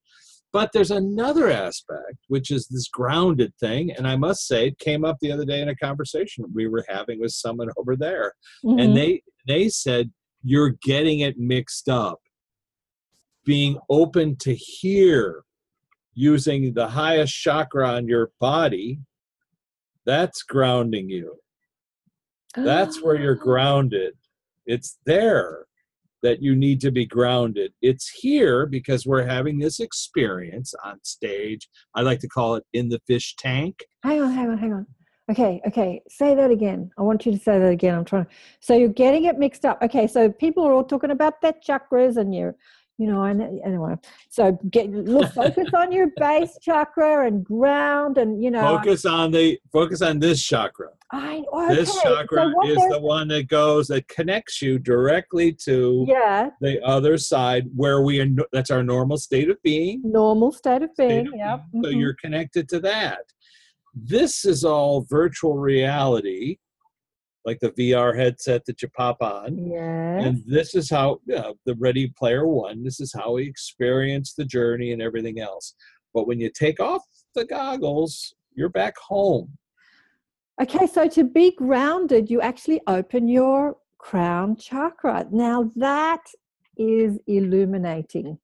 But 0.53 0.71
there's 0.73 0.91
another 0.91 1.51
aspect, 1.51 2.19
which 2.29 2.51
is 2.51 2.69
this 2.69 2.89
grounded 2.89 3.55
thing. 3.59 3.91
And 3.93 4.07
I 4.07 4.17
must 4.17 4.47
say, 4.47 4.67
it 4.69 4.79
came 4.79 5.05
up 5.05 5.17
the 5.21 5.33
other 5.33 5.47
day 5.47 5.63
in 5.63 5.71
a 5.71 5.77
conversation 5.77 6.45
we 6.55 6.69
were 6.69 6.85
having 6.89 7.21
with 7.21 7.33
someone 7.33 7.71
over 7.79 7.97
there. 7.97 8.35
mhm. 8.65 8.83
And 8.83 8.97
they, 8.97 9.23
they 9.47 9.69
said, 9.69 10.11
You're 10.43 10.75
getting 10.83 11.21
it 11.21 11.39
mixed 11.39 11.89
up. 11.89 12.21
Being 13.45 13.79
open 13.89 14.37
to 14.37 14.55
hear 14.55 15.45
using 16.15 16.75
the 16.75 16.89
highest 16.89 17.35
chakra 17.35 17.89
on 17.89 18.07
your 18.07 18.31
body, 18.39 19.01
that's 20.05 20.43
grounding 20.43 21.09
you. 21.09 21.37
That's 22.55 23.03
where 23.03 23.17
you're 23.17 23.35
grounded. 23.35 24.15
It's 24.67 24.99
there 25.07 25.67
that 26.23 26.43
you 26.43 26.55
need 26.55 26.81
to 26.81 26.91
be 26.91 27.07
grounded. 27.07 27.73
It's 27.83 28.09
here 28.09 28.67
because 28.67 29.07
we're 29.07 29.27
having 29.27 29.59
this 29.59 29.81
experience 29.81 30.75
on 30.85 30.99
stage. 31.03 31.69
I 31.95 32.03
like 32.03 32.21
to 32.21 32.29
call 32.29 32.57
it 32.57 32.65
in 32.73 32.89
the 32.89 33.01
fish 33.07 33.35
tank. 33.37 33.85
hang 34.03 34.23
on, 34.23 34.33
hang 34.33 34.51
on, 34.51 34.59
hang 34.59 34.73
on. 34.73 34.87
Okay, 35.31 35.61
okay. 35.67 36.03
Say 36.09 36.35
that 36.35 36.51
again. 36.51 36.91
I 36.99 37.03
want 37.03 37.25
you 37.25 37.33
to 37.33 37.39
say 37.39 37.59
that 37.59 37.71
again. 37.71 37.95
I'm 37.95 38.05
trying. 38.05 38.27
So 38.61 38.75
you're 38.75 38.89
getting 38.89 39.25
it 39.25 39.39
mixed 39.39 39.65
up. 39.65 39.81
Okay, 39.81 40.07
so 40.07 40.31
people 40.31 40.67
are 40.67 40.73
all 40.73 40.85
talking 40.85 41.13
about 41.13 41.41
their 41.41 41.55
chakras 41.67 42.17
and 42.17 42.35
your, 42.35 42.57
you 42.99 43.07
know, 43.07 43.25
and 43.25 43.43
anyway. 43.65 43.95
So 44.29 44.59
get 44.71 44.91
look, 44.91 45.33
focus 45.33 45.69
on 45.75 45.93
your 45.93 46.09
base 46.17 46.57
chakra 46.61 47.27
and 47.27 47.45
ground, 47.45 48.19
and 48.19 48.43
you 48.43 48.51
know. 48.51 48.79
Focus 48.79 49.05
on 49.05 49.31
the 49.31 49.59
focus 49.73 50.03
on 50.03 50.19
this 50.19 50.43
chakra. 50.43 50.89
I, 51.13 51.45
okay. 51.53 51.75
This 51.75 51.95
chakra 52.03 52.51
what 52.53 52.71
is 52.71 52.83
the 52.91 53.01
one 53.01 53.29
that 53.29 53.49
goes 53.49 53.87
that 53.89 54.09
connects 54.09 54.63
you 54.63 54.79
directly 54.79 55.53
to 55.65 56.07
yeah 56.09 56.49
the 56.63 56.83
other 56.83 57.19
side 57.19 57.69
where 57.77 58.01
we 58.01 58.21
are 58.21 58.27
that's 58.51 58.71
our 58.71 58.83
normal 58.83 59.19
state 59.19 59.51
of 59.51 59.63
being 59.63 60.01
normal 60.05 60.53
state 60.53 60.83
of 60.83 60.91
state 60.95 61.09
being. 61.09 61.27
of 61.29 61.35
Yeah. 61.37 61.59
being. 61.71 61.85
so 61.85 61.91
mhm. 61.91 62.01
you're 62.01 62.15
connected 62.15 62.67
to 62.71 62.81
that 62.81 63.25
this 63.95 64.47
is 64.47 64.65
all 64.65 65.05
virtual 65.09 65.59
reality 65.59 66.57
like 67.45 67.59
the 67.61 67.71
vr 67.73 68.17
headset 68.17 68.65
that 68.67 68.83
you 68.83 68.89
pop 68.89 69.17
on 69.21 69.71
Yes. 69.71 70.25
and 70.25 70.43
this 70.47 70.75
is 70.75 70.89
how 70.91 71.21
uh, 71.37 71.53
the 71.67 71.75
ready 71.77 72.13
player 72.19 72.47
one 72.47 72.83
this 72.83 73.01
is 73.01 73.13
how 73.13 73.35
we 73.35 73.45
experience 73.47 74.35
the 74.35 74.45
journey 74.45 74.93
and 74.93 75.03
everything 75.03 75.41
else 75.41 75.75
but 76.15 76.27
when 76.27 76.41
you 76.41 76.51
take 76.51 76.81
off 76.81 77.03
the 77.35 77.45
goggles 77.45 78.35
you're 78.55 78.69
back 78.69 78.95
home 78.99 79.57
Okay, 80.61 80.87
so 80.87 81.09
to 81.09 81.25
be 81.25 81.53
grounded, 81.57 82.31
you 82.31 82.41
actually 82.41 82.81
open 82.87 83.27
your 83.27 83.79
crown 83.99 84.55
chakra. 84.57 85.27
Now 85.31 85.71
that 85.77 86.21
is 86.77 87.19
illuminating. 87.27 88.39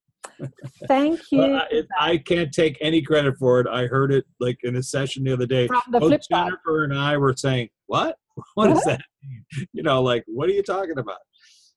Thank 0.87 1.21
you. 1.33 1.39
Well, 1.41 1.63
I, 1.71 2.13
I 2.13 2.17
can't 2.19 2.53
take 2.53 2.79
any 2.81 3.03
credit 3.03 3.37
for 3.39 3.61
it. 3.61 3.67
I 3.67 3.87
heard 3.87 4.13
it 4.13 4.25
like 4.41 4.59
in 4.63 4.77
a 4.77 4.83
session 4.83 5.25
the 5.25 5.33
other 5.33 5.47
day. 5.47 5.69
Both 5.91 6.03
flip 6.03 6.25
side. 6.25 6.47
Jennifer 6.49 6.85
and 6.85 6.95
I 6.95 7.17
were 7.19 7.35
saying, 7.37 7.69
"What? 7.87 8.17
What 8.55 8.69
does 8.69 8.83
that 8.87 9.01
mean?" 9.23 9.67
You 9.73 9.83
know, 9.83 10.03
like, 10.03 10.25
what 10.27 10.49
are 10.49 10.53
you 10.53 10.63
talking 10.63 10.99
about? 10.99 11.19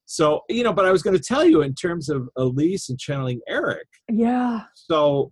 So, 0.06 0.42
you 0.50 0.64
know, 0.64 0.74
but 0.74 0.86
I 0.86 0.92
was 0.92 1.04
going 1.04 1.16
to 1.16 1.24
tell 1.24 1.46
you 1.46 1.62
in 1.62 1.74
terms 1.74 2.10
of 2.10 2.28
Elisa 2.36 2.92
and 2.92 3.00
channeling 3.00 3.40
Eric. 3.48 3.88
Yeah. 4.10 4.64
So, 4.74 5.32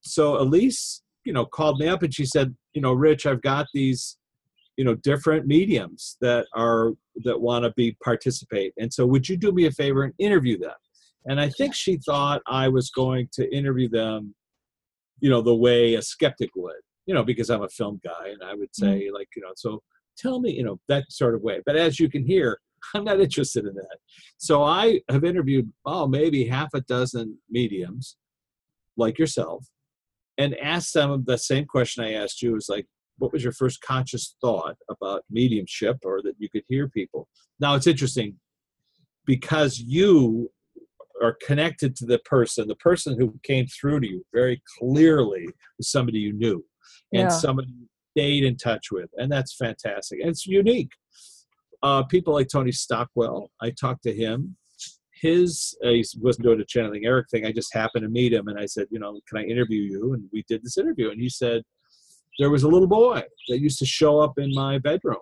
so 0.00 0.40
Elisa, 0.40 1.00
you 1.24 1.32
know, 1.32 1.44
called 1.44 1.80
me 1.80 1.88
up 1.88 2.04
and 2.04 2.14
she 2.14 2.24
said, 2.24 2.54
you 2.72 2.80
know, 2.80 2.92
Rich, 2.92 3.26
I've 3.26 3.42
got 3.42 3.66
these, 3.74 4.18
you 4.76 4.84
know, 4.84 4.94
different 4.94 5.46
mediums 5.46 6.18
that 6.20 6.46
are 6.54 6.92
that 7.24 7.40
want 7.40 7.64
to 7.64 7.72
be 7.72 7.96
participate, 8.02 8.72
and 8.78 8.92
so 8.92 9.04
would 9.06 9.28
you 9.28 9.36
do 9.36 9.52
me 9.52 9.66
a 9.66 9.72
favor 9.72 10.04
and 10.04 10.14
interview 10.18 10.56
them? 10.56 10.72
And 11.26 11.40
I 11.40 11.48
think 11.48 11.74
she 11.74 11.98
thought 11.98 12.42
I 12.46 12.68
was 12.68 12.90
going 12.90 13.28
to 13.32 13.54
interview 13.54 13.88
them, 13.88 14.34
you 15.20 15.30
know, 15.30 15.42
the 15.42 15.54
way 15.54 15.94
a 15.94 16.02
skeptic 16.02 16.50
would, 16.56 16.80
you 17.06 17.14
know, 17.14 17.22
because 17.22 17.50
I'm 17.50 17.62
a 17.62 17.68
film 17.68 18.00
guy 18.04 18.28
and 18.28 18.42
I 18.44 18.54
would 18.54 18.70
mm-hmm. 18.72 18.84
say, 18.84 19.10
like, 19.12 19.28
you 19.36 19.42
know, 19.42 19.52
so 19.56 19.82
tell 20.16 20.40
me, 20.40 20.52
you 20.52 20.64
know, 20.64 20.80
that 20.88 21.04
sort 21.10 21.34
of 21.34 21.42
way. 21.42 21.60
But 21.64 21.76
as 21.76 21.98
you 22.00 22.08
can 22.08 22.26
hear, 22.26 22.58
I'm 22.94 23.04
not 23.04 23.20
interested 23.20 23.64
in 23.64 23.74
that. 23.74 23.98
So 24.38 24.62
I 24.62 25.00
have 25.08 25.24
interviewed, 25.24 25.72
oh, 25.84 26.06
maybe 26.06 26.46
half 26.46 26.68
a 26.74 26.80
dozen 26.82 27.38
mediums 27.50 28.16
like 28.96 29.18
yourself 29.18 29.66
and 30.38 30.56
asked 30.56 30.94
them 30.94 31.24
the 31.26 31.38
same 31.38 31.64
question 31.64 32.04
I 32.04 32.14
asked 32.14 32.42
you 32.42 32.52
was 32.52 32.68
like, 32.68 32.86
what 33.18 33.32
was 33.32 33.42
your 33.44 33.52
first 33.52 33.80
conscious 33.82 34.36
thought 34.40 34.76
about 34.90 35.22
mediumship 35.30 35.98
or 36.04 36.22
that 36.22 36.34
you 36.38 36.48
could 36.50 36.64
hear 36.68 36.88
people? 36.88 37.28
Now 37.60 37.74
it's 37.74 37.86
interesting 37.86 38.36
because 39.26 39.78
you 39.78 40.50
are 41.22 41.36
connected 41.46 41.94
to 41.96 42.06
the 42.06 42.18
person, 42.20 42.66
the 42.66 42.74
person 42.76 43.16
who 43.18 43.38
came 43.44 43.66
through 43.66 44.00
to 44.00 44.08
you 44.08 44.24
very 44.34 44.60
clearly 44.78 45.46
was 45.78 45.90
somebody 45.90 46.18
you 46.18 46.32
knew 46.32 46.64
and 47.12 47.22
Yeah. 47.22 47.28
somebody 47.28 47.72
stayed 48.12 48.44
in 48.44 48.56
touch 48.56 48.90
with. 48.90 49.10
And 49.16 49.30
that's 49.30 49.54
fantastic. 49.54 50.20
It's 50.22 50.46
unique. 50.46 50.90
Uh, 51.82 52.02
people 52.04 52.32
like 52.34 52.48
Tony 52.48 52.72
Stockwell, 52.72 53.50
I 53.60 53.70
talked 53.70 54.04
to 54.04 54.12
him. 54.14 54.56
His, 55.20 55.76
uh, 55.84 55.90
he 55.90 56.04
wasn't 56.20 56.46
doing 56.46 56.60
a 56.60 56.64
channeling 56.64 57.04
Eric 57.04 57.26
thing. 57.30 57.46
I 57.46 57.52
just 57.52 57.72
happened 57.74 58.02
to 58.02 58.08
meet 58.08 58.32
him 58.32 58.48
and 58.48 58.58
I 58.58 58.66
said, 58.66 58.86
you 58.90 58.98
know, 58.98 59.18
can 59.28 59.38
I 59.38 59.44
interview 59.44 59.82
you? 59.82 60.14
And 60.14 60.24
we 60.32 60.44
did 60.48 60.62
this 60.64 60.78
interview. 60.78 61.10
And 61.10 61.20
he 61.20 61.28
said, 61.28 61.62
there 62.38 62.50
was 62.50 62.62
a 62.64 62.68
little 62.68 62.88
boy 62.88 63.22
that 63.48 63.60
used 63.60 63.78
to 63.80 63.86
show 63.86 64.18
up 64.20 64.34
in 64.38 64.52
my 64.54 64.78
bedroom. 64.78 65.18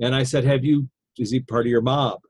And 0.00 0.14
I 0.14 0.22
said, 0.22 0.44
have 0.44 0.64
you, 0.64 0.88
is 1.18 1.30
he 1.30 1.40
part 1.40 1.66
of 1.66 1.70
your 1.70 1.80
mob? 1.82 2.20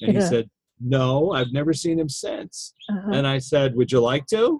And 0.00 0.12
he 0.12 0.18
Yeah. 0.18 0.28
said, 0.28 0.50
no, 0.80 1.32
I've 1.32 1.52
never 1.52 1.72
seen 1.72 1.98
him 1.98 2.08
since. 2.08 2.74
Uh-huh. 2.90 3.10
And 3.12 3.26
I 3.26 3.38
said, 3.38 3.74
Would 3.76 3.92
you 3.92 4.00
like 4.00 4.26
to? 4.26 4.58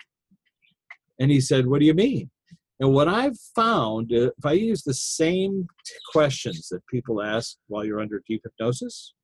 And 1.21 1.31
he 1.31 1.41
said, 1.41 1.67
What 1.67 1.81
do 1.81 1.87
you 1.87 1.95
mean? 1.95 2.31
And 2.85 2.93
what 2.93 3.09
I've 3.09 3.39
found, 3.57 4.13
uh, 4.13 4.33
if 4.37 4.45
I 4.45 4.53
use 4.53 4.83
the 4.83 4.93
same 4.93 5.67
questions 6.13 6.69
that 6.69 6.87
people 6.87 7.23
ask 7.23 7.57
while 7.69 7.83
you're 7.83 7.99
under 7.99 8.23
deep 8.29 8.43
hypnosis, 8.45 9.15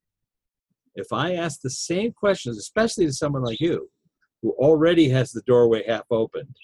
if 0.95 1.13
I 1.13 1.35
ask 1.35 1.61
the 1.61 1.69
same 1.69 2.11
questions, 2.11 2.57
especially 2.57 3.05
to 3.05 3.13
someone 3.13 3.43
like 3.43 3.59
you, 3.59 3.87
who 4.41 4.49
already 4.53 5.09
has 5.09 5.31
the 5.31 5.43
doorway 5.45 5.83
half 5.87 6.05
open, 6.09 6.55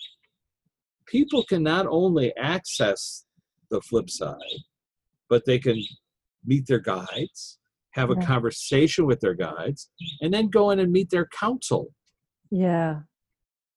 people 1.06 1.44
can 1.44 1.61
not 1.61 1.86
only 1.88 2.36
access 2.36 3.26
the 3.69 3.80
flip 3.82 4.10
side, 4.10 4.64
but 5.30 5.45
they 5.45 5.60
can 5.60 5.80
meet 6.48 6.65
their 6.65 6.80
guides, 6.80 7.60
have 7.91 8.10
a 8.10 8.15
conversation 8.15 9.06
with 9.06 9.19
their 9.19 9.36
guides, 9.36 9.91
and 10.22 10.34
then 10.34 10.49
go 10.49 10.72
in 10.72 10.80
and 10.80 10.91
meet 10.91 11.11
their 11.11 11.28
counsel 11.28 11.94
yeah. 12.49 13.02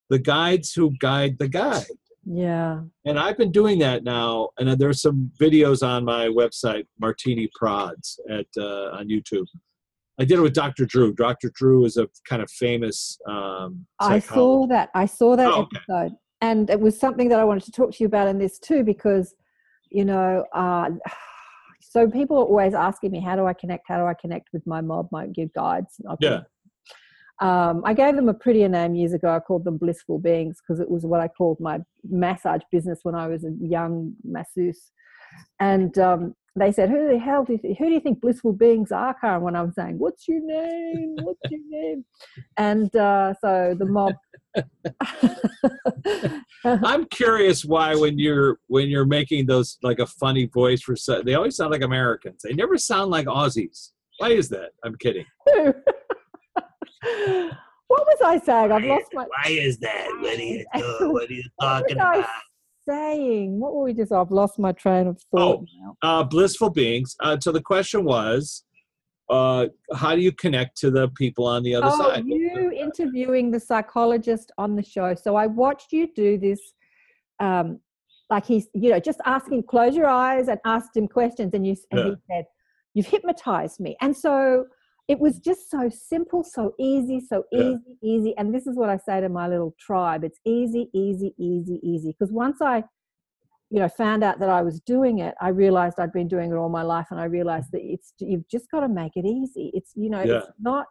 the 0.08 0.18
guides 0.18 0.72
who 0.72 0.96
guide 0.98 1.38
the 1.38 1.48
guide. 1.48 1.84
Yeah. 2.24 2.80
And 3.04 3.18
I've 3.18 3.38
been 3.38 3.52
doing 3.52 3.78
that 3.80 4.04
now. 4.04 4.50
And 4.58 4.68
there's 4.80 5.00
some 5.00 5.30
videos 5.40 5.86
on 5.86 6.04
my 6.04 6.26
website, 6.26 6.86
Martini 7.00 7.48
Prods, 7.54 8.20
at 8.28 8.46
uh, 8.56 8.90
on 8.90 9.08
YouTube. 9.08 9.46
I 10.18 10.24
did 10.24 10.38
it 10.38 10.42
with 10.42 10.52
Dr. 10.52 10.84
Drew. 10.84 11.14
Dr. 11.14 11.50
Drew 11.54 11.86
is 11.86 11.96
a 11.96 12.06
kind 12.28 12.42
of 12.42 12.50
famous. 12.50 13.18
Um, 13.26 13.86
I 13.98 14.18
saw 14.18 14.66
that. 14.66 14.90
I 14.94 15.06
saw 15.06 15.34
that 15.34 15.46
Oh, 15.50 15.62
okay. 15.62 15.78
episode, 15.78 16.12
and 16.42 16.68
it 16.68 16.78
was 16.78 16.98
something 16.98 17.30
that 17.30 17.40
I 17.40 17.44
wanted 17.44 17.64
to 17.64 17.72
talk 17.72 17.92
to 17.92 17.96
you 18.00 18.06
about 18.06 18.28
in 18.28 18.38
this 18.38 18.58
too, 18.58 18.84
because 18.84 19.34
you 19.90 20.04
know, 20.04 20.44
uh, 20.54 20.90
so 21.80 22.06
people 22.06 22.36
are 22.36 22.44
always 22.44 22.74
asking 22.74 23.12
me, 23.12 23.20
"How 23.20 23.34
do 23.34 23.46
I 23.46 23.54
connect? 23.54 23.84
How 23.88 23.98
do 23.98 24.04
I 24.04 24.14
connect 24.14 24.50
with 24.52 24.66
my 24.66 24.82
mob, 24.82 25.08
my 25.10 25.26
guides?" 25.54 25.98
Yeah. 26.20 26.40
Um, 27.40 27.82
I 27.86 27.94
gave 27.94 28.16
them 28.16 28.28
a 28.28 28.34
prettier 28.34 28.68
name 28.68 28.94
years 28.94 29.14
ago. 29.14 29.34
I 29.34 29.40
called 29.40 29.64
them 29.64 29.78
blissful 29.78 30.18
beings 30.18 30.58
because 30.60 30.80
it 30.80 30.90
was 30.90 31.06
what 31.06 31.20
I 31.20 31.28
called 31.28 31.58
my 31.58 31.78
massage 32.08 32.60
business 32.70 33.00
when 33.02 33.14
I 33.14 33.28
was 33.28 33.44
a 33.44 33.52
young 33.60 34.14
masseuse. 34.24 34.92
And 35.58 35.96
um, 35.98 36.34
they 36.56 36.72
said, 36.72 36.90
"Who 36.90 37.08
the 37.08 37.18
hell 37.18 37.44
do 37.44 37.54
you 37.54 37.58
th- 37.58 37.78
who 37.78 37.86
do 37.86 37.92
you 37.92 38.00
think 38.00 38.20
blissful 38.20 38.52
beings 38.52 38.92
are, 38.92 39.14
Karen?" 39.14 39.42
When 39.42 39.56
I'm 39.56 39.72
saying, 39.72 39.98
"What's 39.98 40.26
your 40.28 40.40
name? 40.42 41.16
What's 41.22 41.40
your 41.48 41.60
name?" 41.68 42.04
And 42.56 42.94
uh, 42.94 43.34
so 43.40 43.74
the 43.78 43.86
mob. 43.86 44.14
I'm 46.84 47.06
curious 47.06 47.64
why 47.64 47.94
when 47.94 48.18
you're 48.18 48.58
when 48.66 48.88
you're 48.88 49.06
making 49.06 49.46
those 49.46 49.78
like 49.82 50.00
a 50.00 50.06
funny 50.06 50.46
voice 50.46 50.82
for 50.82 50.96
so- 50.96 51.22
they 51.22 51.34
always 51.34 51.56
sound 51.56 51.70
like 51.70 51.82
Americans. 51.82 52.42
They 52.42 52.52
never 52.52 52.76
sound 52.76 53.10
like 53.10 53.26
Aussies. 53.26 53.90
Why 54.18 54.30
is 54.30 54.48
that? 54.50 54.70
I'm 54.84 54.96
kidding. 54.96 55.24
what 57.02 58.06
was 58.06 58.18
I 58.24 58.38
saying? 58.38 58.72
I've 58.72 58.84
lost 58.84 59.06
my. 59.12 59.24
Why 59.24 59.50
is 59.50 59.78
that? 59.78 60.08
What 60.20 60.38
are 60.38 60.42
you 60.42 60.64
doing? 60.74 61.12
What 61.12 61.30
are 61.30 61.32
you 61.32 61.42
What 61.56 61.84
was 61.88 61.96
I 61.98 62.26
saying? 62.88 63.58
What 63.58 63.74
were 63.74 63.84
we 63.84 63.94
just? 63.94 64.12
I've 64.12 64.30
lost 64.30 64.58
my 64.58 64.72
train 64.72 65.06
of 65.06 65.20
thought 65.30 65.60
Oh, 65.60 65.66
now. 65.82 65.96
uh, 66.02 66.24
blissful 66.24 66.70
beings. 66.70 67.16
Uh, 67.20 67.36
so 67.40 67.52
the 67.52 67.60
question 67.62 68.04
was, 68.04 68.64
uh, 69.28 69.66
how 69.94 70.14
do 70.14 70.20
you 70.20 70.32
connect 70.32 70.76
to 70.78 70.90
the 70.90 71.08
people 71.10 71.46
on 71.46 71.62
the 71.62 71.74
other 71.74 71.88
Oh, 71.90 71.98
side? 71.98 72.24
you 72.26 72.72
interviewing 72.72 73.50
the 73.50 73.60
psychologist 73.60 74.50
on 74.58 74.76
the 74.76 74.82
show. 74.82 75.14
So 75.14 75.36
I 75.36 75.46
watched 75.46 75.92
you 75.92 76.08
do 76.14 76.38
this. 76.38 76.60
Um, 77.38 77.80
like 78.28 78.44
he's, 78.46 78.68
you 78.74 78.90
know, 78.90 79.00
just 79.00 79.20
asking, 79.24 79.64
close 79.64 79.96
your 79.96 80.06
eyes 80.06 80.46
and 80.48 80.60
asked 80.64 80.96
him 80.96 81.08
questions, 81.08 81.52
and 81.54 81.66
you 81.66 81.74
and 81.90 82.00
he 82.00 82.14
said, 82.30 82.44
"You've 82.94 83.06
hypnotized 83.06 83.80
me." 83.80 83.96
And 84.00 84.16
so 84.16 84.66
it 85.10 85.18
was 85.18 85.40
just 85.40 85.68
so 85.68 85.88
simple, 85.88 86.44
so 86.44 86.72
easy, 86.78 87.18
so 87.18 87.42
Yeah. 87.50 87.62
easy, 87.62 87.98
easy. 88.00 88.32
And 88.38 88.54
this 88.54 88.66
is 88.68 88.76
what 88.76 88.88
I 88.88 88.96
say 88.96 89.20
to 89.20 89.28
my 89.28 89.48
little 89.48 89.74
tribe: 89.86 90.22
it's 90.22 90.38
easy, 90.44 90.88
easy, 90.92 91.34
easy, 91.36 91.80
easy. 91.82 92.10
Because 92.12 92.32
once 92.32 92.62
I, 92.62 92.84
you 93.70 93.80
know, 93.80 93.88
found 93.88 94.22
out 94.22 94.38
that 94.38 94.48
I 94.48 94.62
was 94.62 94.80
doing 94.80 95.18
it, 95.18 95.34
I 95.40 95.48
realized 95.48 95.98
I'd 95.98 96.12
been 96.12 96.28
doing 96.28 96.52
it 96.52 96.54
all 96.54 96.68
my 96.68 96.82
life, 96.82 97.08
and 97.10 97.18
I 97.18 97.24
realized 97.24 97.72
that 97.72 97.82
it's 97.82 98.14
you've 98.20 98.48
just 98.48 98.70
got 98.70 98.80
to 98.80 98.88
make 98.88 99.16
it 99.16 99.26
easy. 99.26 99.72
It's 99.74 99.92
you 99.96 100.10
know, 100.10 100.22
Yeah. 100.22 100.38
it's 100.38 100.52
not 100.60 100.86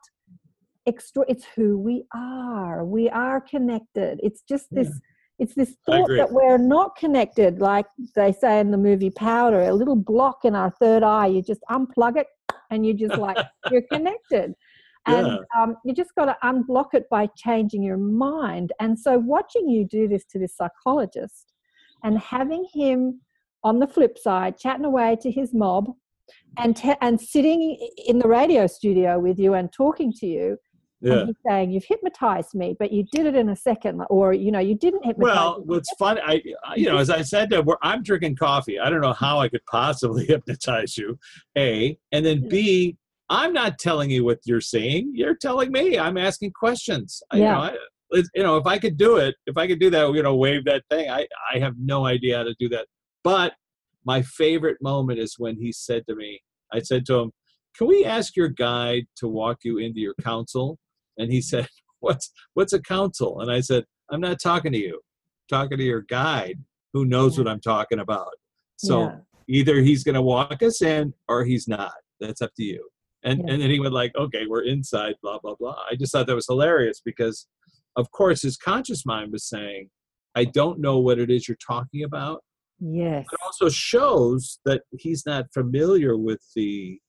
extra. 0.85 1.23
It's 1.29 1.45
who 1.55 1.77
we 1.77 2.03
are. 2.13 2.83
We 2.83 3.09
are 3.09 3.39
connected. 3.39 4.19
It's 4.21 4.41
just 4.41 4.67
Yeah. 4.71 4.83
this. 4.83 4.99
It's 5.43 5.55
this 5.55 5.77
thought 5.85 6.09
that 6.17 6.33
we're 6.33 6.57
not 6.57 6.97
connected, 6.97 7.61
like 7.61 7.85
they 8.13 8.33
say 8.33 8.59
in 8.59 8.71
the 8.71 8.77
movie 8.77 9.09
Powder, 9.09 9.61
a 9.61 9.73
little 9.73 9.95
block 9.95 10.43
in 10.43 10.53
our 10.53 10.69
third 10.81 11.01
eye. 11.01 11.27
You 11.27 11.41
just 11.41 11.63
unplug 11.71 12.17
it, 12.17 12.27
and 12.69 12.85
you 12.85 12.93
just 12.93 13.17
like 13.17 13.37
you're 13.71 13.83
connected. 13.91 14.53
And 15.05 15.27
Yeah. 15.27 15.37
um, 15.57 15.77
you 15.85 15.93
just 15.93 16.13
got 16.15 16.25
to 16.25 16.37
unblock 16.43 16.93
it 16.93 17.09
by 17.09 17.27
changing 17.35 17.83
your 17.83 17.97
mind. 17.97 18.73
And 18.79 18.99
so, 18.99 19.17
watching 19.17 19.69
you 19.69 19.85
do 19.85 20.07
this 20.07 20.25
to 20.31 20.39
this 20.39 20.55
psychologist 20.55 21.53
and 22.03 22.19
having 22.19 22.65
him 22.73 23.21
on 23.63 23.79
the 23.79 23.87
flip 23.87 24.17
side 24.17 24.57
chatting 24.57 24.85
away 24.85 25.17
to 25.21 25.31
his 25.31 25.53
mob 25.53 25.91
and, 26.57 26.75
te- 26.75 26.95
and 27.01 27.19
sitting 27.19 27.77
in 28.07 28.19
the 28.19 28.27
radio 28.27 28.67
studio 28.67 29.19
with 29.19 29.39
you 29.39 29.53
and 29.53 29.71
talking 29.73 30.13
to 30.13 30.25
you 30.27 30.57
Yeah. 31.01 31.25
he's 31.27 31.35
saying 31.47 31.71
you've 31.71 31.85
hypnotized 31.85 32.53
me 32.55 32.75
but 32.77 32.91
you 32.91 33.05
did 33.11 33.25
it 33.25 33.33
in 33.35 33.47
a 33.49 33.55
second 33.55 34.01
or 34.09 34.33
you 34.33 34.51
know 34.51 34.59
you 34.59 34.75
didn't 34.75 35.05
hypnotize 35.05 35.33
Well, 35.35 35.59
me. 35.59 35.63
what's 35.67 35.89
funny, 35.97 36.19
I, 36.21 36.41
I- 36.65 36.75
you 36.75 36.87
know, 36.87 36.97
as 36.97 37.09
I 37.09 37.21
said, 37.21 37.49
that 37.51 37.65
we're, 37.65 37.77
I'm 37.81 38.03
drinking 38.03 38.35
coffee. 38.35 38.79
I 38.79 38.89
don't 38.89 39.01
know 39.01 39.13
how 39.13 39.39
I 39.39 39.47
could 39.49 39.65
possibly 39.69 40.25
hypnotize 40.27 40.97
you. 40.97 41.17
A, 41.57 41.97
and 42.11 42.25
then 42.25 42.47
B, 42.49 42.97
I'm 43.29 43.53
not 43.53 43.77
telling 43.79 44.09
you 44.09 44.25
what 44.25 44.39
you're 44.45 44.59
seeing. 44.61 45.11
You're 45.15 45.35
telling 45.35 45.71
me. 45.71 45.97
I'm 45.97 46.17
asking 46.17 46.51
questions. 46.51 47.21
I, 47.31 47.37
Yeah. 47.37 47.43
You 47.43 47.53
know, 47.53 47.61
I, 47.61 48.23
you 48.35 48.43
know, 48.43 48.57
if 48.57 48.65
I 48.65 48.77
could 48.79 48.97
do 48.97 49.17
it, 49.17 49.35
if 49.45 49.55
I 49.57 49.67
could 49.67 49.79
do 49.79 49.89
that, 49.91 50.13
you 50.13 50.23
know, 50.23 50.35
wave 50.35 50.65
that 50.65 50.83
thing. 50.89 51.09
I, 51.09 51.27
I 51.53 51.59
have 51.59 51.75
no 51.79 52.05
idea 52.07 52.37
how 52.37 52.43
to 52.43 52.55
do 52.59 52.67
that. 52.69 52.87
But 53.23 53.53
my 54.03 54.21
favorite 54.23 54.77
moment 54.81 55.19
is 55.19 55.35
when 55.37 55.55
he 55.57 55.71
said 55.71 56.03
to 56.09 56.15
me, 56.15 56.41
I 56.73 56.79
said 56.79 57.05
to 57.07 57.15
him, 57.19 57.31
"Can 57.77 57.87
we 57.87 58.05
ask 58.05 58.35
your 58.35 58.47
guide 58.49 59.05
to 59.17 59.27
walk 59.27 59.59
you 59.63 59.77
into 59.77 59.99
your 59.99 60.15
council?" 60.23 60.77
And 61.19 61.31
he 61.31 61.41
said, 61.41 61.67
"What's 61.99 62.31
what's 62.55 62.73
a 62.73 62.81
council?" 62.81 63.41
And 63.41 63.51
I 63.51 63.59
said, 63.61 63.85
"I'm 64.09 64.21
not 64.21 64.39
talking 64.41 64.71
to 64.71 64.77
you. 64.79 64.95
I'm 64.95 65.57
talking 65.59 65.77
to 65.77 65.83
your 65.83 66.01
guide 66.01 66.57
who 66.93 67.05
knows 67.05 67.37
what 67.37 67.47
I'm 67.47 67.61
talking 67.61 67.99
about." 67.99 68.33
So 68.77 69.01
Yeah. 69.01 69.15
either 69.47 69.75
he's 69.81 70.03
going 70.03 70.15
to 70.15 70.21
walk 70.21 70.63
us 70.63 70.81
in 70.81 71.13
or 71.27 71.43
he's 71.43 71.67
not. 71.67 71.93
That's 72.19 72.41
up 72.41 72.51
to 72.55 72.63
you. 72.63 72.89
And 73.23 73.39
Yeah. 73.39 73.53
and 73.53 73.61
then 73.61 73.69
he 73.69 73.79
went 73.79 73.93
like, 73.93 74.15
"Okay, 74.15 74.47
we're 74.47 74.63
inside." 74.63 75.15
Blah 75.21 75.39
blah 75.39 75.55
blah. 75.59 75.83
I 75.91 75.95
just 75.95 76.11
thought 76.11 76.25
that 76.27 76.35
was 76.35 76.47
hilarious 76.47 77.01
because 77.05 77.47
of 77.95 78.09
course, 78.11 78.41
his 78.41 78.55
conscious 78.57 79.05
mind 79.05 79.31
was 79.31 79.43
saying, 79.43 79.89
I 80.35 80.45
don't 80.45 80.79
know 80.79 80.99
what 80.99 81.19
it 81.19 81.29
is 81.29 81.47
you're 81.47 81.57
talking 81.65 82.03
about. 82.03 82.43
Yes. 82.79 83.25
It 83.31 83.39
also 83.45 83.67
shows 83.67 84.59
that 84.63 84.83
he's 84.97 85.25
not 85.25 85.51
familiar 85.53 86.15
with 86.15 86.39
the 86.55 86.99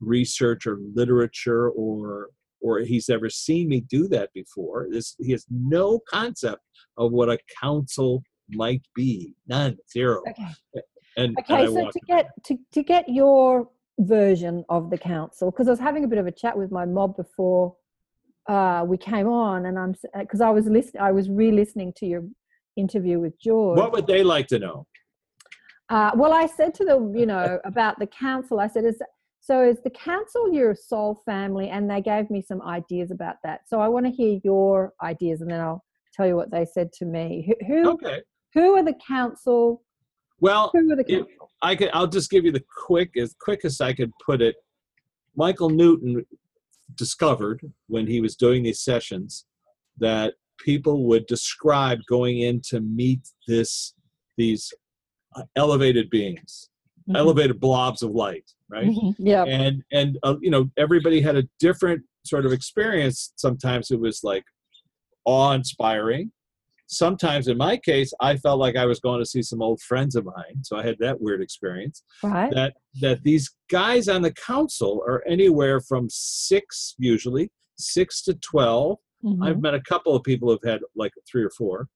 research 0.00 0.66
or 0.66 0.78
literature 0.94 1.70
or 1.70 2.28
or 2.60 2.80
he's 2.80 3.08
ever 3.08 3.28
seen 3.28 3.68
me 3.68 3.80
do 3.80 4.08
that 4.08 4.32
before. 4.34 4.88
This 4.90 5.14
he 5.18 5.32
has 5.32 5.46
no 5.50 6.00
concept 6.08 6.62
of 6.96 7.12
what 7.12 7.28
a 7.28 7.38
council 7.62 8.22
might 8.50 8.82
be. 8.94 9.34
None, 9.48 9.76
zero. 9.90 10.22
Okay. 10.28 10.46
And, 10.74 10.82
and 11.16 11.38
Okay, 11.40 11.62
I 11.62 11.66
so 11.66 11.90
to 11.90 12.00
get 12.06 12.30
to, 12.44 12.58
to 12.72 12.82
get 12.82 13.08
your 13.08 13.68
version 13.98 14.64
of 14.68 14.90
the 14.90 14.98
council, 14.98 15.50
because 15.50 15.68
I 15.68 15.70
was 15.70 15.80
having 15.80 16.04
a 16.04 16.08
bit 16.08 16.18
of 16.18 16.26
a 16.26 16.32
chat 16.32 16.56
with 16.56 16.70
my 16.70 16.84
mob 16.84 17.16
before 17.16 17.74
uh, 18.48 18.84
we 18.86 18.96
came 18.96 19.26
on, 19.26 19.66
and 19.66 19.78
I'm 19.78 19.94
because 20.18 20.40
I 20.40 20.50
was 20.50 20.66
listening, 20.66 21.02
I 21.02 21.12
was 21.12 21.28
re-listening 21.28 21.92
to 21.96 22.06
your 22.06 22.22
interview 22.76 23.18
with 23.18 23.38
George. 23.40 23.78
what 23.78 23.92
would 23.92 24.06
they 24.06 24.22
like 24.22 24.46
to 24.48 24.58
know? 24.58 24.86
Uh, 25.88 26.10
well, 26.14 26.32
I 26.32 26.46
said 26.46 26.74
to 26.74 26.84
them, 26.84 27.16
you 27.16 27.26
know, 27.26 27.60
about 27.64 27.98
the 27.98 28.06
council. 28.06 28.60
I 28.60 28.66
said, 28.66 28.84
"Is 28.84 29.00
so 29.46 29.62
is 29.62 29.78
the 29.84 29.90
council 29.90 30.52
your 30.52 30.74
soul 30.74 31.22
family?" 31.24 31.68
And 31.70 31.88
they 31.90 32.02
gave 32.02 32.28
me 32.30 32.40
some 32.42 32.60
ideas 32.62 33.10
about 33.10 33.36
that. 33.44 33.60
So 33.68 33.80
I 33.80 33.88
want 33.88 34.04
to 34.06 34.12
hear 34.12 34.40
your 34.44 34.92
ideas, 35.02 35.40
and 35.42 35.50
then 35.50 35.60
I'll 35.60 35.84
tell 36.14 36.26
you 36.26 36.36
what 36.36 36.50
they 36.50 36.64
said 36.64 36.92
to 36.98 37.04
me. 37.04 37.28
Who 37.46 37.66
who, 37.66 37.90
Okay. 37.92 38.20
who 38.54 38.76
are 38.76 38.82
the 38.84 38.98
council? 39.16 39.82
Well, 40.40 40.70
Who 40.74 40.92
are 40.92 40.96
the 40.96 41.04
it- 41.08 41.18
council? 41.28 41.50
I 41.62 41.74
could 41.76 41.90
I'll 41.94 42.06
just 42.18 42.30
give 42.30 42.44
you 42.44 42.52
the 42.52 42.64
quick 42.86 43.16
as 43.16 43.34
quick 43.40 43.64
as 43.64 43.80
I 43.80 43.92
could 43.92 44.12
put 44.24 44.42
it. 44.42 44.56
Michael 45.34 45.70
Newton 45.70 46.24
discovered 46.94 47.60
when 47.88 48.06
he 48.06 48.20
was 48.20 48.36
doing 48.36 48.62
these 48.62 48.80
sessions 48.80 49.46
that 49.98 50.34
people 50.58 51.04
would 51.06 51.26
describe 51.26 51.98
going 52.08 52.38
in 52.40 52.60
to 52.70 52.80
meet 52.80 53.20
this 53.48 53.94
these 54.36 54.72
uh, 55.34 55.42
elevated 55.56 56.08
beings, 56.10 56.70
Mhm. 57.08 57.16
elevated 57.16 57.60
blobs 57.60 58.02
of 58.02 58.10
light, 58.10 58.44
right? 58.68 58.88
Mhm. 58.88 59.14
Yeah. 59.18 59.44
and 59.44 59.82
and 59.92 60.18
uh, 60.22 60.36
you 60.40 60.50
know 60.50 60.68
everybody 60.76 61.20
had 61.20 61.36
a 61.36 61.44
different 61.60 62.02
sort 62.24 62.44
of 62.46 62.52
experience 62.52 63.32
sometimes 63.36 63.90
it 63.92 64.00
was 64.00 64.20
like 64.24 64.44
awe-inspiring 65.24 66.30
sometimes 66.88 67.48
in 67.48 67.56
my 67.56 67.76
case 67.76 68.12
i 68.20 68.36
felt 68.36 68.58
like 68.60 68.76
i 68.76 68.84
was 68.84 69.00
going 69.00 69.18
to 69.20 69.26
see 69.26 69.42
some 69.42 69.60
old 69.60 69.80
friends 69.82 70.14
of 70.14 70.24
mine 70.24 70.56
so 70.62 70.76
i 70.76 70.82
had 70.84 70.96
that 71.00 71.20
weird 71.20 71.40
experience 71.42 72.02
Right. 72.22 72.52
that 72.54 72.74
that 73.00 73.22
these 73.24 73.50
guys 73.70 74.08
on 74.08 74.22
the 74.22 74.32
council 74.32 75.02
are 75.06 75.24
anywhere 75.26 75.80
from 75.80 76.08
six 76.08 76.94
usually 76.98 77.50
six 77.78 78.22
to 78.22 78.34
12 78.34 78.98
Mhm. 79.24 79.44
I've 79.44 79.60
met 79.62 79.74
a 79.74 79.80
couple 79.80 80.14
of 80.14 80.22
people 80.22 80.50
who've 80.50 80.70
had 80.70 80.80
like 80.94 81.10
three 81.28 81.42
or 81.42 81.50
four, 81.50 81.88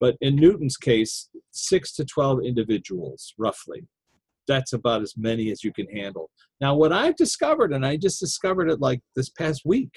but 0.00 0.16
in 0.20 0.36
Newton's 0.36 0.76
case, 0.76 1.28
six 1.50 1.92
to 1.96 2.04
12 2.04 2.40
individuals, 2.44 3.34
roughly. 3.36 3.80
That's 4.48 4.72
about 4.72 5.02
as 5.02 5.14
many 5.16 5.50
as 5.50 5.62
you 5.62 5.72
can 5.72 5.86
handle. 5.86 6.30
Now, 6.60 6.74
what 6.74 6.92
I've 6.92 7.16
discovered, 7.16 7.72
and 7.72 7.86
I 7.86 7.96
just 7.96 8.18
discovered 8.18 8.70
it 8.70 8.80
like 8.80 9.00
this 9.14 9.30
past 9.30 9.62
week, 9.64 9.90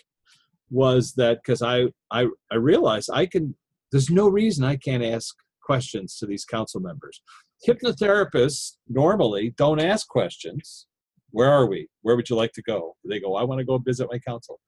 was 0.69 1.14
that 1.14 1.40
because 1.44 1.61
I, 1.61 1.86
I, 2.11 2.28
I 2.52 2.56
realized 2.56 3.10
I 3.11 3.26
can, 3.26 3.56
there's 3.91 4.10
no 4.10 4.28
reason 4.28 4.64
I 4.64 4.76
can't 4.76 5.03
ask 5.03 5.36
questions 5.64 6.18
to 6.18 6.26
these 6.26 6.45
council 6.45 6.80
members. 6.80 7.22
Hypnotherapists 7.68 8.78
normally 8.88 9.53
don't 9.57 9.80
ask 9.80 10.07
questions. 10.07 10.88
Where 11.32 11.49
are 11.49 11.68
we? 11.68 11.88
Where 12.02 12.15
would 12.15 12.30
you 12.30 12.36
like 12.36 12.52
to 12.53 12.61
go? 12.64 12.95
They 13.07 13.19
go, 13.19 13.36
I 13.36 13.44
want 13.44 13.60
to 13.60 13.65
go 13.65 13.78
visit 13.78 14.07
my 14.11 14.19
council 14.19 14.60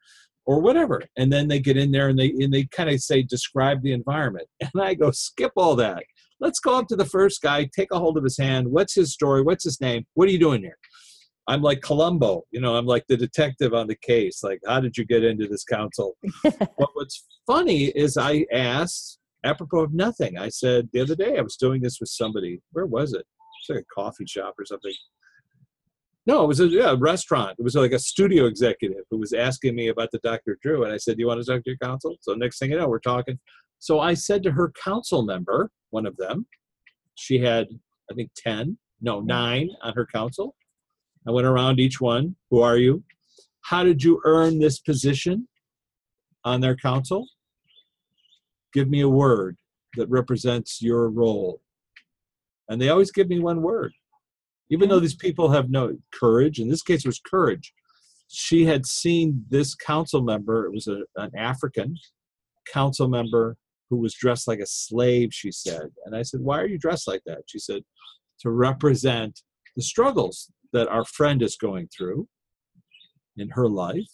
or 0.46 0.60
whatever 0.60 1.02
and 1.18 1.32
then 1.32 1.48
they 1.48 1.60
get 1.60 1.78
in 1.78 1.92
there 1.92 2.10
and 2.10 2.20
they 2.20 2.32
and 2.40 2.54
they 2.54 2.66
kind 2.66 2.90
of 2.90 3.00
say 3.00 3.24
describe 3.24 3.82
the 3.82 3.94
environment 3.94 4.48
and 4.60 4.82
i 4.82 4.94
go 4.94 5.12
skip 5.12 5.52
all 5.56 5.76
that 5.76 6.04
let's 6.44 6.60
go 6.60 6.78
up 6.78 6.88
to 6.88 6.96
the 6.98 7.06
first 7.06 7.42
guy 7.42 7.68
take 7.76 7.92
a 7.92 7.98
hold 7.98 8.18
of 8.18 8.24
his 8.24 8.38
hand 8.38 8.68
what's 8.68 8.94
his 8.94 9.14
story 9.14 9.42
what's 9.42 9.64
his 9.64 9.80
name 9.80 10.06
what 10.14 10.28
are 10.28 10.32
you 10.32 10.40
doing 10.40 10.62
here 10.62 10.78
i'm 11.48 11.62
like 11.62 11.82
columbo 11.82 12.44
you 12.52 12.60
know 12.60 12.76
i'm 12.76 12.86
like 12.86 13.06
the 13.08 13.16
detective 13.18 13.74
on 13.74 13.88
the 13.88 13.96
case 13.96 14.44
like 14.44 14.60
how 14.68 14.80
did 14.80 14.98
you 14.98 15.06
get 15.06 15.24
into 15.24 15.48
this 15.48 15.64
council 15.64 16.16
but 16.44 16.90
what's 16.94 17.26
funny 17.48 17.86
is 17.96 18.18
i 18.18 18.46
asked 18.52 19.20
apropos 19.46 19.84
of 19.84 19.94
nothing 19.94 20.38
i 20.38 20.50
said 20.50 20.88
the 20.92 21.00
other 21.00 21.16
day 21.16 21.38
i 21.38 21.42
was 21.42 21.56
doing 21.56 21.82
this 21.82 22.00
with 22.00 22.10
somebody 22.10 22.60
where 22.74 22.86
was 22.86 23.14
it 23.14 23.26
it's 23.62 23.70
like 23.70 23.80
a 23.80 24.02
coffee 24.02 24.26
shop 24.28 24.54
or 24.60 24.66
something 24.66 24.94
no, 26.26 26.46
it 26.46 26.48
was 26.48 26.62
a 26.62 26.68
yeah, 26.68 26.96
restaurant. 26.98 27.58
It 27.60 27.64
was 27.64 27.76
like 27.76 27.92
a 27.92 28.00
studio 28.00 28.46
executive 28.46 29.04
who 29.12 29.18
was 29.18 29.34
asking 29.34 29.76
me 29.76 29.90
about 29.90 30.10
the 30.12 30.20
Dr. 30.24 30.58
Drew. 30.62 30.86
And 30.86 30.94
I 30.94 30.98
said, 30.98 31.18
Do 31.18 31.22
you 31.22 31.28
want 31.28 31.42
to 31.42 31.46
talk 31.46 31.62
to 31.64 31.70
your 31.70 31.78
counsel? 31.84 32.16
So 32.22 32.34
next 32.34 32.60
thing 32.60 32.72
you 32.72 32.78
know, 32.78 32.88
we're 32.88 33.00
talking. 33.00 33.38
So 33.84 34.00
I 34.00 34.14
said 34.14 34.44
to 34.44 34.52
her 34.52 34.72
council 34.82 35.24
member, 35.24 35.70
one 35.90 36.06
of 36.06 36.16
them, 36.16 36.46
she 37.16 37.38
had, 37.40 37.68
I 38.10 38.14
think, 38.14 38.32
10, 38.38 38.78
no, 39.02 39.18
mm-hmm. 39.18 39.28
nine 39.28 39.70
on 39.82 39.94
her 39.96 40.06
council. 40.06 40.56
I 41.28 41.32
went 41.32 41.48
around 41.48 41.82
each 41.82 42.00
one. 42.00 42.38
Who 42.50 42.62
are 42.62 42.78
you? 42.78 43.04
How 43.60 43.84
did 43.84 44.02
you 44.02 44.22
earn 44.24 44.58
this 44.58 44.80
position 44.80 45.50
on 46.46 46.62
their 46.62 46.78
council? 46.78 47.28
Give 48.72 48.88
me 48.90 49.02
a 49.02 49.10
word 49.10 49.58
that 49.98 50.10
represents 50.10 50.82
your 50.82 51.10
role. 51.10 51.60
And 52.70 52.82
they 52.82 52.88
always 52.88 53.12
give 53.12 53.28
me 53.28 53.42
one 53.42 53.62
word 53.62 53.92
even 54.70 54.88
though 54.88 54.96
mm-hmm. 54.96 55.04
these 55.04 55.16
people 55.16 55.52
have 55.52 55.70
no 55.70 55.98
courage 56.14 56.58
in 56.58 56.70
this 56.70 56.82
case 56.82 57.04
it 57.04 57.08
was 57.10 57.20
courage 57.20 57.74
she 58.30 58.64
had 58.64 58.86
seen 58.86 59.44
this 59.50 59.76
council 59.76 60.24
member 60.24 60.66
it 60.66 60.72
was 60.72 60.88
a, 60.88 61.02
an 61.18 61.30
african 61.38 61.98
council 62.72 63.10
member 63.10 63.58
who 63.94 64.02
was 64.02 64.14
dressed 64.14 64.48
like 64.48 64.60
a 64.60 64.66
slave 64.66 65.30
she 65.32 65.52
said 65.52 65.90
and 66.06 66.16
i 66.16 66.22
said 66.22 66.42
why 66.42 66.60
are 66.60 66.68
you 66.68 66.78
dressed 66.78 67.08
like 67.08 67.22
that 67.26 67.42
she 67.48 67.60
said 67.60 67.82
to 68.40 68.50
represent 68.50 69.42
the 69.76 69.82
struggles 69.84 70.52
that 70.72 70.88
our 70.88 71.06
friend 71.06 71.42
is 71.42 71.56
going 71.56 71.88
through 71.96 72.28
in 73.38 73.50
her 73.50 73.68
life 73.68 74.12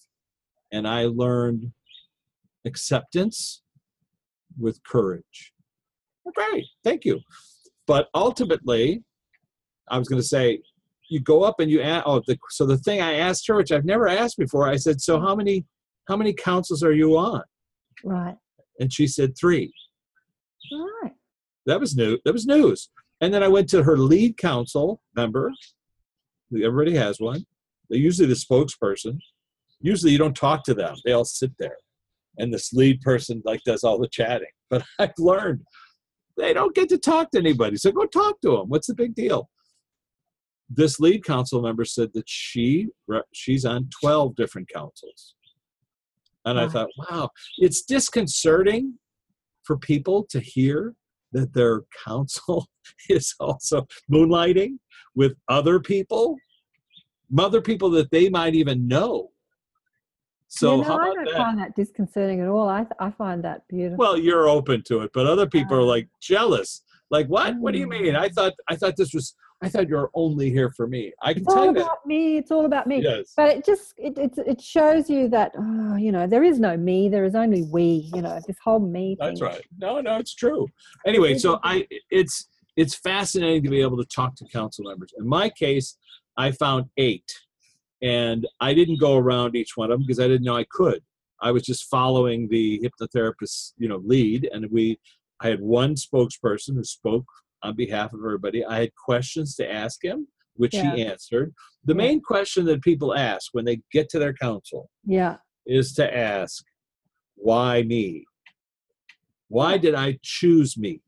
and 0.71 0.87
i 0.87 1.05
learned 1.05 1.71
acceptance 2.65 3.61
with 4.57 4.83
courage 4.83 5.53
oh, 6.27 6.31
great 6.35 6.65
thank 6.83 7.05
you 7.05 7.19
but 7.87 8.07
ultimately 8.13 9.01
I 9.89 9.97
was 9.97 10.07
going 10.07 10.21
to 10.21 10.27
say, 10.27 10.61
you 11.09 11.19
go 11.19 11.43
up 11.43 11.59
and 11.59 11.71
you 11.71 11.81
ask. 11.81 12.03
Oh, 12.05 12.21
the, 12.27 12.37
so 12.49 12.65
the 12.65 12.77
thing 12.77 13.01
I 13.01 13.15
asked 13.15 13.47
her, 13.47 13.55
which 13.55 13.71
I've 13.71 13.85
never 13.85 14.07
asked 14.07 14.37
before, 14.37 14.69
I 14.69 14.75
said, 14.75 15.01
"So 15.01 15.19
how 15.19 15.35
many 15.35 15.65
how 16.07 16.15
many 16.15 16.33
councils 16.33 16.83
are 16.83 16.93
you 16.93 17.17
on?" 17.17 17.41
Right. 18.03 18.35
And 18.79 18.91
she 18.91 19.07
said 19.07 19.37
three. 19.37 19.73
Right. 21.03 21.13
That 21.65 21.79
was 21.79 21.95
new. 21.95 22.17
That 22.25 22.33
was 22.33 22.45
news. 22.45 22.89
And 23.21 23.33
then 23.33 23.43
I 23.43 23.47
went 23.47 23.69
to 23.69 23.83
her 23.83 23.97
lead 23.97 24.37
council 24.37 25.01
member. 25.15 25.51
Everybody 26.53 26.95
has 26.95 27.19
one. 27.19 27.45
They're 27.89 27.99
usually 27.99 28.27
the 28.27 28.33
spokesperson. 28.33 29.19
Usually 29.81 30.11
you 30.11 30.17
don't 30.17 30.35
talk 30.35 30.63
to 30.65 30.73
them. 30.73 30.95
They 31.05 31.11
all 31.11 31.25
sit 31.25 31.51
there, 31.57 31.77
and 32.37 32.53
this 32.53 32.73
lead 32.73 33.01
person 33.01 33.41
like 33.45 33.61
does 33.65 33.83
all 33.83 33.99
the 33.99 34.07
chatting. 34.07 34.47
But 34.69 34.83
I've 34.99 35.13
learned 35.17 35.61
they 36.37 36.53
don't 36.53 36.75
get 36.75 36.89
to 36.89 36.99
talk 36.99 37.31
to 37.31 37.39
anybody. 37.39 37.75
So 37.77 37.91
go 37.91 38.05
talk 38.05 38.39
to 38.41 38.51
them. 38.51 38.69
What's 38.69 38.85
the 38.85 38.93
big 38.93 39.15
deal? 39.15 39.49
this 40.69 40.99
lead 40.99 41.23
council 41.23 41.61
member 41.61 41.83
said 41.83 42.11
that 42.13 42.29
she 42.29 42.87
she's 43.33 43.65
on 43.65 43.89
12 44.01 44.35
different 44.35 44.69
councils 44.69 45.35
and 46.45 46.59
i 46.59 46.67
thought 46.67 46.87
wow. 47.09 47.29
It's 47.57 47.81
disconcerting 47.83 48.97
for 49.63 49.77
people 49.77 50.25
to 50.31 50.39
hear 50.39 50.95
that 51.31 51.53
their 51.53 51.81
counsel 52.05 52.67
is 53.09 53.35
also 53.39 53.85
moonlighting 54.11 54.79
with 55.15 55.33
other 55.47 55.79
people 55.79 56.37
other 57.37 57.61
people 57.61 57.91
that 57.91 58.09
they 58.09 58.27
might 58.29 58.55
even 58.55 58.87
know. 58.87 59.29
So 60.47 60.77
you 60.77 60.81
know, 60.81 60.87
how 60.87 60.97
I 60.97 61.13
don't 61.13 61.25
that? 61.25 61.37
find 61.37 61.59
that 61.59 61.75
disconcerting 61.75 62.39
at 62.41 62.47
all. 62.47 62.67
I, 62.67 62.79
th- 62.79 62.93
I 62.99 63.11
find 63.11 63.43
that 63.43 63.67
beautiful. 63.67 63.97
well 64.03 64.17
you're 64.17 64.47
open 64.49 64.81
to 64.87 65.01
it 65.01 65.11
but 65.13 65.27
other 65.27 65.45
people 65.45 65.77
are 65.77 65.83
like 65.83 66.07
jealous. 66.19 66.81
Like 67.11 67.27
what? 67.27 67.55
What 67.59 67.73
do 67.73 67.79
you 67.79 67.87
Mm. 67.87 68.01
mean? 68.01 68.15
I 68.15 68.29
thought 68.29 68.53
i 68.67 68.75
thought 68.75 68.95
this 68.97 69.13
was 69.13 69.35
i 69.61 69.69
thought 69.69 69.89
you 69.89 69.95
were 69.95 70.11
only 70.13 70.49
here 70.49 70.71
for 70.71 70.87
me 70.87 71.11
i 71.21 71.33
can 71.33 71.43
it's 71.43 71.53
tell 71.53 71.63
all 71.63 71.65
you 71.67 71.73
that 71.73 71.81
about 71.81 72.05
me. 72.05 72.37
It's 72.37 72.51
all 72.51 72.65
about 72.65 72.87
me. 72.87 73.01
yes 73.01 73.33
But 73.35 73.57
it 73.57 73.65
just 73.65 73.93
it, 73.97 74.17
it 74.17 74.33
it 74.37 74.61
shows 74.61 75.09
you 75.09 75.27
that 75.29 75.51
oh, 75.57 75.95
you 75.95 76.11
know 76.11 76.25
there 76.27 76.43
is 76.43 76.59
no 76.59 76.77
me. 76.77 77.09
There 77.09 77.25
is 77.25 77.35
only 77.35 77.63
we. 77.63 78.09
You 78.13 78.21
know 78.21 78.39
this 78.47 78.57
whole 78.63 78.79
me. 78.79 79.17
That's 79.19 79.39
thing. 79.39 79.49
right. 79.49 79.65
No, 79.77 80.01
no, 80.01 80.17
it's 80.17 80.33
true. 80.33 80.67
Anyway, 81.05 81.37
so 81.37 81.59
I 81.63 81.87
it's 82.09 82.47
it's 82.75 82.95
fascinating 82.95 83.63
to 83.63 83.69
be 83.69 83.81
able 83.81 83.97
to 83.97 84.05
talk 84.05 84.35
to 84.35 84.45
council 84.45 84.85
members. 84.85 85.11
In 85.17 85.27
my 85.27 85.49
case, 85.49 85.97
I 86.37 86.51
found 86.51 86.85
eight, 86.97 87.29
and 88.01 88.47
I 88.59 88.73
didn't 88.73 88.99
go 88.99 89.17
around 89.17 89.55
each 89.55 89.75
one 89.75 89.91
of 89.91 89.99
them 89.99 90.05
because 90.07 90.19
I 90.19 90.27
didn't 90.27 90.43
know 90.43 90.55
I 90.55 90.65
could. 90.69 91.01
I 91.41 91.51
was 91.51 91.63
just 91.63 91.89
following 91.89 92.47
the 92.47 92.81
hypnotherapist's 92.83 93.73
you 93.77 93.89
know 93.89 94.01
lead, 94.03 94.49
and 94.53 94.65
we 94.71 94.99
I 95.41 95.49
had 95.49 95.61
one 95.61 95.95
spokesperson 95.95 96.75
who 96.75 96.83
spoke 96.83 97.27
on 97.63 97.75
behalf 97.75 98.13
of 98.13 98.19
everybody. 98.19 98.65
I 98.65 98.79
had 98.81 98.91
questions 98.95 99.55
to 99.55 99.71
ask 99.71 100.03
him, 100.03 100.27
which 100.55 100.73
Yeah. 100.73 100.95
he 100.95 101.05
answered. 101.05 101.53
The 101.85 101.93
Yeah. 101.93 101.97
main 101.97 102.21
question 102.21 102.65
that 102.65 102.81
people 102.81 103.15
ask 103.15 103.53
when 103.53 103.65
they 103.65 103.81
get 103.91 104.09
to 104.09 104.19
their 104.19 104.33
council 104.33 104.89
Yeah. 105.05 105.37
is 105.65 105.93
to 105.95 106.17
ask, 106.17 106.63
why 107.35 107.83
me? 107.83 108.25
Why 109.47 109.77
did 109.77 109.95
I 109.95 110.19
choose 110.21 110.77
me? 110.77 111.01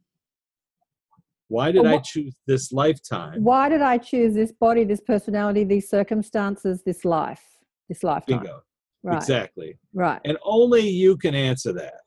Why 1.47 1.71
did 1.71 1.83
Well, 1.83 1.95
I 1.95 1.97
choose 1.99 2.33
this 2.47 2.71
lifetime? 2.71 3.43
Why 3.43 3.67
did 3.67 3.81
I 3.81 3.97
choose 3.97 4.33
this 4.33 4.53
body, 4.53 4.85
this 4.85 5.01
personality, 5.01 5.65
these 5.65 5.89
circumstances, 5.89 6.81
this 6.83 7.03
life, 7.03 7.57
this 7.89 8.03
lifetime? 8.03 8.39
Bingo. 8.39 8.61
Right. 9.03 9.17
Exactly. 9.17 9.77
Right. 9.93 10.21
And 10.23 10.37
only 10.43 10.87
you 10.87 11.17
can 11.17 11.35
answer 11.35 11.73
that. 11.73 12.01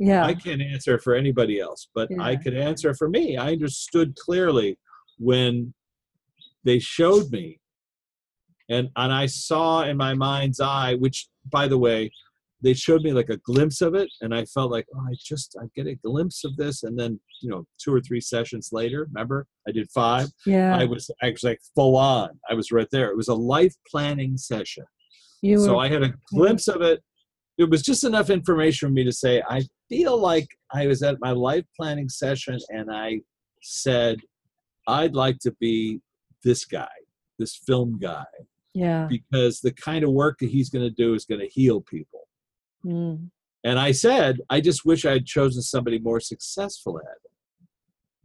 Yeah. 0.00 0.24
I 0.24 0.34
can't 0.34 0.62
answer 0.62 0.98
for 0.98 1.14
anybody 1.14 1.60
else, 1.60 1.88
but 1.94 2.08
I 2.18 2.34
could 2.34 2.54
answer 2.54 2.94
for 2.94 3.08
me. 3.08 3.36
I 3.36 3.52
understood 3.52 4.16
clearly 4.16 4.78
when 5.18 5.74
they 6.64 6.78
showed 6.78 7.30
me, 7.30 7.60
and 8.70 8.88
and 8.96 9.12
I 9.12 9.26
saw 9.26 9.82
in 9.82 9.98
my 9.98 10.14
mind's 10.14 10.58
eye, 10.58 10.94
which 10.94 11.28
by 11.52 11.68
the 11.68 11.76
way, 11.76 12.10
they 12.62 12.72
showed 12.72 13.02
me 13.02 13.12
like 13.12 13.28
a 13.28 13.36
glimpse 13.36 13.82
of 13.82 13.94
it, 13.94 14.08
and 14.22 14.34
I 14.34 14.46
felt 14.46 14.72
like, 14.72 14.86
oh, 14.96 15.00
I 15.00 15.14
just 15.22 15.54
I 15.60 15.66
get 15.76 15.86
a 15.86 15.96
glimpse 15.96 16.44
of 16.44 16.56
this, 16.56 16.82
and 16.82 16.98
then 16.98 17.20
you 17.42 17.50
know, 17.50 17.66
two 17.78 17.94
or 17.94 18.00
three 18.00 18.22
sessions 18.22 18.70
later, 18.72 19.06
remember 19.12 19.46
I 19.68 19.72
did 19.72 19.90
five. 19.90 20.28
yeah. 20.46 20.76
I 20.76 20.86
was 20.86 21.10
actually 21.22 21.52
like 21.52 21.60
full 21.74 21.96
on. 21.96 22.30
I 22.48 22.54
was 22.54 22.72
right 22.72 22.88
there. 22.90 23.10
It 23.10 23.16
was 23.18 23.28
a 23.28 23.34
life 23.34 23.74
planning 23.90 24.38
session. 24.38 24.84
you 25.42 25.58
So 25.58 25.74
were, 25.76 25.82
I 25.82 25.88
had 25.88 26.02
a 26.02 26.14
glimpse 26.32 26.68
of 26.68 26.80
it. 26.80 27.02
It 27.58 27.68
was 27.68 27.82
just 27.82 28.04
enough 28.04 28.30
information 28.30 28.88
for 28.88 28.92
me 28.92 29.04
to 29.04 29.12
say, 29.12 29.42
I 29.48 29.62
feel 29.90 30.18
like 30.18 30.48
I 30.72 30.86
was 30.86 31.02
at 31.02 31.18
my 31.20 31.32
life 31.32 31.64
planning 31.76 32.08
session 32.08 32.58
and 32.70 32.90
I 32.90 33.20
said, 33.62 34.18
I'd 34.86 35.14
like 35.14 35.38
to 35.40 35.52
be 35.60 36.00
this 36.44 36.64
guy, 36.64 36.88
this 37.38 37.56
film 37.66 37.98
guy, 38.00 38.24
yeah. 38.72 39.06
because 39.10 39.60
the 39.60 39.72
kind 39.72 40.04
of 40.04 40.10
work 40.10 40.38
that 40.40 40.48
he's 40.48 40.70
going 40.70 40.84
to 40.84 40.94
do 40.94 41.12
is 41.14 41.26
going 41.26 41.40
to 41.40 41.48
heal 41.48 41.82
people. 41.82 42.28
Mm. 42.86 43.30
And 43.64 43.78
I 43.78 43.92
said, 43.92 44.38
I 44.48 44.60
just 44.60 44.86
wish 44.86 45.04
I 45.04 45.12
had 45.12 45.26
chosen 45.26 45.60
somebody 45.60 45.98
more 45.98 46.20
successful 46.20 46.98
at 46.98 47.04
it, 47.04 47.66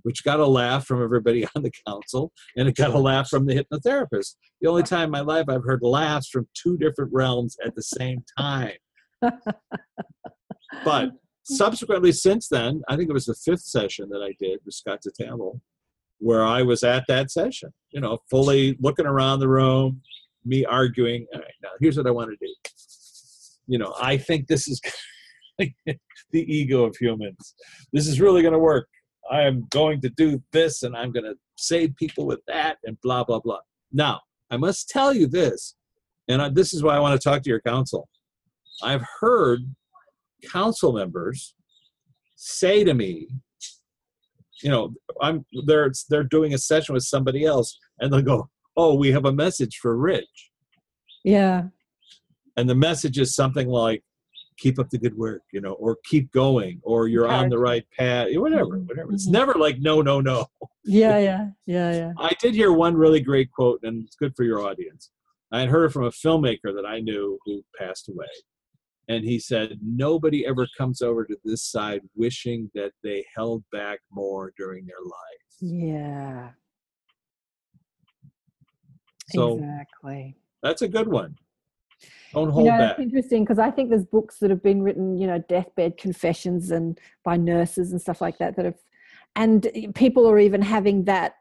which 0.04 0.24
got 0.24 0.40
a 0.40 0.46
laugh 0.46 0.86
from 0.86 1.04
everybody 1.04 1.46
on 1.56 1.64
the 1.64 1.74
council, 1.86 2.32
and 2.56 2.70
it 2.70 2.76
got 2.76 2.94
a 2.94 3.00
laugh 3.00 3.28
from 3.28 3.48
the 3.48 3.56
hypnotherapist. 3.56 4.36
The 4.62 4.70
only 4.70 4.84
time 4.84 5.06
in 5.06 5.12
my 5.12 5.22
life 5.22 5.46
I've 5.50 5.66
heard 5.66 5.82
laughs 5.82 6.30
from 6.30 6.48
two 6.54 6.78
different 6.78 7.12
realms 7.12 7.58
at 7.66 7.76
the 7.76 7.84
same 7.84 8.24
time. 8.38 8.78
But 10.84 11.12
Mm-hmm. 11.46 11.56
subsequently, 11.56 12.12
since 12.12 12.48
then, 12.48 12.82
I 12.88 12.96
think 12.96 13.10
it 13.10 13.14
was 13.14 13.26
the 13.26 13.36
fifth 13.36 13.62
session 13.62 14.10
that 14.10 14.24
I 14.24 14.34
did 14.40 14.60
with 14.66 14.74
Scott 14.74 15.02
DeTamble, 15.06 15.60
where 16.18 16.44
I 16.44 16.64
was 16.64 16.84
at 16.84 17.06
that 17.08 17.30
session, 17.30 17.72
you 17.92 18.02
know, 18.02 18.18
fully 18.32 18.76
looking 18.80 19.06
around 19.06 19.40
the 19.40 19.48
room, 19.48 20.02
me 20.44 20.66
arguing. 20.66 21.28
All 21.36 21.42
right, 21.42 21.54
now 21.62 21.70
here's 21.80 21.98
what 21.98 22.08
I 22.08 22.12
want 22.12 22.32
to 22.32 22.38
do. 22.44 22.52
You 23.68 23.78
know, 23.78 23.94
I 24.02 24.18
think 24.18 24.48
this 24.48 24.68
is 24.68 24.82
the 25.60 25.70
ego 26.34 26.84
of 26.84 26.96
humans. 26.98 27.54
This 27.94 28.08
is 28.08 28.20
really 28.20 28.42
going 28.42 28.54
to 28.54 28.60
work. 28.60 28.88
I 29.30 29.44
am 29.44 29.68
going 29.70 30.02
to 30.02 30.10
do 30.10 30.42
this 30.52 30.82
and 30.82 30.96
I'm 30.96 31.12
going 31.12 31.26
to 31.26 31.36
save 31.58 31.96
people 31.96 32.26
with 32.26 32.40
that 32.48 32.78
and 32.86 33.00
blah, 33.02 33.24
blah, 33.24 33.40
blah. 33.40 33.60
Now, 33.92 34.22
I 34.50 34.58
must 34.58 34.90
tell 34.90 35.14
you 35.14 35.28
this, 35.28 35.76
and 36.28 36.42
I, 36.42 36.50
this 36.50 36.74
is 36.74 36.82
why 36.82 36.96
I 36.96 37.00
want 37.00 37.20
to 37.20 37.30
talk 37.30 37.44
to 37.44 37.50
your 37.50 37.62
council. 37.62 38.08
I've 38.84 39.04
heard 39.20 39.62
council 40.44 40.94
members 40.94 41.56
say 42.36 42.84
to 42.84 42.94
me, 42.94 43.28
you 44.64 44.70
know, 44.70 44.94
I'm 45.22 45.46
they're 45.66 45.92
they're 46.10 46.24
doing 46.24 46.54
a 46.54 46.58
session 46.58 46.94
with 46.94 47.04
somebody 47.04 47.46
else, 47.46 47.78
and 48.00 48.12
they'll 48.12 48.22
go, 48.22 48.50
"Oh, 48.78 48.96
we 48.96 49.12
have 49.12 49.26
a 49.26 49.34
message 49.34 49.78
for 49.82 49.98
Rich," 49.98 50.52
Yeah. 51.24 51.68
and 52.56 52.70
the 52.70 52.76
message 52.76 53.20
is 53.20 53.36
something 53.36 53.68
like, 53.68 54.04
"Keep 54.58 54.80
up 54.80 54.90
the 54.90 54.98
good 54.98 55.18
work," 55.18 55.42
you 55.52 55.60
know, 55.60 55.74
or 55.74 55.98
"Keep 56.06 56.32
going," 56.32 56.80
or 56.84 57.08
"You're 57.10 57.28
on 57.28 57.50
the 57.50 57.60
right 57.60 57.86
path," 57.98 58.30
whatever, 58.34 58.78
Mhm, 58.80 58.88
whatever. 58.88 59.12
It's 59.14 59.28
mhm. 59.28 59.34
never 59.34 59.54
like, 59.56 59.80
"No, 59.80 60.02
no, 60.02 60.22
no." 60.22 60.46
Yeah. 60.86 61.18
Yeah. 61.18 61.50
Yeah. 61.66 61.92
Yeah. 61.94 62.14
I 62.18 62.32
did 62.40 62.54
hear 62.54 62.72
one 62.72 62.96
really 62.96 63.20
great 63.20 63.52
quote, 63.52 63.82
and 63.84 64.06
it's 64.06 64.16
good 64.16 64.36
for 64.38 64.44
your 64.46 64.62
audience. 64.66 65.12
I 65.52 65.60
had 65.60 65.70
heard 65.70 65.86
it 65.86 65.94
from 65.94 66.06
a 66.06 66.12
filmmaker 66.12 66.74
that 66.76 66.86
I 66.88 67.02
knew 67.02 67.38
who 67.46 67.64
passed 67.78 68.08
away. 68.10 68.28
And 69.08 69.24
he 69.24 69.40
said, 69.40 69.80
Nobody 69.82 70.46
ever 70.46 70.68
comes 70.78 71.02
over 71.02 71.26
to 71.26 71.38
this 71.44 71.64
side 71.64 72.02
wishing 72.16 72.70
that 72.74 72.92
they 73.04 73.26
held 73.36 73.64
back 73.72 74.00
more 74.12 74.54
during 74.58 74.86
their 74.86 75.04
life. 75.04 75.46
Yeah. 75.62 76.50
So 79.30 79.58
exactly. 79.58 80.38
that's 80.62 80.82
a 80.82 80.88
good 80.88 81.08
one. 81.08 81.36
Don't 82.34 82.48
You 82.48 82.52
hold 82.52 82.66
know, 82.68 82.78
back. 82.78 82.92
it's 82.92 83.00
interesting 83.00 83.44
because 83.44 83.60
I 83.60 83.72
think 83.72 83.90
there's 83.90 84.06
books 84.06 84.38
that 84.40 84.50
have 84.50 84.62
been 84.62 84.82
written, 84.82 85.18
you 85.18 85.26
know, 85.28 85.40
deathbed 85.50 85.98
confessions 85.98 86.72
and 86.72 87.00
by 87.24 87.38
nurses 87.38 87.92
and 87.92 88.02
stuff 88.02 88.22
like 88.22 88.38
that 88.40 88.56
that 88.56 88.66
have, 88.66 88.76
and 89.36 89.68
people 89.96 90.30
are 90.30 90.38
even 90.40 90.62
having 90.62 91.06
that 91.06 91.34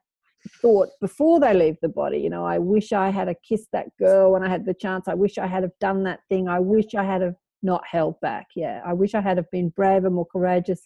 thought 0.60 0.90
before 1.00 1.40
they 1.40 1.52
leave 1.54 1.76
the 1.82 1.88
body. 1.88 2.18
You 2.18 2.30
know, 2.30 2.44
I 2.44 2.58
wish 2.58 2.92
I 2.92 3.10
had 3.10 3.28
a 3.28 3.34
kissed 3.34 3.68
that 3.72 3.88
girl 3.98 4.32
when 4.32 4.44
I 4.44 4.48
had 4.48 4.64
the 4.66 4.74
chance. 4.74 5.08
I 5.08 5.14
wish 5.14 5.36
I 5.38 5.46
had 5.46 5.62
have 5.62 5.78
done 5.80 6.04
that 6.04 6.20
thing. 6.28 6.48
I 6.48 6.60
wish 6.60 6.94
I 6.94 7.04
had 7.04 7.22
have 7.22 7.34
not 7.64 7.82
held 7.90 8.20
back. 8.20 8.46
Yeah, 8.54 8.80
I 8.86 8.92
wish 8.92 9.14
I 9.14 9.20
had 9.20 9.38
have 9.38 9.50
been 9.50 9.70
braver, 9.70 10.10
more 10.10 10.26
courageous, 10.26 10.80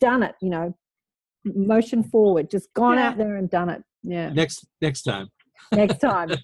done 0.00 0.22
it. 0.22 0.34
You 0.40 0.50
know, 0.50 0.76
motion 1.44 2.04
forward, 2.04 2.50
just 2.50 2.72
gone 2.74 2.98
Yeah. 2.98 3.08
out 3.08 3.18
there 3.18 3.36
and 3.36 3.50
done 3.50 3.70
it. 3.70 3.82
Yeah 4.04 4.30
Next 4.30 4.64
next 4.80 5.02
time. 5.02 5.28
next 5.72 5.98
time. 5.98 6.30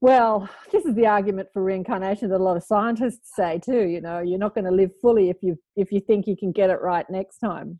well, 0.00 0.48
this 0.70 0.84
is 0.84 0.94
the 0.94 1.06
argument 1.06 1.48
for 1.52 1.62
reincarnation 1.64 2.28
that 2.30 2.40
a 2.40 2.44
lot 2.44 2.56
of 2.56 2.62
scientists 2.62 3.34
say 3.34 3.58
too. 3.58 3.86
You 3.86 4.00
know, 4.00 4.20
you're 4.20 4.38
not 4.38 4.54
going 4.54 4.64
to 4.66 4.70
live 4.70 4.92
fully 5.02 5.30
if 5.30 5.38
you 5.42 5.56
if 5.76 5.90
you 5.90 6.00
think 6.00 6.26
you 6.26 6.36
can 6.36 6.52
get 6.52 6.70
it 6.70 6.80
right 6.80 7.08
next 7.10 7.38
time. 7.38 7.78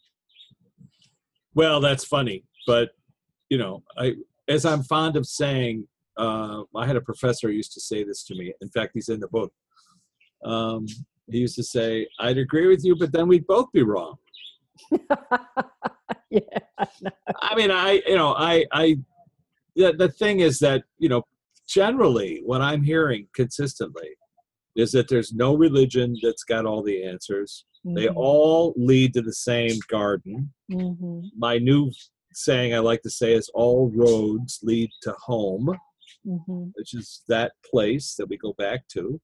Well, 1.55 1.81
that's 1.81 2.05
funny, 2.05 2.45
but 2.67 2.91
you 3.51 3.59
know, 3.59 3.83
I 3.97 4.15
as 4.49 4.65
I'm 4.65 4.83
fond 4.83 5.17
of 5.17 5.27
saying, 5.27 5.87
uh, 6.19 6.63
I 6.77 6.87
had 6.87 6.97
a 6.97 7.01
professor 7.01 7.49
who 7.49 7.55
used 7.55 7.73
to 7.75 7.81
say 7.81 8.05
this 8.05 8.25
to 8.25 8.35
me. 8.35 8.53
In 8.61 8.69
fact, 8.71 8.93
he's 8.95 9.09
in 9.09 9.21
the 9.21 9.29
book. 9.29 9.53
Um, 10.45 10.87
he 11.31 11.39
used 11.39 11.57
to 11.57 11.63
say, 11.63 12.09
"I'd 12.19 12.39
agree 12.39 12.67
with 12.67 12.85
you, 12.85 12.97
but 12.97 13.13
then 13.13 13.29
we'd 13.29 13.47
both 13.47 13.71
be 13.73 13.83
wrong." 13.83 14.17
yeah, 16.31 16.41
I. 16.79 16.87
I 17.41 17.55
mean, 17.57 17.71
I 17.71 18.03
you 18.07 18.17
know, 18.17 18.35
I 18.35 18.65
I 18.73 18.97
the, 19.77 19.93
the 19.93 20.09
thing 20.09 20.41
is 20.41 20.59
that 20.61 20.85
you 20.99 21.09
know, 21.09 21.23
generally, 21.69 22.43
what 22.45 22.63
I'm 22.63 22.83
hearing 22.83 23.29
consistently 23.35 24.09
is 24.77 24.93
that 24.93 25.09
there's 25.09 25.33
no 25.33 25.57
religion 25.57 26.17
that's 26.23 26.45
got 26.45 26.67
all 26.67 26.83
the 26.83 27.05
answers. 27.05 27.65
They 27.95 28.07
Mhm, 28.07 28.15
all 28.17 28.75
lead 28.77 29.15
to 29.15 29.23
the 29.23 29.33
same 29.33 29.79
garden. 29.89 30.53
mhm, 30.71 31.31
My 31.37 31.59
new 31.59 31.91
saying 32.33 32.75
I 32.75 32.79
like 32.79 33.03
to 33.03 33.11
say 33.11 33.35
is 33.35 33.51
all 33.55 33.91
roads 33.95 34.61
lead 34.63 34.91
to 35.03 35.13
home. 35.19 35.77
Mhm. 36.27 36.73
which 36.75 36.95
is 36.95 37.23
that 37.29 37.53
place 37.69 38.15
that 38.17 38.29
we 38.29 38.37
go 38.37 38.55
back 38.59 38.87
to. 38.89 39.21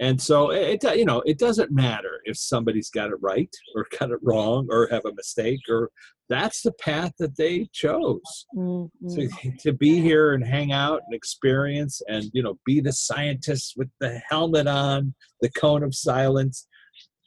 And 0.00 0.20
so 0.20 0.50
it, 0.50 0.82
you 0.96 1.04
know 1.04 1.22
it 1.26 1.38
doesn't 1.38 1.70
matter 1.70 2.20
if 2.24 2.36
somebody's 2.36 2.90
got 2.90 3.10
it 3.10 3.18
right 3.20 3.54
or 3.74 3.86
got 3.98 4.10
it 4.10 4.18
wrong 4.22 4.66
or 4.70 4.88
have 4.90 5.04
a 5.04 5.14
mistake 5.14 5.60
or 5.68 5.90
that's 6.28 6.62
the 6.62 6.72
path 6.72 7.12
that 7.18 7.36
they 7.36 7.68
chose 7.72 8.46
Mm, 8.56 8.90
to, 9.14 9.28
to 9.60 9.72
be 9.72 10.00
here 10.00 10.34
and 10.34 10.44
hang 10.44 10.72
out 10.72 11.02
and 11.06 11.14
experience 11.14 12.02
and 12.08 12.24
you 12.32 12.42
know 12.42 12.58
be 12.64 12.80
the 12.80 12.92
scientist 12.92 13.74
with 13.76 13.88
the 14.00 14.20
helmet 14.28 14.66
on 14.66 15.14
the 15.40 15.50
cone 15.50 15.82
of 15.82 15.94
silence 15.94 16.66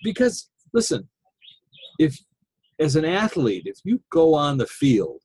because 0.03 0.49
listen 0.73 1.07
if 1.99 2.17
as 2.79 2.95
an 2.95 3.05
athlete 3.05 3.63
if 3.65 3.77
you 3.83 4.01
go 4.11 4.33
on 4.33 4.57
the 4.57 4.67
field 4.67 5.21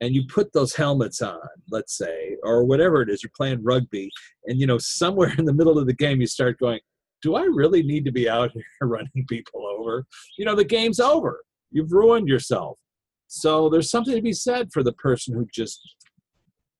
and 0.00 0.14
you 0.14 0.26
put 0.26 0.52
those 0.52 0.74
helmets 0.74 1.22
on 1.22 1.38
let's 1.70 1.96
say 1.96 2.36
or 2.42 2.64
whatever 2.64 3.02
it 3.02 3.08
is 3.08 3.22
you're 3.22 3.30
playing 3.36 3.62
rugby 3.62 4.10
and 4.46 4.60
you 4.60 4.66
know 4.66 4.78
somewhere 4.78 5.32
in 5.38 5.44
the 5.44 5.52
middle 5.52 5.78
of 5.78 5.86
the 5.86 5.94
game 5.94 6.20
you 6.20 6.26
start 6.26 6.58
going 6.58 6.80
do 7.24 7.34
i 7.34 7.42
really 7.42 7.82
need 7.82 8.04
to 8.04 8.12
be 8.12 8.28
out 8.28 8.52
here 8.52 8.62
running 8.82 9.26
people 9.28 9.66
over? 9.66 10.06
You 10.38 10.44
know 10.44 10.54
the 10.54 10.64
game's 10.64 11.00
over. 11.00 11.40
You've 11.72 11.90
ruined 11.90 12.28
yourself. 12.28 12.78
So 13.26 13.68
there's 13.68 13.90
something 13.90 14.14
to 14.14 14.22
be 14.22 14.34
said 14.34 14.68
for 14.72 14.84
the 14.84 14.92
person 14.92 15.34
who 15.34 15.46
just 15.52 15.80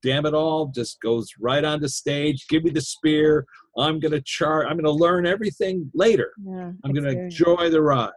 damn 0.02 0.26
it 0.26 0.34
all 0.34 0.66
just 0.66 1.00
goes 1.00 1.30
right 1.40 1.64
onto 1.64 1.88
stage 1.88 2.46
give 2.50 2.62
me 2.62 2.70
the 2.70 2.80
spear 2.82 3.46
i'm 3.78 3.98
going 3.98 4.12
to 4.12 4.20
chart 4.20 4.66
i'm 4.66 4.74
going 4.74 4.84
to 4.84 4.90
learn 4.90 5.26
everything 5.26 5.90
later. 5.94 6.32
Yeah, 6.46 6.72
i'm 6.84 6.92
going 6.92 7.04
to 7.04 7.18
enjoy 7.22 7.70
the 7.70 7.80
ride. 7.80 8.10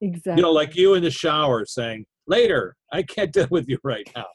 Exactly. 0.00 0.40
you 0.40 0.42
know 0.42 0.52
like 0.52 0.76
you 0.76 0.94
in 0.94 1.02
the 1.02 1.10
shower 1.10 1.66
saying 1.66 2.06
later 2.28 2.76
i 2.92 3.02
can't 3.02 3.32
deal 3.32 3.48
with 3.50 3.68
you 3.68 3.78
right 3.82 4.08
now 4.14 4.26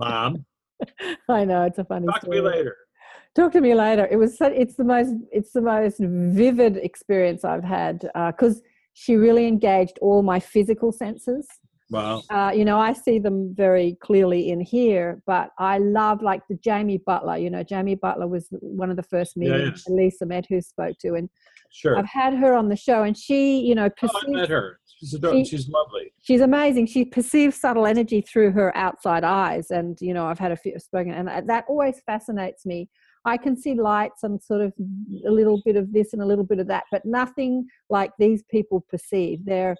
mom 0.00 0.44
I 1.28 1.44
know 1.44 1.62
it's 1.64 1.78
a 1.78 1.84
funny 1.84 2.06
talk 2.06 2.20
to 2.22 2.28
me 2.28 2.36
story. 2.38 2.52
later 2.56 2.76
talk 3.34 3.52
to 3.52 3.60
me 3.60 3.74
later 3.74 4.06
it 4.10 4.16
was 4.16 4.36
it's 4.40 4.76
the 4.76 4.84
most 4.84 5.14
it's 5.30 5.52
the 5.52 5.60
most 5.62 5.98
vivid 6.00 6.76
experience 6.78 7.44
i've 7.44 7.64
had 7.64 8.08
because 8.28 8.62
she 8.94 9.16
really 9.16 9.46
engaged 9.46 9.98
all 10.00 10.22
my 10.22 10.40
physical 10.40 10.90
senses 10.92 11.46
wow 11.90 12.22
uh, 12.30 12.50
you 12.54 12.64
know 12.64 12.78
i 12.78 12.92
see 12.92 13.18
them 13.18 13.54
very 13.54 13.96
clearly 14.02 14.50
in 14.50 14.60
here 14.60 15.22
but 15.26 15.50
i 15.58 15.78
love 15.78 16.22
like 16.22 16.42
the 16.48 16.56
jamie 16.56 16.98
butler 17.06 17.36
you 17.36 17.48
know 17.50 17.62
jamie 17.62 17.94
butler 17.94 18.26
was 18.26 18.48
one 18.60 18.90
of 18.90 18.96
the 18.96 19.02
first 19.02 19.34
Yeah, 19.36 19.56
yes. 19.58 19.84
lisa 19.88 20.26
met 20.26 20.46
who 20.48 20.60
spoke 20.60 20.96
to 21.00 21.14
and 21.14 21.28
Sure. 21.70 21.98
I've 21.98 22.06
had 22.06 22.34
her 22.34 22.54
on 22.54 22.68
the 22.68 22.76
show, 22.76 23.02
and 23.02 23.16
she, 23.16 23.58
you 23.60 23.74
know, 23.74 23.90
Oh, 24.02 24.08
I 24.24 24.30
met 24.30 24.48
her. 24.48 24.78
She's 24.98 25.14
ador- 25.14 25.32
She- 25.32 25.44
she's 25.44 25.68
lovely. 25.68 26.12
she's 26.22 26.40
amazing. 26.40 26.86
She 26.86 27.04
perceives 27.04 27.56
subtle 27.60 27.86
energy 27.86 28.20
through 28.22 28.52
her 28.52 28.76
outside 28.76 29.24
eyes, 29.24 29.70
and 29.70 29.98
you 30.00 30.14
know, 30.14 30.26
I've 30.26 30.38
had 30.38 30.52
a 30.52 30.56
few 30.56 30.78
spoken, 30.78 31.12
and 31.12 31.28
that- 31.28 31.46
that 31.48 31.64
always 31.68 32.00
fascinates 32.06 32.64
me. 32.66 32.88
I 33.24 33.36
can 33.36 33.56
see 33.56 33.74
lights 33.74 34.22
and 34.22 34.40
sort 34.42 34.60
of 34.62 34.72
a 35.26 35.30
little 35.30 35.60
bit 35.64 35.76
of 35.76 35.92
this 35.92 36.12
and 36.12 36.22
a 36.22 36.26
little 36.26 36.44
bit 36.44 36.60
of 36.60 36.68
that, 36.68 36.84
but 36.92 37.04
nothing 37.04 37.66
like 37.90 38.12
these 38.18 38.42
people 38.50 38.84
perceive. 38.88 39.44
Their 39.44 39.76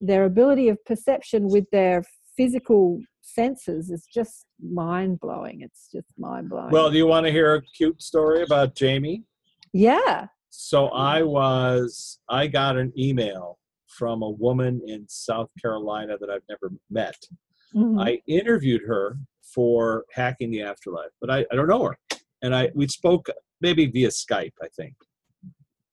their 0.00 0.24
ability 0.24 0.68
of 0.68 0.82
perception 0.84 1.48
with 1.48 1.64
their 1.70 2.02
physical 2.36 3.00
senses 3.22 3.90
is 3.90 4.06
just 4.12 4.44
mind 4.62 5.18
blowing. 5.20 5.62
It's 5.62 5.88
just 5.90 6.08
mind 6.18 6.50
blowing. 6.50 6.70
Well, 6.70 6.90
do 6.90 6.96
you 6.98 7.06
want 7.06 7.24
to 7.26 7.32
hear 7.32 7.54
a 7.54 7.62
cute 7.62 8.02
story 8.02 8.42
about 8.42 8.74
Jamie? 8.74 9.24
yeah. 9.72 10.26
So 10.48 10.86
I 10.88 11.22
was 11.22 12.18
I 12.30 12.46
got 12.46 12.76
an 12.78 12.92
email 12.98 13.58
from 13.96 14.22
a 14.22 14.30
woman 14.30 14.80
in 14.86 15.06
South 15.08 15.50
Carolina 15.60 16.16
that 16.18 16.30
I've 16.30 16.42
never 16.48 16.72
met. 16.90 17.16
Mhm. 17.74 18.00
I 18.00 18.22
interviewed 18.26 18.82
her 18.86 19.18
for 19.42 20.04
Hacking 20.12 20.50
the 20.50 20.62
Afterlife, 20.62 21.12
but 21.20 21.30
I, 21.30 21.46
I 21.50 21.56
don't 21.56 21.68
know 21.68 21.84
her. 21.84 21.98
And 22.42 22.54
I 22.54 22.70
we 22.74 22.86
spoke 22.88 23.28
maybe 23.60 23.86
via 23.86 24.08
Skype, 24.08 24.52
I 24.62 24.68
think. 24.68 24.94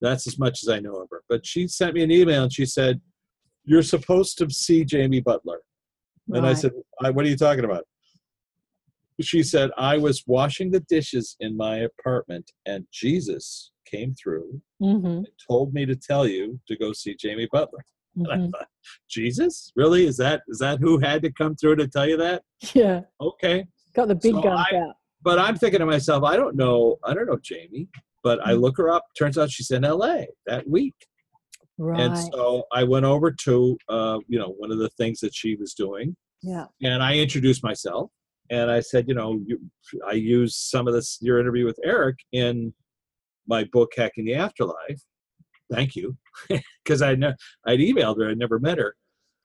That's 0.01 0.27
as 0.27 0.37
much 0.37 0.63
as 0.63 0.69
I 0.69 0.79
know 0.79 0.95
of 0.95 1.07
her. 1.11 1.23
But 1.29 1.45
she 1.45 1.67
sent 1.67 1.93
me 1.93 2.03
an 2.03 2.11
email 2.11 2.43
and 2.43 2.53
she 2.53 2.65
said, 2.65 2.99
You're 3.63 3.83
supposed 3.83 4.37
to 4.39 4.49
see 4.49 4.83
Jamie 4.83 5.21
Butler. 5.21 5.59
And 6.29 6.45
I 6.45 6.53
said, 6.53 6.71
I, 7.01 7.09
What 7.09 7.25
are 7.25 7.29
you 7.29 7.37
talking 7.37 7.65
about? 7.65 7.85
She 9.21 9.43
said, 9.43 9.69
I 9.77 9.97
was 9.97 10.23
washing 10.25 10.71
the 10.71 10.79
dishes 10.81 11.35
in 11.39 11.55
my 11.55 11.77
apartment 11.77 12.51
and 12.65 12.85
Jesus 12.91 13.71
came 13.93 14.13
through 14.15 14.61
Mhm. 14.81 15.17
and 15.17 15.27
told 15.49 15.73
me 15.73 15.85
to 15.85 15.95
tell 15.95 16.27
you 16.27 16.59
to 16.67 16.75
go 16.77 16.93
see 16.93 17.15
Jamie 17.15 17.47
Butler. 17.51 17.83
And 18.15 18.27
I 18.27 18.37
Mhm. 18.37 18.51
thought, 18.51 18.67
Jesus? 19.09 19.71
Really? 19.75 20.05
Is 20.05 20.17
that 20.17 20.43
is 20.47 20.59
that 20.59 20.79
who 20.79 20.99
had 20.99 21.21
to 21.23 21.31
come 21.31 21.55
through 21.55 21.77
to 21.77 21.87
tell 21.87 22.07
you 22.07 22.17
that? 22.17 22.43
Yeah. 22.73 23.01
Okay. 23.21 23.65
Got 23.93 24.07
the 24.09 24.15
big 24.15 24.33
So 24.33 24.41
guns 24.41 24.65
I- 24.71 24.75
out. 24.77 24.95
But 25.21 25.39
I'm 25.39 25.57
thinking 25.57 25.79
to 25.79 25.85
myself, 25.85 26.23
I 26.23 26.35
don't 26.35 26.55
know, 26.55 26.97
I 27.03 27.13
don't 27.13 27.27
know 27.27 27.37
Jamie. 27.41 27.87
But 28.23 28.45
I 28.45 28.53
Mm. 28.53 28.61
look 28.61 28.77
her 28.77 28.89
up. 28.89 29.03
Turns 29.17 29.37
out 29.37 29.51
she's 29.51 29.71
in 29.71 29.83
LA 29.83 30.27
that 30.45 30.67
week. 30.67 30.95
Right. 31.77 31.99
And 31.99 32.17
so 32.17 32.63
I 32.71 32.83
went 32.83 33.05
over 33.05 33.31
to 33.31 33.77
uh, 33.89 34.19
you 34.27 34.37
know, 34.39 34.49
one 34.57 34.71
of 34.71 34.77
the 34.77 34.89
things 34.89 35.19
that 35.21 35.33
she 35.33 35.55
was 35.55 35.73
doing 35.73 36.15
yeah. 36.41 36.67
and 36.83 37.01
I 37.03 37.17
introduced 37.17 37.63
myself 37.63 38.11
and 38.49 38.69
I 38.69 38.79
said, 38.81 39.07
you 39.07 39.15
know, 39.15 39.39
you, 39.45 39.59
I 40.07 40.13
used 40.13 40.55
some 40.55 40.87
of 40.87 40.93
this 40.93 41.17
your 41.21 41.39
interview 41.39 41.65
with 41.65 41.79
Eric 41.83 42.17
in 42.31 42.73
my 43.47 43.65
book 43.71 43.91
Hacking 43.95 44.25
the 44.25 44.35
Afterlife. 44.35 45.01
Thank 45.71 45.95
you, 45.95 46.17
because 46.83 47.01
I 47.01 47.15
ne- 47.15 47.35
I'd 47.65 47.79
emailed 47.79 48.19
her, 48.19 48.29
I'd 48.29 48.37
never 48.37 48.59
met 48.59 48.77
her, 48.77 48.95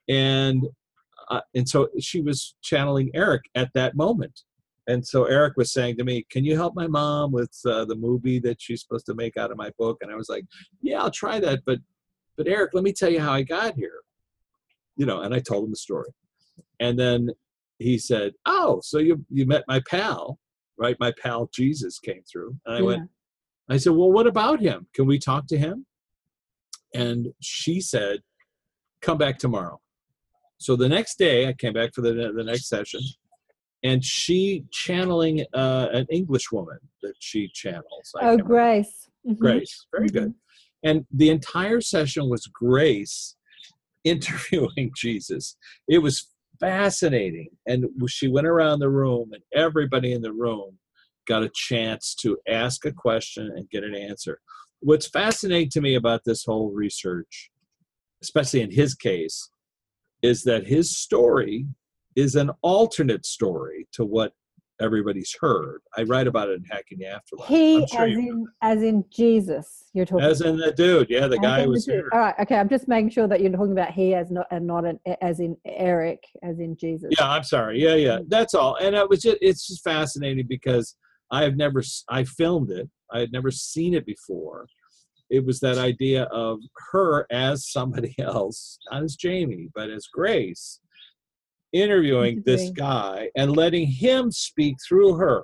and 0.09 0.67
uh, 1.31 1.41
and 1.55 1.69
so 1.69 1.89
she 2.01 2.21
was 2.21 2.55
channeling 2.63 3.11
Eric 3.15 3.43
at 3.55 3.71
that 3.75 3.95
moment. 3.95 4.43
And 4.89 5.07
so 5.07 5.25
Eric 5.25 5.55
was 5.57 5.73
saying 5.73 5.97
to 5.99 6.05
me, 6.05 6.27
"Can 6.31 6.45
you 6.45 6.57
help 6.57 6.75
my 6.75 6.87
mom 6.87 7.31
with 7.31 7.55
uh, 7.67 7.85
the 7.85 7.95
movie 7.95 8.39
that 8.41 8.61
she's 8.61 8.83
supposed 8.83 9.07
to 9.07 9.15
make 9.15 9.37
out 9.37 9.51
of 9.51 9.59
my 9.59 9.71
book?" 9.79 9.99
And 10.01 10.11
I 10.11 10.17
was 10.17 10.29
like, 10.29 10.45
"Yeah, 10.81 11.03
I'll 11.03 11.11
try 11.11 11.39
that, 11.41 11.61
but 11.67 11.79
but 12.37 12.49
Eric, 12.49 12.71
let 12.73 12.85
me 12.85 12.93
tell 12.93 13.11
you 13.11 13.21
how 13.21 13.33
I 13.33 13.43
got 13.43 13.75
here." 13.75 14.01
You 14.97 15.07
know, 15.07 15.21
and 15.21 15.35
I 15.35 15.41
told 15.41 15.65
him 15.65 15.71
the 15.71 15.77
story. 15.77 16.11
And 16.81 16.99
then 16.99 17.29
he 17.79 17.99
said, 17.99 18.33
"Oh, 18.47 18.81
so 18.83 18.99
you 18.99 19.25
you 19.31 19.47
met 19.47 19.65
my 19.69 19.81
pal, 19.89 20.39
right? 20.79 20.97
My 20.99 21.13
pal 21.23 21.51
Jesus 21.53 21.99
came 21.99 22.23
through." 22.31 22.57
And 22.65 22.75
I 22.77 22.83
went, 22.83 23.03
I 23.71 23.77
said, 23.77 23.93
"Well, 23.93 24.11
what 24.11 24.27
about 24.27 24.61
him? 24.61 24.87
Can 24.95 25.07
we 25.07 25.19
talk 25.19 25.47
to 25.49 25.59
him?" 25.59 25.87
And 26.95 27.29
she 27.41 27.81
said, 27.81 28.21
"Come 29.03 29.19
back 29.19 29.39
tomorrow." 29.39 29.81
So 30.59 30.75
the 30.77 30.89
next 30.89 31.19
day, 31.19 31.47
I 31.49 31.53
came 31.53 31.73
back 31.73 31.95
for 31.95 32.01
the 32.01 32.33
the 32.35 32.45
next 32.45 32.69
session, 32.69 33.01
and 33.83 34.05
she 34.05 34.65
channeling 34.71 35.45
uh, 35.55 35.89
an 35.93 36.07
English 36.11 36.51
woman 36.51 36.79
that 37.03 37.15
she 37.19 37.49
channels. 37.49 38.13
I 38.21 38.31
Oh. 38.31 38.37
Grace. 38.39 39.09
Mhm. 39.27 39.39
Grace, 39.39 39.87
very 39.93 40.09
good. 40.09 40.35
And 40.83 41.07
the 41.13 41.31
entire 41.31 41.81
session 41.81 42.29
was 42.29 42.47
Grace 42.47 43.37
interviewing 44.05 44.93
Jesus. 44.97 45.57
It 45.89 45.99
was 45.99 46.29
fascinating. 46.61 47.51
And 47.67 47.87
she 48.09 48.29
went 48.29 48.47
around 48.47 48.79
the 48.79 48.89
room, 48.89 49.33
and 49.33 49.43
everybody 49.53 50.13
in 50.13 50.23
the 50.23 50.33
room 50.33 50.79
got 51.29 51.43
a 51.43 51.51
chance 51.55 52.15
to 52.23 52.39
ask 52.49 52.85
a 52.87 52.93
question 52.93 53.53
and 53.55 53.71
get 53.71 53.85
an 53.85 53.95
answer. 53.95 54.41
What's 54.81 55.09
fascinating 55.09 55.71
to 55.71 55.81
me 55.81 55.95
about 55.95 56.23
this 56.25 56.45
whole 56.45 56.71
research, 56.71 57.51
especially 58.23 58.63
in 58.63 58.71
his 58.71 58.95
case, 58.95 59.51
is 60.23 60.43
that 60.45 60.67
his 60.67 60.97
story 60.97 61.67
is 62.17 62.35
an 62.35 62.51
alternate 62.63 63.27
story 63.27 63.87
to 63.93 64.05
what 64.05 64.33
everybody's 64.81 65.35
heard. 65.41 65.81
I 65.97 66.05
write 66.05 66.27
about 66.29 66.49
it 66.49 66.53
in 66.53 66.65
Hacking 66.65 66.99
the 66.99 67.07
Afterlife. 67.07 67.49
He, 67.49 67.85
sure 67.87 68.07
as 68.07 68.13
in, 68.13 68.47
as 68.63 68.83
in 68.83 69.05
Jesus, 69.11 69.85
you're 69.93 70.07
talking. 70.07 70.25
as 70.25 70.41
in 70.41 70.57
the 70.57 70.73
dude, 70.73 71.11
yeah, 71.11 71.27
the 71.27 71.37
As 71.37 71.43
guy 71.43 71.63
who 71.65 71.71
was 71.71 71.87
here. 71.87 72.09
All 72.13 72.21
right. 72.21 72.35
Okay. 72.41 72.57
I'm 72.57 72.69
just 72.69 72.87
making 72.87 73.11
sure 73.11 73.27
that 73.27 73.41
you're 73.41 73.51
talking 73.51 73.73
about 73.73 73.91
he 73.91 74.15
as 74.15 74.31
not 74.31 74.47
and 74.51 74.67
not 74.67 74.85
an, 74.85 75.01
as 75.21 75.41
in 75.41 75.57
Eric, 75.65 76.23
as 76.43 76.61
in 76.61 76.77
Jesus. 76.77 77.11
Yeah, 77.19 77.29
I'm 77.29 77.43
sorry. 77.45 77.83
Yeah, 77.83 77.95
yeah, 77.95 78.19
mm. 78.19 78.29
that's 78.29 78.55
all. 78.55 78.77
And 78.77 78.95
it 78.95 79.09
was 79.09 79.23
just, 79.23 79.39
it's 79.41 79.67
just 79.67 79.83
fascinating 79.83 80.47
because 80.49 80.95
I 81.31 81.43
have 81.43 81.57
never, 81.57 81.83
I 82.09 82.25
filmed 82.25 82.71
it. 82.71 82.89
I 83.13 83.21
had 83.21 83.33
never 83.33 83.51
seen 83.51 83.95
it 83.95 84.07
before. 84.07 84.67
It 85.31 85.45
was 85.45 85.61
that 85.61 85.79
idea 85.79 86.25
of 86.25 86.61
her 86.93 87.27
as 87.31 87.71
somebody 87.71 88.15
else, 88.21 88.79
not 88.91 89.03
as 89.03 89.17
Jamie, 89.17 89.69
but 89.75 89.91
as 89.91 90.07
Grace, 90.07 90.81
interviewing 91.73 92.43
this 92.47 92.71
guy 92.71 93.31
and 93.37 93.55
letting 93.55 93.87
him 93.87 94.31
speak 94.33 94.77
through 94.87 95.15
her 95.17 95.43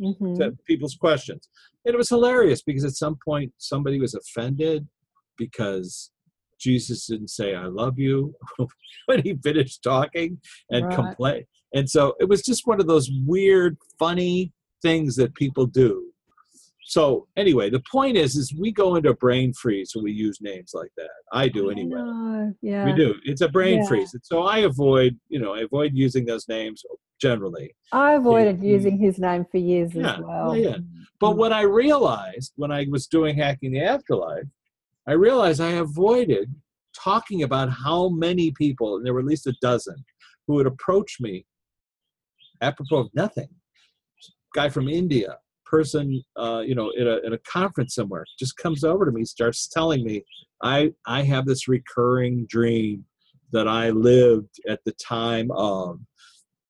Mhm. 0.00 0.36
to 0.36 0.56
people's 0.66 0.94
questions. 0.94 1.48
And 1.84 1.94
it 1.94 1.98
was 1.98 2.08
hilarious 2.08 2.62
because 2.62 2.84
at 2.84 2.92
some 2.96 3.16
point 3.24 3.52
somebody 3.58 4.00
was 4.00 4.14
offended 4.14 4.86
because 5.38 6.10
Jesus 6.58 7.06
didn't 7.06 7.28
say 7.28 7.54
"I 7.54 7.66
love 7.66 7.98
you" 7.98 8.34
when 9.06 9.22
he 9.22 9.34
finished 9.42 9.82
talking 9.82 10.40
and 10.70 10.86
Right. 10.86 10.94
complain. 10.94 11.44
And 11.74 11.88
so 11.88 12.14
it 12.20 12.28
was 12.28 12.42
just 12.42 12.66
one 12.66 12.80
of 12.80 12.86
those 12.86 13.10
weird, 13.24 13.76
funny 13.98 14.52
things 14.82 15.16
that 15.16 15.34
people 15.34 15.66
do. 15.66 16.12
So 16.88 17.26
anyway, 17.36 17.68
the 17.68 17.82
point 17.90 18.16
is, 18.16 18.36
is 18.36 18.54
we 18.54 18.70
go 18.70 18.94
into 18.94 19.10
a 19.10 19.16
brain 19.16 19.52
freeze 19.52 19.90
when 19.94 20.04
we 20.04 20.12
use 20.12 20.38
names 20.40 20.70
like 20.72 20.92
that. 20.96 21.10
I 21.32 21.48
do 21.48 21.70
anyway. 21.70 21.98
know, 21.98 22.54
Yeah. 22.62 22.84
We 22.84 22.92
do. 22.92 23.16
It's 23.24 23.40
a 23.40 23.48
brain 23.48 23.78
Yeah. 23.78 23.88
freeze. 23.88 24.14
And 24.14 24.24
so 24.24 24.42
I 24.42 24.58
avoid, 24.58 25.18
you 25.28 25.40
know, 25.40 25.54
I 25.54 25.60
avoid 25.62 25.94
using 25.94 26.24
those 26.26 26.46
names 26.48 26.84
generally. 27.20 27.74
I 27.92 28.12
avoided 28.12 28.60
Mm. 28.60 28.66
using 28.68 28.98
his 28.98 29.18
name 29.18 29.44
for 29.50 29.56
years 29.58 29.94
Yeah, 29.94 30.12
as 30.14 30.24
well. 30.24 30.56
yeah, 30.56 30.68
yeah. 30.68 30.78
But 31.18 31.32
Mm. 31.32 31.36
what 31.38 31.52
I 31.52 31.62
realized 31.62 32.52
when 32.56 32.70
I 32.70 32.86
was 32.88 33.08
doing 33.08 33.36
Hacking 33.36 33.72
the 33.72 33.80
Afterlife, 33.80 34.46
I 35.08 35.12
realized 35.12 35.60
I 35.60 35.72
avoided 35.72 36.54
talking 36.94 37.42
about 37.42 37.68
how 37.70 38.08
many 38.10 38.52
people, 38.52 38.96
and 38.96 39.04
there 39.04 39.12
were 39.14 39.20
at 39.20 39.26
least 39.26 39.46
a 39.48 39.54
dozen, 39.60 40.04
who 40.46 40.54
would 40.54 40.66
approach 40.66 41.18
me 41.20 41.46
apropos 42.60 42.98
of 42.98 43.14
nothing. 43.14 43.48
Guy 44.56 44.68
from 44.70 44.88
India, 44.88 45.36
person, 45.66 46.22
uh, 46.36 46.62
you 46.64 46.74
know, 46.74 46.90
in 46.96 47.06
a, 47.06 47.18
in 47.18 47.34
a 47.34 47.38
conference 47.38 47.94
somewhere, 47.94 48.24
just 48.38 48.56
comes 48.56 48.84
over 48.84 49.04
to 49.04 49.12
me, 49.12 49.24
starts 49.24 49.68
telling 49.68 50.02
me, 50.02 50.24
I, 50.62 50.92
I 51.06 51.22
have 51.22 51.44
this 51.44 51.68
recurring 51.68 52.46
dream 52.48 53.04
that 53.52 53.68
I 53.68 53.90
lived 53.90 54.54
at 54.68 54.80
the 54.86 54.92
time 54.92 55.50
of. 55.52 56.00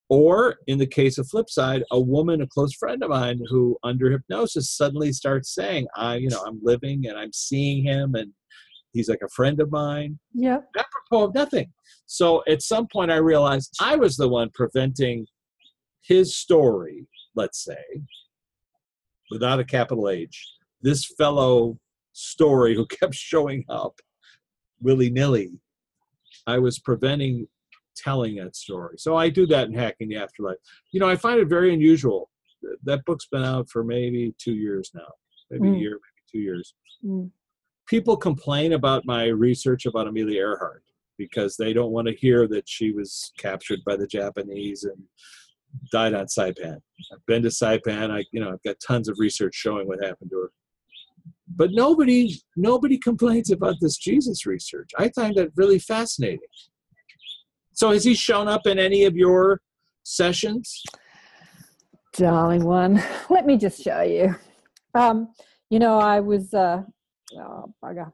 Or 0.09 0.57
in 0.67 0.79
the 0.79 0.87
case 0.87 1.19
of 1.19 1.29
flip 1.29 1.49
side, 1.49 1.83
a 1.91 2.01
woman, 2.01 2.41
a 2.41 2.47
close 2.47 2.75
friend 2.75 3.03
of 3.03 3.11
mine 3.11 3.41
who 3.49 3.77
under 3.83 4.11
hypnosis 4.11 4.71
suddenly 4.71 5.13
starts 5.13 5.55
saying, 5.55 5.87
I, 5.97 6.17
you 6.17 6.29
know, 6.29 6.43
I'm 6.47 6.61
living 6.63 7.07
and 7.07 7.19
I'm 7.19 7.33
seeing 7.33 7.85
him 7.85 8.15
and 8.15 8.33
he's 8.93 9.09
like 9.09 9.23
a 9.25 9.29
friend 9.29 9.61
of 9.61 9.71
mine. 9.71 10.19
Yeah. 10.33 10.59
Apropos 10.77 11.29
of 11.29 11.35
nothing. 11.35 11.73
So 12.07 12.43
at 12.49 12.63
some 12.63 12.87
point 12.93 13.11
I 13.11 13.17
realized 13.17 13.75
I 13.81 13.97
was 13.97 14.17
the 14.17 14.29
one 14.29 14.51
preventing 14.55 15.27
his 16.03 16.37
story, 16.37 17.09
let's 17.37 17.63
say, 17.65 17.85
without 19.31 19.61
a 19.61 19.65
capital 19.65 20.09
H, 20.09 20.47
this 20.83 21.05
fellow 21.19 21.79
story 22.13 22.75
who 22.75 22.87
kept 23.01 23.15
showing 23.15 23.65
up 23.69 24.01
willy 24.81 25.11
nilly. 25.11 25.53
I 26.47 26.59
was 26.59 26.79
preventing 26.79 27.49
telling 27.97 28.37
that 28.37 28.55
story. 28.57 28.97
So 28.99 29.17
I 29.17 29.29
do 29.31 29.47
that 29.47 29.69
in 29.69 29.75
Hacking 29.75 30.09
the 30.11 30.17
Afterlife. 30.17 30.59
You 30.93 31.01
know, 31.01 31.09
I 31.09 31.17
find 31.17 31.41
it 31.41 31.49
very 31.49 31.73
unusual. 31.73 32.31
That 32.85 33.05
book's 33.05 33.27
been 33.27 33.45
out 33.45 33.69
for 33.71 33.83
maybe 33.85 34.35
two 34.39 34.55
years 34.55 34.91
now, 34.95 35.13
maybe 35.51 35.69
a 35.69 35.73
Mm. 35.73 35.81
year, 35.81 35.93
maybe 35.93 36.23
two 36.31 36.39
years. 36.41 36.75
Mm. 37.05 37.31
People 37.87 38.17
complain 38.17 38.73
about 38.75 39.07
my 39.07 39.27
research 39.27 39.87
about 39.87 40.09
Amelia 40.09 40.41
Earhart 40.41 40.83
because 41.17 41.57
they 41.57 41.73
don't 41.73 41.93
want 41.93 42.07
to 42.09 42.15
hear 42.15 42.47
that 42.49 42.69
she 42.69 42.93
was 42.93 43.33
captured 43.39 43.81
by 43.87 43.97
the 43.97 44.07
Japanese 44.07 44.85
and 44.85 45.03
died 45.93 46.15
on 46.15 46.27
Saipan. 46.27 46.79
I've 47.13 47.27
been 47.27 47.43
to 47.43 47.49
Saipan. 47.49 48.11
I, 48.11 48.25
you 48.33 48.41
know, 48.41 48.51
I've 48.51 48.63
got 48.63 48.77
tons 48.87 49.09
of 49.09 49.17
research 49.19 49.55
showing 49.55 49.87
what 49.87 50.03
happened 50.03 50.31
to 50.31 50.37
her. 50.37 50.51
but 51.55 51.71
nobody 51.73 52.41
nobody 52.57 52.99
complains 52.99 53.51
about 53.51 53.77
this 53.81 53.97
Jesus 53.97 54.47
research. 54.47 54.91
I 54.99 55.11
find 55.11 55.35
that 55.37 55.51
really 55.57 55.79
fascinating. 55.79 56.39
So 57.73 57.91
has 57.91 58.05
he 58.05 58.15
shown 58.15 58.49
up 58.49 58.67
in 58.67 58.79
any 58.79 59.05
of 59.05 59.17
your 59.17 59.61
sessions? 60.03 60.83
darling 62.17 62.65
one. 62.65 63.03
Let 63.31 63.47
me 63.47 63.57
just 63.57 63.83
show 63.83 64.03
you. 64.03 64.35
Um, 64.95 65.29
you 65.71 65.79
know, 65.79 65.99
I 65.99 66.21
was 66.21 66.55
uh 66.55 66.83
oh 67.39 67.75
bugger. 67.83 68.13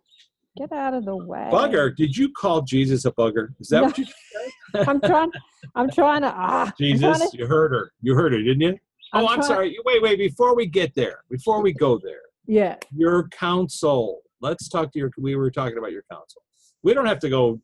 Get 0.56 0.70
out 0.72 0.92
of 0.92 1.04
the 1.06 1.16
way. 1.16 1.48
Bugger, 1.50 1.96
did 1.96 2.14
you 2.16 2.30
call 2.30 2.60
Jesus 2.62 3.04
a 3.06 3.12
bugger? 3.12 3.48
Is 3.58 3.68
that 3.68 3.80
No. 3.80 3.86
what 3.86 3.98
you 3.98 4.04
said? 4.74 4.88
I'm 4.88 5.00
trying 5.00 5.30
I'm 5.74 5.90
trying 5.90 6.22
to 6.22 6.32
ah 6.34 6.70
Jesus, 6.78 7.30
to- 7.30 7.38
you 7.38 7.46
heard 7.46 7.72
her. 7.72 7.92
You 8.02 8.14
heard 8.14 8.32
her, 8.32 8.38
didn't 8.42 8.60
you? 8.60 8.78
I'm 9.14 9.24
oh, 9.24 9.28
I'm 9.28 9.36
trying- 9.36 9.42
sorry. 9.48 9.78
Wait, 9.84 10.02
wait, 10.02 10.18
before 10.18 10.54
we 10.54 10.66
get 10.66 10.94
there, 10.94 11.20
before 11.30 11.62
we 11.62 11.72
go 11.72 11.98
there, 12.02 12.20
Yeah. 12.46 12.76
your 12.94 13.28
counsel. 13.28 14.20
Let's 14.40 14.68
talk 14.68 14.92
to 14.92 14.98
your 14.98 15.10
we 15.18 15.36
were 15.36 15.50
talking 15.50 15.78
about 15.78 15.92
your 15.92 16.04
counsel. 16.10 16.42
We 16.82 16.92
don't 16.92 17.06
have 17.06 17.20
to 17.20 17.30
go 17.30 17.60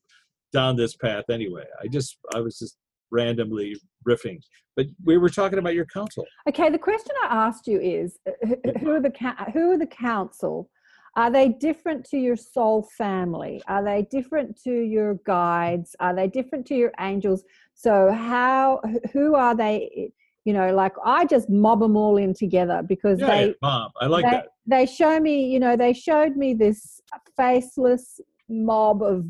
down 0.53 0.77
this 0.77 0.97
path 0.97 1.25
anyway. 1.31 1.65
I 1.83 1.89
just 1.89 2.17
I 2.35 2.41
was 2.41 2.59
just 2.59 2.79
randomly 3.11 3.77
riffing. 4.09 4.39
But 4.77 4.87
we 5.05 5.19
were 5.19 5.29
talking 5.29 5.59
about 5.59 5.75
your 5.75 5.87
counsel. 5.87 6.25
Okay, 6.49 6.71
the 6.71 6.79
question 6.79 7.11
I 7.25 7.27
asked 7.49 7.67
you 7.67 7.81
is 7.81 8.19
who- 8.47 8.61
who 8.81 8.91
are 8.93 9.01
the 9.01 9.13
who 9.53 9.73
are 9.73 9.79
the 9.79 9.87
council? 9.87 10.71
Are 11.19 11.33
they 11.33 11.49
different 11.49 12.05
to 12.11 12.17
your 12.17 12.37
soul 12.37 12.89
family? 12.97 13.61
Are 13.67 13.83
they 13.85 14.07
different 14.09 14.57
to 14.63 14.71
your 14.71 15.15
guides? 15.27 15.97
Are 15.99 16.15
they 16.15 16.29
different 16.29 16.65
to 16.67 16.77
your 16.77 16.93
angels? 17.01 17.43
So 17.75 18.13
how 18.13 18.81
who 19.13 19.35
are 19.35 19.57
they? 19.57 20.13
You 20.45 20.53
know, 20.53 20.73
like 20.73 20.93
I 21.05 21.25
just 21.25 21.51
mob 21.51 21.81
them 21.81 21.97
all 21.97 22.19
in 22.19 22.35
together 22.35 22.83
because 22.89 23.19
Yeah, 23.19 23.27
they 23.27 23.47
yeah, 23.49 23.53
mom. 23.61 23.91
I 24.01 24.07
like 24.07 24.25
they, 24.27 24.31
that. 24.31 24.47
they 24.67 24.87
show 24.87 25.19
me, 25.19 25.47
you 25.53 25.59
know, 25.59 25.77
they 25.77 25.93
showed 25.93 26.37
me 26.37 26.55
this 26.55 27.01
faceless 27.37 28.21
mob 28.49 29.03
of 29.03 29.27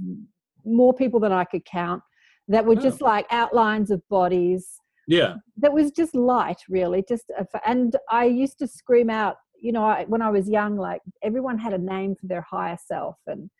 more 0.66 0.92
people 0.92 1.20
than 1.20 1.32
I 1.32 1.44
could 1.44 1.64
count 1.64 2.02
that 2.48 2.66
were 2.66 2.76
Oh. 2.76 2.80
just 2.80 3.00
like 3.00 3.26
outlines 3.30 3.90
of 3.90 4.06
bodies 4.10 4.78
Yeah. 5.06 5.36
that 5.56 5.72
was 5.72 5.90
just 5.90 6.14
light 6.14 6.60
really 6.68 7.04
just 7.08 7.24
and 7.66 7.96
i 8.10 8.24
used 8.24 8.58
to 8.58 8.66
scream 8.66 9.10
out 9.10 9.36
you 9.60 9.72
know 9.72 9.84
I, 9.84 10.04
when 10.04 10.22
i 10.22 10.30
was 10.30 10.48
young 10.48 10.76
like 10.76 11.00
everyone 11.22 11.58
had 11.58 11.72
a 11.72 11.78
name 11.78 12.14
for 12.20 12.26
their 12.26 12.42
higher 12.42 12.78
self 12.86 13.16
and 13.26 13.50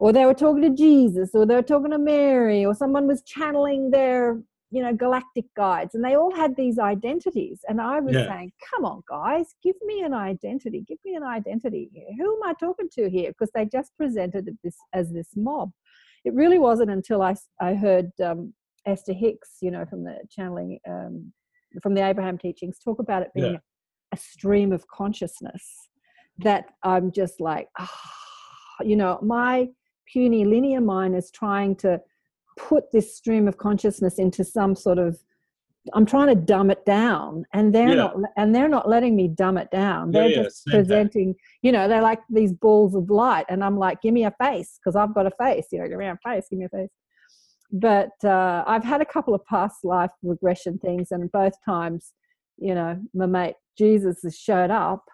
or 0.00 0.12
they 0.12 0.24
were 0.26 0.34
talking 0.34 0.62
to 0.62 0.70
jesus 0.70 1.30
or 1.34 1.46
they 1.46 1.54
were 1.54 1.62
talking 1.62 1.90
to 1.90 1.98
mary 1.98 2.64
or 2.64 2.74
someone 2.74 3.06
was 3.06 3.22
channeling 3.22 3.90
their 3.90 4.40
you 4.70 4.82
know 4.82 4.92
galactic 4.92 5.46
guides 5.56 5.94
and 5.94 6.04
they 6.04 6.14
all 6.14 6.34
had 6.34 6.54
these 6.56 6.78
identities 6.78 7.60
and 7.68 7.80
i 7.80 7.98
was 8.00 8.14
Yeah. 8.14 8.26
saying 8.28 8.52
come 8.70 8.84
on 8.84 9.02
guys 9.08 9.54
give 9.62 9.76
me 9.84 10.02
an 10.02 10.12
identity 10.12 10.84
give 10.86 10.98
me 11.04 11.14
an 11.14 11.22
identity 11.22 11.90
who 12.18 12.36
am 12.36 12.42
i 12.44 12.52
talking 12.52 12.88
to 12.92 13.08
here 13.08 13.30
because 13.30 13.50
they 13.54 13.64
just 13.64 13.96
presented 13.96 14.56
this 14.62 14.76
as 14.92 15.10
this 15.12 15.30
mob 15.36 15.70
it 16.24 16.34
really 16.34 16.58
wasn't 16.58 16.90
until 16.90 17.22
i 17.22 17.34
i 17.60 17.74
heard 17.74 18.10
um, 18.22 18.52
esther 18.86 19.14
hicks 19.14 19.56
you 19.62 19.70
know 19.70 19.86
from 19.86 20.04
the 20.04 20.16
channeling 20.30 20.78
um, 20.86 21.32
from 21.82 21.94
the 21.94 22.04
abraham 22.04 22.36
teachings 22.36 22.78
talk 22.78 22.98
about 22.98 23.22
it 23.22 23.30
being 23.34 23.54
Yeah. 23.54 23.58
A 24.12 24.16
stream 24.16 24.72
of 24.72 24.86
consciousness 24.88 25.88
that 26.38 26.66
i'm 26.84 27.10
just 27.12 27.40
like 27.40 27.68
ah, 27.78 27.90
you 28.82 28.96
know 28.96 29.18
my 29.22 29.66
puny 30.12 30.44
linear 30.44 30.80
mind 30.80 31.16
is 31.16 31.30
trying 31.30 31.74
to 31.76 32.00
put 32.56 32.84
this 32.92 33.16
stream 33.16 33.46
of 33.48 33.58
consciousness 33.58 34.18
into 34.18 34.42
some 34.44 34.74
sort 34.74 34.98
of 34.98 35.18
i'm 35.94 36.04
trying 36.06 36.26
to 36.28 36.34
dumb 36.34 36.70
it 36.70 36.84
down 36.84 37.44
and 37.52 37.74
they're 37.74 37.88
Yeah. 37.90 37.94
not 37.94 38.16
and 38.36 38.54
they're 38.54 38.68
not 38.68 38.88
letting 38.88 39.16
me 39.16 39.28
dumb 39.28 39.56
it 39.58 39.70
down 39.70 40.10
they're 40.10 40.28
yeah, 40.28 40.42
just 40.42 40.64
thing. 40.64 40.72
presenting 40.72 41.34
you 41.62 41.72
know 41.72 41.88
they're 41.88 42.02
like 42.02 42.20
these 42.30 42.52
balls 42.52 42.94
of 42.94 43.10
light 43.10 43.46
and 43.48 43.62
i'm 43.64 43.78
like 43.78 44.00
give 44.02 44.12
me 44.14 44.24
a 44.24 44.34
face 44.42 44.78
because 44.78 44.96
i've 44.96 45.14
got 45.14 45.26
a 45.26 45.30
face 45.42 45.66
you 45.72 45.78
know 45.80 45.88
give 45.88 45.98
me 45.98 46.06
a 46.06 46.18
face 46.26 46.46
give 46.50 46.58
me 46.58 46.66
a 46.66 46.68
face 46.68 46.90
but 47.70 48.10
uh, 48.24 48.64
i've 48.66 48.84
had 48.84 49.00
a 49.00 49.04
couple 49.04 49.34
of 49.34 49.44
past 49.46 49.84
life 49.84 50.10
regression 50.22 50.78
things 50.78 51.08
and 51.10 51.30
both 51.32 51.52
times 51.64 52.12
you 52.58 52.74
know 52.74 52.98
my 53.14 53.26
mate 53.26 53.54
jesus 53.76 54.20
has 54.22 54.36
showed 54.36 54.70
up 54.70 55.04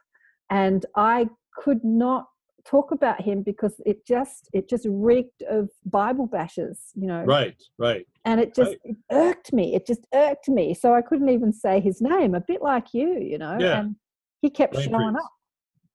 and 0.51 0.87
i 0.97 1.27
could 1.57 1.83
not 1.85 2.27
talk 2.67 2.91
about 2.93 3.21
him 3.21 3.43
because 3.43 3.75
it 3.85 4.07
just 4.07 4.49
it 4.53 4.69
just 4.69 4.87
reeked 4.89 5.43
of 5.51 5.69
bible 5.85 6.27
bashes 6.27 6.81
you 6.95 7.07
know 7.07 7.23
Right, 7.25 7.61
right. 7.79 8.07
and 8.25 8.41
it 8.41 8.55
just 8.55 8.71
Right. 8.73 8.81
it 8.85 8.97
irked 9.13 9.53
me 9.53 9.75
it 9.75 9.87
just 9.87 10.07
irked 10.15 10.49
me 10.49 10.75
so 10.75 10.95
i 10.95 11.03
couldn't 11.03 11.29
even 11.29 11.53
say 11.53 11.81
his 11.81 12.01
name 12.01 12.35
a 12.35 12.41
bit 12.41 12.63
like 12.63 12.95
you 12.95 13.19
you 13.21 13.39
know 13.39 13.57
Yeah. 13.61 13.81
and 13.81 13.97
he 14.41 14.51
kept 14.51 14.75
Lane 14.75 14.89
showing 14.91 15.17
up 15.17 15.31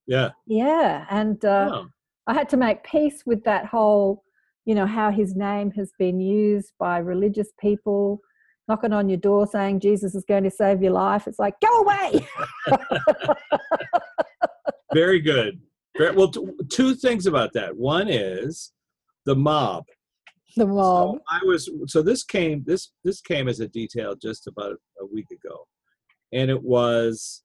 Yeah. 0.08 0.30
yeah 0.46 1.06
and 1.10 1.44
uh, 1.44 1.70
Oh, 1.74 1.88
I 2.28 2.34
had 2.36 2.50
to 2.50 2.58
make 2.58 2.84
peace 2.84 3.24
with 3.26 3.44
that 3.46 3.66
whole, 3.66 4.24
you 4.66 4.76
know, 4.76 4.86
how 4.86 5.10
his 5.10 5.36
name 5.36 5.72
has 5.72 5.92
been 5.98 6.20
used 6.20 6.74
by 6.80 7.00
religious 7.00 7.52
people 7.60 8.20
knocking 8.70 8.94
on 8.94 9.10
your 9.10 9.18
door 9.18 9.48
saying 9.48 9.80
Jesus 9.80 10.16
is 10.16 10.24
going 10.24 10.44
to 10.44 10.52
save 10.52 10.82
your 10.82 10.94
life. 10.94 11.28
It's 11.28 11.40
like, 11.40 11.56
go 11.60 11.82
away. 11.82 12.28
very 14.94 15.20
good. 15.20 15.60
Well, 16.00 16.32
two 16.70 16.96
things 16.96 17.26
about 17.26 17.52
that. 17.54 17.76
One 17.76 18.08
is 18.08 18.72
the 19.26 19.36
mob. 19.36 19.84
the 20.56 20.66
mob. 20.66 21.16
So 21.16 21.22
I 21.30 21.42
was 21.44 21.70
so 21.88 22.02
this 22.02 22.24
came 22.24 22.64
this 22.66 22.92
this 23.04 23.20
came 23.20 23.50
as 23.50 23.60
a 23.60 23.68
detail 23.68 24.16
just 24.16 24.48
about 24.48 24.78
a 25.02 25.06
week 25.06 25.28
ago, 25.32 25.68
and 26.32 26.50
it 26.50 26.64
was 26.64 27.44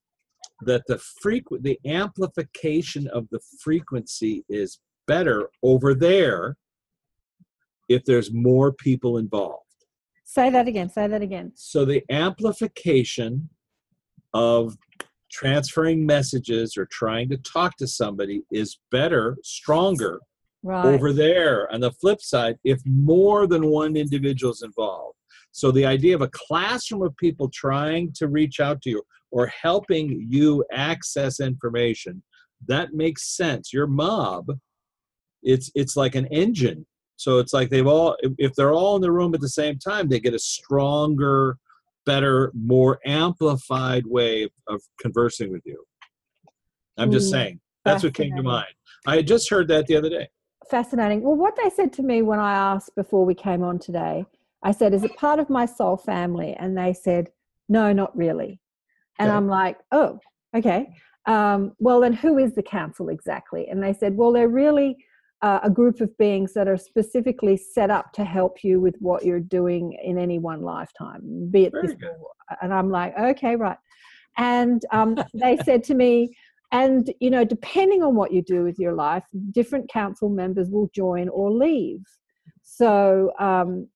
that 0.60 0.82
the 0.86 0.98
frequent 1.20 1.64
the 1.64 1.80
amplification 1.84 3.08
of 3.08 3.26
the 3.30 3.40
frequency 3.60 4.44
is 4.48 4.78
better 5.08 5.50
over 5.64 5.92
there 5.92 6.56
if 7.88 8.04
there's 8.04 8.32
more 8.32 8.72
people 8.72 9.18
involved. 9.18 9.63
Say 10.24 10.50
that 10.50 10.66
again. 10.66 10.88
Say 10.90 11.06
that 11.06 11.22
again. 11.22 11.52
So 11.54 11.84
the 11.84 12.02
amplification 12.10 13.48
of 14.32 14.76
transferring 15.30 16.04
messages 16.04 16.76
or 16.76 16.86
trying 16.86 17.28
to 17.28 17.36
talk 17.38 17.76
to 17.76 17.86
somebody 17.86 18.42
is 18.50 18.78
better, 18.90 19.36
stronger 19.42 20.20
Right. 20.66 20.94
over 20.94 21.12
there 21.12 21.70
on 21.74 21.80
the 21.80 21.92
flip 21.92 22.22
side 22.22 22.56
if 22.64 22.80
more 22.86 23.46
than 23.46 23.66
one 23.66 23.96
individual 23.96 24.50
is 24.50 24.62
involved 24.62 25.18
so 25.52 25.70
the 25.70 25.84
idea 25.84 26.14
of 26.14 26.22
a 26.22 26.30
classroom 26.32 27.02
of 27.02 27.14
people 27.18 27.50
trying 27.52 28.14
to 28.14 28.28
reach 28.28 28.60
out 28.60 28.80
to 28.80 28.88
you 28.88 29.02
or 29.30 29.46
helping 29.48 30.26
you 30.26 30.64
access 30.72 31.38
information 31.38 32.22
that 32.66 32.94
makes 32.94 33.36
sense 33.36 33.74
your 33.74 33.86
mob 33.86 34.46
it's 35.42 35.70
it's 35.74 35.98
like 35.98 36.14
an 36.14 36.24
engine 36.28 36.86
so 37.16 37.38
it's 37.38 37.52
like 37.52 37.70
they've 37.70 37.86
all 37.86 38.16
if- 38.38 38.54
they're 38.54 38.72
all 38.72 38.96
in 38.96 39.02
the 39.02 39.12
room 39.12 39.34
at 39.34 39.40
the 39.40 39.48
same 39.48 39.78
time 39.78 40.08
they 40.08 40.20
get 40.20 40.34
a 40.34 40.38
stronger 40.38 41.56
better 42.06 42.52
more 42.54 43.00
amplified 43.06 44.06
way 44.06 44.48
of, 44.68 44.80
conversing 45.00 45.50
with 45.50 45.62
you 45.64 45.82
i'm 46.98 47.10
just 47.10 47.28
Mm, 47.28 47.30
saying 47.30 47.60
that's 47.84 48.02
what 48.02 48.14
came 48.14 48.34
to 48.34 48.42
mind 48.42 48.66
i 49.06 49.16
had 49.16 49.26
just 49.26 49.48
heard 49.50 49.68
that 49.68 49.86
the 49.86 49.96
other 49.96 50.10
day 50.10 50.28
Fascinating. 50.70 51.22
Well, 51.22 51.36
what 51.36 51.56
they 51.62 51.68
said 51.70 51.92
to 51.94 52.02
me 52.02 52.22
when 52.22 52.40
I 52.40 52.54
asked 52.54 52.94
before 52.94 53.24
we 53.26 53.34
came 53.34 53.62
on 53.62 53.78
today, 53.78 54.24
I 54.62 54.72
said, 54.72 54.94
Is 54.94 55.04
it 55.04 55.14
part 55.16 55.38
of 55.38 55.50
my 55.50 55.66
soul 55.66 55.96
family? 55.96 56.54
And 56.58 56.76
they 56.76 56.94
said, 56.94 57.28
No, 57.68 57.92
not 57.92 58.16
really. 58.16 58.60
And 59.18 59.28
Okay. 59.28 59.36
I'm 59.36 59.46
like, 59.46 59.76
Oh, 59.92 60.18
okay. 60.56 60.88
Um, 61.26 61.72
well, 61.78 62.00
then 62.00 62.12
who 62.14 62.38
is 62.38 62.54
the 62.54 62.62
council 62.62 63.08
exactly? 63.10 63.68
And 63.68 63.82
they 63.82 63.92
said, 63.92 64.16
Well, 64.16 64.32
they're 64.32 64.48
really 64.48 64.96
uh, 65.44 65.60
a 65.62 65.68
group 65.68 66.00
of 66.00 66.16
beings 66.16 66.54
that 66.54 66.68
are 66.68 66.78
specifically 66.78 67.54
set 67.54 67.90
up 67.90 68.12
to 68.14 68.24
help 68.24 68.64
you 68.64 68.80
with 68.80 68.96
what 69.00 69.26
you're 69.26 69.46
doing 69.58 69.92
in 70.02 70.16
any 70.16 70.38
one 70.38 70.62
lifetime, 70.62 71.50
be 71.50 71.64
it 71.66 71.72
Very 71.72 71.88
this. 71.88 71.96
good. 71.96 72.16
And 72.62 72.72
I'm 72.72 72.90
like, 72.90 73.12
Okay, 73.18 73.54
right. 73.54 73.76
And 74.38 74.82
um, 74.90 75.16
they 75.34 75.58
said 75.64 75.84
to 75.84 75.94
me, 75.94 76.34
and 76.72 77.12
you 77.20 77.30
know 77.30 77.44
depending 77.44 78.02
on 78.02 78.14
what 78.14 78.32
you 78.32 78.42
do 78.42 78.64
with 78.64 78.78
your 78.78 78.94
life 78.94 79.22
different 79.52 79.88
council 79.90 80.28
members 80.28 80.70
will 80.70 80.90
join 80.94 81.28
or 81.28 81.50
leave 81.50 82.00
so 82.62 83.32
um, 83.38 83.86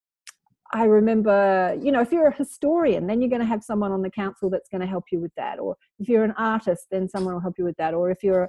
i 0.73 0.85
remember 0.85 1.77
you 1.83 1.91
know 1.91 2.01
if 2.01 2.12
you're 2.12 2.29
a 2.29 2.37
historian 2.37 3.07
then 3.07 3.20
you're 3.20 3.35
going 3.37 3.47
to 3.49 3.55
have 3.55 3.65
someone 3.65 3.91
on 3.91 4.03
the 4.03 4.11
council 4.11 4.49
that's 4.49 4.69
going 4.69 4.83
to 4.83 4.87
help 4.87 5.05
you 5.11 5.19
with 5.19 5.35
that 5.35 5.59
or 5.59 5.77
if 5.99 6.09
you're 6.09 6.25
an 6.25 6.35
artist 6.37 6.87
then 6.91 7.09
someone 7.09 7.33
will 7.35 7.41
help 7.41 7.59
you 7.59 7.65
with 7.65 7.77
that 7.79 7.95
or 7.95 8.11
if 8.11 8.23
you're 8.23 8.49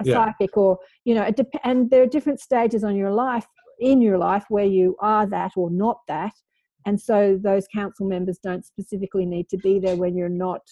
a 0.00 0.04
Yeah. 0.04 0.14
psychic 0.14 0.56
or 0.56 0.78
you 1.04 1.14
know 1.14 1.22
it 1.22 1.36
dep- 1.36 1.60
and 1.64 1.90
there 1.90 2.02
are 2.02 2.06
different 2.06 2.40
stages 2.40 2.82
on 2.84 2.96
your 2.96 3.12
life 3.12 3.46
in 3.78 4.00
your 4.00 4.18
life 4.18 4.44
where 4.48 4.64
you 4.64 4.96
are 5.00 5.26
that 5.26 5.52
or 5.56 5.70
not 5.70 5.98
that 6.08 6.32
and 6.86 7.00
so 7.00 7.38
those 7.40 7.66
council 7.68 8.06
members 8.06 8.38
don't 8.38 8.64
specifically 8.64 9.26
need 9.26 9.48
to 9.48 9.58
be 9.58 9.78
there 9.78 9.96
when 9.96 10.16
you're 10.16 10.28
not 10.28 10.62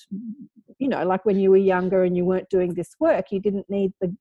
you 0.79 0.89
know 0.89 1.05
like 1.05 1.25
when 1.25 1.39
you 1.39 1.51
were 1.51 1.57
younger 1.75 2.03
and 2.05 2.17
you 2.17 2.25
weren't 2.25 2.49
doing 2.51 2.75
this 2.75 2.91
work 3.01 3.27
you 3.31 3.41
didn't 3.41 3.69
need 3.69 3.93
the 4.01 4.15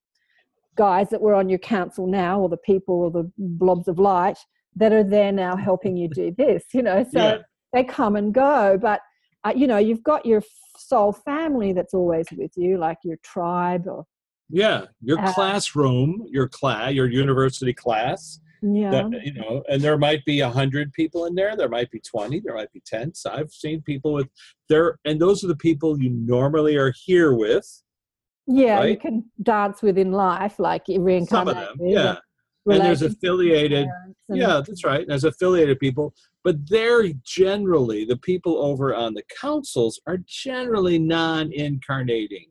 guys 0.76 1.10
that 1.10 1.22
were 1.22 1.34
on 1.34 1.50
your 1.50 1.60
council 1.60 2.06
now 2.08 2.40
or 2.40 2.50
the 2.50 2.58
people 2.58 2.96
or 2.96 3.12
the 3.12 3.32
blobs 3.38 3.88
of 3.88 3.98
light 4.00 4.38
that 4.76 4.94
are 4.94 5.04
there 5.04 5.32
now 5.32 5.56
helping 5.56 5.98
you 5.98 6.08
do 6.08 6.32
this 6.38 6.66
you 6.74 6.84
know 6.84 7.04
so 7.04 7.20
Yeah. 7.20 7.38
they 7.74 7.84
come 7.84 8.16
and 8.16 8.34
go 8.34 8.78
but 8.80 9.02
uh, 9.44 9.54
you 9.56 9.68
know 9.68 9.78
you've 9.78 10.04
got 10.04 10.26
your 10.26 10.42
soul 10.78 11.12
family 11.12 11.74
that's 11.74 11.94
always 11.94 12.28
with 12.38 12.52
you 12.56 12.78
like 12.78 12.98
your 13.04 13.18
tribe 13.24 13.88
or 13.88 14.06
Yeah, 14.50 14.86
your 15.02 15.20
Uh, 15.20 15.34
classroom, 15.34 16.26
your 16.30 16.48
class, 16.48 16.94
your 16.94 17.08
university 17.08 17.74
class. 17.74 18.40
Yeah. 18.62 18.90
That, 18.90 19.22
you 19.26 19.34
know, 19.34 19.64
and 19.70 19.82
there 19.82 19.98
might 19.98 20.26
be 20.26 20.40
a 20.40 20.50
hundred 20.50 20.92
people 20.94 21.26
in 21.26 21.36
there. 21.36 21.56
There 21.56 21.70
might 21.70 21.92
be 21.92 22.00
twenty. 22.00 22.40
There 22.40 22.56
might 22.56 22.72
be 22.74 22.82
ten. 22.86 23.14
So 23.14 23.30
I've 23.32 23.52
seen 23.52 23.82
people 23.84 24.14
with 24.14 24.28
there, 24.68 24.98
and 25.06 25.20
those 25.20 25.44
are 25.44 25.48
the 25.48 25.56
people 25.56 26.02
you 26.02 26.10
normally 26.10 26.76
are 26.76 26.92
here 27.06 27.34
with. 27.36 27.68
yeah, 28.48 28.84
you 28.86 28.98
can 28.98 29.26
dance 29.44 29.82
within 29.82 30.12
life, 30.14 30.58
like 30.58 30.88
you 30.88 30.96
Some 30.96 31.04
reincarnate. 31.04 31.58
of 31.58 31.78
them, 31.78 31.88
yeah. 31.88 32.16
and 32.66 32.76
And 32.76 32.82
there's 32.86 33.02
affiliated. 33.02 33.88
and- 34.30 34.38
Yeah, 34.40 34.62
that's 34.66 34.84
right. 34.86 35.06
There's 35.08 35.24
affiliated 35.26 35.80
people, 35.80 36.14
but 36.46 36.56
they're 36.68 37.04
generally 37.26 38.06
the 38.06 38.18
people 38.18 38.58
over 38.58 38.96
on 38.96 39.14
the 39.14 39.24
councils 39.42 40.00
are 40.08 40.18
generally 40.26 40.98
non-incarnating. 40.98 42.48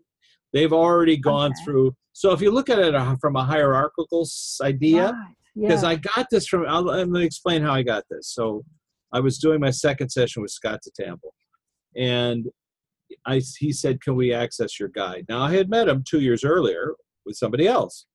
They've 0.57 0.73
already 0.73 1.19
gone 1.19 1.51
Okay. 1.51 1.65
through. 1.65 1.95
So 2.15 2.33
if 2.33 2.41
you 2.41 2.51
look 2.51 2.71
at 2.71 2.79
it 2.79 2.95
uh, 2.95 3.15
from 3.21 3.37
a 3.37 3.45
hierarchical 3.45 4.27
idea, 4.63 5.13
Right, 5.13 5.35
because 5.55 5.83
yeah. 5.83 5.91
I 5.91 5.95
got 5.97 6.29
this 6.31 6.47
from. 6.47 6.65
I'll, 6.67 6.81
let 6.81 7.11
me 7.11 7.23
explain 7.25 7.61
how 7.61 7.75
I 7.75 7.83
got 7.83 8.05
this. 8.11 8.33
So, 8.33 8.65
I 9.13 9.21
was 9.21 9.37
doing 9.39 9.61
my 9.61 9.71
second 9.71 10.09
session 10.09 10.41
with 10.41 10.51
Scott 10.51 10.81
DeTamble, 10.87 11.33
and 11.95 12.47
I 13.27 13.43
he 13.59 13.71
said, 13.71 14.01
"Can 14.01 14.17
we 14.17 14.33
access 14.33 14.81
your 14.81 14.89
guide?" 14.89 15.27
Now 15.29 15.43
I 15.43 15.53
had 15.53 15.69
met 15.69 15.89
him 15.89 16.03
two 16.09 16.21
years 16.21 16.43
earlier 16.43 16.95
with 17.27 17.37
somebody 17.37 17.67
else, 17.67 18.07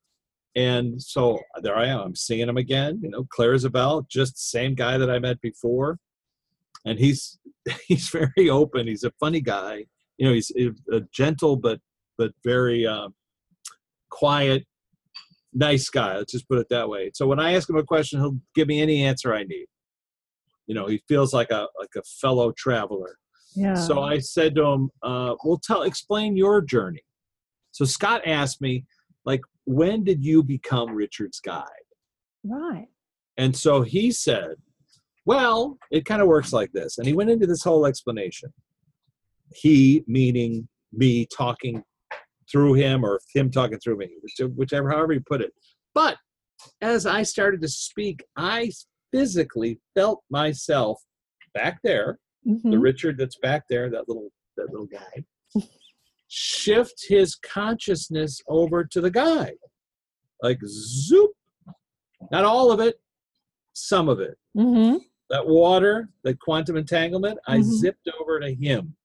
and 0.56 1.00
so 1.00 1.40
there 1.62 1.78
I 1.78 1.86
am. 1.88 2.00
I'm 2.00 2.16
seeing 2.16 2.50
him 2.50 2.58
again. 2.58 3.00
You 3.04 3.10
know, 3.12 3.26
Claire 3.30 3.54
Isabel, 3.54 4.06
just 4.10 4.34
the 4.34 4.48
same 4.60 4.74
guy 4.74 4.98
that 4.98 5.12
I 5.12 5.20
met 5.20 5.40
before, 5.42 6.00
and 6.86 6.98
he's 6.98 7.38
he's 7.88 8.10
very 8.10 8.50
open. 8.50 8.88
He's 8.88 9.04
a 9.04 9.12
funny 9.20 9.42
guy. 9.42 9.86
You 10.18 10.28
know, 10.28 10.34
he's 10.34 10.52
a 10.92 11.02
gentle 11.12 11.56
but 11.56 11.80
but 12.22 12.34
very 12.44 12.86
um, 12.86 13.16
quiet 14.12 14.64
nice 15.54 15.90
guy. 15.90 16.18
Let's 16.18 16.32
just 16.32 16.48
put 16.48 16.60
it 16.60 16.68
that 16.70 16.88
way. 16.88 17.12
So 17.14 17.26
when 17.28 17.40
I 17.40 17.54
ask 17.54 17.68
him 17.68 17.78
a 17.78 17.84
question, 17.84 18.20
he'll 18.20 18.38
give 18.56 18.68
me 18.68 18.80
any 18.80 19.04
answer 19.04 19.34
I 19.34 19.44
need. 19.44 19.66
You 20.68 20.76
know, 20.76 20.88
he 20.88 21.02
feels 21.08 21.34
like 21.34 21.50
a 21.50 21.68
like 21.80 21.90
a 21.98 22.04
fellow 22.22 22.54
traveler. 22.56 23.18
yeah. 23.56 23.74
So 23.74 24.04
I 24.04 24.20
said 24.20 24.56
to 24.56 24.64
him, 24.64 24.90
uh, 25.04 25.36
"Well, 25.44 25.60
tell 25.62 25.82
explain 25.82 26.38
your 26.38 26.62
journey." 26.62 27.04
So 27.72 27.86
Scott 27.86 28.22
asked 28.26 28.62
me, 28.62 28.86
like, 29.26 29.42
when 29.66 30.04
did 30.04 30.24
you 30.24 30.44
become 30.44 30.92
Richard's 30.92 31.40
guide? 31.40 31.66
right. 32.44 32.88
And 33.38 33.56
so 33.56 33.82
he 33.82 34.12
said, 34.12 34.56
"Well, 35.26 35.78
it 35.90 36.06
kind 36.06 36.22
of 36.22 36.28
works 36.28 36.54
like 36.54 36.72
this." 36.74 36.98
And 37.00 37.08
he 37.08 37.14
went 37.14 37.32
into 37.32 37.48
this 37.48 37.64
whole 37.64 37.86
explanation. 37.86 38.54
He 39.54 40.04
meaning 40.08 40.68
me 40.94 41.26
talking 41.26 41.84
through 42.52 42.74
him 42.74 43.04
or 43.06 43.20
him 43.34 43.50
talking 43.50 43.80
through 43.80 43.98
me, 43.98 44.10
whichever, 44.56 44.90
however 44.90 45.14
you 45.14 45.22
put 45.22 45.42
it. 45.42 45.54
But 45.94 46.18
as 46.82 47.06
I 47.06 47.24
started 47.24 47.62
to 47.62 47.68
speak, 47.68 48.24
I 48.36 48.72
physically 49.12 49.80
felt 49.96 50.24
myself 50.30 51.02
back 51.54 51.80
there, 51.84 52.20
the 52.44 52.52
Mhm. 52.52 52.82
Richard 52.82 53.18
that's 53.18 53.38
back 53.38 53.68
there, 53.70 53.90
that 53.90 54.08
little 54.08 54.30
that 54.58 54.70
little 54.70 54.86
guy, 54.88 55.24
shift 56.28 57.06
his 57.08 57.36
consciousness 57.36 58.42
over 58.48 58.84
to 58.84 59.00
the 59.02 59.10
guy, 59.10 59.54
like 60.44 60.60
zoop. 60.66 61.32
Not 62.32 62.44
all 62.44 62.72
of 62.72 62.80
it, 62.82 63.02
some 63.74 64.10
of 64.10 64.20
it. 64.20 64.38
Mhm. 64.56 65.00
That 65.30 65.48
water, 65.48 66.10
that 66.24 66.40
quantum 66.40 66.76
entanglement, 66.76 67.40
I 67.48 67.60
Mhm. 67.60 67.64
zipped 67.64 68.10
over 68.20 68.40
to 68.42 68.54
him. 68.54 68.96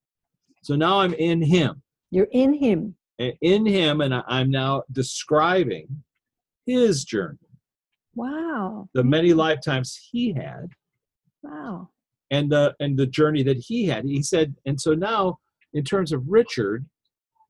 So 0.63 0.75
now 0.77 0.99
I'm 1.01 1.15
in 1.15 1.41
him 1.43 1.83
You're 2.11 2.29
in 2.33 2.53
him. 2.55 2.97
And 3.19 3.35
in 3.41 3.67
him 3.67 4.01
and 4.01 4.15
i'm 4.29 4.51
now 4.51 4.83
describing 4.93 6.03
his 6.67 7.05
journey. 7.05 7.39
Wow. 8.15 8.89
the 8.95 9.05
many 9.05 9.33
lifetimes 9.33 9.99
he 10.11 10.33
had. 10.33 10.69
Wow. 11.43 11.91
and 12.31 12.51
the 12.51 12.75
and 12.81 12.99
the 12.99 13.07
journey 13.07 13.45
that 13.45 13.59
he 13.59 13.87
had. 13.87 14.05
He 14.05 14.23
said 14.23 14.55
and 14.67 14.81
so 14.81 14.95
now 14.95 15.39
in 15.73 15.85
terms 15.85 16.13
of 16.13 16.25
richard 16.27 16.87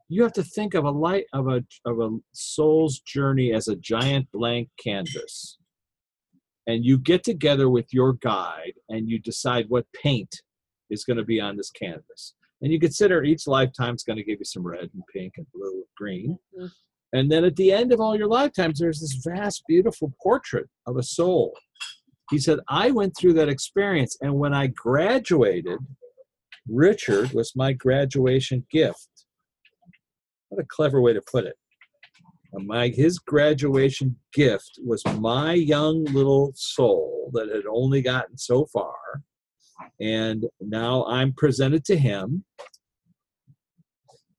you 0.08 0.22
have 0.22 0.32
to 0.34 0.42
think 0.42 0.74
of 0.74 0.84
a 0.84 0.90
light 0.90 1.26
of 1.32 1.48
a 1.48 1.64
of 1.84 2.00
a 2.00 2.10
soul's 2.32 3.00
journey 3.00 3.52
as 3.52 3.68
a 3.68 3.76
giant 3.76 4.30
blank 4.32 4.68
canvas. 4.82 5.58
And 6.68 6.84
you 6.84 6.98
get 6.98 7.22
together 7.22 7.68
with 7.70 7.86
your 7.92 8.14
guide 8.14 8.74
and 8.88 9.08
you 9.08 9.20
decide 9.20 9.66
what 9.68 9.86
paint 10.02 10.42
is 10.90 11.04
going 11.04 11.16
to 11.16 11.24
be 11.24 11.40
on 11.40 11.56
this 11.56 11.70
canvas 11.70 12.34
and 12.62 12.72
you 12.72 12.80
consider 12.80 13.22
each 13.22 13.46
lifetime 13.46 13.94
is 13.94 14.02
going 14.02 14.16
to 14.16 14.24
give 14.24 14.38
you 14.38 14.44
some 14.44 14.66
red 14.66 14.88
and 14.94 15.02
pink 15.12 15.34
and 15.36 15.46
blue 15.52 15.72
and 15.72 15.84
green. 15.96 16.38
Mhm. 16.58 16.70
and 17.12 17.30
then 17.30 17.44
at 17.44 17.56
the 17.56 17.70
end 17.72 17.92
of 17.92 18.00
all 18.00 18.16
your 18.16 18.26
lifetimes 18.26 18.78
there's 18.78 19.00
this 19.00 19.20
vast 19.24 19.62
beautiful 19.68 20.12
portrait 20.22 20.68
of 20.86 20.96
a 20.96 21.02
soul. 21.02 21.56
He 22.30 22.38
said 22.38 22.58
i 22.68 22.90
went 22.90 23.14
through 23.16 23.34
that 23.34 23.48
experience 23.48 24.16
and 24.20 24.34
when 24.34 24.52
i 24.54 24.66
graduated 24.66 25.78
richard 26.68 27.30
was 27.32 27.52
my 27.54 27.72
graduation 27.72 28.66
gift. 28.70 29.08
What 30.48 30.60
a 30.62 30.66
clever 30.68 31.00
way 31.00 31.12
to 31.12 31.22
put 31.30 31.44
it. 31.44 31.56
My 32.52 32.88
his 32.88 33.18
graduation 33.18 34.16
gift 34.32 34.72
was 34.84 35.02
my 35.18 35.52
young 35.54 36.04
little 36.04 36.52
soul 36.56 37.30
that 37.34 37.48
had 37.54 37.66
only 37.66 38.00
gotten 38.02 38.36
so 38.38 38.64
far 38.66 38.96
and 40.00 40.44
now 40.60 41.04
i'm 41.06 41.32
presented 41.32 41.84
to 41.84 41.96
him. 41.96 42.44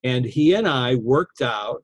And 0.03 0.25
he 0.25 0.53
and 0.53 0.67
i 0.67 0.95
worked 0.95 1.41
out 1.41 1.83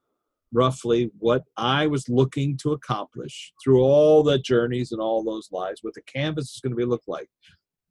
roughly 0.52 1.10
what 1.18 1.42
i 1.56 1.86
was 1.86 2.08
looking 2.08 2.56
to 2.58 2.72
accomplish 2.72 3.52
through 3.62 3.80
all 3.80 4.22
the 4.22 4.38
journeys 4.38 4.92
and 4.92 5.00
all 5.00 5.24
those 5.24 5.48
lives 5.50 5.80
what 5.82 5.94
the 5.94 6.02
canvas 6.02 6.52
is 6.54 6.60
going 6.62 6.70
to 6.70 6.76
be 6.76 6.84
look 6.84 7.02
like. 7.06 7.28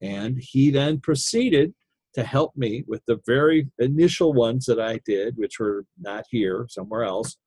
And 0.02 0.38
he 0.40 0.72
then 0.72 1.00
proceeded 1.00 1.74
to 2.16 2.24
help 2.24 2.56
me 2.56 2.84
with 2.88 3.02
the 3.08 3.20
very 3.26 3.70
initial 3.80 4.34
ones 4.34 4.66
that 4.66 4.80
i 4.80 5.00
did 5.06 5.36
which 5.38 5.60
were 5.60 5.86
not 6.00 6.26
here 6.30 6.66
somewhere 6.70 7.04
else 7.04 7.38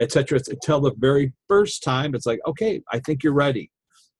etc 0.00 0.40
until 0.48 0.80
the 0.80 0.94
very 0.98 1.32
first 1.48 1.82
time 1.82 2.14
it's 2.14 2.26
like 2.26 2.40
okay 2.46 2.82
i 2.92 2.98
think 2.98 3.22
you're 3.22 3.32
ready. 3.32 3.70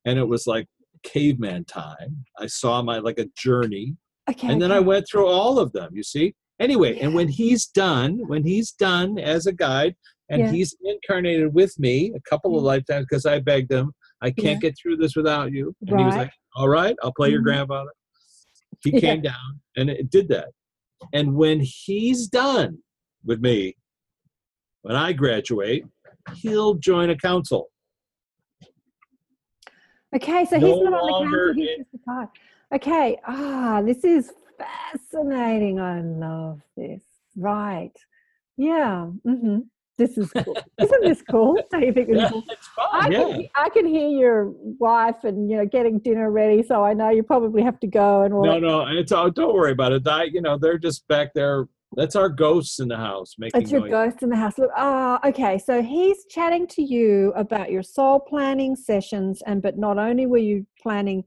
And 0.06 0.18
it 0.18 0.28
was 0.28 0.46
like 0.46 0.66
caveman 1.02 1.64
time 1.64 2.24
i 2.38 2.46
saw 2.46 2.82
my 2.82 2.98
like 2.98 3.18
a 3.18 3.26
journey 3.36 3.96
Okay. 4.28 4.46
and 4.48 4.62
then 4.62 4.70
I 4.70 4.78
went 4.78 5.06
through 5.10 5.26
all 5.26 5.58
of 5.58 5.72
them. 5.72 5.90
You 5.92 6.04
see. 6.04 6.34
Anyway, 6.60 6.98
and 7.00 7.14
when 7.14 7.26
he's 7.26 7.66
done, 7.66 8.20
when 8.28 8.44
he's 8.44 8.70
done 8.72 9.18
as 9.18 9.46
a 9.46 9.52
guide, 9.52 9.96
and 10.28 10.42
Yeah. 10.42 10.52
he's 10.52 10.76
incarnated 10.84 11.52
with 11.52 11.76
me 11.80 12.12
a 12.14 12.20
couple 12.30 12.56
of 12.56 12.62
lifetimes 12.62 13.06
because 13.08 13.26
I 13.26 13.40
begged 13.40 13.72
him, 13.72 13.92
I 14.22 14.30
can't 14.30 14.60
get 14.60 14.76
through 14.78 14.98
this 14.98 15.16
without 15.16 15.50
you. 15.52 15.74
And 15.88 15.98
he 15.98 16.04
was 16.04 16.14
Right. 16.14 16.20
like, 16.24 16.32
"All 16.54 16.68
right, 16.68 16.94
I'll 17.02 17.14
play 17.14 17.30
your 17.30 17.40
Mhm. 17.40 17.44
grandfather." 17.44 17.90
He 18.84 18.90
Yeah. 18.92 19.00
came 19.00 19.22
down 19.22 19.60
and 19.76 19.90
it 19.90 20.10
did 20.10 20.28
that. 20.28 20.50
And 21.12 21.34
when 21.34 21.58
he's 21.60 22.28
done 22.28 22.82
with 23.24 23.40
me, 23.40 23.74
when 24.82 24.94
I 24.94 25.12
graduate, 25.12 25.84
he'll 26.36 26.74
join 26.74 27.10
a 27.10 27.16
council. 27.16 27.70
Okay, 30.14 30.44
so 30.44 30.56
No 30.58 30.66
he's 30.66 30.82
not 30.82 30.92
on 30.94 31.06
the 31.06 31.30
council, 31.30 31.54
he's 31.54 31.78
just 31.78 32.08
a. 32.08 32.28
Okay, 32.76 33.18
ah, 33.26 33.82
this 33.84 34.04
is 34.04 34.32
fascinating. 34.58 35.80
I 35.80 36.00
love 36.00 36.60
this. 36.76 37.02
Right. 37.36 37.92
Yeah. 38.56 39.08
Mm-hmm. 39.26 39.60
This 39.98 40.16
is 40.16 40.30
cool. 40.32 40.56
Isn't 40.80 41.02
this 41.02 41.22
cool? 41.30 41.58
Don't 41.70 41.82
you 41.82 41.92
think 41.92 42.08
Yeah, 42.10 42.30
cool? 42.30 42.44
it's 42.48 42.68
fun. 42.68 42.86
I, 42.90 43.08
yeah. 43.08 43.18
can, 43.18 43.48
I 43.54 43.68
can 43.68 43.86
hear 43.86 44.08
your 44.08 44.52
wife 44.78 45.24
and 45.24 45.50
you 45.50 45.58
know 45.58 45.66
getting 45.66 45.98
dinner 45.98 46.30
ready, 46.30 46.62
so 46.62 46.82
I 46.82 46.94
know 46.94 47.10
you 47.10 47.22
probably 47.22 47.62
have 47.62 47.78
to 47.80 47.86
go 47.86 48.22
and 48.22 48.32
all. 48.32 48.44
No, 48.44 48.54
that. 48.54 48.60
no, 48.60 48.86
it's 48.88 49.12
all, 49.12 49.30
don't 49.30 49.54
worry 49.54 49.72
about 49.72 49.92
it. 49.92 50.08
I, 50.08 50.24
you 50.24 50.40
know, 50.40 50.56
they're 50.56 50.78
just 50.78 51.06
back 51.08 51.34
there. 51.34 51.68
That's 51.96 52.14
our 52.16 52.28
ghosts 52.28 52.78
in 52.78 52.88
the 52.88 52.96
house 52.96 53.34
making 53.38 53.62
It's 53.62 53.70
your 53.72 53.80
noise. 53.80 53.90
ghost 53.90 54.22
in 54.22 54.28
the 54.30 54.36
house. 54.36 54.58
Look, 54.58 54.70
ah, 54.76 55.18
okay. 55.26 55.58
So 55.58 55.82
he's 55.82 56.24
chatting 56.26 56.66
to 56.68 56.82
you 56.82 57.32
about 57.34 57.70
your 57.72 57.82
soul 57.82 58.20
planning 58.20 58.76
sessions, 58.76 59.42
and 59.46 59.60
but 59.60 59.76
not 59.76 59.98
only 59.98 60.26
were 60.26 60.38
you 60.38 60.66
planning 60.80 61.24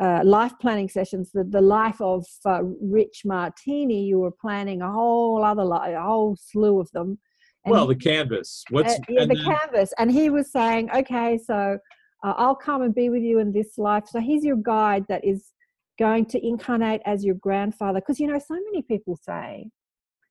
uh, 0.00 0.22
life 0.24 0.52
planning 0.60 0.88
sessions, 0.88 1.30
the, 1.32 1.44
the 1.44 1.60
life 1.60 2.00
of 2.00 2.26
uh, 2.44 2.62
Rich 2.82 3.22
Martini, 3.24 4.02
you 4.04 4.18
were 4.18 4.32
planning 4.32 4.82
a 4.82 4.90
whole 4.90 5.44
other 5.44 5.64
li 5.64 5.92
a 5.92 6.02
whole 6.02 6.36
slew 6.36 6.80
of 6.80 6.90
them. 6.90 7.18
And 7.64 7.70
Well, 7.72 7.86
he- 7.88 7.94
the 7.94 8.00
canvas. 8.00 8.64
What's 8.70 8.94
uh, 8.94 8.98
yeah, 9.08 9.26
the 9.26 9.34
then- 9.36 9.44
canvas. 9.44 9.92
And 9.98 10.10
he 10.10 10.28
was 10.30 10.50
saying, 10.50 10.90
okay, 10.90 11.38
so 11.38 11.78
uh, 12.24 12.34
I'll 12.36 12.56
come 12.56 12.82
and 12.82 12.92
be 12.94 13.08
with 13.08 13.22
you 13.22 13.38
in 13.38 13.52
this 13.52 13.78
life. 13.78 14.04
So 14.08 14.18
he's 14.18 14.44
your 14.44 14.56
guide 14.56 15.04
that 15.08 15.24
is 15.24 15.52
going 16.00 16.26
to 16.26 16.44
incarnate 16.44 17.00
as 17.06 17.24
your 17.24 17.36
grandfather. 17.36 18.00
Because, 18.00 18.18
you 18.18 18.26
know, 18.26 18.40
so 18.40 18.54
many 18.54 18.82
people 18.82 19.16
say, 19.16 19.70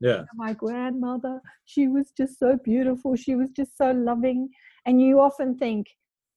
yeah, 0.04 0.24
my 0.36 0.54
grandmother, 0.54 1.42
she 1.66 1.88
was 1.88 2.12
just 2.12 2.38
so 2.38 2.58
beautiful. 2.64 3.16
She 3.16 3.36
was 3.36 3.50
just 3.52 3.78
so 3.78 3.92
loving. 3.92 4.50
And 4.86 5.02
you 5.02 5.20
often 5.20 5.58
think, 5.58 5.88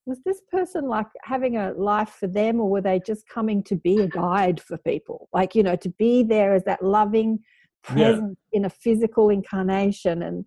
was 0.07 0.21
this 0.25 0.41
person 0.53 0.85
like 0.87 1.09
having 1.25 1.57
a 1.57 1.73
life 1.73 2.11
for 2.21 2.29
them 2.29 2.61
or 2.61 2.71
were 2.71 2.81
they 2.81 3.01
just 3.05 3.29
coming 3.29 3.63
to 3.65 3.75
be 3.75 4.03
a 4.03 4.09
guide 4.09 4.61
for 4.61 4.79
people? 4.79 5.29
Like, 5.33 5.57
you 5.57 5.65
know, 5.65 5.75
to 5.77 5.89
be 5.99 6.23
there 6.23 6.55
as 6.55 6.63
that 6.65 6.83
loving 6.83 7.41
Yeah. 7.89 7.95
presence 7.95 8.39
in 8.53 8.65
a 8.65 8.71
physical 8.71 9.31
incarnation 9.31 10.23
and 10.23 10.45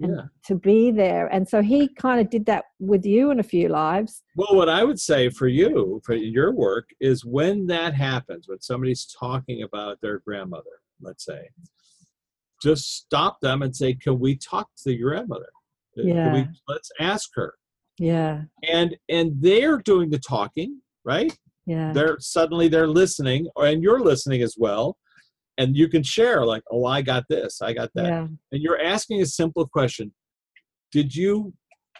and 0.00 0.16
Yeah. 0.16 0.24
to 0.46 0.56
be 0.56 0.90
there. 0.90 1.28
And 1.28 1.48
so 1.48 1.62
he 1.62 1.88
kind 1.94 2.20
of 2.20 2.28
did 2.28 2.46
that 2.46 2.64
with 2.80 3.06
you 3.06 3.30
in 3.30 3.38
a 3.38 3.44
few 3.44 3.68
lives. 3.68 4.22
Well, 4.34 4.56
what 4.56 4.68
I 4.68 4.82
would 4.82 4.98
say 4.98 5.28
for 5.28 5.46
you, 5.46 6.00
for 6.04 6.14
your 6.14 6.52
work, 6.52 6.90
is 7.00 7.24
when 7.24 7.66
that 7.66 7.94
happens, 7.94 8.48
when 8.48 8.60
somebody's 8.60 9.06
talking 9.06 9.62
about 9.62 10.00
their 10.00 10.18
grandmother, 10.18 10.80
let's 11.00 11.24
say, 11.24 11.48
just 12.62 12.96
stop 12.96 13.40
them 13.40 13.62
and 13.62 13.74
say, 13.74 13.94
"Can 13.94 14.18
we 14.18 14.36
talk 14.36 14.68
to 14.84 14.92
your 14.92 15.10
grandmother? 15.10 15.48
Can 15.94 16.08
Yeah. 16.08 16.32
we, 16.32 16.46
let's 16.68 16.90
ask 17.00 17.30
her." 17.34 17.54
Yeah, 17.98 18.44
And 18.62 18.96
and 19.08 19.40
they're 19.40 19.78
doing 19.78 20.10
the 20.10 20.18
talking, 20.18 20.80
right? 21.04 21.36
yeah, 21.66 21.92
They're 21.92 22.18
suddenly 22.18 22.68
they're 22.68 22.88
listening, 22.88 23.48
or 23.56 23.66
and 23.66 23.82
you're 23.82 24.00
listening 24.00 24.42
as 24.42 24.56
well, 24.58 24.96
and 25.58 25.76
you 25.76 25.88
can 25.88 26.02
share 26.02 26.44
like, 26.44 26.62
"Oh, 26.70 26.84
I 26.84 27.02
got 27.02 27.24
this, 27.28 27.62
I 27.62 27.72
got 27.72 27.90
that," 27.94 28.06
yeah, 28.08 28.26
and 28.52 28.62
you're 28.62 28.80
asking 28.80 29.22
a 29.22 29.26
simple 29.26 29.66
question 29.66 30.12
did 30.94 31.14
you 31.14 31.52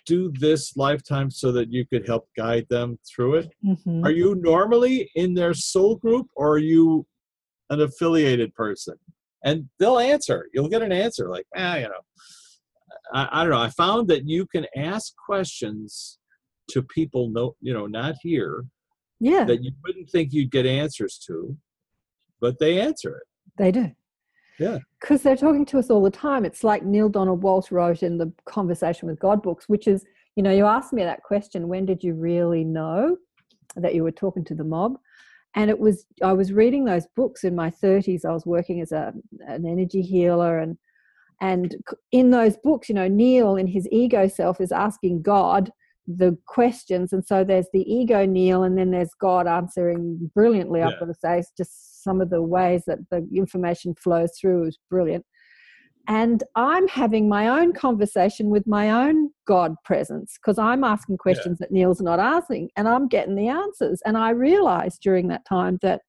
do 0.06 0.30
this 0.38 0.76
lifetime 0.76 1.30
so 1.30 1.50
that 1.50 1.72
you 1.72 1.84
could 1.86 2.06
help 2.06 2.28
guide 2.36 2.64
them 2.70 2.96
through 3.08 3.34
it 3.34 3.48
mhm. 3.64 4.04
are 4.04 4.10
you 4.10 4.34
normally 4.36 5.10
in 5.16 5.34
their 5.34 5.52
soul 5.54 5.96
group 5.96 6.26
or 6.36 6.52
are 6.52 6.58
you 6.58 7.04
an 7.70 7.80
affiliated 7.80 8.54
person 8.54 8.94
and 9.44 9.68
they'll 9.78 9.98
answer 9.98 10.48
you'll 10.52 10.68
get 10.68 10.82
an 10.82 10.92
answer 10.92 11.28
like 11.30 11.46
ah 11.56 11.76
you 11.76 11.84
know 11.84 12.02
I, 13.12 13.28
I 13.32 13.42
don't 13.42 13.52
know 13.52 13.60
i 13.60 13.70
found 13.70 14.08
that 14.08 14.28
you 14.28 14.46
can 14.46 14.66
ask 14.76 15.14
questions 15.16 16.18
to 16.70 16.82
people 16.82 17.28
no 17.30 17.54
you 17.60 17.72
know 17.72 17.86
not 17.86 18.16
here 18.22 18.64
yeah. 19.20 19.44
that 19.44 19.62
you 19.62 19.70
wouldn't 19.84 20.10
think 20.10 20.32
you'd 20.32 20.50
get 20.50 20.66
answers 20.66 21.18
to 21.26 21.56
but 22.40 22.58
they 22.58 22.80
answer 22.80 23.16
it 23.16 23.26
They 23.56 23.70
do. 23.70 23.92
Yeah. 24.58 24.78
Because 25.00 25.22
they're 25.22 25.36
talking 25.36 25.66
to 25.66 25.78
us 25.78 25.90
all 25.90 26.02
the 26.02 26.10
time. 26.10 26.44
It's 26.44 26.64
like 26.64 26.84
Neale 26.84 27.08
Donald 27.08 27.42
Walsch 27.42 27.70
wrote 27.70 28.02
in 28.02 28.18
the 28.18 28.32
Conversation 28.44 29.08
with 29.08 29.18
God 29.18 29.42
books, 29.42 29.68
which 29.68 29.88
is, 29.88 30.04
you 30.36 30.42
know, 30.42 30.52
you 30.52 30.66
asked 30.66 30.92
me 30.92 31.02
that 31.04 31.22
question, 31.22 31.68
when 31.68 31.84
did 31.84 32.02
you 32.02 32.14
really 32.14 32.64
know 32.64 33.16
that 33.76 33.94
you 33.94 34.02
were 34.02 34.12
talking 34.12 34.44
to 34.44 34.54
the 34.54 34.64
mob? 34.64 34.96
And 35.54 35.70
it 35.70 35.78
was, 35.78 36.06
I 36.22 36.32
was 36.32 36.52
reading 36.52 36.84
those 36.84 37.06
books 37.14 37.44
in 37.44 37.54
my 37.54 37.70
30s. 37.70 38.24
I 38.24 38.32
was 38.32 38.44
working 38.44 38.80
as 38.80 38.92
a, 38.92 39.12
an 39.46 39.66
energy 39.66 40.02
healer. 40.02 40.58
And, 40.58 40.76
and 41.40 41.76
in 42.10 42.30
those 42.30 42.56
books, 42.56 42.88
you 42.88 42.94
know, 42.94 43.08
Neale 43.08 43.56
in 43.56 43.66
his 43.66 43.88
ego 43.92 44.26
self 44.26 44.60
is 44.60 44.72
asking 44.72 45.22
God 45.22 45.70
the 46.06 46.36
questions. 46.46 47.12
And 47.12 47.24
so 47.24 47.44
there's 47.44 47.68
the 47.72 47.80
ego 47.92 48.26
Neale, 48.26 48.64
and 48.64 48.76
then 48.76 48.90
there's 48.90 49.14
God 49.18 49.46
answering 49.46 50.30
brilliantly. 50.34 50.82
I've 50.82 50.98
got 50.98 51.06
to 51.06 51.14
say, 51.14 51.38
it's 51.38 51.52
just 51.56 52.02
some 52.02 52.20
of 52.20 52.30
the 52.30 52.42
ways 52.42 52.82
that 52.86 52.98
the 53.10 53.26
information 53.34 53.94
flows 53.94 54.32
through 54.38 54.66
is 54.68 54.78
brilliant. 54.90 55.24
And 56.06 56.42
I'm 56.54 56.86
having 56.88 57.28
my 57.28 57.48
own 57.48 57.72
conversation 57.72 58.50
with 58.50 58.66
my 58.66 58.90
own 59.08 59.30
God 59.46 59.74
presence 59.84 60.36
because 60.40 60.58
I'm 60.58 60.84
asking 60.84 61.16
questions 61.18 61.58
that 61.58 61.70
Neale's 61.72 62.02
not 62.02 62.20
asking 62.20 62.70
and 62.76 62.86
I'm 62.88 63.08
getting 63.08 63.36
the 63.36 63.48
answers. 63.48 64.02
And 64.04 64.16
I 64.18 64.30
realized 64.30 65.00
during 65.02 65.28
that 65.28 65.46
time 65.48 65.78
that, 65.80 66.02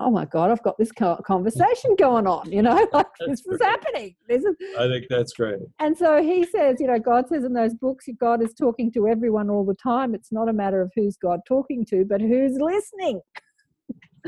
oh 0.00 0.10
my 0.10 0.24
God, 0.24 0.50
I've 0.50 0.62
got 0.62 0.78
this 0.78 0.92
conversation 0.92 1.94
going 1.98 2.26
on, 2.26 2.50
you 2.50 2.62
know, 2.62 2.86
like 2.94 3.06
this 3.26 3.40
is 3.40 3.58
great. 3.58 3.62
happening. 3.62 4.16
This 4.28 4.44
is, 4.44 4.54
i 4.78 4.86
think 4.88 5.06
that's 5.10 5.32
great 5.34 5.58
and 5.78 5.96
so 5.96 6.22
he 6.22 6.44
says, 6.44 6.76
you 6.80 6.86
know, 6.86 6.98
God 6.98 7.28
says 7.28 7.44
in 7.44 7.52
those 7.52 7.74
books, 7.74 8.06
God 8.18 8.42
is 8.42 8.54
talking 8.54 8.90
to 8.92 9.08
everyone 9.08 9.50
all 9.50 9.64
the 9.64 9.74
time. 9.82 10.14
It's 10.14 10.32
not 10.32 10.48
a 10.48 10.52
matter 10.54 10.80
of 10.80 10.90
who's 10.94 11.16
God 11.16 11.40
talking 11.46 11.84
to, 11.90 12.04
but 12.06 12.20
who's 12.22 12.56
listening. 12.58 13.20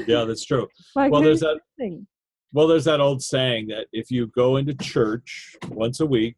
yeah 0.06 0.24
that's 0.24 0.44
true 0.44 0.68
Like 0.94 1.10
Well, 1.10 1.22
there's 1.22 1.40
that- 1.40 1.58
listening? 1.78 2.06
Well, 2.52 2.66
there's 2.66 2.84
that 2.84 3.00
old 3.00 3.22
saying 3.22 3.68
that 3.68 3.86
if 3.92 4.10
you 4.10 4.28
go 4.28 4.56
into 4.56 4.74
church 4.74 5.56
once 5.68 6.00
a 6.00 6.06
week 6.06 6.36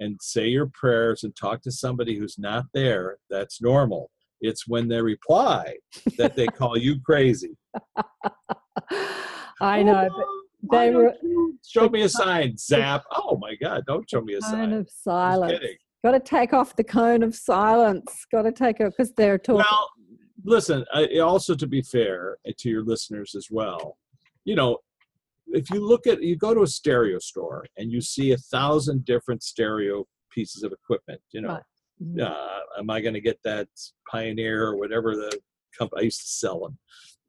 and 0.00 0.18
say 0.20 0.48
your 0.48 0.70
prayers 0.74 1.22
and 1.24 1.34
talk 1.36 1.62
to 1.62 1.70
somebody 1.70 2.18
who's 2.18 2.38
not 2.38 2.66
there, 2.74 3.18
that's 3.30 3.62
normal. 3.62 4.10
It's 4.40 4.66
when 4.66 4.88
they 4.88 5.00
reply 5.00 5.76
that 6.18 6.36
they 6.36 6.46
call 6.46 6.76
you 6.76 7.00
crazy. 7.00 7.56
I 9.60 9.82
know, 9.82 10.08
but 10.62 10.80
they 10.80 10.90
were 10.94 11.14
show 11.66 11.88
me 11.88 12.02
a 12.02 12.08
sign. 12.08 12.56
Zap. 12.58 13.04
Oh 13.10 13.38
my 13.38 13.54
God! 13.54 13.84
Don't 13.86 14.08
show 14.08 14.20
me 14.20 14.34
a 14.34 14.40
cone 14.40 14.50
sign. 14.50 14.72
of 14.74 14.90
silence. 14.90 15.64
Got 16.04 16.12
to 16.12 16.20
take 16.20 16.52
off 16.52 16.76
the 16.76 16.84
cone 16.84 17.22
of 17.22 17.34
silence. 17.34 18.26
Got 18.30 18.42
to 18.42 18.52
take 18.52 18.80
it 18.80 18.92
because 18.94 19.12
they're 19.14 19.38
talking. 19.38 19.64
Well, 19.68 19.90
listen. 20.44 20.84
I, 20.92 21.18
also, 21.20 21.54
to 21.54 21.66
be 21.66 21.80
fair 21.80 22.36
uh, 22.46 22.52
to 22.58 22.68
your 22.68 22.84
listeners 22.84 23.34
as 23.34 23.48
well, 23.50 23.96
you 24.44 24.54
know, 24.54 24.78
if 25.48 25.70
you 25.70 25.86
look 25.86 26.06
at 26.06 26.22
you 26.22 26.36
go 26.36 26.54
to 26.54 26.62
a 26.62 26.66
stereo 26.66 27.18
store 27.18 27.66
and 27.76 27.90
you 27.92 28.00
see 28.00 28.32
a 28.32 28.36
thousand 28.36 29.04
different 29.04 29.42
stereo 29.42 30.04
pieces 30.32 30.62
of 30.62 30.72
equipment, 30.72 31.20
you 31.32 31.40
know, 31.40 31.48
Right. 31.54 31.62
Mhm. 32.02 32.20
uh, 32.20 32.60
am 32.78 32.90
I 32.90 33.00
going 33.00 33.14
to 33.14 33.20
get 33.20 33.38
that 33.44 33.68
Pioneer 34.10 34.66
or 34.66 34.76
whatever 34.76 35.16
the 35.16 35.38
company 35.78 36.02
I 36.02 36.04
used 36.04 36.20
to 36.20 36.28
sell 36.28 36.60
them? 36.60 36.78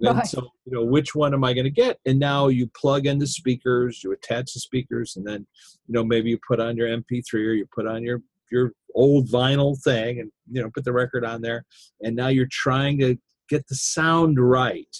And 0.01 0.17
Right. 0.17 0.27
so, 0.27 0.49
you 0.65 0.73
know, 0.73 0.83
which 0.83 1.15
one 1.15 1.33
am 1.33 1.43
I 1.43 1.53
going 1.53 1.63
to 1.65 1.71
get? 1.71 1.99
And 2.05 2.19
now 2.19 2.49
you 2.49 2.67
plug 2.67 3.07
in 3.07 3.17
the 3.17 3.25
speakers, 3.25 4.03
you 4.03 4.11
attach 4.11 4.53
the 4.53 4.59
speakers, 4.59 5.15
and 5.15 5.25
then, 5.25 5.47
you 5.87 5.93
know, 5.93 6.03
maybe 6.03 6.29
you 6.29 6.37
put 6.47 6.59
on 6.59 6.77
your 6.77 6.87
MP3 6.87 7.47
or 7.47 7.53
you 7.53 7.65
put 7.73 7.87
on 7.87 8.03
your 8.03 8.21
your 8.49 8.71
old 8.95 9.27
vinyl 9.27 9.77
thing, 9.83 10.19
and 10.21 10.31
you 10.49 10.61
know, 10.61 10.69
put 10.73 10.85
the 10.85 10.93
record 10.93 11.25
on 11.25 11.41
there. 11.41 11.65
And 12.01 12.15
now 12.15 12.27
you're 12.29 12.47
trying 12.49 12.97
to 12.99 13.17
get 13.49 13.67
the 13.67 13.75
sound 13.75 14.39
right. 14.39 14.95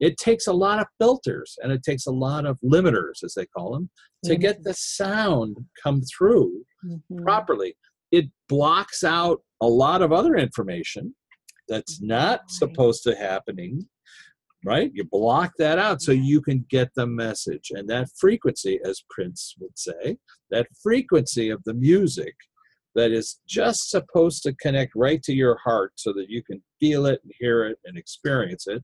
It 0.00 0.16
takes 0.18 0.46
a 0.46 0.52
lot 0.52 0.80
of 0.80 0.86
filters 1.00 1.56
and 1.62 1.72
it 1.72 1.82
takes 1.82 2.06
a 2.06 2.12
lot 2.12 2.46
of 2.46 2.58
limiters, 2.64 3.22
as 3.24 3.34
they 3.34 3.46
call 3.46 3.72
them, 3.72 3.90
to 4.24 4.36
get 4.36 4.62
the 4.62 4.74
sound 4.74 5.56
come 5.82 6.02
through 6.02 6.64
Mhm. 6.84 7.22
properly. 7.22 7.76
It 8.10 8.26
blocks 8.48 9.04
out 9.04 9.42
a 9.60 9.66
lot 9.68 10.02
of 10.02 10.12
other 10.12 10.36
information 10.36 11.14
that's 11.68 12.00
not 12.00 12.40
Right. 12.40 12.50
supposed 12.50 13.02
to 13.04 13.16
happening, 13.16 13.88
right? 14.64 14.90
You 14.94 15.04
block 15.04 15.52
that 15.58 15.78
out 15.78 16.02
so 16.02 16.12
you 16.12 16.40
can 16.40 16.66
get 16.68 16.90
the 16.94 17.06
message. 17.06 17.70
And 17.70 17.88
that 17.88 18.08
frequency, 18.16 18.80
as 18.84 19.02
Prince 19.10 19.54
would 19.58 19.78
say, 19.78 20.18
that 20.50 20.68
frequency 20.82 21.50
of 21.50 21.62
the 21.64 21.74
music 21.74 22.34
that 22.94 23.10
is 23.12 23.40
just 23.46 23.90
supposed 23.90 24.42
to 24.42 24.54
connect 24.54 24.92
right 24.94 25.22
to 25.22 25.34
your 25.34 25.58
heart 25.58 25.92
so 25.96 26.12
that 26.14 26.30
you 26.30 26.42
can 26.42 26.62
feel 26.80 27.06
it 27.06 27.20
and 27.22 27.32
hear 27.38 27.64
it 27.64 27.78
and 27.84 27.98
experience 27.98 28.66
it. 28.66 28.82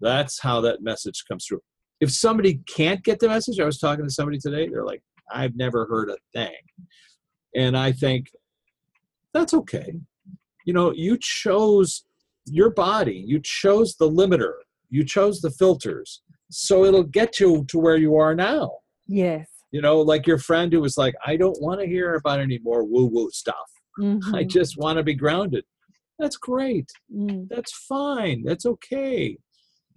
That's 0.00 0.40
how 0.40 0.60
that 0.62 0.82
message 0.82 1.24
comes 1.28 1.46
through. 1.46 1.62
If 2.00 2.10
somebody 2.12 2.60
can't 2.68 3.02
get 3.02 3.20
the 3.20 3.28
message, 3.28 3.58
I 3.60 3.64
was 3.64 3.78
talking 3.78 4.04
to 4.04 4.10
somebody 4.10 4.38
today, 4.38 4.68
they're 4.68 4.84
like, 4.84 5.02
I've 5.32 5.56
never 5.56 5.86
heard 5.86 6.10
a 6.10 6.16
thing. 6.34 6.54
And 7.54 7.76
I 7.76 7.92
think 7.92 8.26
that's 9.32 9.54
okay. 9.54 9.92
You 10.66 10.72
know, 10.72 10.92
you 10.92 11.16
chose 11.18 12.04
your 12.44 12.70
body, 12.70 13.24
you 13.26 13.40
chose 13.40 13.96
the 13.96 14.08
limiter, 14.08 14.52
you 14.90 15.04
chose 15.04 15.40
the 15.40 15.50
filters. 15.50 16.22
So 16.50 16.84
it'll 16.84 17.02
get 17.02 17.40
you 17.40 17.64
to 17.68 17.78
where 17.78 17.96
you 17.96 18.16
are 18.16 18.34
now. 18.34 18.70
Yes. 19.06 19.48
You 19.72 19.80
know, 19.80 20.00
like 20.00 20.26
your 20.26 20.38
friend 20.38 20.72
who 20.72 20.80
was 20.80 20.96
like, 20.96 21.14
I 21.24 21.36
don't 21.36 21.60
want 21.60 21.80
to 21.80 21.86
hear 21.86 22.14
about 22.14 22.40
any 22.40 22.58
more 22.62 22.84
woo 22.84 23.06
woo 23.06 23.30
stuff. 23.30 23.56
I 23.98 24.02
Mhm. 24.02 24.48
just 24.48 24.76
want 24.76 24.98
to 24.98 25.02
be 25.02 25.14
grounded. 25.14 25.64
That's 26.18 26.36
great. 26.36 26.90
Mm. 27.14 27.48
That's 27.48 27.72
fine. 27.72 28.42
That's 28.44 28.66
okay. 28.66 29.38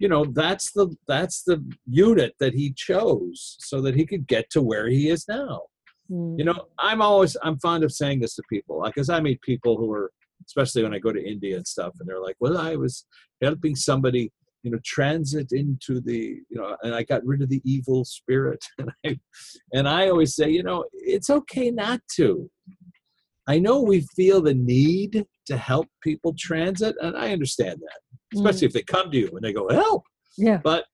You 0.00 0.08
know, 0.08 0.24
that's 0.24 0.72
the 0.72 0.88
that's 1.06 1.44
the 1.44 1.64
unit 1.86 2.34
that 2.40 2.54
he 2.54 2.72
chose 2.72 3.56
so 3.60 3.80
that 3.82 3.94
he 3.94 4.04
could 4.04 4.26
get 4.26 4.50
to 4.50 4.60
where 4.60 4.88
he 4.88 5.08
is 5.08 5.26
now. 5.28 5.62
Mm. 6.10 6.36
you 6.38 6.44
know 6.44 6.66
i'm 6.80 7.00
always 7.00 7.36
i'm 7.44 7.56
fond 7.60 7.84
of 7.84 7.92
saying 7.92 8.18
this 8.18 8.34
to 8.34 8.42
people 8.50 8.82
because 8.84 9.08
i 9.08 9.20
meet 9.20 9.40
people 9.42 9.76
who 9.76 9.92
are 9.92 10.10
especially 10.44 10.82
when 10.82 10.92
i 10.92 10.98
go 10.98 11.12
to 11.12 11.24
india 11.24 11.56
and 11.56 11.64
stuff 11.64 11.92
and 12.00 12.08
they're 12.08 12.20
like 12.20 12.34
well 12.40 12.58
i 12.58 12.74
was 12.74 13.06
helping 13.40 13.76
somebody 13.76 14.32
you 14.62 14.70
know 14.70 14.78
transit 14.84 15.52
into 15.52 16.00
the 16.00 16.40
you 16.48 16.56
know 16.58 16.76
and 16.82 16.94
i 16.94 17.02
got 17.02 17.24
rid 17.24 17.42
of 17.42 17.48
the 17.48 17.62
evil 17.64 18.04
spirit. 18.04 18.64
And 18.78 18.90
i 19.04 19.18
and 19.72 19.88
i 19.88 20.08
always 20.08 20.34
say 20.34 20.50
you 20.50 20.62
know 20.62 20.84
it's 20.92 21.30
okay 21.30 21.70
not 21.70 22.00
to. 22.16 22.50
I 23.48 23.58
know 23.58 23.80
we 23.80 24.06
feel 24.14 24.40
the 24.40 24.54
need 24.54 25.24
to 25.46 25.56
help 25.56 25.88
people 26.02 26.34
transit 26.38 26.94
and 27.00 27.16
i 27.16 27.32
understand 27.32 27.80
that 27.80 28.00
especially 28.34 28.66
if 28.66 28.72
they 28.72 28.82
come 28.82 29.10
to 29.10 29.18
you 29.18 29.28
and 29.32 29.40
they 29.42 29.52
go 29.52 29.68
help 29.68 30.04
Yeah. 30.38 30.60
but 30.62 30.84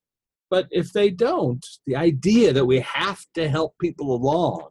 but 0.49 0.67
if 0.71 0.91
they 0.93 1.09
don't 1.09 1.65
the 1.85 1.95
idea 1.95 2.53
that 2.53 2.65
we 2.65 2.79
have 2.81 3.19
to 3.35 3.47
help 3.49 3.75
people 3.79 4.15
along 4.15 4.69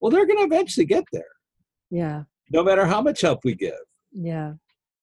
well 0.00 0.10
they're 0.10 0.26
going 0.26 0.38
to 0.38 0.44
eventually 0.44 0.86
get 0.86 1.04
there 1.12 1.32
Yeah. 1.90 2.24
no 2.50 2.62
matter 2.62 2.86
how 2.86 3.02
much 3.02 3.20
help 3.20 3.40
we 3.44 3.54
give 3.54 3.74
Yeah. 4.12 4.54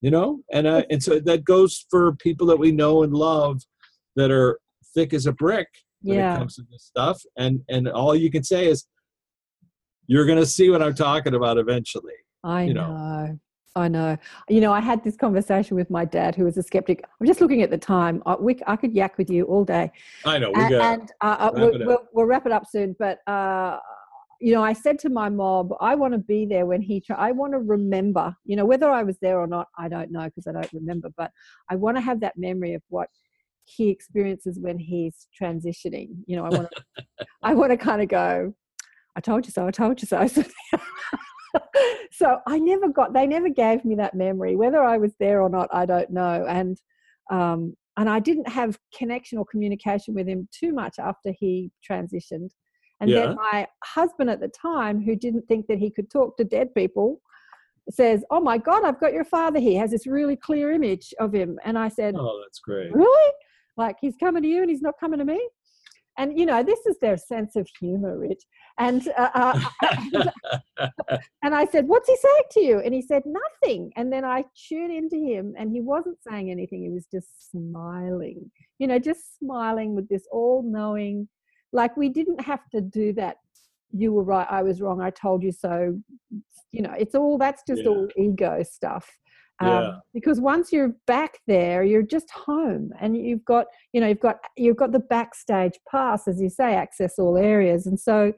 you 0.02 0.12
know 0.12 0.42
and 0.52 0.68
uh, 0.68 0.84
and 0.90 1.02
so 1.02 1.20
that 1.20 1.44
goes 1.44 1.86
for 1.90 2.16
people 2.16 2.48
that 2.48 2.58
we 2.60 2.72
know 2.72 3.04
and 3.04 3.14
love 3.14 3.62
that 4.16 4.32
are 4.32 4.60
thick 4.94 5.14
as 5.14 5.26
a 5.26 5.34
brick 5.34 5.68
when 6.02 6.18
Yeah. 6.18 6.36
it 6.36 6.38
comes 6.38 6.56
to 6.56 6.64
this 6.72 6.84
stuff 6.84 7.22
and 7.38 7.62
and 7.70 7.88
all 7.88 8.16
you 8.16 8.32
can 8.32 8.44
say 8.44 8.68
is 8.68 8.86
you're 10.08 10.26
going 10.26 10.38
to 10.40 10.46
see 10.46 10.70
what 10.70 10.82
i'm 10.82 10.94
talking 10.96 11.34
about 11.36 11.58
eventually 11.58 12.14
I 12.44 12.64
you 12.66 12.76
know. 12.76 12.90
know. 12.94 13.40
I 13.76 13.90
know. 13.90 14.18
You 14.48 14.62
know, 14.62 14.72
I 14.72 14.80
had 14.80 15.04
this 15.04 15.18
conversation 15.18 15.76
with 15.76 15.90
my 15.90 16.06
dad, 16.06 16.36
who 16.36 16.46
was 16.46 16.58
a 16.58 16.64
skeptic. 16.64 17.04
I'm 17.20 17.28
just 17.28 17.42
looking 17.42 17.62
at 17.62 17.70
the 17.70 17.78
time. 17.78 18.24
I, 18.26 18.36
we, 18.36 18.58
I 18.68 18.78
could 18.78 18.94
yak 18.94 19.18
with 19.18 19.30
you 19.30 19.44
all 19.46 19.66
day. 19.66 19.92
i 20.24 20.38
know 20.38 20.52
we 20.52 20.64
A- 20.64 20.70
got 20.70 20.82
and 20.82 21.12
uh, 21.22 21.26
uh, 21.40 21.52
wrap 21.54 21.74
we'll, 21.74 21.86
we'll, 21.86 22.00
we'll 22.14 22.26
wrap 22.26 22.46
it 22.46 22.54
up 22.54 22.66
soon. 22.66 22.96
But 22.98 23.20
uh, 23.28 23.80
you 24.40 24.54
know, 24.54 24.64
I 24.64 24.72
said 24.72 24.98
to 25.00 25.10
my 25.10 25.30
mob, 25.30 25.74
I 25.82 25.96
want 25.96 26.14
to 26.14 26.20
be 26.20 26.46
there 26.46 26.66
when 26.66 26.82
he, 26.82 27.02
tra- 27.02 27.20
I 27.20 27.32
want 27.32 27.54
to 27.54 27.60
remember, 27.60 28.34
you 28.46 28.56
know, 28.56 28.66
whether 28.66 28.90
I 28.90 29.04
was 29.04 29.18
there 29.20 29.40
or 29.40 29.48
not, 29.48 29.68
I 29.78 29.90
don't 29.90 30.12
know 30.12 30.26
because 30.26 30.48
I 30.48 30.54
don't 30.54 30.72
remember, 30.74 31.10
but 31.18 31.32
I 31.70 31.76
want 31.76 31.98
to 31.98 32.02
have 32.02 32.22
that 32.22 32.38
memory 32.38 32.74
of 32.74 32.84
what 32.90 33.10
he 33.66 33.90
experiences 33.90 34.60
when 34.60 34.78
he's 34.78 35.28
transitioning. 35.42 36.10
You 36.28 36.38
know, 36.38 36.46
I 36.46 36.50
want 36.50 36.70
to, 36.70 37.26
I 37.44 37.54
want 37.54 37.72
to 37.72 37.78
kind 37.78 38.02
of 38.02 38.08
go, 38.08 38.54
I 39.18 39.22
told 39.22 39.46
you 39.46 39.52
so, 39.52 39.68
I 39.68 39.72
told 39.72 40.02
you 40.02 40.08
so. 40.08 40.18
so 42.12 42.40
I 42.48 42.60
never 42.60 42.90
got, 42.90 43.14
they 43.14 43.28
never 43.28 43.50
gave 43.50 43.86
me 43.86 43.96
that 43.96 44.14
memory. 44.14 44.56
Whether 44.56 44.84
I 44.84 44.98
was 44.98 45.14
there 45.20 45.42
or 45.42 45.50
not, 45.50 45.70
I 45.74 45.86
don't 45.86 46.10
know. 46.10 46.46
And, 46.48 46.78
um, 47.32 47.76
and 47.98 48.10
I 48.10 48.20
didn't 48.20 48.48
have 48.50 48.78
connection 48.98 49.38
or 49.38 49.46
communication 49.46 50.14
with 50.14 50.28
him 50.28 50.48
too 50.52 50.74
much 50.74 50.96
after 51.00 51.34
he 51.38 51.72
transitioned. 51.90 52.50
And 53.02 53.12
Yeah. 53.12 53.28
then 53.28 53.36
my 53.36 53.68
husband 53.84 54.30
at 54.30 54.40
the 54.40 54.50
time, 54.50 55.02
who 55.02 55.16
didn't 55.16 55.48
think 55.48 55.68
that 55.68 55.78
he 55.78 55.90
could 55.90 56.10
talk 56.10 56.38
to 56.38 56.44
dead 56.44 56.74
people, 56.74 57.22
says, 57.90 58.24
"Oh 58.32 58.40
my 58.40 58.58
God, 58.58 58.84
I've 58.84 59.00
got 59.00 59.14
your 59.14 59.26
father 59.26 59.60
here. 59.60 59.72
He 59.72 59.78
has 59.78 59.92
this 59.92 60.08
really 60.08 60.36
clear 60.36 60.72
image 60.72 61.14
of 61.20 61.34
him." 61.34 61.60
And 61.64 61.78
I 61.78 61.90
said, 61.90 62.16
Oh, 62.18 62.42
that's 62.44 62.60
great. 62.60 62.92
really 62.92 63.34
like 63.78 63.98
he's 64.00 64.16
coming 64.18 64.42
to 64.44 64.50
you 64.50 64.62
and 64.62 64.70
he's 64.70 64.82
not 64.82 64.96
coming 65.00 65.20
to 65.20 65.26
me 65.26 65.50
and 66.18 66.38
you 66.40 66.46
know 66.46 66.64
this 66.64 66.86
is 66.86 66.98
their 67.00 67.18
sense 67.18 67.56
of 67.56 67.68
humor 67.80 68.18
rich. 68.18 68.44
And 68.78 69.08
uh, 69.18 69.30
uh, 69.34 69.60
and 71.44 71.56
i 71.56 71.66
said 71.66 71.88
what's 71.88 72.08
he 72.10 72.16
saying 72.18 72.44
to 72.52 72.62
you? 72.62 72.80
And 72.80 72.94
he 72.94 73.02
said 73.02 73.24
nothing. 73.26 73.92
And 73.96 74.12
then 74.12 74.26
i 74.26 74.44
tuned 74.68 74.92
into 74.92 75.18
him 75.18 75.54
and 75.58 75.72
he 75.72 75.82
wasn't 75.82 76.18
saying 76.28 76.52
anything. 76.52 76.82
He 76.84 76.90
was 76.90 77.08
just 77.12 77.52
smiling 77.52 78.52
you 78.80 78.88
know 78.88 79.00
just 79.00 79.38
smiling 79.40 79.96
with 79.96 80.08
this 80.10 80.28
all-knowing 80.32 81.28
like 81.72 81.96
we 81.98 82.10
didn't 82.10 82.42
have 82.42 82.62
to 82.72 82.82
do 82.82 83.14
that. 83.14 83.38
You 83.92 84.12
were 84.14 84.24
right. 84.24 84.48
I 84.50 84.62
was 84.64 84.82
wrong. 84.82 85.02
I 85.02 85.10
told 85.10 85.44
you 85.44 85.52
so. 85.52 86.00
You 86.72 86.82
know 86.82 86.94
it's 86.98 87.16
all 87.16 87.38
that's 87.38 87.64
just 87.68 87.84
Yeah. 87.84 87.90
all 87.90 88.08
ego 88.18 88.64
stuff 88.64 89.10
um, 89.62 89.68
Yeah. 89.68 89.94
because 90.14 90.40
once 90.40 90.72
you're 90.72 90.96
back 91.08 91.40
there 91.48 91.84
you're 91.84 92.02
just 92.02 92.30
home 92.32 92.92
and 93.00 93.16
you've 93.16 93.46
got 93.46 93.68
you 93.94 94.02
know 94.02 94.08
you've 94.08 94.20
got 94.20 94.38
you've 94.58 94.78
got 94.78 94.92
the 94.92 95.00
backstage 95.00 95.80
pass 95.90 96.28
as 96.28 96.42
you 96.42 96.50
say 96.50 96.76
access 96.76 97.18
all 97.18 97.38
areas 97.38 97.86
and 97.86 98.00
so 98.00 98.34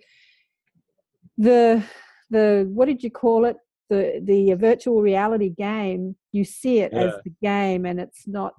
the 1.38 1.84
the 2.30 2.70
what 2.74 2.86
did 2.86 3.04
you 3.04 3.12
call 3.12 3.46
it 3.46 3.58
the 3.90 4.22
the 4.26 4.54
virtual 4.54 5.02
reality 5.02 5.50
game 5.50 6.16
you 6.32 6.44
see 6.44 6.80
it 6.80 6.94
as 6.94 7.14
the 7.24 7.34
game 7.42 7.86
and 7.86 8.00
it's 8.00 8.28
not 8.28 8.54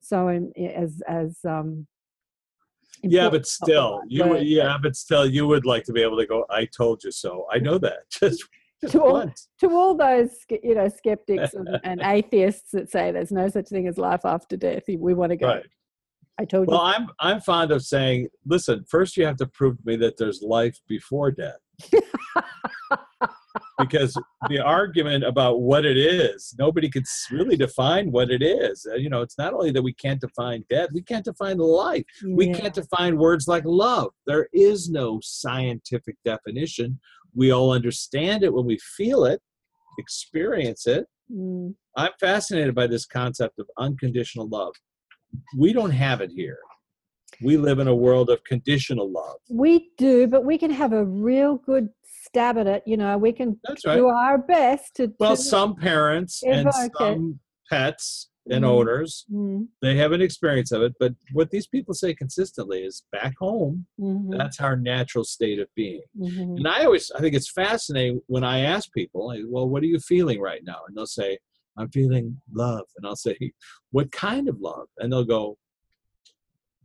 so 0.00 0.28
in, 0.28 0.52
as 0.56 1.02
as 1.08 1.38
um 1.44 1.86
yeah, 3.02 3.30
but 3.30 3.46
still, 3.46 4.02
you 4.08 4.26
would, 4.26 4.46
yeah, 4.46 4.76
but 4.80 4.94
still, 4.94 5.26
you 5.26 5.46
would 5.46 5.64
like 5.64 5.84
to 5.84 5.92
be 5.92 6.02
able 6.02 6.18
to 6.18 6.26
go. 6.26 6.44
I 6.50 6.66
told 6.66 7.02
you 7.02 7.10
so. 7.10 7.46
I 7.50 7.58
know 7.58 7.78
that. 7.78 8.00
Just, 8.10 8.44
just 8.80 8.92
To 8.92 9.02
all- 9.02 9.32
to 9.60 9.70
all 9.70 9.94
those 9.94 10.30
you 10.62 10.74
know 10.74 10.88
skeptics 10.88 11.54
and, 11.54 11.68
and 11.84 12.00
atheists 12.02 12.70
that 12.72 12.90
say 12.90 13.12
there's 13.12 13.32
no 13.32 13.48
such 13.48 13.68
thing 13.68 13.86
as 13.88 13.98
life 13.98 14.24
after 14.24 14.56
death 14.56 14.84
we 14.88 15.14
want 15.14 15.30
to 15.30 15.36
go 15.36 15.46
Right. 15.48 15.66
i 16.38 16.44
told 16.44 16.66
you 16.68 16.72
Well, 16.72 16.80
I'm 16.80 17.08
I'm 17.20 17.40
fond 17.40 17.70
of 17.72 17.82
saying, 17.82 18.28
listen, 18.46 18.84
first 18.88 19.16
you 19.16 19.24
have 19.26 19.36
to 19.36 19.46
prove 19.46 19.76
to 19.78 19.82
me 19.84 19.96
that 19.96 20.16
there's 20.16 20.40
life 20.42 20.78
before 20.88 21.30
death. 21.30 21.58
because 23.78 24.14
the 24.48 24.58
argument 24.58 25.24
about 25.24 25.60
what 25.62 25.84
it 25.86 25.96
is, 25.96 26.54
nobody 26.58 26.88
could 26.88 27.04
really 27.30 27.56
define 27.56 28.10
what 28.12 28.30
it 28.30 28.42
is. 28.42 28.86
Uh, 28.90 28.94
You 28.96 29.08
know, 29.10 29.22
it's 29.22 29.38
not 29.38 29.54
only 29.54 29.70
that 29.72 29.82
we 29.82 29.94
can't 29.94 30.20
define 30.20 30.64
death, 30.68 30.90
we 30.92 31.02
can't 31.02 31.24
define 31.24 31.56
life. 31.58 32.04
We 32.26 32.52
can't 32.52 32.74
define 32.74 33.16
words 33.16 33.48
like 33.48 33.64
love. 33.64 34.10
There 34.26 34.48
is 34.52 34.90
no 34.90 35.18
scientific 35.22 36.16
definition. 36.24 37.00
We 37.34 37.52
all 37.52 37.72
understand 37.72 38.42
it 38.42 38.52
when 38.52 38.66
we 38.66 38.78
feel 38.78 39.24
it, 39.24 39.40
experience 39.98 40.86
it. 40.86 41.06
Mm. 41.32 41.74
I'm 41.96 42.12
fascinated 42.18 42.74
by 42.74 42.86
this 42.86 43.06
concept 43.06 43.58
of 43.58 43.66
unconditional 43.78 44.48
love. 44.48 44.74
We 45.56 45.72
don't 45.72 45.90
have 45.90 46.20
it 46.20 46.30
here. 46.34 46.58
We 47.42 47.56
live 47.56 47.78
in 47.78 47.88
a 47.88 47.94
world 47.94 48.28
of 48.28 48.42
conditional 48.44 49.10
love. 49.10 49.36
We 49.48 49.90
do, 49.96 50.26
but 50.26 50.44
we 50.44 50.58
can 50.58 50.70
have 50.70 50.92
a 50.92 51.04
real 51.04 51.56
good 51.56 51.88
stab 52.04 52.58
at 52.58 52.66
it. 52.66 52.82
You 52.86 52.96
know, 52.96 53.16
we 53.16 53.32
can 53.32 53.58
That's 53.64 53.86
right. 53.86 53.96
do 53.96 54.08
our 54.08 54.38
best 54.38 54.96
to. 54.96 55.12
Well, 55.18 55.36
to 55.36 55.42
some 55.42 55.76
parents 55.76 56.42
and 56.42 56.68
Evoke 56.68 56.74
it. 56.74 56.98
some 56.98 57.40
pets 57.70 58.29
and 58.50 58.64
Mhm. 58.64 58.68
owners, 58.68 59.24
Mm, 59.30 59.68
they 59.80 59.96
have 59.96 60.12
an 60.12 60.20
experience 60.20 60.72
of 60.72 60.82
it. 60.82 60.94
But 60.98 61.14
what 61.32 61.50
these 61.50 61.66
people 61.66 61.94
say 61.94 62.14
consistently 62.14 62.82
is 62.84 63.04
back 63.12 63.34
home, 63.38 63.86
mhm, 63.98 64.36
that's 64.36 64.60
our 64.60 64.76
natural 64.76 65.24
state 65.24 65.58
of 65.58 65.68
being. 65.74 66.02
mhm. 66.16 66.56
And 66.56 66.66
I 66.68 66.84
always, 66.84 67.10
I 67.12 67.20
think 67.20 67.34
it's 67.34 67.50
fascinating 67.50 68.20
when 68.26 68.44
I 68.44 68.60
ask 68.60 68.92
people, 68.92 69.28
like, 69.28 69.42
well, 69.46 69.68
what 69.68 69.82
are 69.82 69.86
you 69.86 70.00
feeling 70.00 70.40
right 70.40 70.62
now? 70.64 70.80
And 70.86 70.96
they'll 70.96 71.06
say, 71.06 71.38
I'm 71.76 71.90
feeling 71.90 72.40
love. 72.52 72.86
And 72.96 73.06
I'll 73.06 73.16
say, 73.16 73.52
what 73.92 74.10
kind 74.12 74.48
of 74.48 74.60
love? 74.60 74.88
And 74.98 75.12
they'll 75.12 75.24
go, 75.24 75.56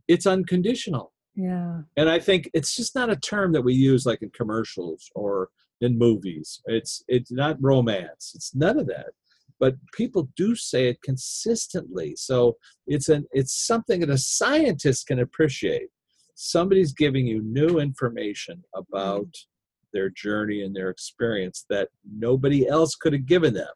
it's 0.08 0.26
unconditional. 0.26 1.12
Yeah. 1.34 1.82
And 1.96 2.08
I 2.08 2.18
think 2.18 2.48
it's 2.54 2.74
just 2.76 2.94
not 2.94 3.10
a 3.10 3.16
term 3.16 3.52
that 3.52 3.62
we 3.62 3.74
use 3.74 4.06
like 4.06 4.22
in 4.22 4.30
commercials 4.30 5.10
or 5.14 5.50
in 5.80 5.98
movies. 5.98 6.62
It's 6.66 7.02
it's 7.08 7.30
not 7.30 7.58
romance. 7.60 8.32
It's 8.34 8.54
none 8.54 8.78
of 8.78 8.86
that. 8.86 9.10
But 9.58 9.76
people 9.94 10.28
do 10.36 10.54
say 10.54 10.88
it 10.88 11.00
consistently. 11.02 12.14
So 12.16 12.56
it's 12.86 13.08
an 13.08 13.26
it's 13.32 13.66
something 13.66 14.00
that 14.00 14.10
a 14.10 14.18
scientist 14.18 15.06
can 15.06 15.20
appreciate. 15.20 15.88
Somebody's 16.34 16.92
giving 16.92 17.26
you 17.26 17.42
new 17.42 17.78
information 17.78 18.62
about 18.74 19.28
their 19.94 20.10
journey 20.10 20.62
and 20.62 20.76
their 20.76 20.90
experience 20.90 21.64
that 21.70 21.88
nobody 22.04 22.68
else 22.68 22.94
could 22.94 23.14
have 23.14 23.24
given 23.26 23.54
them. 23.54 23.72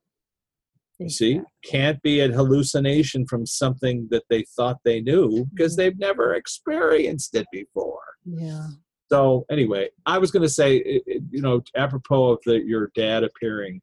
You 0.98 1.08
see, 1.08 1.40
can't 1.64 2.02
be 2.02 2.20
a 2.20 2.28
hallucination 2.30 3.26
from 3.26 3.46
something 3.46 4.06
that 4.10 4.24
they 4.28 4.44
thought 4.54 4.76
they 4.84 5.00
knew 5.00 5.46
because 5.46 5.72
Mhm. 5.72 5.76
they've 5.78 5.98
never 5.98 6.34
experienced 6.34 7.34
it 7.34 7.46
before. 7.50 8.02
Yeah. 8.26 8.66
So 9.10 9.46
anyway, 9.50 9.88
I 10.04 10.18
was 10.18 10.30
going 10.30 10.42
to 10.42 10.48
say, 10.48 11.00
you 11.06 11.40
know, 11.40 11.62
apropos 11.74 12.32
of 12.32 12.38
the, 12.44 12.60
your 12.60 12.92
dad 12.94 13.24
appearing, 13.24 13.80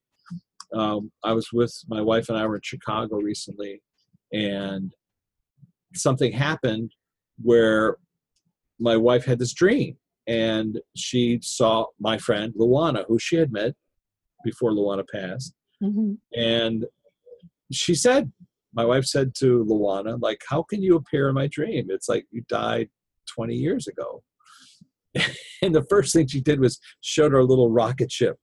um, 0.73 1.11
I 1.23 1.33
was 1.33 1.49
with 1.53 1.73
my 1.87 2.01
wife 2.01 2.29
and 2.29 2.37
I 2.37 2.45
were 2.45 2.55
in 2.55 2.61
Chicago 2.63 3.17
recently, 3.17 3.81
and 4.33 4.93
something 5.95 6.31
happened 6.31 6.91
where 7.41 7.97
my 8.79 8.97
wife 8.97 9.25
had 9.25 9.39
this 9.39 9.53
dream, 9.53 9.97
and 10.27 10.79
she 10.95 11.39
saw 11.41 11.85
my 11.99 12.17
friend 12.17 12.53
Luana, 12.59 13.05
who 13.07 13.17
she 13.19 13.37
had 13.37 13.51
met 13.51 13.73
before 14.43 14.71
Luana 14.71 15.03
passed, 15.11 15.53
hmm 15.81 16.13
and 16.35 16.85
she 17.71 17.95
said, 17.95 18.31
my 18.73 18.85
wife 18.85 19.05
said 19.05 19.33
to 19.35 19.65
Luana, 19.65 20.21
like, 20.21 20.41
how 20.47 20.61
can 20.63 20.81
you 20.81 20.95
appear 20.95 21.29
in 21.29 21.35
my 21.35 21.47
dream? 21.47 21.87
It's 21.89 22.07
like 22.07 22.25
you 22.31 22.43
died 22.47 22.89
20 23.27 23.55
years 23.55 23.87
ago. 23.87 24.23
and 25.61 25.73
the 25.73 25.85
first 25.89 26.13
thing 26.13 26.27
she 26.27 26.41
did 26.41 26.59
was 26.59 26.79
showed 27.01 27.31
her 27.31 27.39
a 27.39 27.45
little 27.45 27.71
rocket 27.71 28.11
ship. 28.11 28.37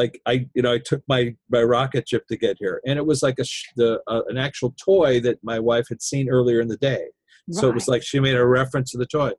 Like 0.00 0.14
I, 0.26 0.34
you 0.54 0.62
know, 0.62 0.72
I 0.74 0.80
took 0.90 1.02
my 1.08 1.34
my 1.56 1.62
rocket 1.62 2.04
ship 2.08 2.24
to 2.28 2.36
get 2.36 2.56
here, 2.60 2.76
and 2.86 2.94
it 3.00 3.06
was 3.06 3.20
like 3.26 3.38
a 3.38 3.44
sh- 3.44 3.70
the 3.76 3.90
uh, 4.12 4.22
an 4.28 4.36
actual 4.36 4.70
toy 4.90 5.20
that 5.26 5.38
my 5.42 5.58
wife 5.70 5.86
had 5.88 6.00
seen 6.10 6.28
earlier 6.28 6.60
in 6.60 6.68
the 6.68 6.76
day. 6.92 7.04
So 7.58 7.68
it 7.68 7.74
was 7.74 7.86
like 7.92 8.02
she 8.02 8.18
made 8.18 8.34
a 8.36 8.44
reference 8.60 8.90
to 8.92 8.98
the 8.98 9.06
toy. 9.06 9.32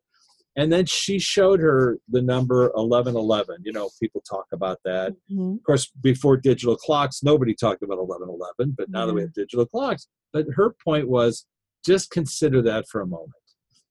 And 0.59 0.71
then 0.73 0.85
she 0.88 1.19
showed 1.19 1.59
her 1.59 1.99
the 2.15 2.21
number 2.34 2.59
1111. 2.73 3.57
You 3.67 3.73
know, 3.77 3.89
people 4.01 4.21
talk 4.34 4.45
about 4.53 4.79
that. 4.85 5.13
Mhm. 5.31 5.57
Of 5.57 5.63
course, 5.63 5.85
before 6.01 6.35
digital 6.38 6.77
clocks, 6.77 7.21
nobody 7.21 7.53
talked 7.53 7.84
about 7.84 7.99
1111, 7.99 8.73
but 8.77 8.89
now 8.89 9.05
that 9.05 9.13
we 9.13 9.21
have 9.25 9.34
digital 9.34 9.65
clocks. 9.73 10.07
But 10.34 10.45
her 10.55 10.73
point 10.84 11.07
was 11.17 11.45
just 11.85 12.09
consider 12.09 12.59
that 12.63 12.84
for 12.91 13.01
a 13.01 13.05
moment. 13.17 13.34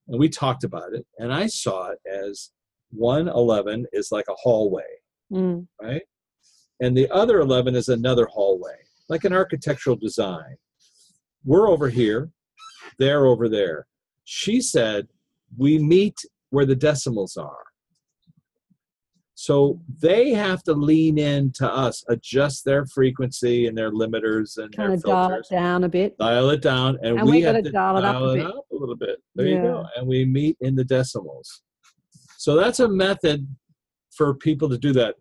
And 0.09 0.18
we 0.18 0.28
talked 0.30 0.64
about 0.64 0.90
it, 0.98 1.05
and 1.20 1.28
I 1.43 1.47
saw 1.47 1.90
it 1.93 1.98
as 2.24 2.51
111 2.90 3.86
is 3.93 4.10
like 4.10 4.26
a 4.28 4.34
hallway, 4.44 4.90
Mm. 5.32 5.66
right? 5.80 6.02
And 6.81 6.97
the 6.97 7.11
other 7.11 7.40
11 7.40 7.74
is 7.74 7.89
another 7.89 8.27
hallway, 8.27 8.77
like 9.09 9.24
an 9.24 9.32
architectural 9.32 9.97
design. 9.97 10.57
We're 11.44 11.69
over 11.69 11.89
here, 11.89 12.31
they're 12.98 13.27
over 13.27 13.48
there. 13.48 13.86
She 14.24 14.61
said, 14.61 15.07
we 15.57 15.78
meet 15.78 16.16
where 16.51 16.66
the 16.66 16.74
decimals 16.77 17.36
are. 17.36 17.59
So 19.39 19.81
they 20.01 20.31
have 20.31 20.62
to 20.65 20.73
lean 20.73 21.19
in 21.19 21.53
to 21.53 21.70
us, 21.70 22.03
adjust 22.09 22.65
their 22.65 22.86
frequency 22.86 23.66
and 23.66 23.77
their 23.77 23.90
limiters 23.93 24.57
and 24.57 24.74
Kind 24.74 24.89
their 24.89 24.97
of 24.97 25.03
dial 25.03 25.32
it 25.35 25.47
down 25.51 25.85
a 25.85 25.89
bit. 25.90 26.16
dial 26.19 26.48
it 26.51 26.62
down, 26.62 26.98
and, 27.03 27.19
And 27.19 27.27
we 27.27 27.32
we 27.32 27.40
have 27.43 27.57
gotta 27.57 27.70
dial 27.70 27.98
it 27.98 28.05
up 28.05 28.23
a 28.23 28.31
it 28.31 28.35
bit. 28.36 28.47
up 28.47 28.66
a 28.73 28.74
little 28.74 28.97
bit. 28.97 29.19
There 29.35 29.47
you 29.47 29.59
go, 29.61 29.85
and 29.97 30.07
we 30.07 30.24
meet 30.24 30.57
in 30.62 30.74
the 30.74 30.85
decimals. 30.85 31.62
So 32.39 32.57
that's 32.57 32.81
a 32.81 32.89
method 32.89 33.47
for 34.11 34.35
people 34.35 34.70
to 34.70 34.78
do 34.78 34.94
that, 34.94 35.16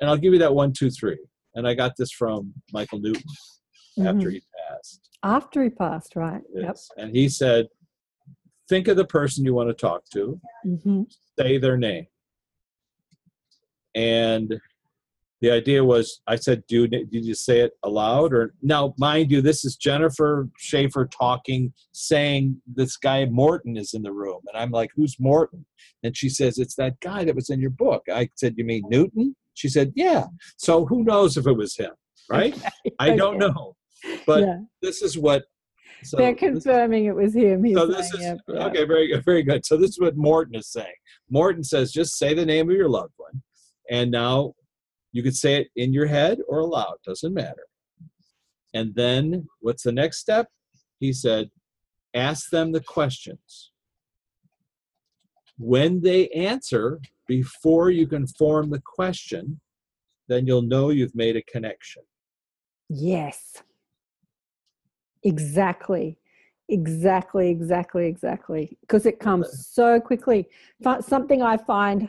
and 0.00 0.08
I'll 0.10 0.16
give 0.16 0.32
you 0.32 0.38
that 0.40 0.54
one, 0.54 0.72
two, 0.72 0.90
three. 0.90 1.18
And 1.54 1.66
I 1.66 1.74
got 1.74 1.92
this 1.96 2.10
from 2.10 2.52
Michael 2.72 3.00
Newton 3.00 3.22
after 4.00 4.28
Mhm. 4.28 4.32
he 4.32 4.42
passed. 4.68 5.08
After 5.22 5.62
he 5.64 5.70
passed, 5.70 6.16
right? 6.16 6.42
Yep. 6.54 6.76
And 6.98 7.16
he 7.16 7.28
said, 7.28 7.66
think 8.68 8.88
of 8.88 8.96
the 8.96 9.04
person 9.06 9.44
you 9.44 9.54
want 9.54 9.68
to 9.70 9.74
talk 9.74 10.04
to, 10.12 10.40
hmm 10.62 11.02
say 11.38 11.58
their 11.58 11.76
name. 11.76 12.06
and 13.94 14.58
the 15.42 15.50
idea 15.50 15.84
was 15.84 16.22
I 16.26 16.36
said, 16.36 16.64
"Do 16.66 16.86
did 16.88 17.08
you 17.12 17.34
say 17.34 17.60
it 17.60 17.72
aloud 17.82 18.32
or 18.32 18.54
now?" 18.62 18.94
Mind 18.98 19.30
you, 19.30 19.42
this 19.42 19.64
is 19.66 19.76
Jennifer 19.76 20.48
Shaffer 20.58 21.06
talking, 21.06 21.74
saying 21.92 22.60
this 22.66 22.96
guy 22.96 23.26
Morton 23.26 23.76
is 23.76 23.92
in 23.92 24.02
the 24.02 24.12
room, 24.12 24.40
and 24.48 24.56
I'm 24.60 24.70
like, 24.70 24.90
"Who's 24.96 25.20
Morton?" 25.20 25.66
And 26.02 26.16
she 26.16 26.30
says, 26.30 26.58
"It's 26.58 26.74
that 26.76 26.98
guy 27.00 27.24
that 27.24 27.34
was 27.34 27.50
in 27.50 27.60
your 27.60 27.70
book." 27.70 28.02
I 28.10 28.30
said, 28.34 28.54
"You 28.56 28.64
mean 28.64 28.84
Newton?" 28.88 29.36
She 29.56 29.68
said, 29.68 29.92
"Yeah." 29.96 30.26
So 30.58 30.84
who 30.86 31.02
knows 31.02 31.36
if 31.36 31.46
it 31.46 31.52
was 31.56 31.74
him, 31.76 31.92
right? 32.30 32.54
I 33.00 33.16
don't 33.16 33.42
Okay. 33.42 33.52
know, 33.52 33.76
but 34.26 34.42
Yeah. 34.42 34.58
this 34.82 35.02
is 35.02 35.18
what. 35.18 35.44
So 36.04 36.18
They're 36.18 36.32
this- 36.32 36.38
confirming 36.40 37.06
it 37.06 37.14
was 37.16 37.34
him. 37.34 37.64
He's 37.64 37.74
so 37.76 37.86
this 37.86 38.12
is 38.12 38.20
yeah, 38.20 38.34
yeah. 38.48 38.66
okay. 38.66 38.84
Very 38.84 39.08
good. 39.08 39.24
Very 39.24 39.42
good. 39.42 39.64
So 39.64 39.76
this 39.78 39.90
is 39.90 39.98
what 40.00 40.14
Morton 40.16 40.54
is 40.54 40.68
saying. 40.70 40.94
Morton 41.30 41.64
says, 41.64 41.90
just 41.90 42.16
say 42.18 42.34
the 42.34 42.44
name 42.44 42.70
of 42.70 42.76
your 42.76 42.88
loved 42.88 43.14
one, 43.16 43.42
and 43.90 44.10
now 44.10 44.52
you 45.12 45.22
could 45.22 45.34
say 45.34 45.62
it 45.62 45.68
in 45.74 45.94
your 45.94 46.06
head 46.06 46.38
or 46.48 46.58
aloud. 46.60 46.96
Doesn't 47.04 47.32
matter. 47.32 47.64
And 48.74 48.94
then 48.94 49.46
what's 49.60 49.84
the 49.84 49.92
next 49.92 50.18
step? 50.18 50.48
He 51.00 51.14
said, 51.14 51.50
ask 52.12 52.50
them 52.50 52.72
the 52.72 52.82
questions. 52.82 53.72
When 55.58 56.00
they 56.00 56.28
answer 56.28 57.00
before 57.26 57.90
you 57.90 58.06
can 58.06 58.26
form 58.26 58.70
the 58.70 58.82
question, 58.84 59.60
then 60.28 60.46
you'll 60.46 60.62
know 60.62 60.90
you've 60.90 61.14
made 61.14 61.36
a 61.36 61.42
connection. 61.42 62.02
Yes. 62.88 63.62
Exactly. 65.22 66.18
Exactly, 66.68 67.48
exactly, 67.48 68.06
exactly. 68.06 68.76
Because 68.80 69.06
it 69.06 69.20
comes 69.20 69.66
so 69.68 70.00
quickly. 70.00 70.48
Something 71.00 71.42
I 71.42 71.56
find 71.56 72.08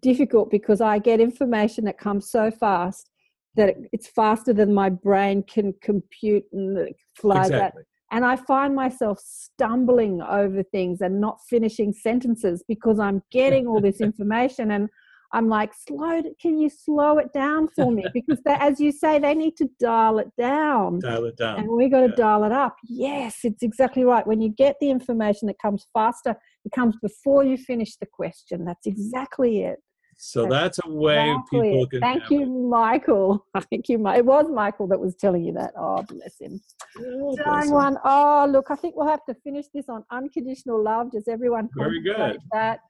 difficult 0.00 0.50
because 0.50 0.80
I 0.80 0.98
get 0.98 1.20
information 1.20 1.84
that 1.86 1.98
comes 1.98 2.30
so 2.30 2.50
fast 2.50 3.10
that 3.56 3.76
it's 3.92 4.06
faster 4.06 4.52
than 4.52 4.72
my 4.72 4.88
brain 4.88 5.42
can 5.42 5.74
compute 5.80 6.44
and 6.52 6.78
it 6.78 6.96
flies 7.14 7.50
out. 7.50 7.72
And 8.10 8.24
I 8.24 8.36
find 8.36 8.74
myself 8.74 9.18
stumbling 9.22 10.22
over 10.22 10.62
things 10.62 11.00
and 11.00 11.20
not 11.20 11.40
finishing 11.48 11.92
sentences 11.92 12.64
because 12.66 12.98
I'm 12.98 13.22
getting 13.30 13.66
all 13.66 13.80
this 13.80 14.00
information 14.00 14.70
and 14.70 14.88
I'm 15.32 15.48
like, 15.48 15.72
slow, 15.86 16.22
can 16.40 16.58
you 16.58 16.70
slow 16.70 17.18
it 17.18 17.32
down 17.34 17.68
for 17.68 17.90
me? 17.92 18.04
Because 18.14 18.40
they, 18.44 18.56
as 18.58 18.80
you 18.80 18.92
say, 18.92 19.18
they 19.18 19.34
need 19.34 19.56
to 19.58 19.68
dial 19.78 20.18
it 20.18 20.30
down 20.38 21.00
Dial 21.00 21.26
it 21.26 21.36
down. 21.36 21.60
and 21.60 21.68
we 21.68 21.88
got 21.88 22.00
to 22.00 22.08
yeah. 22.08 22.14
dial 22.16 22.44
it 22.44 22.52
up. 22.52 22.76
Yes, 22.88 23.40
it's 23.44 23.62
exactly 23.62 24.04
right. 24.04 24.26
When 24.26 24.40
you 24.40 24.48
get 24.48 24.76
the 24.80 24.90
information 24.90 25.46
that 25.48 25.58
comes 25.60 25.86
faster, 25.92 26.34
it 26.64 26.72
comes 26.72 26.96
before 27.02 27.44
you 27.44 27.58
finish 27.58 27.96
the 27.96 28.06
question. 28.06 28.64
That's 28.64 28.86
exactly 28.86 29.62
it. 29.62 29.78
So 30.20 30.46
That's 30.46 30.80
a 30.84 30.90
way 30.90 31.30
Exactly 31.30 31.60
people 31.60 31.86
can. 31.86 32.00
Thank 32.00 32.30
you, 32.30 32.42
it. 32.42 32.46
Michael. 32.48 33.46
Thank 33.70 33.88
you, 33.88 34.04
It 34.08 34.26
was 34.26 34.46
Michael 34.50 34.88
that 34.88 34.98
was 34.98 35.14
telling 35.14 35.44
you 35.44 35.52
that. 35.52 35.72
Oh, 35.78 36.02
bless 36.02 36.40
him. 36.40 36.60
Oh, 36.98 37.36
bless 37.36 37.66
him. 37.66 37.72
one. 37.72 37.98
Oh, 38.04 38.46
look, 38.50 38.66
I 38.70 38.74
think 38.74 38.96
we'll 38.96 39.06
have 39.06 39.24
to 39.26 39.34
finish 39.44 39.66
this 39.72 39.88
on 39.88 40.04
unconditional 40.10 40.82
love. 40.82 41.12
Does 41.12 41.28
everyone 41.28 41.68
Very 41.76 42.02
good. 42.02 42.38
that? 42.52 42.80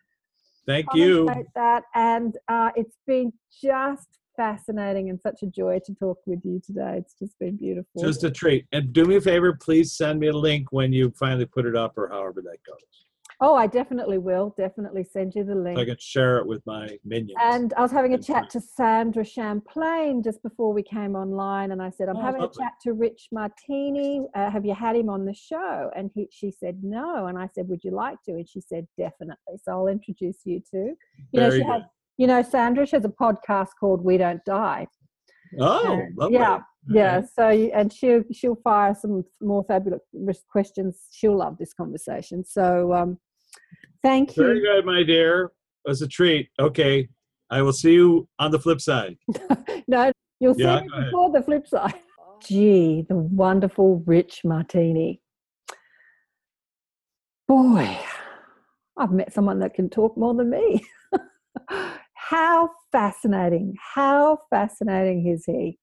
Thank 0.66 0.86
you. 0.94 1.28
That. 1.54 1.84
And 1.94 2.34
uh, 2.48 2.70
it's 2.74 2.96
been 3.06 3.34
just 3.62 4.08
fascinating 4.34 5.10
and 5.10 5.20
such 5.20 5.42
a 5.42 5.46
joy 5.46 5.80
to 5.84 5.94
talk 5.94 6.18
with 6.24 6.40
you 6.44 6.62
today. 6.64 6.96
It's 6.96 7.14
just 7.18 7.38
been 7.38 7.58
beautiful. 7.58 8.00
Just 8.00 8.24
a 8.24 8.30
treat. 8.30 8.64
And 8.72 8.90
do 8.94 9.04
me 9.04 9.16
a 9.16 9.20
favor, 9.20 9.52
please 9.52 9.92
send 9.92 10.18
me 10.18 10.28
a 10.28 10.32
link 10.32 10.68
when 10.70 10.94
you 10.94 11.12
finally 11.18 11.44
put 11.44 11.66
it 11.66 11.76
up 11.76 11.98
or 11.98 12.08
however 12.08 12.40
that 12.40 12.58
goes. 12.66 13.07
Oh, 13.40 13.54
I 13.54 13.66
definitely 13.66 14.18
will. 14.18 14.54
Definitely 14.56 15.04
send 15.04 15.34
you 15.34 15.44
the 15.44 15.54
link. 15.54 15.76
So 15.76 15.82
I 15.82 15.84
can 15.86 15.96
share 15.98 16.38
it 16.38 16.46
with 16.46 16.64
my 16.66 16.98
minions. 17.04 17.34
And 17.40 17.72
I 17.76 17.82
was 17.82 17.90
having 17.92 18.14
a 18.14 18.18
chat 18.18 18.50
to 18.50 18.60
Sandra 18.60 19.24
Champlain 19.24 20.22
just 20.22 20.42
before 20.42 20.72
we 20.72 20.82
came 20.82 21.14
online, 21.14 21.72
and 21.72 21.80
I 21.82 21.90
said, 21.90 22.08
"I'm 22.08 22.16
Oh, 22.16 22.20
having 22.22 22.40
lovely. 22.40 22.56
a 22.62 22.64
chat 22.64 22.72
to 22.82 22.92
Rich 22.94 23.28
Martini. 23.32 24.26
Uh, 24.34 24.50
have 24.50 24.64
you 24.66 24.74
had 24.74 24.96
him 24.96 25.08
on 25.08 25.24
the 25.24 25.34
show?" 25.34 25.90
And 25.96 26.10
he, 26.14 26.28
she 26.30 26.50
said, 26.50 26.82
"No." 26.82 27.26
And 27.26 27.38
I 27.38 27.48
said, 27.54 27.68
"Would 27.68 27.84
you 27.84 27.92
like 27.92 28.20
to?" 28.24 28.32
And 28.32 28.48
she 28.48 28.60
said, 28.60 28.86
"Definitely." 28.96 29.56
So 29.62 29.72
I'll 29.72 29.88
introduce 29.88 30.40
you 30.44 30.60
to. 30.72 30.94
You 31.32 31.40
know, 31.40 31.48
Very 31.50 31.60
she 31.60 31.66
has. 31.66 31.82
You 32.16 32.26
know, 32.26 32.42
Sandra. 32.42 32.86
She 32.86 32.96
has 32.96 33.04
a 33.04 33.08
podcast 33.08 33.70
called 33.78 34.02
"We 34.04 34.16
Don't 34.18 34.44
Die." 34.44 34.86
Oh, 35.60 36.02
lovely. 36.16 36.36
yeah. 36.36 36.60
Yeah. 36.90 37.22
So 37.34 37.48
and 37.48 37.92
she'll 37.92 38.22
she'll 38.32 38.56
fire 38.56 38.94
some 38.94 39.24
more 39.40 39.64
fabulous 39.64 40.02
questions. 40.50 41.06
She'll 41.12 41.36
love 41.36 41.58
this 41.58 41.72
conversation. 41.74 42.44
So 42.44 42.92
um, 42.94 43.18
thank 44.02 44.36
you. 44.36 44.44
Very 44.44 44.60
good, 44.60 44.84
my 44.84 45.02
dear. 45.02 45.44
It 45.84 45.88
was 45.88 46.02
a 46.02 46.08
treat. 46.08 46.48
Okay. 46.58 47.08
I 47.50 47.62
will 47.62 47.72
see 47.72 47.94
you 47.94 48.28
on 48.38 48.50
the 48.50 48.58
flip 48.58 48.80
side. 48.80 49.16
no, 49.88 50.12
you'll 50.38 50.54
see 50.54 50.62
Yeah, 50.62 50.80
me 50.80 50.88
before 51.04 51.32
the 51.32 51.42
flip 51.42 51.66
side. 51.66 51.94
Gee, 52.46 53.04
the 53.08 53.16
wonderful 53.16 54.02
Rich 54.06 54.42
Martini. 54.44 55.22
Boy, 57.46 57.98
I've 58.96 59.12
met 59.12 59.32
someone 59.32 59.58
that 59.60 59.74
can 59.74 59.88
talk 59.88 60.16
more 60.16 60.34
than 60.34 60.50
me. 60.50 60.84
how 62.12 62.68
fascinating. 62.92 63.74
How 63.94 64.38
fascinating 64.50 65.26
is 65.26 65.46
he? 65.46 65.78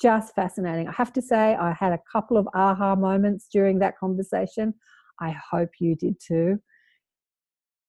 Just 0.00 0.34
fascinating. 0.34 0.88
I 0.88 0.92
have 0.92 1.12
to 1.12 1.22
say, 1.22 1.54
I 1.54 1.74
had 1.78 1.92
a 1.92 2.00
couple 2.10 2.38
of 2.38 2.48
aha 2.54 2.96
moments 2.96 3.48
during 3.52 3.78
that 3.80 3.98
conversation. 3.98 4.72
I 5.20 5.36
hope 5.50 5.68
you 5.78 5.94
did 5.94 6.16
too 6.26 6.58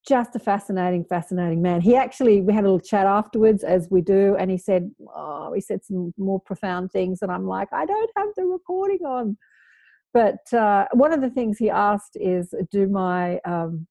just 0.07 0.35
a 0.35 0.39
fascinating, 0.39 1.05
fascinating 1.05 1.61
man. 1.61 1.81
He 1.81 1.95
actually, 1.95 2.41
we 2.41 2.53
had 2.53 2.63
a 2.63 2.67
little 2.67 2.79
chat 2.79 3.05
afterwards, 3.05 3.63
as 3.63 3.87
we 3.91 4.01
do, 4.01 4.35
and 4.39 4.49
he 4.49 4.57
said, 4.57 4.91
"Oh, 5.15 5.53
he 5.53 5.61
said 5.61 5.83
some 5.85 6.13
more 6.17 6.39
profound 6.39 6.91
things," 6.91 7.21
and 7.21 7.31
I'm 7.31 7.45
like, 7.45 7.69
"I 7.71 7.85
don't 7.85 8.11
have 8.17 8.29
the 8.35 8.45
recording 8.45 9.05
on." 9.05 9.37
But 10.13 10.51
uh, 10.53 10.85
one 10.93 11.13
of 11.13 11.21
the 11.21 11.29
things 11.29 11.57
he 11.57 11.69
asked 11.69 12.17
is, 12.19 12.53
"Do 12.71 12.87
my 12.87 13.39
um, 13.45 13.87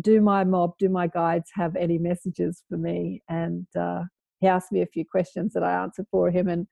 do 0.00 0.20
my 0.20 0.44
mob, 0.44 0.72
do 0.78 0.88
my 0.88 1.06
guides 1.06 1.50
have 1.54 1.76
any 1.76 1.98
messages 1.98 2.62
for 2.68 2.78
me?" 2.78 3.22
And 3.28 3.66
uh, 3.78 4.04
he 4.40 4.46
asked 4.46 4.72
me 4.72 4.82
a 4.82 4.86
few 4.86 5.04
questions 5.04 5.52
that 5.52 5.62
I 5.62 5.82
answered 5.82 6.06
for 6.10 6.30
him, 6.30 6.48
and 6.48 6.66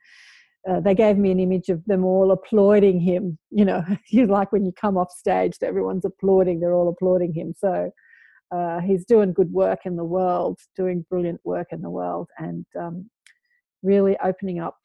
uh, 0.68 0.80
they 0.80 0.94
gave 0.94 1.18
me 1.18 1.30
an 1.30 1.40
image 1.40 1.68
of 1.68 1.84
them 1.84 2.04
all 2.04 2.32
applauding 2.32 3.00
him. 3.00 3.38
You 3.50 3.66
know, 3.66 3.84
you 4.08 4.26
like 4.26 4.50
when 4.50 4.64
you 4.64 4.72
come 4.72 4.96
off 4.96 5.10
stage, 5.10 5.58
everyone's 5.62 6.06
applauding; 6.06 6.60
they're 6.60 6.74
all 6.74 6.88
applauding 6.88 7.34
him. 7.34 7.52
So 7.54 7.90
uh, 8.50 8.80
he's 8.80 9.04
doing 9.04 9.32
good 9.32 9.52
work 9.52 9.80
in 9.84 9.96
the 9.96 10.04
world, 10.04 10.58
doing 10.76 11.04
brilliant 11.10 11.40
work 11.44 11.68
in 11.70 11.82
the 11.82 11.90
world, 11.90 12.28
and 12.38 12.64
um, 12.78 13.08
really 13.82 14.16
opening 14.24 14.58
up 14.58 14.76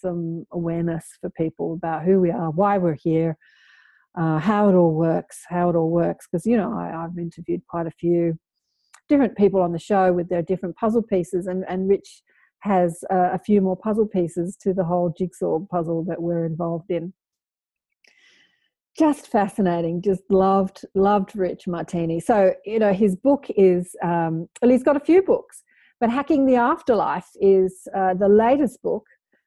some 0.00 0.46
awareness 0.52 1.06
for 1.20 1.30
people 1.30 1.74
about 1.74 2.04
who 2.04 2.20
we 2.20 2.30
are, 2.30 2.50
why 2.50 2.78
we're 2.78 2.98
here, 3.00 3.36
uh, 4.18 4.38
how 4.38 4.68
it 4.68 4.74
all 4.74 4.94
works, 4.94 5.42
how 5.48 5.70
it 5.70 5.76
all 5.76 5.90
works. 5.90 6.26
Because 6.30 6.46
you 6.46 6.56
know, 6.56 6.72
I, 6.72 7.04
I've 7.04 7.18
interviewed 7.18 7.62
quite 7.68 7.86
a 7.86 7.92
few 7.92 8.38
different 9.08 9.36
people 9.36 9.60
on 9.60 9.72
the 9.72 9.78
show 9.78 10.12
with 10.12 10.28
their 10.28 10.42
different 10.42 10.76
puzzle 10.76 11.02
pieces, 11.02 11.46
and 11.46 11.64
and 11.68 11.88
Rich 11.88 12.22
has 12.60 13.04
uh, 13.12 13.30
a 13.32 13.38
few 13.38 13.60
more 13.60 13.76
puzzle 13.76 14.06
pieces 14.06 14.56
to 14.60 14.74
the 14.74 14.84
whole 14.84 15.14
jigsaw 15.16 15.60
puzzle 15.70 16.04
that 16.04 16.20
we're 16.20 16.44
involved 16.44 16.90
in 16.90 17.12
just 18.98 19.28
fascinating 19.28 20.02
just 20.02 20.22
loved 20.28 20.84
loved 20.94 21.36
rich 21.36 21.68
martini. 21.68 22.18
So 22.20 22.54
you 22.64 22.78
know 22.78 22.92
his 22.92 23.14
book 23.16 23.46
is 23.56 23.94
um 24.02 24.48
well 24.60 24.70
he's 24.70 24.82
got 24.82 24.96
a 24.96 25.00
few 25.00 25.22
books 25.22 25.62
but 26.00 26.10
hacking 26.10 26.46
the 26.46 26.56
afterlife 26.56 27.28
is 27.40 27.86
uh, 27.96 28.14
the 28.14 28.28
latest 28.28 28.82
book 28.82 29.04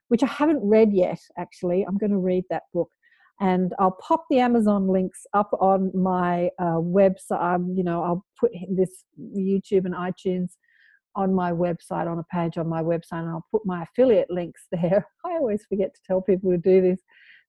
which 0.07 0.23
i 0.23 0.27
haven't 0.27 0.61
read 0.63 0.93
yet 0.93 1.19
actually. 1.37 1.83
I'm 1.87 1.97
going 1.97 2.11
to 2.11 2.17
read 2.17 2.45
that 2.49 2.63
book 2.73 2.89
and 3.39 3.73
i'll 3.79 3.97
pop 4.07 4.25
the 4.29 4.39
amazon 4.39 4.87
links 4.87 5.25
up 5.33 5.49
on 5.59 5.91
my 5.93 6.49
uh, 6.59 6.79
website 6.99 7.65
you 7.75 7.83
know 7.83 8.03
i'll 8.03 8.25
put 8.39 8.51
this 8.69 9.03
youtube 9.19 9.85
and 9.85 9.95
itunes 9.95 10.51
on 11.15 11.33
my 11.33 11.51
website 11.51 12.07
on 12.07 12.19
a 12.19 12.23
page 12.35 12.57
on 12.57 12.67
my 12.67 12.81
website 12.81 13.21
and 13.23 13.29
i'll 13.29 13.47
put 13.51 13.65
my 13.65 13.83
affiliate 13.83 14.29
links 14.29 14.67
there. 14.71 15.05
I 15.25 15.31
always 15.31 15.65
forget 15.67 15.93
to 15.93 16.01
tell 16.05 16.21
people 16.21 16.51
to 16.51 16.57
do 16.57 16.81
this 16.81 17.01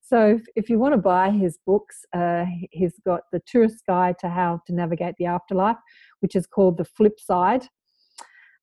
so 0.02 0.26
if, 0.26 0.42
if 0.56 0.68
you 0.68 0.78
want 0.78 0.94
to 0.94 0.98
buy 0.98 1.30
his 1.30 1.58
books, 1.64 2.04
uh, 2.12 2.44
he's 2.70 2.98
got 3.06 3.22
the 3.32 3.40
Tourist 3.46 3.84
Guide 3.86 4.16
to 4.20 4.28
How 4.28 4.60
to 4.66 4.74
Navigate 4.74 5.14
the 5.18 5.26
Afterlife, 5.26 5.76
which 6.20 6.34
is 6.34 6.46
called 6.46 6.76
The 6.76 6.84
Flip 6.84 7.18
Side. 7.18 7.66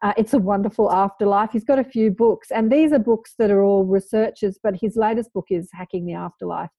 Uh, 0.02 0.14
it's 0.18 0.34
a 0.34 0.40
wonderful 0.40 0.91
afterlife. 0.91 1.52
He's 1.52 1.66
got 1.66 1.80
a 1.80 1.84
few 1.84 2.11
books, 2.11 2.52
and 2.52 2.72
these 2.72 2.94
are 2.94 2.99
books 2.99 3.34
that 3.38 3.52
are 3.52 3.61
all 3.61 3.86
researchers, 3.86 4.57
but 4.61 4.76
his 4.80 4.95
latest 4.95 5.34
book 5.34 5.48
is 5.49 5.70
Hacking 5.74 6.06
the 6.06 6.14
Afterlife. 6.14 6.70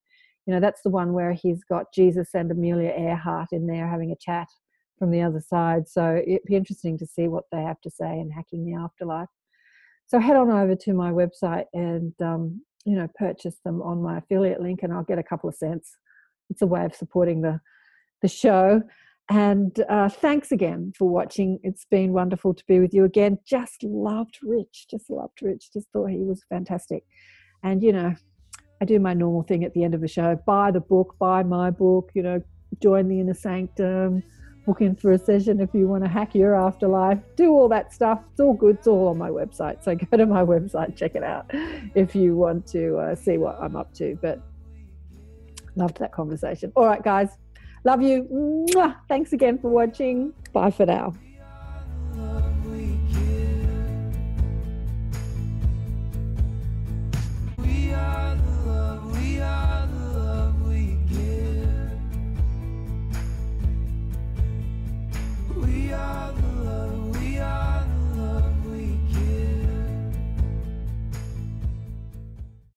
You 0.46 0.54
know, 0.54 0.60
that's 0.60 0.82
the 0.82 0.90
one 0.90 1.12
where 1.12 1.32
he's 1.32 1.62
got 1.64 1.92
Jesus 1.94 2.30
and 2.34 2.50
Amelia 2.50 2.90
Earhart 2.90 3.48
in 3.52 3.66
there 3.66 3.88
having 3.88 4.10
a 4.10 4.16
chat 4.16 4.48
from 4.98 5.10
the 5.10 5.22
other 5.22 5.40
side. 5.40 5.88
So 5.88 6.22
it'd 6.26 6.44
be 6.46 6.56
interesting 6.56 6.96
to 6.98 7.06
see 7.06 7.28
what 7.28 7.44
they 7.52 7.60
have 7.62 7.80
to 7.82 7.90
say 7.90 8.18
in 8.18 8.30
Hacking 8.30 8.64
the 8.64 8.74
Afterlife. 8.74 9.28
So 10.06 10.18
head 10.18 10.36
on 10.36 10.50
over 10.50 10.74
to 10.74 10.92
my 10.92 11.10
website 11.10 11.66
and 11.72 12.12
um, 12.20 12.62
you 12.84 12.96
know 12.96 13.08
purchase 13.14 13.56
them 13.64 13.82
on 13.82 14.02
my 14.02 14.18
affiliate 14.18 14.60
link 14.60 14.82
and 14.82 14.92
i'll 14.92 15.04
get 15.04 15.18
a 15.18 15.22
couple 15.22 15.48
of 15.48 15.54
cents 15.54 15.96
it's 16.48 16.62
a 16.62 16.66
way 16.66 16.84
of 16.84 16.94
supporting 16.94 17.42
the 17.42 17.60
the 18.22 18.28
show 18.28 18.82
And 19.30 19.84
uh, 19.88 20.08
thanks 20.08 20.50
again 20.50 20.92
for 20.98 21.08
watching. 21.08 21.60
It's 21.62 21.86
been 21.88 22.12
wonderful 22.12 22.52
to 22.52 22.64
be 22.66 22.80
with 22.80 22.92
you 22.92 23.04
again. 23.04 23.38
Just 23.46 23.84
loved 23.84 24.38
Rich. 24.42 24.88
Just 24.90 25.08
loved 25.08 25.40
Rich. 25.40 25.72
Just 25.72 25.86
thought 25.92 26.10
he 26.10 26.24
was 26.24 26.42
fantastic. 26.48 27.04
And, 27.62 27.80
you 27.80 27.92
know, 27.92 28.12
I 28.82 28.84
do 28.86 28.98
my 28.98 29.14
normal 29.14 29.44
thing 29.44 29.62
at 29.62 29.72
the 29.72 29.84
end 29.84 29.94
of 29.94 30.00
the 30.00 30.08
show 30.08 30.36
buy 30.46 30.72
the 30.72 30.80
book, 30.80 31.14
buy 31.20 31.44
my 31.44 31.70
book, 31.70 32.10
you 32.12 32.24
know, 32.24 32.42
join 32.82 33.06
the 33.06 33.20
inner 33.20 33.34
sanctum, 33.34 34.24
book 34.66 34.80
in 34.80 34.94
for 34.94 35.12
a 35.12 35.18
session 35.18 35.60
if 35.60 35.70
you 35.74 35.88
want 35.88 36.04
to 36.04 36.08
hack 36.08 36.34
your 36.34 36.54
afterlife, 36.54 37.18
do 37.36 37.50
all 37.50 37.68
that 37.68 37.92
stuff. 37.92 38.20
It's 38.32 38.40
all 38.40 38.54
good. 38.54 38.76
It's 38.76 38.86
all 38.86 39.08
on 39.08 39.18
my 39.18 39.30
website. 39.30 39.82
So 39.82 39.94
go 40.10 40.16
to 40.16 40.26
my 40.26 40.42
website, 40.42 40.96
check 40.96 41.14
it 41.14 41.22
out 41.22 41.46
if 41.94 42.14
you 42.14 42.36
want 42.36 42.66
to 42.68 42.96
uh, 42.98 43.14
see 43.14 43.38
what 43.38 43.58
I'm 43.60 43.76
up 43.76 43.92
to. 43.94 44.18
But 44.20 44.40
loved 45.76 45.98
that 45.98 46.12
conversation. 46.12 46.72
All 46.76 46.86
right, 46.86 47.02
guys. 47.02 47.30
Love 47.84 48.02
you. 48.02 48.24
Mwah. 48.74 48.96
Thanks 49.08 49.32
again 49.32 49.58
for 49.58 49.70
watching. 49.70 50.34
Bye 50.52 50.70
for 50.70 50.86
now. 50.86 51.14